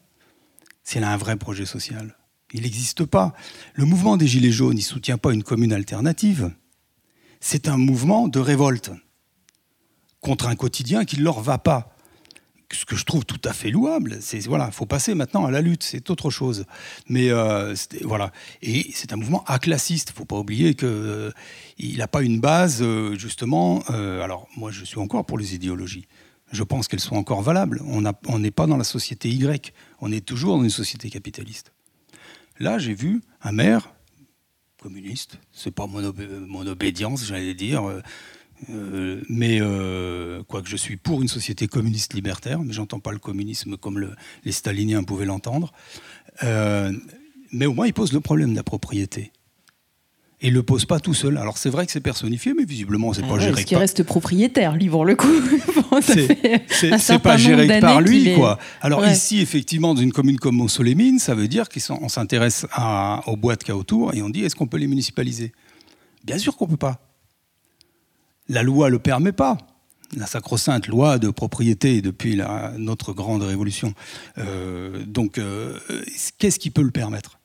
Elle 0.94 1.04
a 1.04 1.12
un 1.12 1.16
vrai 1.16 1.36
projet 1.36 1.64
social. 1.64 2.16
Il 2.52 2.62
n'existe 2.62 3.06
pas. 3.06 3.32
Le 3.74 3.86
mouvement 3.86 4.18
des 4.18 4.26
Gilets 4.26 4.50
jaunes, 4.52 4.76
il 4.76 4.82
ne 4.82 4.86
soutient 4.86 5.16
pas 5.16 5.32
une 5.32 5.42
commune 5.42 5.72
alternative. 5.72 6.52
C'est 7.40 7.68
un 7.68 7.78
mouvement 7.78 8.28
de 8.28 8.38
révolte 8.38 8.90
contre 10.20 10.46
un 10.48 10.54
quotidien 10.54 11.06
qui 11.06 11.18
ne 11.18 11.24
leur 11.24 11.40
va 11.40 11.56
pas 11.56 11.91
ce 12.74 12.84
que 12.84 12.96
je 12.96 13.04
trouve 13.04 13.24
tout 13.24 13.40
à 13.44 13.52
fait 13.52 13.70
louable. 13.70 14.18
C'est 14.20 14.40
voilà, 14.46 14.70
faut 14.70 14.86
passer 14.86 15.14
maintenant 15.14 15.46
à 15.46 15.50
la 15.50 15.60
lutte, 15.60 15.82
c'est 15.82 16.10
autre 16.10 16.30
chose. 16.30 16.64
Mais 17.08 17.30
euh, 17.30 17.74
voilà, 18.02 18.32
et 18.62 18.90
c'est 18.94 19.12
un 19.12 19.16
mouvement 19.16 19.44
aclassiste. 19.44 20.12
Faut 20.12 20.24
pas 20.24 20.38
oublier 20.38 20.74
que 20.74 20.86
euh, 20.86 21.30
il 21.78 21.98
n'a 21.98 22.08
pas 22.08 22.22
une 22.22 22.40
base 22.40 22.82
euh, 22.82 23.16
justement. 23.16 23.82
euh, 23.90 24.22
alors 24.22 24.48
moi, 24.56 24.70
je 24.70 24.84
suis 24.84 24.98
encore 24.98 25.24
pour 25.24 25.38
les 25.38 25.54
idéologies. 25.54 26.06
Je 26.50 26.62
pense 26.62 26.86
qu'elles 26.86 27.00
sont 27.00 27.16
encore 27.16 27.40
valables. 27.40 27.80
On 27.86 28.38
n'est 28.38 28.50
pas 28.50 28.66
dans 28.66 28.76
la 28.76 28.84
société 28.84 29.30
Y. 29.30 29.72
On 30.00 30.12
est 30.12 30.24
toujours 30.24 30.58
dans 30.58 30.62
une 30.62 30.70
société 30.70 31.08
capitaliste. 31.08 31.72
Là, 32.58 32.78
j'ai 32.78 32.92
vu 32.92 33.22
un 33.40 33.52
maire 33.52 33.94
communiste. 34.82 35.38
C'est 35.50 35.70
pas 35.70 35.86
mon, 35.86 36.12
mon 36.46 36.66
obédience, 36.66 37.24
j'allais 37.24 37.54
dire. 37.54 37.84
Euh, 38.70 39.20
mais 39.28 39.58
euh, 39.60 40.42
quoique 40.48 40.68
je 40.68 40.76
suis 40.76 40.96
pour 40.96 41.22
une 41.22 41.28
société 41.28 41.66
communiste 41.68 42.14
libertaire, 42.14 42.60
mais 42.60 42.72
j'entends 42.72 43.00
pas 43.00 43.12
le 43.12 43.18
communisme 43.18 43.76
comme 43.76 43.98
le- 43.98 44.14
les 44.44 44.52
staliniens 44.52 45.02
pouvaient 45.02 45.26
l'entendre. 45.26 45.72
Euh, 46.42 46.92
mais 47.52 47.66
au 47.66 47.74
moins, 47.74 47.86
il 47.86 47.92
pose 47.92 48.12
le 48.12 48.20
problème 48.20 48.50
de 48.52 48.56
la 48.56 48.62
propriété. 48.62 49.32
Et 50.44 50.48
il 50.48 50.54
le 50.54 50.62
pose 50.64 50.86
pas 50.86 50.98
tout 50.98 51.14
seul. 51.14 51.38
Alors 51.38 51.56
c'est 51.56 51.70
vrai 51.70 51.86
que 51.86 51.92
c'est 51.92 52.00
personnifié, 52.00 52.52
mais 52.52 52.64
visiblement 52.64 53.12
c'est 53.12 53.22
Ah 53.24 53.28
pas 53.28 53.34
ouais, 53.34 53.40
géré 53.40 53.52
Parce 53.52 53.64
qu'il 53.64 53.76
reste 53.76 54.02
propriétaire, 54.02 54.74
lui, 54.74 54.88
pour 54.88 55.04
le 55.04 55.14
coup. 55.14 55.28
Bon, 55.92 56.00
C'est- 56.00 57.18
pas 57.22 57.36
géré 57.36 57.78
par 57.80 58.00
lui, 58.00 58.28
est- 58.30 58.34
quoi. 58.34 58.58
Alors 58.80 59.00
Ouais. 59.02 59.12
ici, 59.12 59.40
effectivement, 59.40 59.94
dans 59.94 60.00
une 60.00 60.10
commune 60.12 60.38
comme 60.38 60.56
Montsolémine, 60.56 61.18
ça 61.18 61.34
veut 61.34 61.46
dire 61.48 61.66
qu'on 61.68 62.08
s'intéresse 62.08 62.66
aux 63.26 63.36
boîtes 63.36 63.62
qu'il 63.62 63.72
y 63.72 63.76
a 63.76 63.76
autour 63.76 64.14
et 64.14 64.22
on 64.22 64.30
dit 64.30 64.42
est-ce 64.42 64.56
qu'on 64.56 64.66
peut 64.66 64.78
les 64.78 64.86
municipaliser? 64.88 65.52
Bien 66.24 66.38
sûr 66.38 66.56
qu'on 66.56 66.66
peut 66.66 66.76
pas. 66.78 67.11
La 68.48 68.62
loi 68.62 68.90
le 68.90 68.98
permet 68.98 69.32
pas. 69.32 69.58
La 70.14 70.26
sacro-sainte 70.26 70.88
loi 70.88 71.18
de 71.18 71.30
propriété 71.30 72.02
depuis 72.02 72.36
la- 72.36 72.74
notre 72.76 73.12
grande 73.14 73.42
révolution. 73.42 73.94
Euh, 74.36 75.04
donc, 75.06 75.38
euh, 75.38 75.78
qu'est-ce 76.38 76.58
qui 76.58 76.70
peut 76.70 76.82
le 76.82 76.90
permettre? 76.90 77.38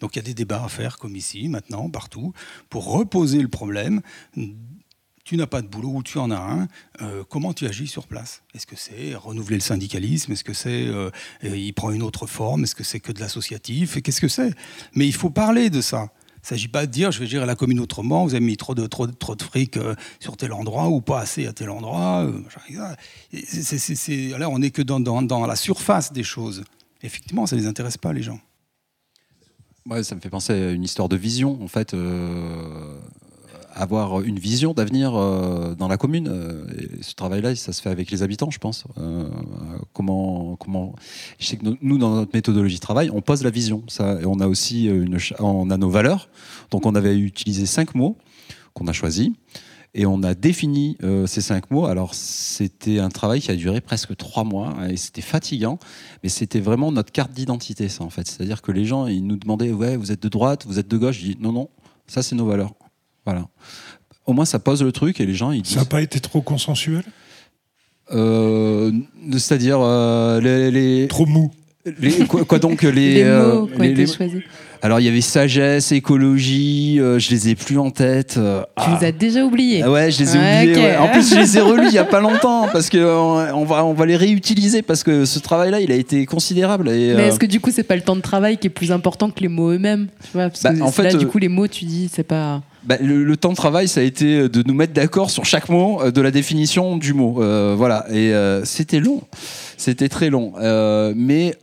Donc, 0.00 0.14
il 0.14 0.18
y 0.18 0.20
a 0.20 0.24
des 0.24 0.34
débats 0.34 0.62
à 0.64 0.68
faire, 0.68 0.98
comme 0.98 1.16
ici, 1.16 1.48
maintenant, 1.48 1.88
partout, 1.90 2.32
pour 2.68 2.84
reposer 2.92 3.40
le 3.40 3.48
problème. 3.48 4.00
Tu 5.24 5.36
n'as 5.36 5.46
pas 5.46 5.62
de 5.62 5.66
boulot 5.66 5.88
ou 5.94 6.02
tu 6.02 6.18
en 6.18 6.30
as 6.30 6.36
un, 6.36 6.68
euh, 7.00 7.24
comment 7.28 7.54
tu 7.54 7.66
agis 7.66 7.86
sur 7.88 8.06
place? 8.06 8.42
Est-ce 8.54 8.66
que 8.66 8.76
c'est 8.76 9.14
renouveler 9.14 9.56
le 9.56 9.62
syndicalisme? 9.62 10.32
Est-ce 10.32 10.44
que 10.44 10.52
c'est 10.52 10.86
il 11.42 11.72
prend 11.72 11.90
une 11.90 12.02
autre 12.02 12.26
forme? 12.26 12.64
Est-ce 12.64 12.74
que 12.74 12.84
c'est 12.84 13.00
que 13.00 13.10
de 13.10 13.20
l'associatif? 13.20 14.00
Qu'est-ce 14.02 14.20
que 14.20 14.28
c'est? 14.28 14.52
Mais 14.94 15.06
il 15.06 15.14
faut 15.14 15.30
parler 15.30 15.70
de 15.70 15.80
ça. 15.80 16.12
Il 16.44 16.52
ne 16.52 16.58
s'agit 16.58 16.68
pas 16.68 16.84
de 16.84 16.90
dire 16.92 17.10
je 17.10 17.20
vais 17.20 17.26
gérer 17.26 17.46
la 17.46 17.54
commune 17.54 17.80
autrement, 17.80 18.24
vous 18.24 18.34
avez 18.34 18.44
mis 18.44 18.58
trop 18.58 18.74
de, 18.74 18.86
trop, 18.86 19.06
trop 19.06 19.34
de 19.34 19.42
fric 19.42 19.78
euh, 19.78 19.94
sur 20.20 20.36
tel 20.36 20.52
endroit 20.52 20.88
ou 20.90 21.00
pas 21.00 21.20
assez 21.20 21.46
à 21.46 21.54
tel 21.54 21.70
endroit. 21.70 22.30
c'est- 23.62 23.78
c'est- 23.78 23.94
c'est- 23.94 24.38
là, 24.38 24.50
on 24.50 24.58
n'est 24.58 24.70
que 24.70 24.82
dans, 24.82 25.00
dans- 25.00 25.22
dans 25.22 25.46
la 25.46 25.56
surface 25.56 26.12
des 26.12 26.22
choses. 26.22 26.62
Effectivement, 27.02 27.46
ça 27.46 27.56
ne 27.56 27.62
les 27.62 27.66
intéresse 27.66 27.96
pas, 27.96 28.12
les 28.12 28.22
gens. 28.22 28.38
Ouais, 29.86 30.02
ça 30.02 30.14
me 30.14 30.20
fait 30.20 30.28
penser 30.30 30.52
à 30.52 30.70
une 30.72 30.84
histoire 30.84 31.08
de 31.08 31.16
vision, 31.16 31.62
en 31.62 31.68
fait. 31.68 31.94
euh, 31.94 32.98
avoir 33.74 34.20
une 34.22 34.38
vision 34.38 34.72
d'avenir 34.74 35.14
euh, 35.16 35.74
dans 35.74 35.88
la 35.88 35.96
commune. 35.96 36.28
euh, 36.28 36.64
ce 37.00 37.14
travail-là, 37.14 37.54
ça 37.56 37.72
se 37.72 37.82
fait 37.82 37.90
avec 37.90 38.10
les 38.10 38.22
habitants, 38.22 38.50
je 38.50 38.58
pense. 38.58 38.84
Euh, 38.98 39.28
comment, 39.92 40.56
comment 40.56 40.94
Je 41.38 41.46
sais 41.46 41.56
que 41.56 41.64
nous- 41.80 41.98
dans 41.98 42.14
notre 42.14 42.32
méthodologie 42.34 42.76
de 42.76 42.80
travail, 42.80 43.10
on 43.12 43.20
pose 43.20 43.42
la 43.42 43.50
vision. 43.50 43.82
Ça, 43.88 44.18
on 44.26 44.40
a 44.40 44.46
aussi 44.46 44.86
une, 44.86 45.18
on 45.40 45.70
a 45.70 45.76
nos 45.76 45.90
valeurs. 45.90 46.28
Donc, 46.70 46.86
on 46.86 46.94
avait 46.94 47.16
utilisé 47.18 47.66
cinq 47.66 47.94
mots 47.94 48.16
qu'on 48.72 48.86
a 48.86 48.92
choisis. 48.92 49.30
Et 49.96 50.06
on 50.06 50.24
a 50.24 50.34
défini 50.34 50.98
ces 51.26 51.40
cinq 51.40 51.70
mots. 51.70 51.86
Alors, 51.86 52.14
c'était 52.16 52.98
un 52.98 53.10
travail 53.10 53.40
qui 53.40 53.52
a 53.52 53.54
duré 53.54 53.80
presque 53.80 54.16
trois 54.16 54.42
mois 54.42 54.74
et 54.90 54.96
c'était 54.96 55.20
fatigant, 55.22 55.78
mais 56.24 56.28
c'était 56.28 56.58
vraiment 56.58 56.90
notre 56.90 57.12
carte 57.12 57.30
d'identité, 57.32 57.88
ça, 57.88 58.02
en 58.02 58.10
fait. 58.10 58.26
C'est-à-dire 58.26 58.60
que 58.60 58.72
les 58.72 58.86
gens, 58.86 59.06
ils 59.06 59.24
nous 59.24 59.36
demandaient 59.36 59.70
Ouais, 59.70 59.96
vous 59.96 60.10
êtes 60.10 60.20
de 60.20 60.28
droite, 60.28 60.66
vous 60.66 60.80
êtes 60.80 60.88
de 60.88 60.96
gauche. 60.98 61.18
Je 61.20 61.26
dis 61.26 61.36
Non, 61.38 61.52
non, 61.52 61.68
ça, 62.08 62.24
c'est 62.24 62.34
nos 62.34 62.44
valeurs. 62.46 62.72
Voilà. 63.24 63.46
Au 64.26 64.32
moins, 64.32 64.44
ça 64.44 64.58
pose 64.58 64.82
le 64.82 64.92
truc 64.92 65.20
et 65.20 65.26
les 65.26 65.34
gens, 65.34 65.50
ils 65.52 65.62
disent. 65.62 65.74
Ça 65.74 65.80
n'a 65.80 65.86
pas 65.86 66.00
été 66.02 66.20
trop 66.20 66.40
consensuel 66.40 67.02
Euh, 68.12 68.92
C'est-à-dire 69.32 69.78
euh, 69.80 70.40
les, 70.40 70.70
les- 70.70 71.08
Trop 71.08 71.26
mou. 71.26 71.50
Les, 72.00 72.12
quoi, 72.26 72.44
quoi 72.44 72.58
donc 72.58 72.82
les, 72.82 72.90
Les 73.14 73.22
euh, 73.22 73.60
mots 73.60 73.66
qui 73.66 73.74
ont 73.76 73.78
les- 73.82 73.90
été 73.90 74.00
les- 74.02 74.06
choisis. 74.06 74.40
Alors 74.82 75.00
il 75.00 75.04
y 75.04 75.08
avait 75.08 75.22
sagesse, 75.22 75.92
écologie, 75.92 77.00
euh, 77.00 77.18
je 77.18 77.30
les 77.30 77.48
ai 77.48 77.54
plus 77.54 77.78
en 77.78 77.90
tête. 77.90 78.34
euh, 78.36 78.60
Tu 78.76 78.84
ah. 78.86 78.98
les 79.00 79.06
as 79.06 79.12
déjà 79.12 79.42
oubliés. 79.42 79.82
Ah 79.82 79.90
ouais, 79.90 80.10
je 80.10 80.18
les 80.20 80.36
ai 80.36 80.38
Ouais, 80.38 80.62
oubliés. 80.68 80.76
ouais. 80.84 80.96
En 80.98 81.08
plus, 81.08 81.30
je 81.30 81.36
les 81.36 81.56
ai 81.56 81.60
relus 81.62 81.86
il 81.88 81.94
y 81.94 81.98
a 81.98 82.04
pas 82.04 82.20
longtemps 82.20 82.68
parce 82.70 82.90
que 82.90 82.98
euh, 82.98 83.54
on 83.54 83.64
va 83.64 83.82
on 83.86 83.94
va 83.94 84.04
les 84.04 84.16
réutiliser 84.16 84.82
parce 84.82 85.02
que 85.02 85.24
ce 85.24 85.38
travail-là, 85.38 85.80
il 85.80 85.90
a 85.90 85.94
été 85.94 86.26
considérable. 86.26 86.90
Et, 86.90 87.14
Mais 87.14 87.22
euh, 87.22 87.28
est-ce 87.28 87.38
que 87.38 87.46
du 87.46 87.60
coup, 87.60 87.70
c'est 87.70 87.82
pas 87.84 87.96
le 87.96 88.02
temps 88.02 88.16
de 88.16 88.20
travail 88.20 88.58
qui 88.58 88.66
est 88.66 88.70
plus 88.70 88.92
important 88.92 89.30
que 89.30 89.40
les 89.40 89.48
mots 89.48 89.70
eux-mêmes? 89.70 90.08
Tu 90.24 90.28
vois, 90.34 90.50
parce 90.50 90.62
Bah, 90.62 90.74
que 90.74 90.80
en 90.82 90.92
fait, 90.92 91.04
là, 91.04 91.14
du 91.14 91.24
euh, 91.24 91.28
coup, 91.28 91.38
les 91.38 91.48
mots, 91.48 91.66
tu 91.68 91.86
dis, 91.86 92.10
c'est 92.12 92.22
pas. 92.22 92.62
Bah, 92.84 92.96
le, 93.00 93.36
temps 93.36 93.50
de 93.50 93.56
travail, 93.56 93.88
ça 93.88 94.00
a 94.00 94.02
été 94.02 94.48
de 94.48 94.62
nous 94.66 94.74
mettre 94.74 94.92
d'accord 94.92 95.30
sur 95.30 95.44
chaque 95.44 95.68
mot, 95.68 96.02
euh, 96.02 96.10
de 96.10 96.20
la 96.20 96.30
définition 96.30 96.96
du 96.96 97.14
mot. 97.14 97.42
Euh, 97.42 97.74
voilà. 97.76 98.06
Et 98.10 98.34
euh, 98.34 98.64
c'était 98.64 99.00
long. 99.00 99.22
C'était 99.76 100.08
très 100.08 100.30
long. 100.30 100.52
Euh, 100.58 101.12
mais 101.16 101.56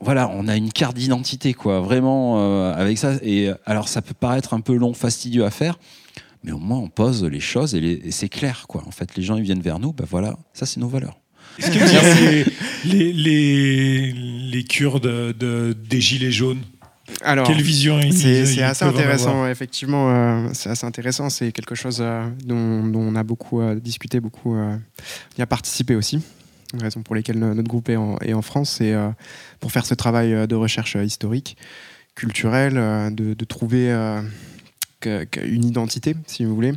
voilà, 0.00 0.30
on 0.34 0.48
a 0.48 0.56
une 0.56 0.72
carte 0.72 0.96
d'identité, 0.96 1.52
quoi. 1.54 1.80
Vraiment, 1.80 2.36
euh, 2.38 2.74
avec 2.74 2.98
ça. 2.98 3.14
Et 3.22 3.48
euh, 3.48 3.54
alors, 3.66 3.88
ça 3.88 4.02
peut 4.02 4.14
paraître 4.14 4.54
un 4.54 4.60
peu 4.60 4.74
long, 4.74 4.94
fastidieux 4.94 5.44
à 5.44 5.50
faire. 5.50 5.78
Mais 6.44 6.52
au 6.52 6.58
moins, 6.58 6.78
on 6.78 6.88
pose 6.88 7.24
les 7.24 7.40
choses 7.40 7.74
et, 7.74 8.10
c'est 8.10 8.28
clair, 8.28 8.66
quoi. 8.68 8.84
En 8.86 8.90
fait, 8.90 9.16
les 9.16 9.22
gens, 9.22 9.36
ils 9.36 9.42
viennent 9.42 9.60
vers 9.60 9.78
nous. 9.78 9.92
Bah 9.92 10.04
voilà, 10.08 10.36
ça, 10.52 10.64
c'est 10.64 10.80
nos 10.80 10.88
valeurs. 10.88 11.18
Est-ce 11.58 11.70
que 11.70 12.50
les, 12.88 13.12
les, 13.12 14.12
les, 14.12 14.62
de- 14.62 15.72
des 15.72 16.00
Gilets 16.00 16.30
jaunes? 16.30 16.60
Alors, 17.22 17.46
Quelle 17.46 17.62
vision 17.62 18.00
C'est 18.12 18.62
assez 18.62 18.84
intéressant, 18.84 19.46
effectivement. 19.48 20.10
euh, 20.10 20.48
c'est 20.52 20.68
assez 20.70 20.86
intéressant. 20.86 21.30
C'est 21.30 21.52
quelque 21.52 21.74
chose 21.74 21.98
euh, 22.00 22.26
dont, 22.44 22.86
dont 22.86 23.00
on 23.00 23.14
a 23.14 23.22
beaucoup 23.22 23.60
euh, 23.60 23.74
discuté, 23.76 24.20
beaucoup 24.20 24.56
y 25.38 25.42
a 25.42 25.46
participé 25.46 25.94
aussi. 25.94 26.20
Une 26.74 26.82
raison 26.82 27.02
pour 27.02 27.14
laquelle 27.14 27.38
no- 27.38 27.54
notre 27.54 27.68
groupe 27.68 27.88
est 27.88 27.96
en, 27.96 28.16
est 28.18 28.32
en 28.32 28.42
France, 28.42 28.70
c'est 28.78 28.94
pour 29.60 29.70
faire 29.70 29.86
ce 29.86 29.94
travail 29.94 30.48
de 30.48 30.54
recherche 30.56 30.96
historique, 30.96 31.56
culturelle, 32.16 32.74
de, 33.14 33.34
de 33.34 33.44
trouver 33.44 33.94
que- 35.00 35.24
que- 35.24 35.40
une 35.46 35.64
identité, 35.64 36.16
si 36.26 36.44
vous 36.44 36.54
voulez, 36.54 36.72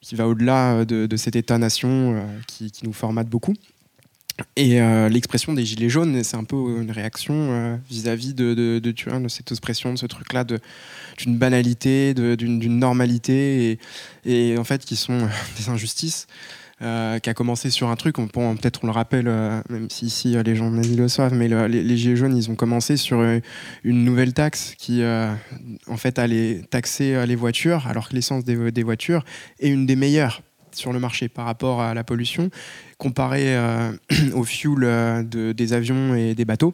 qui 0.00 0.14
va 0.14 0.26
au-delà 0.26 0.84
de, 0.86 1.04
de 1.06 1.16
cet 1.16 1.36
État-nation 1.36 2.24
qui, 2.46 2.70
qui 2.70 2.86
nous 2.86 2.94
formate 2.94 3.28
beaucoup. 3.28 3.52
Et 4.56 4.80
euh, 4.80 5.08
l'expression 5.08 5.52
des 5.52 5.64
gilets 5.64 5.88
jaunes, 5.88 6.22
c'est 6.24 6.36
un 6.36 6.44
peu 6.44 6.56
une 6.80 6.90
réaction 6.90 7.34
euh, 7.34 7.76
vis-à-vis 7.90 8.34
de, 8.34 8.54
de, 8.54 8.78
de, 8.78 8.92
de 9.22 9.28
cette 9.28 9.50
expression, 9.50 9.92
de 9.92 9.98
ce 9.98 10.06
truc-là, 10.06 10.44
d'une 11.18 11.36
banalité, 11.38 12.14
d'une 12.14 12.78
normalité, 12.78 13.78
et, 14.24 14.52
et 14.52 14.58
en 14.58 14.64
fait 14.64 14.84
qui 14.84 14.96
sont 14.96 15.12
euh, 15.20 15.26
des 15.58 15.68
injustices. 15.68 16.26
euh, 16.82 17.18
qui 17.18 17.28
a 17.28 17.34
commencé 17.34 17.68
sur 17.68 17.90
un 17.90 17.96
truc, 17.96 18.16
peut-être 18.16 18.80
on 18.82 18.86
le 18.86 18.92
rappelle, 18.92 19.28
euh, 19.28 19.60
même 19.68 19.90
si 19.90 20.06
ici 20.06 20.34
euh, 20.34 20.42
les 20.42 20.56
gens 20.56 20.70
le 20.70 21.08
savent, 21.08 21.34
mais 21.34 21.46
le- 21.46 21.66
les, 21.66 21.96
Gilets 21.98 22.16
jaunes, 22.16 22.34
ils 22.34 22.50
ont 22.50 22.54
commencé 22.54 22.96
sur 22.96 23.18
euh, 23.20 23.38
une 23.84 24.02
nouvelle 24.02 24.32
taxe 24.32 24.74
qui, 24.78 25.02
euh, 25.02 25.30
en 25.88 25.98
fait, 25.98 26.18
allait 26.18 26.62
taxer 26.70 27.14
euh, 27.14 27.26
les 27.26 27.36
voitures, 27.36 27.86
alors 27.86 28.08
que 28.08 28.14
l'essence 28.14 28.44
des 28.44 28.82
voitures 28.82 29.24
est 29.58 29.68
une 29.68 29.84
des 29.84 29.94
meilleures 29.96 30.40
sur 30.72 30.92
le 30.92 31.00
marché 31.00 31.28
par 31.28 31.44
rapport 31.46 31.82
à 31.82 31.92
la 31.94 32.04
pollution, 32.04 32.48
comparé 33.00 33.56
euh, 33.56 33.90
au 34.34 34.44
fuel 34.44 34.84
euh, 34.84 35.22
de- 35.24 35.52
des 35.52 35.72
avions 35.72 36.14
et 36.14 36.36
des 36.36 36.44
bateaux, 36.44 36.72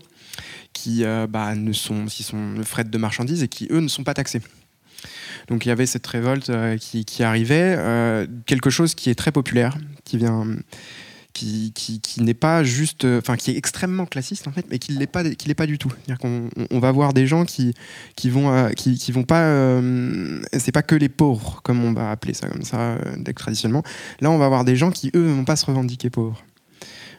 qui 0.74 1.04
euh, 1.04 1.26
bah, 1.26 1.54
sont, 1.72 2.04
qui 2.04 2.22
sont 2.22 2.56
de 2.90 2.98
marchandises 2.98 3.42
et 3.42 3.48
qui, 3.48 3.68
eux, 3.70 3.80
ne 3.80 3.88
sont 3.88 4.04
pas 4.04 4.12
taxés. 4.12 4.42
Donc 5.48 5.64
il 5.64 5.68
y 5.68 5.72
avait 5.72 5.86
cette 5.86 6.06
révolte 6.06 6.50
qui, 6.80 7.22
arrivait, 7.22 7.78
quelque 8.46 8.68
chose 8.68 8.96
qui 8.96 9.10
est 9.10 9.14
très 9.14 9.30
populaire, 9.30 9.78
qui 10.04 10.16
vient, 10.16 10.44
qui, 11.36 11.72
qui, 11.74 12.00
qui 12.00 12.22
n'est 12.22 12.32
pas 12.34 12.64
juste, 12.64 13.04
enfin 13.04 13.36
qui 13.36 13.50
est 13.50 13.56
extrêmement 13.58 14.06
classiste 14.06 14.48
en 14.48 14.52
fait, 14.52 14.64
mais 14.70 14.78
qui 14.78 14.92
l'est 14.92 15.06
pas, 15.06 15.22
qui 15.22 15.48
l'est 15.48 15.54
pas 15.54 15.66
du 15.66 15.76
tout. 15.78 15.90
C'est-à-dire 15.90 16.18
qu'on 16.18 16.48
on- 16.56 16.66
on 16.70 16.78
va 16.80 16.90
voir 16.92 17.12
des 17.12 17.26
gens 17.26 17.44
qui, 17.44 17.74
qui 18.16 18.30
vont, 18.30 18.50
euh, 18.50 18.70
qui, 18.70 18.96
qui 18.98 19.12
vont 19.12 19.24
pas, 19.24 19.42
euh, 19.42 20.40
c'est 20.58 20.72
pas 20.72 20.82
que 20.82 20.94
les 20.94 21.08
pauvres 21.10 21.60
comme 21.62 21.84
on 21.84 21.92
va 21.92 22.10
appeler 22.10 22.32
ça 22.34 22.48
comme 22.48 22.62
ça 22.62 22.78
euh, 22.78 23.32
traditionnellement. 23.36 23.82
Là 24.20 24.30
on 24.30 24.38
va 24.38 24.48
voir 24.48 24.64
des 24.64 24.76
gens 24.76 24.90
qui 24.90 25.10
eux 25.14 25.26
vont 25.26 25.44
pas 25.44 25.56
se 25.56 25.66
revendiquer 25.66 26.08
pauvres. 26.10 26.42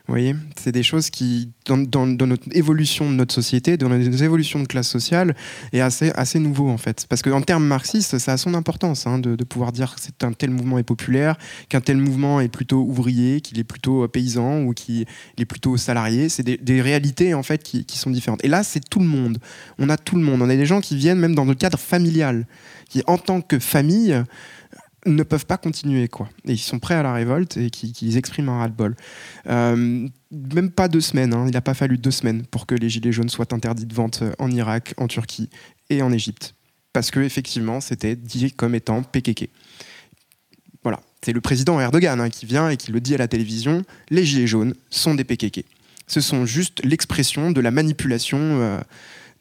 Vous 0.08 0.14
voyez, 0.14 0.36
c'est 0.56 0.72
des 0.72 0.84
choses 0.84 1.10
qui, 1.10 1.52
dans, 1.66 1.78
dans, 1.78 2.28
notre 2.28 2.48
évolution 2.54 3.10
de 3.10 3.16
notre 3.16 3.34
société, 3.34 3.76
dans 3.76 3.90
notre 3.90 4.24
évolution 4.24 4.62
de 4.62 4.66
classe 4.66 4.88
sociale, 4.88 5.36
est 5.74 5.82
assez, 5.82 6.12
assez 6.16 6.40
nouveau 6.40 6.70
en 6.70 6.78
fait. 6.78 7.06
Parce 7.10 7.22
qu'en 7.22 7.42
termes 7.42 7.66
marxistes, 7.66 8.18
ça 8.18 8.32
a 8.32 8.38
son 8.38 8.54
importance 8.54 9.06
hein, 9.06 9.20
de, 9.20 9.36
pouvoir 9.44 9.74
dire 9.74 9.96
que 9.96 10.00
c'est 10.00 10.24
un 10.24 10.32
tel 10.32 10.52
mouvement 10.52 10.78
est 10.78 10.84
populaire, 10.84 11.36
qu'un 11.68 11.82
tel 11.82 11.98
mouvement 11.98 12.40
est 12.40 12.48
plutôt 12.48 12.84
ouvrier, 12.84 13.42
qu'il 13.42 13.60
est 13.60 13.66
plutôt 13.66 14.08
paysan 14.08 14.62
ou 14.62 14.74
qu'il 14.74 15.06
est 15.38 15.46
plutôt 15.46 15.76
salarié. 15.76 16.30
C'est 16.30 16.44
des, 16.44 16.56
des, 16.56 16.82
réalités 16.82 17.34
en 17.34 17.44
fait 17.44 17.62
qui, 17.62 17.84
qui 17.84 17.98
sont 17.98 18.10
différentes. 18.10 18.46
Et 18.46 18.48
là, 18.48 18.64
c'est 18.64 18.90
tout 18.90 19.00
le 19.00 19.08
monde. 19.08 19.40
On 19.78 19.90
a 19.90 19.98
tout 19.98 20.16
le 20.16 20.22
monde. 20.22 20.42
On 20.42 20.50
a 20.50 20.56
des 20.56 20.66
gens 20.66 20.80
qui 20.80 20.96
viennent 20.96 21.20
même 21.20 21.36
dans 21.36 21.44
le 21.44 21.54
cadre 21.54 21.78
familial, 21.78 22.48
qui 22.88 23.04
en 23.08 23.18
tant 23.18 23.42
que 23.42 23.60
famille 23.60 24.24
ne 25.16 25.24
peuvent 25.24 25.46
pas 25.46 25.58
continuer 25.58 26.08
quoi. 26.08 26.30
Et 26.46 26.54
ils 26.54 26.58
sont 26.58 26.80
prêts 26.80 26.96
à 26.96 27.04
la 27.04 27.14
révolte 27.14 27.58
et 27.58 27.70
qui, 27.70 27.94
qui 27.94 28.18
expriment 28.18 28.50
un 28.50 28.60
ras-le-bol. 28.60 28.96
Euh, 29.48 30.08
même 30.32 30.72
pas 30.72 30.88
deux 30.88 31.02
semaines, 31.02 31.34
hein. 31.34 31.46
il 31.48 31.54
n'a 31.54 31.62
pas 31.62 31.74
fallu 31.74 31.98
deux 31.98 32.12
semaines 32.12 32.46
pour 32.46 32.66
que 32.66 32.76
les 32.76 32.90
gilets 32.90 33.12
jaunes 33.12 33.30
soient 33.30 33.54
interdits 33.54 33.86
de 33.86 33.94
vente 33.94 34.24
en 34.40 34.52
Irak, 34.52 34.94
en 34.98 35.08
Turquie 35.08 35.50
et 35.90 36.02
en 36.02 36.12
Égypte. 36.12 36.54
Parce 36.94 37.12
que 37.12 37.20
effectivement, 37.20 37.80
c'était 37.80 38.16
dit 38.16 38.52
comme 38.52 38.76
étant 38.76 39.04
PKK. 39.04 39.50
Voilà, 40.84 41.00
c'est 41.22 41.34
le 41.34 41.42
président 41.42 41.80
Erdogan 41.80 42.20
hein, 42.20 42.30
qui 42.30 42.46
vient 42.46 42.70
et 42.70 42.78
qui 42.78 42.92
le 42.92 43.00
dit 43.00 43.14
à 43.14 43.18
la 43.18 43.28
télévision, 43.28 43.84
les 44.10 44.26
gilets 44.26 44.48
jaunes 44.48 44.74
sont 44.90 45.16
des 45.16 45.24
PKK. 45.24 45.64
Ce 46.08 46.22
sont 46.22 46.46
juste 46.46 46.84
l'expression 46.86 47.52
de 47.52 47.60
la 47.60 47.72
manipulation 47.72 48.40
euh, 48.40 48.80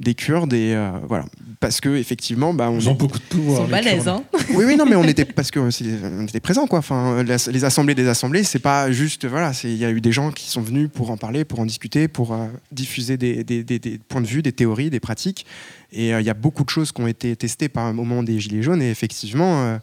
des 0.00 0.14
Kurdes 0.14 0.52
et 0.52 0.74
euh, 0.74 0.90
voilà. 1.08 1.24
Parce 1.60 1.80
que 1.80 1.96
effectivement 1.96 2.52
bah 2.52 2.70
on 2.70 2.78
ils 2.78 2.88
ont 2.88 2.94
beaucoup 2.94 3.18
de 3.18 3.24
pouvoir 3.24 3.60
ils 3.60 3.64
sont 3.64 3.70
balèzes 3.70 4.08
hein. 4.08 4.22
Oui 4.54 4.64
oui 4.66 4.76
non 4.76 4.84
mais 4.84 4.96
on 4.96 5.04
était 5.08 5.24
parce 5.24 5.50
que 5.50 5.58
on 5.58 6.26
était 6.26 6.40
présents 6.40 6.66
quoi. 6.66 6.80
Enfin 6.80 7.22
les 7.22 7.64
assemblées 7.64 7.94
des 7.94 8.08
assemblées 8.08 8.44
c'est 8.44 8.58
pas 8.58 8.90
juste 8.90 9.26
voilà 9.26 9.52
c'est 9.52 9.68
il 9.68 9.78
y 9.78 9.84
a 9.84 9.90
eu 9.90 10.00
des 10.00 10.12
gens 10.12 10.30
qui 10.32 10.48
sont 10.50 10.60
venus 10.60 10.88
pour 10.92 11.10
en 11.10 11.16
parler 11.16 11.44
pour 11.44 11.60
en 11.60 11.66
discuter 11.66 12.08
pour 12.08 12.32
euh, 12.32 12.46
diffuser 12.72 13.16
des, 13.16 13.44
des, 13.44 13.64
des, 13.64 13.78
des, 13.78 13.98
points 13.98 14.20
de 14.20 14.26
vue 14.26 14.42
des 14.42 14.52
théories 14.52 14.90
des 14.90 15.00
pratiques. 15.00 15.46
Et 15.92 16.14
euh, 16.14 16.20
il 16.20 16.26
y 16.26 16.30
a 16.30 16.34
beaucoup 16.34 16.64
de 16.64 16.70
choses 16.70 16.92
qui 16.92 17.00
ont 17.00 17.06
été 17.06 17.34
testées 17.36 17.68
par 17.68 17.84
un 17.84 17.92
moment 17.92 18.22
des 18.22 18.38
gilets 18.40 18.62
jaunes. 18.62 18.82
Et 18.82 18.90
effectivement 18.90 19.64
euh, 19.64 19.78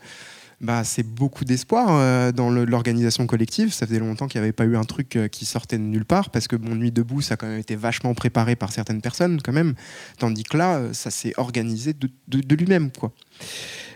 bah, 0.64 0.86
c'est 0.86 1.04
beaucoup 1.04 1.44
d'espoir 1.44 1.88
euh, 1.90 2.32
dans 2.32 2.50
l'organisation 2.50 3.28
collective. 3.28 3.74
Ça 3.74 3.86
faisait 3.86 4.00
longtemps 4.00 4.28
qu'il 4.28 4.40
n'y 4.40 4.46
avait 4.46 4.54
pas 4.54 4.64
eu 4.64 4.78
un 4.78 4.86
truc 4.86 5.18
euh, 5.18 5.28
qui 5.28 5.46
sortait 5.46 5.78
de 5.78 5.84
nulle 5.84 6.06
part, 6.06 6.30
parce 6.30 6.48
que 6.48 6.56
mon 6.56 6.76
Nuit 6.76 6.94
debout, 6.94 7.22
ça 7.22 7.34
a 7.34 7.38
quand 7.38 7.48
même 7.48 7.60
été 7.60 7.76
vachement 7.76 8.14
préparé 8.14 8.56
par 8.56 8.72
certaines 8.72 9.02
personnes, 9.02 9.42
quand 9.42 9.52
même. 9.52 9.74
Tandis 10.20 10.44
que 10.44 10.56
là, 10.56 10.78
euh, 10.78 10.94
ça 10.94 11.12
s'est 11.12 11.34
organisé 11.36 11.94
de, 11.94 12.56
lui-même, 12.56 12.92
quoi. 12.92 13.12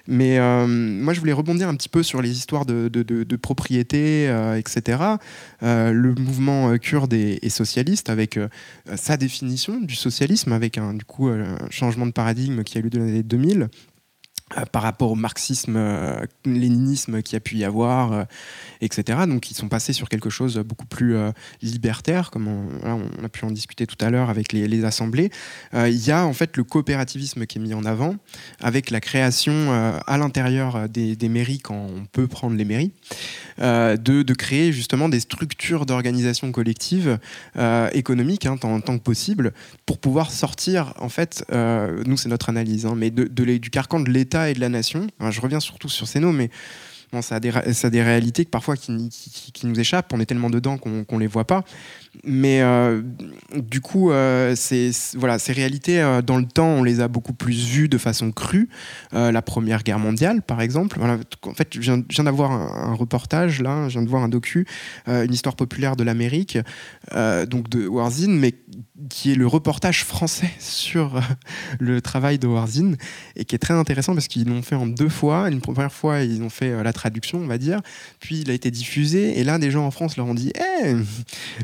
Mais 0.09 0.39
moi, 0.67 1.13
je 1.13 1.19
voulais 1.19 1.33
rebondir 1.33 1.67
un 1.67 1.75
petit 1.75 1.89
peu 1.89 2.01
sur 2.01 2.21
les 2.21 2.31
histoires 2.31 2.65
de, 2.65 3.35
propriété, 3.35 4.23
etc. 4.57 5.01
Le 5.61 6.15
mouvement 6.15 6.77
kurde 6.77 7.13
est, 7.13 7.49
socialiste 7.49 8.09
avec 8.09 8.39
sa 8.95 9.17
définition 9.17 9.81
du 9.81 9.95
socialisme, 9.95 10.53
avec 10.53 10.77
un, 10.77 10.93
du 10.93 11.03
coup, 11.03 11.27
un 11.27 11.57
changement 11.69 12.05
de 12.05 12.13
paradigme 12.13 12.63
qui 12.63 12.77
a 12.77 12.81
eu 12.81 12.89
dans 12.89 13.03
les 13.03 13.09
années 13.09 13.23
2000 13.23 13.67
par 14.71 14.81
rapport 14.81 15.11
au 15.11 15.15
marxisme, 15.15 15.75
euh, 15.75 16.25
léninisme 16.45 17.21
qui 17.21 17.35
a 17.35 17.41
pu 17.41 17.57
y 17.57 17.65
avoir, 17.65 18.13
euh, 18.13 18.23
etc. 18.79 19.19
Donc 19.27 19.51
ils 19.51 19.55
sont 19.55 19.67
passés 19.67 19.91
sur 19.91 20.07
quelque 20.07 20.29
chose 20.29 20.57
beaucoup 20.59 20.85
plus 20.85 21.15
euh, 21.15 21.31
libertaire, 21.61 22.31
comme 22.31 22.47
on, 22.47 23.23
a 23.23 23.29
pu 23.29 23.43
en 23.43 23.51
discuter 23.51 23.85
tout 23.85 23.97
à 23.99 24.09
l'heure 24.09 24.29
avec 24.29 24.53
les, 24.53 24.85
assemblées. 24.85 25.31
il 25.73 26.05
y 26.05 26.11
a 26.11 26.25
en 26.25 26.33
fait 26.33 26.55
le 26.55 26.63
coopérativisme 26.63 27.45
qui 27.45 27.57
est 27.57 27.61
mis 27.61 27.73
en 27.73 27.83
avant, 27.83 28.15
avec 28.61 28.91
la 28.91 28.99
création 28.99 29.71
à 30.05 30.17
l'intérieur 30.17 30.87
des, 30.87 31.29
mairies, 31.29 31.59
quand 31.59 31.75
on 31.75 32.05
peut 32.05 32.27
prendre 32.27 32.55
les 32.55 32.65
mairies, 32.65 32.91
de, 33.57 34.33
créer 34.33 34.71
justement 34.71 35.09
des 35.09 35.19
structures 35.19 35.85
d'organisation 35.85 36.51
collective 36.51 37.17
économique 37.91 38.45
hein, 38.45 38.57
tant, 38.57 38.79
que 38.79 39.03
possible, 39.03 39.53
pour 39.85 39.97
pouvoir 39.97 40.31
sortir, 40.31 40.93
en 40.99 41.09
fait, 41.09 41.43
nous 41.51 42.17
c'est 42.17 42.29
notre 42.29 42.49
analyse, 42.49 42.85
hein, 42.85 42.93
mais 42.95 43.09
de, 43.09 43.25
du 43.25 43.69
carcan 43.71 43.99
de 43.99 44.09
l'État 44.11 44.36
et 44.45 44.53
de 44.53 44.59
la 44.59 44.69
nation. 44.69 45.07
Je 45.29 45.41
reviens 45.41 45.59
surtout 45.59 45.89
sur 45.89 46.07
ces 46.07 46.19
noms, 46.19 46.33
mais 46.33 46.49
ça, 47.21 47.35
a 47.35 47.39
des, 47.39 48.01
réalités 48.01 48.45
que 48.45 48.49
parfois 48.49 48.75
qui, 48.75 48.91
nous 49.63 49.79
échappent. 49.79 50.11
On 50.13 50.19
est 50.19 50.25
tellement 50.25 50.49
dedans 50.49 50.77
qu'on 50.77 51.05
ne 51.09 51.19
les 51.19 51.27
voit 51.27 51.45
pas. 51.45 51.63
Mais 52.23 52.61
euh, 52.61 53.01
du 53.55 53.81
coup, 53.81 54.11
euh, 54.11 54.55
ces 54.55 54.91
réalités, 55.49 56.01
euh, 56.01 56.21
dans 56.21 56.37
le 56.37 56.45
temps, 56.45 56.67
on 56.67 56.83
les 56.83 56.99
a 56.99 57.07
beaucoup 57.07 57.33
plus 57.33 57.65
vues 57.65 57.89
de 57.89 57.97
façon 57.97 58.31
crue. 58.31 58.69
La 59.13 59.41
Première 59.41 59.83
Guerre 59.83 59.99
mondiale, 59.99 60.41
par 60.41 60.61
exemple. 60.61 60.99
En 61.01 61.53
fait, 61.53 61.69
je 61.79 61.91
viens, 62.09 62.23
d'avoir 62.23 62.51
un, 62.51 62.93
reportage, 62.93 63.61
là, 63.61 63.87
je 63.87 63.93
viens 63.93 64.03
de 64.03 64.09
voir 64.09 64.23
un 64.23 64.29
docu, 64.29 64.65
une 65.07 65.33
histoire 65.33 65.55
populaire 65.55 65.95
de 65.95 66.03
l'Amérique, 66.03 66.57
donc 67.47 67.69
de 67.69 67.87
Warzin, 67.87 68.29
mais 68.29 68.55
qui 69.09 69.31
est 69.31 69.35
le 69.35 69.47
reportage 69.47 70.03
français 70.03 70.51
sur 70.59 71.21
le 71.79 72.01
travail 72.01 72.39
de 72.39 72.47
Warzin, 72.47 72.93
et 73.35 73.45
qui 73.45 73.55
est 73.55 73.59
très 73.59 73.73
intéressant 73.73 74.13
parce 74.13 74.27
qu'ils 74.27 74.47
l'ont 74.47 74.61
fait 74.61 74.75
en 74.75 74.87
deux 74.87 75.09
fois. 75.09 75.49
Une 75.49 75.61
première 75.61 75.91
fois, 75.91 76.21
ils 76.21 76.41
ont 76.41 76.49
fait 76.49 76.83
la 76.83 76.93
traduction, 76.97 77.39
on 77.39 77.47
va 77.47 77.57
dire, 77.57 77.81
puis 78.19 78.41
il 78.41 78.51
a 78.51 78.53
été 78.53 78.71
diffusé, 78.71 79.39
et 79.39 79.43
là, 79.43 79.59
des 79.59 79.71
gens 79.71 79.85
en 79.85 79.91
France 79.91 80.17
leur 80.17 80.25
ont 80.25 80.33
dit 80.33 80.51
«Eh, 80.55 80.95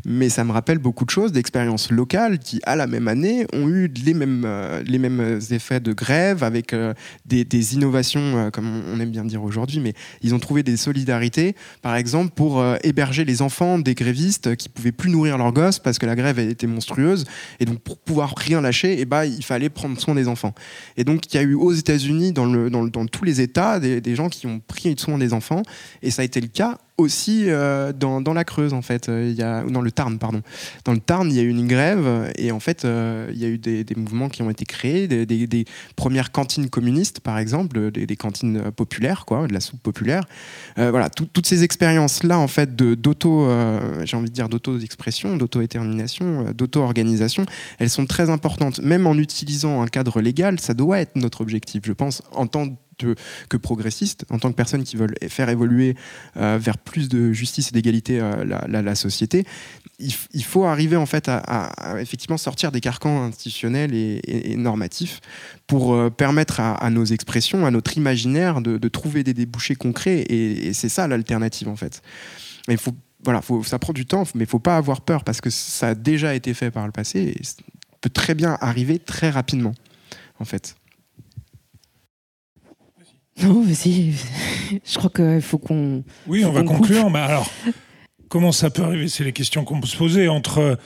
mais 0.05 0.29
ça 0.29 0.43
me 0.43 0.51
rappelle 0.51 0.77
beaucoup 0.77 1.05
de 1.05 1.09
choses, 1.09 1.31
d'expériences 1.31 1.91
locales 1.91 2.39
qui, 2.39 2.61
à 2.63 2.75
la 2.75 2.87
même 2.87 3.07
année, 3.07 3.45
ont 3.53 3.67
eu 3.67 3.87
les 3.87 4.13
mêmes, 4.13 4.43
euh, 4.45 4.83
les 4.85 4.99
mêmes 4.99 5.39
effets 5.51 5.79
de 5.79 5.93
grève 5.93 6.43
avec 6.43 6.73
euh, 6.73 6.93
des, 7.25 7.43
des, 7.43 7.73
innovations, 7.73 8.21
euh, 8.21 8.49
comme 8.49 8.83
on 8.93 8.99
aime 8.99 9.11
bien 9.11 9.25
dire 9.25 9.43
aujourd'hui, 9.43 9.79
mais 9.79 9.93
ils 10.21 10.33
ont 10.35 10.39
trouvé 10.39 10.63
des 10.63 10.77
solidarités, 10.77 11.55
par 11.81 11.95
exemple, 11.95 12.31
pour 12.35 12.63
héberger 12.83 13.25
les 13.25 13.41
enfants 13.41 13.79
des 13.79 13.95
grévistes 13.95 14.55
qui 14.55 14.69
pouvaient 14.69 14.91
plus 14.91 15.09
nourrir 15.09 15.37
leurs 15.37 15.51
gosses 15.51 15.79
parce 15.79 15.97
que 15.97 16.05
la 16.05 16.15
grève 16.15 16.39
était 16.39 16.67
monstrueuse. 16.67 17.25
Et 17.59 17.65
donc, 17.65 17.79
pour 17.79 17.97
pouvoir 17.97 18.33
rien 18.37 18.61
lâcher, 18.61 18.93
et 18.93 19.01
eh 19.01 19.05
ben, 19.05 19.23
il 19.23 19.43
fallait 19.43 19.69
prendre 19.69 19.99
soin 19.99 20.15
des 20.15 20.27
enfants. 20.27 20.53
Et 20.97 21.03
donc, 21.03 21.33
il 21.33 21.35
y 21.35 21.39
a 21.39 21.43
eu 21.43 21.55
aux 21.55 21.73
États-Unis, 21.73 22.31
dans, 22.31 22.45
le, 22.45 22.69
dans, 22.69 22.85
dans 22.85 23.05
tous 23.05 23.25
les 23.25 23.41
États, 23.41 23.79
des, 23.79 24.01
des 24.01 24.15
gens 24.15 24.29
qui 24.29 24.47
ont 24.47 24.59
pris 24.59 24.95
soin 24.97 25.17
enfants. 25.31 25.61
Et 26.01 26.11
ça 26.11 26.23
a 26.23 26.25
été 26.25 26.41
le 26.41 26.47
cas 26.47 26.77
aussi 26.97 27.45
euh, 27.47 27.91
dans, 27.91 28.21
la 28.33 28.43
Creuse 28.43 28.73
en 28.73 28.81
fait, 28.81 29.09
euh, 29.09 29.27
il 29.29 29.35
y 29.35 29.41
a, 29.41 29.63
dans 29.63 29.81
le 29.81 29.91
Tarn 29.91 30.19
pardon. 30.19 30.41
Dans 30.85 30.93
le 30.93 30.99
Tarn, 30.99 31.29
il 31.29 31.35
y 31.35 31.39
a 31.39 31.43
eu 31.43 31.49
une 31.49 31.67
grève 31.67 32.31
et 32.37 32.51
en 32.51 32.59
fait, 32.59 32.85
euh, 32.85 33.29
il 33.33 33.39
y 33.39 33.45
a 33.45 33.47
eu 33.47 33.57
des, 33.57 33.85
mouvements 33.95 34.29
qui 34.29 34.41
ont 34.41 34.49
été 34.49 34.65
créés, 34.65 35.07
des, 35.07 35.65
premières 35.95 36.31
cantines 36.31 36.69
communistes 36.69 37.19
par 37.19 37.37
exemple, 37.37 37.91
des, 37.91 38.15
cantines 38.15 38.71
populaires 38.71 39.25
quoi, 39.25 39.47
de 39.47 39.53
la 39.53 39.59
soupe 39.59 39.81
populaire. 39.81 40.23
Voilà, 40.77 41.09
tout, 41.09 41.25
toutes 41.25 41.47
ces 41.47 41.63
expériences 41.63 42.23
là 42.23 42.37
en 42.37 42.47
fait 42.47 42.75
d'auto, 42.75 43.47
j'ai 44.03 44.17
envie 44.17 44.29
de 44.29 44.33
dire 44.33 44.49
d'auto 44.49 44.79
expression, 44.79 45.37
d'auto 45.37 45.59
détermination, 45.59 46.51
d'auto 46.53 46.81
organisation, 46.81 47.45
elles 47.79 47.89
sont 47.89 48.05
très 48.05 48.29
importantes. 48.29 48.79
Même 48.81 49.07
en 49.07 49.15
utilisant 49.15 49.81
un 49.81 49.87
cadre 49.87 50.21
légal, 50.21 50.59
ça 50.59 50.73
doit 50.73 50.99
être 50.99 51.15
notre 51.15 51.41
objectif, 51.41 51.83
je 51.85 51.93
pense, 51.93 52.21
en 52.31 52.47
tant 52.47 52.69
que, 52.69 52.75
que 52.97 53.57
progressistes, 53.57 54.25
en 54.29 54.39
tant 54.39 54.51
que 54.51 54.55
personnes 54.55 54.83
qui 54.83 54.95
veulent 54.95 55.15
faire 55.27 55.49
évoluer 55.49 55.95
euh, 56.37 56.57
vers 56.59 56.77
plus 56.77 57.09
de 57.09 57.31
justice 57.31 57.69
et 57.69 57.71
d'égalité 57.71 58.19
euh, 58.19 58.43
la, 58.45 58.95
société, 58.95 59.45
il, 59.99 60.43
faut 60.43 60.65
arriver 60.65 60.95
en 60.95 61.05
fait 61.05 61.27
à, 61.27 61.71
effectivement 61.99 62.37
sortir 62.37 62.71
des 62.71 62.81
carcans 62.81 63.23
institutionnels 63.23 63.93
et, 63.93 64.55
normatifs 64.57 65.21
pour 65.67 65.93
euh, 65.93 66.09
permettre 66.09 66.59
à, 66.59 66.89
nos 66.89 67.05
expressions, 67.05 67.65
à 67.65 67.71
notre 67.71 67.97
imaginaire 67.97 68.61
de, 68.61 68.87
trouver 68.87 69.23
des 69.23 69.33
débouchés 69.33 69.75
concrets 69.75 70.25
et, 70.29 70.73
c'est 70.73 70.89
ça 70.89 71.07
l'alternative 71.07 71.67
en 71.67 71.75
fait. 71.75 72.01
Il 72.67 72.77
faut 72.77 72.93
voilà, 73.25 73.41
ça 73.63 73.79
prend 73.79 73.93
du 73.93 74.05
temps, 74.05 74.25
mais 74.35 74.43
il 74.43 74.49
faut 74.49 74.59
pas 74.59 74.75
avoir 74.75 74.99
peur 74.99 75.23
parce 75.23 75.39
que 75.39 75.49
ça 75.49 75.89
a 75.89 75.95
déjà 75.95 76.35
été 76.35 76.53
fait 76.53 76.71
par 76.71 76.85
le 76.85 76.91
passé 76.91 77.19
et 77.21 77.41
peut 78.01 78.09
très 78.09 78.35
bien 78.35 78.57
arriver 78.59 78.99
très 78.99 79.29
rapidement 79.29 79.73
en 80.39 80.45
fait. 80.45 80.75
Non, 83.41 83.61
vas-y. 83.61 84.13
Je 84.85 84.97
crois 84.97 85.09
qu'il 85.09 85.41
faut 85.41 85.57
qu'on. 85.57 86.03
Oui, 86.27 86.45
on 86.45 86.51
va 86.51 86.63
conclure. 86.63 87.09
Mais 87.09 87.19
alors, 87.19 87.49
comment 88.29 88.51
ça 88.51 88.69
peut 88.69 88.83
arriver? 88.83 89.07
C'est 89.07 89.23
les 89.23 89.33
questions 89.33 89.63
qu'on 89.63 89.79
peut 89.79 89.87
se 89.87 89.97
poser 89.97 90.27
entre, 90.27 90.77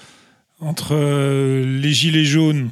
entre 0.60 0.96
euh, 0.96 1.80
les 1.82 1.94
gilets 1.94 2.26
jaunes, 2.26 2.72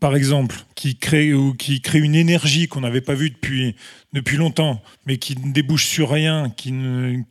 par 0.00 0.14
exemple, 0.14 0.56
qui 0.74 0.96
créent, 0.96 1.32
ou 1.32 1.54
qui 1.54 1.80
créent 1.80 2.00
une 2.00 2.14
énergie 2.14 2.68
qu'on 2.68 2.80
n'avait 2.80 3.00
pas 3.00 3.14
vue 3.14 3.30
depuis, 3.30 3.74
depuis 4.12 4.36
longtemps, 4.36 4.82
mais 5.06 5.16
qui 5.16 5.36
ne 5.38 5.52
débouche 5.52 5.86
sur 5.86 6.10
rien 6.10 6.50
qui 6.56 6.72
ne, 6.72 7.22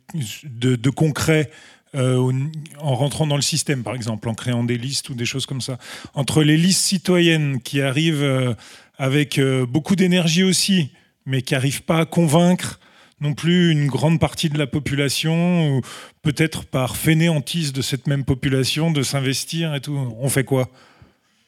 de, 0.44 0.76
de 0.76 0.90
concret. 0.90 1.50
Euh, 1.94 2.30
en 2.78 2.94
rentrant 2.94 3.26
dans 3.26 3.36
le 3.36 3.42
système, 3.42 3.82
par 3.82 3.94
exemple, 3.94 4.28
en 4.28 4.34
créant 4.34 4.64
des 4.64 4.76
listes 4.76 5.08
ou 5.08 5.14
des 5.14 5.24
choses 5.24 5.46
comme 5.46 5.62
ça. 5.62 5.78
Entre 6.14 6.42
les 6.42 6.56
listes 6.56 6.84
citoyennes 6.84 7.60
qui 7.62 7.80
arrivent 7.80 8.22
euh, 8.22 8.54
avec 8.98 9.38
euh, 9.38 9.64
beaucoup 9.64 9.96
d'énergie 9.96 10.42
aussi, 10.42 10.90
mais 11.26 11.42
qui 11.42 11.54
n'arrivent 11.54 11.82
pas 11.82 11.98
à 11.98 12.04
convaincre 12.06 12.80
non 13.20 13.34
plus 13.34 13.70
une 13.72 13.86
grande 13.86 14.20
partie 14.20 14.50
de 14.50 14.58
la 14.58 14.66
population, 14.66 15.80
peut-être 16.22 16.64
par 16.64 16.96
fainéantise 16.96 17.72
de 17.72 17.82
cette 17.82 18.06
même 18.06 18.24
population, 18.24 18.90
de 18.90 19.02
s'investir 19.02 19.74
et 19.74 19.80
tout. 19.80 19.96
On 20.18 20.28
fait 20.28 20.44
quoi 20.44 20.68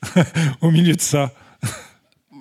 au 0.62 0.70
milieu 0.70 0.94
de 0.94 1.00
ça? 1.00 1.32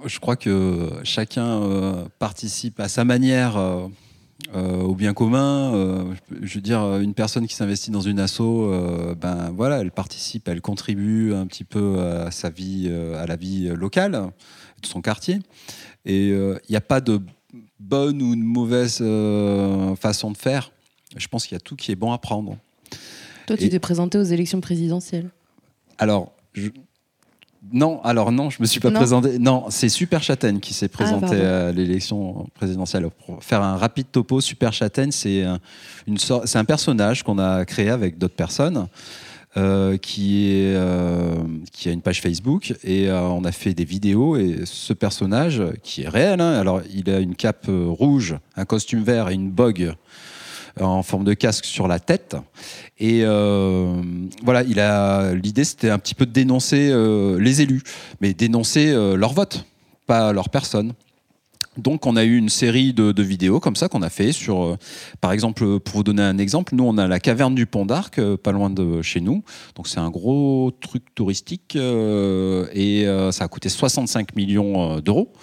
Je 0.06 0.20
crois 0.20 0.38
que 0.38 0.92
chacun 1.04 1.62
euh, 1.62 2.06
participe 2.20 2.80
à 2.80 2.88
sa 2.88 3.04
manière 3.04 3.58
euh, 3.58 3.88
au 4.54 4.96
bien 4.96 5.14
commun. 5.14 6.16
je 6.42 6.54
veux 6.54 6.62
dire, 6.62 6.82
une 7.00 7.14
personne 7.14 7.48
qui 7.48 7.56
s'investit 7.56 7.92
dans 7.92 8.02
une 8.02 8.20
asso, 8.20 8.72
ben 9.20 9.52
voilà, 9.54 9.80
elle 9.80 9.92
participe, 9.92 10.48
elle 10.48 10.62
contribue 10.62 11.34
un 11.34 11.48
petit 11.48 11.66
peu 11.66 12.00
à 12.00 12.32
sa 12.32 12.50
vie, 12.50 12.90
à 13.18 13.26
la 13.26 13.36
vie 13.36 13.68
locale 13.76 14.32
de 14.82 14.88
son 14.88 15.02
quartier. 15.02 15.40
Et 16.06 16.30
il 16.30 16.70
n'y 16.70 16.76
a 16.76 16.82
pas 16.82 17.02
de 17.02 17.22
bonne 17.80 18.22
ou 18.22 18.36
de 18.36 18.42
mauvaise 18.42 18.98
façon 20.00 20.32
de 20.32 20.38
faire. 20.38 20.72
Je 21.16 21.28
pense 21.28 21.46
qu'il 21.46 21.56
y 21.56 21.58
a 21.58 21.62
tout 21.62 21.76
qui 21.76 21.92
est 21.92 21.96
bon 21.96 22.12
à 22.12 22.18
prendre. 22.18 22.58
Toi, 23.48 23.58
tu 23.58 23.70
t'es 23.70 23.80
présenté 23.80 24.18
aux 24.18 24.24
élections 24.24 24.60
présidentielles. 24.60 25.30
Alors, 25.98 26.34
non, 27.72 28.02
alors 28.04 28.32
non, 28.32 28.50
je 28.50 28.62
me 28.62 28.66
suis 28.66 28.80
pas 28.80 28.92
présenté. 28.92 29.40
Non, 29.40 29.66
c'est 29.70 29.90
Super 29.90 30.22
Châtaigne 30.22 30.60
qui 30.60 30.74
s'est 30.74 30.88
présenté 30.88 31.42
ah, 31.42 31.68
à 31.68 31.72
l'élection 31.72 32.48
présidentielle. 32.54 33.10
Pour 33.26 33.44
faire 33.44 33.62
un 33.62 33.78
rapide 33.78 34.08
topo, 34.12 34.42
Super 34.42 34.74
Châtaigne, 34.74 35.12
c'est 35.12 35.44
une 36.06 36.18
c'est 36.18 36.58
un 36.58 36.66
personnage 36.66 37.24
qu'on 37.24 37.40
a 37.40 37.66
créé 37.66 37.90
avec 37.90 38.18
d'autres 38.18 38.36
personnes. 38.36 38.88
Euh, 39.58 39.98
euh, 39.98 41.36
qui 41.72 41.90
a 41.90 41.92
une 41.92 42.02
page 42.02 42.22
Facebook 42.22 42.76
et 42.84 43.10
euh, 43.10 43.22
on 43.22 43.44
a 43.44 43.52
fait 43.52 43.74
des 43.74 43.86
vidéos 43.86 44.38
et 44.38 44.62
ce 44.66 44.94
personnage 44.94 45.64
qui 45.82 46.04
est 46.04 46.10
réel, 46.10 46.42
hein, 46.42 46.54
alors 46.60 46.82
il 46.94 47.10
a 47.10 47.20
une 47.20 47.36
cape 47.36 47.68
rouge, 47.70 48.36
un 48.56 48.66
costume 48.66 49.04
vert 49.04 49.30
et 49.30 49.34
une 49.34 49.50
bogue 49.50 49.94
en 50.80 51.02
forme 51.02 51.24
de 51.24 51.34
casque 51.34 51.66
sur 51.66 51.88
la 51.88 52.00
tête. 52.00 52.36
Et 53.00 53.24
voilà, 54.44 54.64
il 54.68 54.80
a 54.80 55.34
l'idée, 55.34 55.64
c'était 55.64 55.90
un 55.90 55.98
petit 55.98 56.14
peu 56.14 56.26
de 56.26 56.32
dénoncer 56.32 56.94
les 57.40 57.62
élus, 57.62 57.82
mais 58.22 58.34
dénoncer 58.34 58.94
leur 59.16 59.34
vote, 59.34 59.66
pas 60.06 60.34
leur 60.34 60.50
personne. 60.50 60.94
Donc 61.78 62.06
on 62.06 62.16
a 62.16 62.24
eu 62.24 62.38
une 62.38 62.50
série 62.50 62.94
de, 62.94 63.22
vidéos 63.22 63.60
comme 63.60 63.76
ça 63.76 63.88
qu'on 63.90 64.02
a 64.02 64.10
fait 64.10 64.32
sur, 64.32 64.78
par 65.22 65.32
exemple, 65.32 65.80
pour 65.80 65.98
vous 65.98 66.04
donner 66.04 66.24
un 66.24 66.38
exemple, 66.38 66.76
nous 66.76 66.84
on 66.84 66.98
a 66.98 67.08
la 67.08 67.20
caverne 67.20 67.56
du 67.56 67.66
Pont 67.66 67.86
d'Arc, 67.86 68.20
pas 68.38 68.52
loin 68.52 68.70
de 68.70 69.02
chez 69.02 69.22
nous. 69.22 69.44
Donc 69.76 69.88
c'est 69.88 70.00
un 70.00 70.10
gros 70.10 70.72
truc 70.82 71.04
touristique 71.16 71.76
et 71.76 73.06
ça 73.32 73.44
a 73.44 73.48
coûté 73.48 73.70
65 73.70 74.36
millions 74.36 75.00
d'euros 75.00 75.34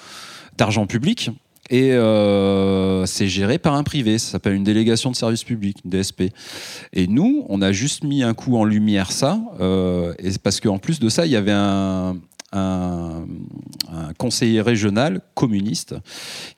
d'argent 0.56 0.86
public. 0.86 1.30
Et 1.70 1.92
euh, 1.92 3.06
c'est 3.06 3.26
géré 3.26 3.58
par 3.58 3.74
un 3.74 3.84
privé, 3.84 4.18
ça 4.18 4.32
s'appelle 4.32 4.52
une 4.52 4.64
délégation 4.64 5.10
de 5.10 5.16
service 5.16 5.44
public, 5.44 5.78
une 5.84 5.90
DSP. 5.90 6.24
Et 6.92 7.06
nous, 7.06 7.46
on 7.48 7.62
a 7.62 7.72
juste 7.72 8.04
mis 8.04 8.22
un 8.22 8.34
coup 8.34 8.56
en 8.56 8.64
lumière 8.64 9.10
ça, 9.10 9.40
euh, 9.60 10.12
et 10.18 10.30
parce 10.42 10.60
qu'en 10.60 10.78
plus 10.78 11.00
de 11.00 11.08
ça, 11.08 11.24
il 11.24 11.32
y 11.32 11.36
avait 11.36 11.52
un, 11.52 12.16
conseiller 14.18 14.60
régional 14.60 15.20
communiste 15.34 15.94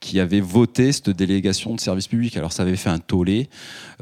qui 0.00 0.20
avait 0.20 0.40
voté 0.40 0.92
cette 0.92 1.10
délégation 1.10 1.74
de 1.74 1.80
service 1.80 2.08
public. 2.08 2.36
Alors 2.36 2.52
ça 2.52 2.62
avait 2.62 2.76
fait 2.76 2.90
un 2.90 2.98
tollé, 2.98 3.48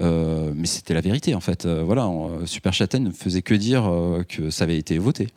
euh, 0.00 0.52
mais 0.54 0.66
c'était 0.66 0.94
la 0.94 1.00
vérité 1.00 1.34
en 1.34 1.40
fait. 1.40 1.66
voilà, 1.66 2.10
Super 2.46 2.72
Châtaigne 2.72 3.04
ne 3.04 3.10
faisait 3.10 3.42
que 3.42 3.54
dire 3.54 3.90
que 4.28 4.50
ça 4.50 4.64
avait 4.64 4.78
été 4.78 4.98
voté. 4.98 5.28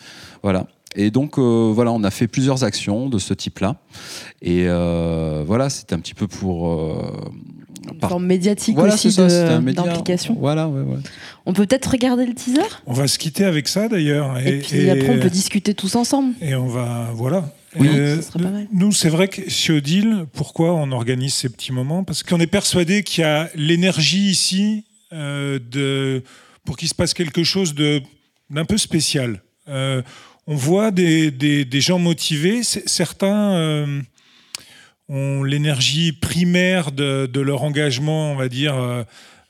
Voilà. 0.43 0.67
Et 0.95 1.11
donc, 1.11 1.37
euh, 1.37 1.71
voilà, 1.73 1.91
on 1.91 2.03
a 2.03 2.09
fait 2.11 2.27
plusieurs 2.27 2.63
actions 2.63 3.07
de 3.07 3.19
ce 3.19 3.33
type-là. 3.33 3.75
Et 4.41 4.65
euh, 4.67 5.43
voilà, 5.45 5.69
c'est 5.69 5.93
un 5.93 5.99
petit 5.99 6.15
peu 6.15 6.27
pour. 6.27 6.75
Euh, 7.89 7.93
Une 7.93 8.09
forme 8.09 8.25
médiatique 8.25 8.77
aussi 8.77 9.15
d'implication. 9.15 10.35
Voilà, 10.39 10.69
On 11.45 11.53
peut 11.53 11.65
peut-être 11.65 11.91
regarder 11.91 12.25
le 12.25 12.33
teaser? 12.33 12.61
On 12.85 12.93
va 12.93 13.07
se 13.07 13.17
quitter 13.17 13.45
avec 13.45 13.67
ça 13.67 13.87
d'ailleurs. 13.87 14.37
Et, 14.39 14.59
puis 14.59 14.89
après, 14.89 15.09
on 15.09 15.19
peut 15.19 15.29
discuter 15.29 15.73
tous 15.73 15.95
ensemble. 15.95 16.33
Et 16.41 16.55
on 16.55 16.67
va. 16.67 17.09
Voilà. 17.13 17.51
Oui, 17.79 17.89
ça 17.89 18.21
serait 18.21 18.43
pas 18.43 18.49
mal. 18.49 18.67
Nous, 18.71 18.91
c'est 18.91 19.09
vrai 19.09 19.27
que 19.27 19.49
chez 19.49 19.73
Odile, 19.73 20.25
pourquoi 20.33 20.73
on 20.73 20.91
organise 20.91 21.33
ces 21.33 21.49
petits 21.49 21.71
moments? 21.71 22.03
Parce 22.03 22.23
qu'on 22.23 22.39
est 22.39 22.47
persuadé 22.47 23.03
qu'il 23.03 23.21
y 23.21 23.25
a 23.25 23.49
l'énergie 23.55 24.29
ici 24.29 24.85
de, 25.11 26.23
pour 26.65 26.77
qu'il 26.77 26.87
se 26.87 26.95
passe 26.95 27.13
quelque 27.13 27.43
chose 27.43 27.75
d'un 27.75 28.65
peu 28.65 28.77
spécial 28.77 29.41
on 30.47 30.55
voit 30.55 30.91
des, 30.91 31.67
gens 31.73 31.99
motivés. 31.99 32.63
Certains 32.63 33.55
euh, 33.55 34.01
ont 35.09 35.43
l'énergie 35.43 36.11
primaire 36.11 36.91
de, 36.91 37.39
leur 37.39 37.63
engagement, 37.63 38.31
on 38.31 38.35
va 38.35 38.49
dire, 38.49 38.75
euh, 38.75 39.03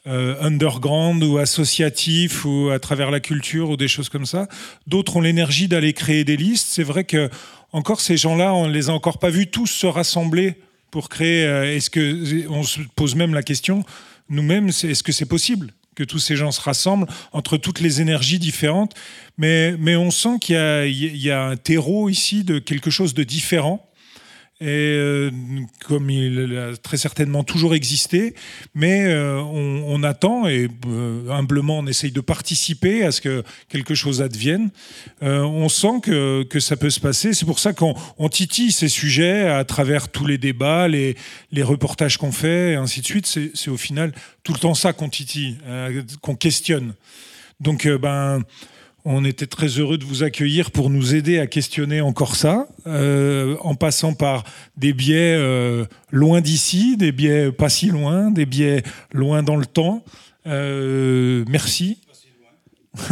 euh, 0.06 0.36
underground 0.40 1.24
ou 1.24 1.38
associatif 1.38 2.46
ou 2.46 2.70
à 2.70 2.80
travers 2.80 3.12
la 3.12 3.20
culture 3.20 3.70
ou 3.72 3.78
des 3.78 3.88
choses 3.88 4.10
comme 4.10 4.26
ça. 4.26 4.48
D'autres 4.86 5.18
ont 5.18 5.22
l'énergie 5.22 5.68
d'aller 5.68 5.94
créer 5.94 6.24
des 6.24 6.38
listes. 6.38 6.68
C'est 6.70 6.84
vrai 6.84 7.04
que 7.04 7.30
encore 7.72 8.02
ces 8.02 8.18
gens-là, 8.18 8.54
on 8.54 8.68
ne 8.68 8.72
les 8.72 8.90
a 8.90 8.94
encore 8.94 9.20
pas 9.20 9.30
vus 9.30 9.48
tous 9.48 9.68
se 9.68 9.88
rassembler 9.88 10.56
pour 10.92 11.10
créer. 11.10 11.44
est-ce 11.76 11.90
que 11.90 12.48
on 12.50 12.64
se 12.64 12.80
pose 12.96 13.16
même 13.16 13.34
la 13.34 13.44
question 13.44 13.84
nous-mêmes, 14.30 14.68
est-ce 14.68 15.04
que 15.04 15.12
c'est 15.12 15.26
possible 15.26 15.74
que 15.96 16.04
tous 16.04 16.20
ces 16.20 16.36
gens 16.36 16.52
se 16.52 16.62
rassemblent 16.62 17.08
entre 17.32 17.58
toutes 17.58 17.80
les 17.80 18.02
énergies 18.02 18.40
différentes? 18.40 18.94
Mais, 19.38 19.76
mais 19.80 19.96
on 19.96 20.12
sent 20.12 20.38
qu'il 20.40 20.56
y, 20.88 21.18
y, 21.18 21.32
a 21.32 21.44
un 21.44 21.56
terreau 21.56 22.10
ici 22.10 22.44
de 22.44 22.60
quelque 22.60 22.90
chose 22.90 23.14
de 23.14 23.24
différent 23.24 23.87
et 24.60 24.66
euh, 24.66 25.30
comme 25.86 26.10
il 26.10 26.58
a 26.58 26.76
très 26.78 26.98
certainement 26.98 27.44
toujours 27.44 27.76
existé, 27.76 28.34
mais 28.74 29.06
euh, 29.06 29.40
on, 29.40 30.02
attend 30.02 30.48
et 30.48 30.68
euh, 30.88 31.30
humblement 31.30 31.80
on 31.80 31.86
essaye 31.86 32.12
de 32.12 32.22
participer 32.22 33.04
à 33.04 33.12
ce 33.12 33.22
que 33.22 33.44
quelque 33.70 33.94
chose 33.94 34.22
advienne. 34.22 34.72
on 35.22 35.70
sent 35.70 36.02
que, 36.02 36.42
que, 36.44 36.60
ça 36.60 36.76
peut 36.76 36.90
se 36.90 37.00
passer. 37.00 37.34
C'est 37.34 37.46
pour 37.46 37.60
ça 37.60 37.74
qu'on 37.74 37.96
titille 38.30 38.72
ces 38.72 38.88
sujets 38.88 39.48
à 39.48 39.64
travers 39.64 40.10
tous 40.10 40.26
les 40.26 40.40
débats, 40.40 40.88
les, 40.88 41.16
les 41.52 41.64
reportages 41.64 42.18
qu'on 42.18 42.32
fait, 42.32 42.72
et 42.72 42.76
ainsi 42.76 43.02
de 43.02 43.06
suite. 43.06 43.28
C'est 43.28 43.70
au 43.70 43.78
final 43.78 44.12
tout 44.44 44.54
le 44.54 44.60
temps 44.60 44.74
ça 44.74 44.92
qu'on 44.92 45.10
titille, 45.10 45.58
qu'on 46.22 46.36
questionne. 46.36 46.94
Donc, 47.60 47.88
ben 47.88 48.42
on 49.10 49.24
était 49.24 49.48
très 49.48 49.68
heureux 49.68 49.98
de 49.98 50.04
vous 50.04 50.24
accueillir 50.24 50.70
pour 50.70 50.90
nous 50.90 51.16
aider 51.16 51.40
à 51.40 51.48
questionner 51.48 52.02
encore 52.02 52.36
ça, 52.36 52.68
euh, 52.88 53.56
en 53.62 53.74
passant 53.74 54.14
par 54.14 54.44
des 54.76 54.92
biais 54.92 55.34
euh, 55.38 55.86
loin 56.12 56.42
d'ici, 56.42 56.98
des 56.98 57.14
biais 57.14 57.54
pas 57.54 57.70
si 57.70 57.88
loin, 57.88 58.32
des 58.32 58.46
biais 58.46 58.84
loin 59.14 59.44
dans 59.44 59.56
le 59.56 59.66
temps. 59.66 60.04
Euh, 60.46 61.46
merci. 61.48 62.00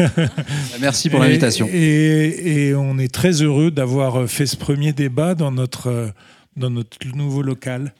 merci 0.82 1.10
pour 1.10 1.20
l'invitation. 1.22 1.70
Et, 1.72 2.68
et, 2.68 2.76
on 2.76 2.98
est 2.98 3.14
très 3.14 3.42
heureux 3.42 3.72
d'avoir 3.72 4.30
fait 4.30 4.48
ce 4.48 4.58
premier 4.58 4.92
débat 4.92 5.34
dans 5.34 5.52
notre, 5.52 6.12
dans 6.58 6.72
notre 6.72 6.98
nouveau 7.16 7.42
local. 7.42 7.94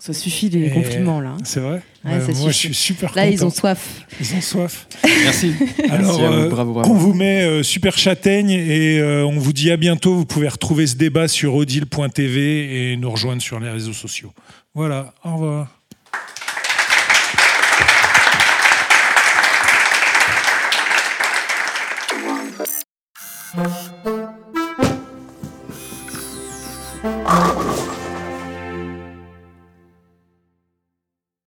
Ça 0.00 0.12
suffit 0.12 0.50
des 0.50 0.70
compliments 0.70 1.20
là. 1.20 1.30
Hein. 1.30 1.44
C'est 1.44 1.60
vrai. 1.60 1.82
Bah, 2.04 2.18
moi, 2.18 2.50
je 2.50 2.56
suis 2.56 2.74
super 2.74 3.10
là, 3.10 3.22
content. 3.22 3.26
Là, 3.26 3.30
ils 3.30 3.44
ont 3.44 3.50
soif. 3.50 4.06
Ils 4.20 4.34
ont 4.34 4.40
soif. 4.40 4.86
Merci. 5.04 5.52
Alors, 5.90 6.20
euh, 6.20 6.48
Bravo, 6.48 6.74
bravo. 6.74 6.90
on 6.90 6.94
vous 6.94 7.14
met 7.14 7.42
euh, 7.44 7.62
super 7.62 7.96
châtaigne 7.96 8.50
et 8.50 8.98
euh, 8.98 9.24
on 9.24 9.38
vous 9.38 9.52
dit 9.52 9.70
à 9.70 9.76
bientôt. 9.76 10.14
Vous 10.14 10.26
pouvez 10.26 10.48
retrouver 10.48 10.86
ce 10.86 10.96
débat 10.96 11.28
sur 11.28 11.54
odile.tv 11.54 12.92
et 12.92 12.96
nous 12.96 13.10
rejoindre 13.10 13.40
sur 13.40 13.58
les 13.58 13.70
réseaux 13.70 13.92
sociaux. 13.92 14.32
Voilà. 14.74 15.14
Au 15.24 15.34
revoir. 15.34 15.68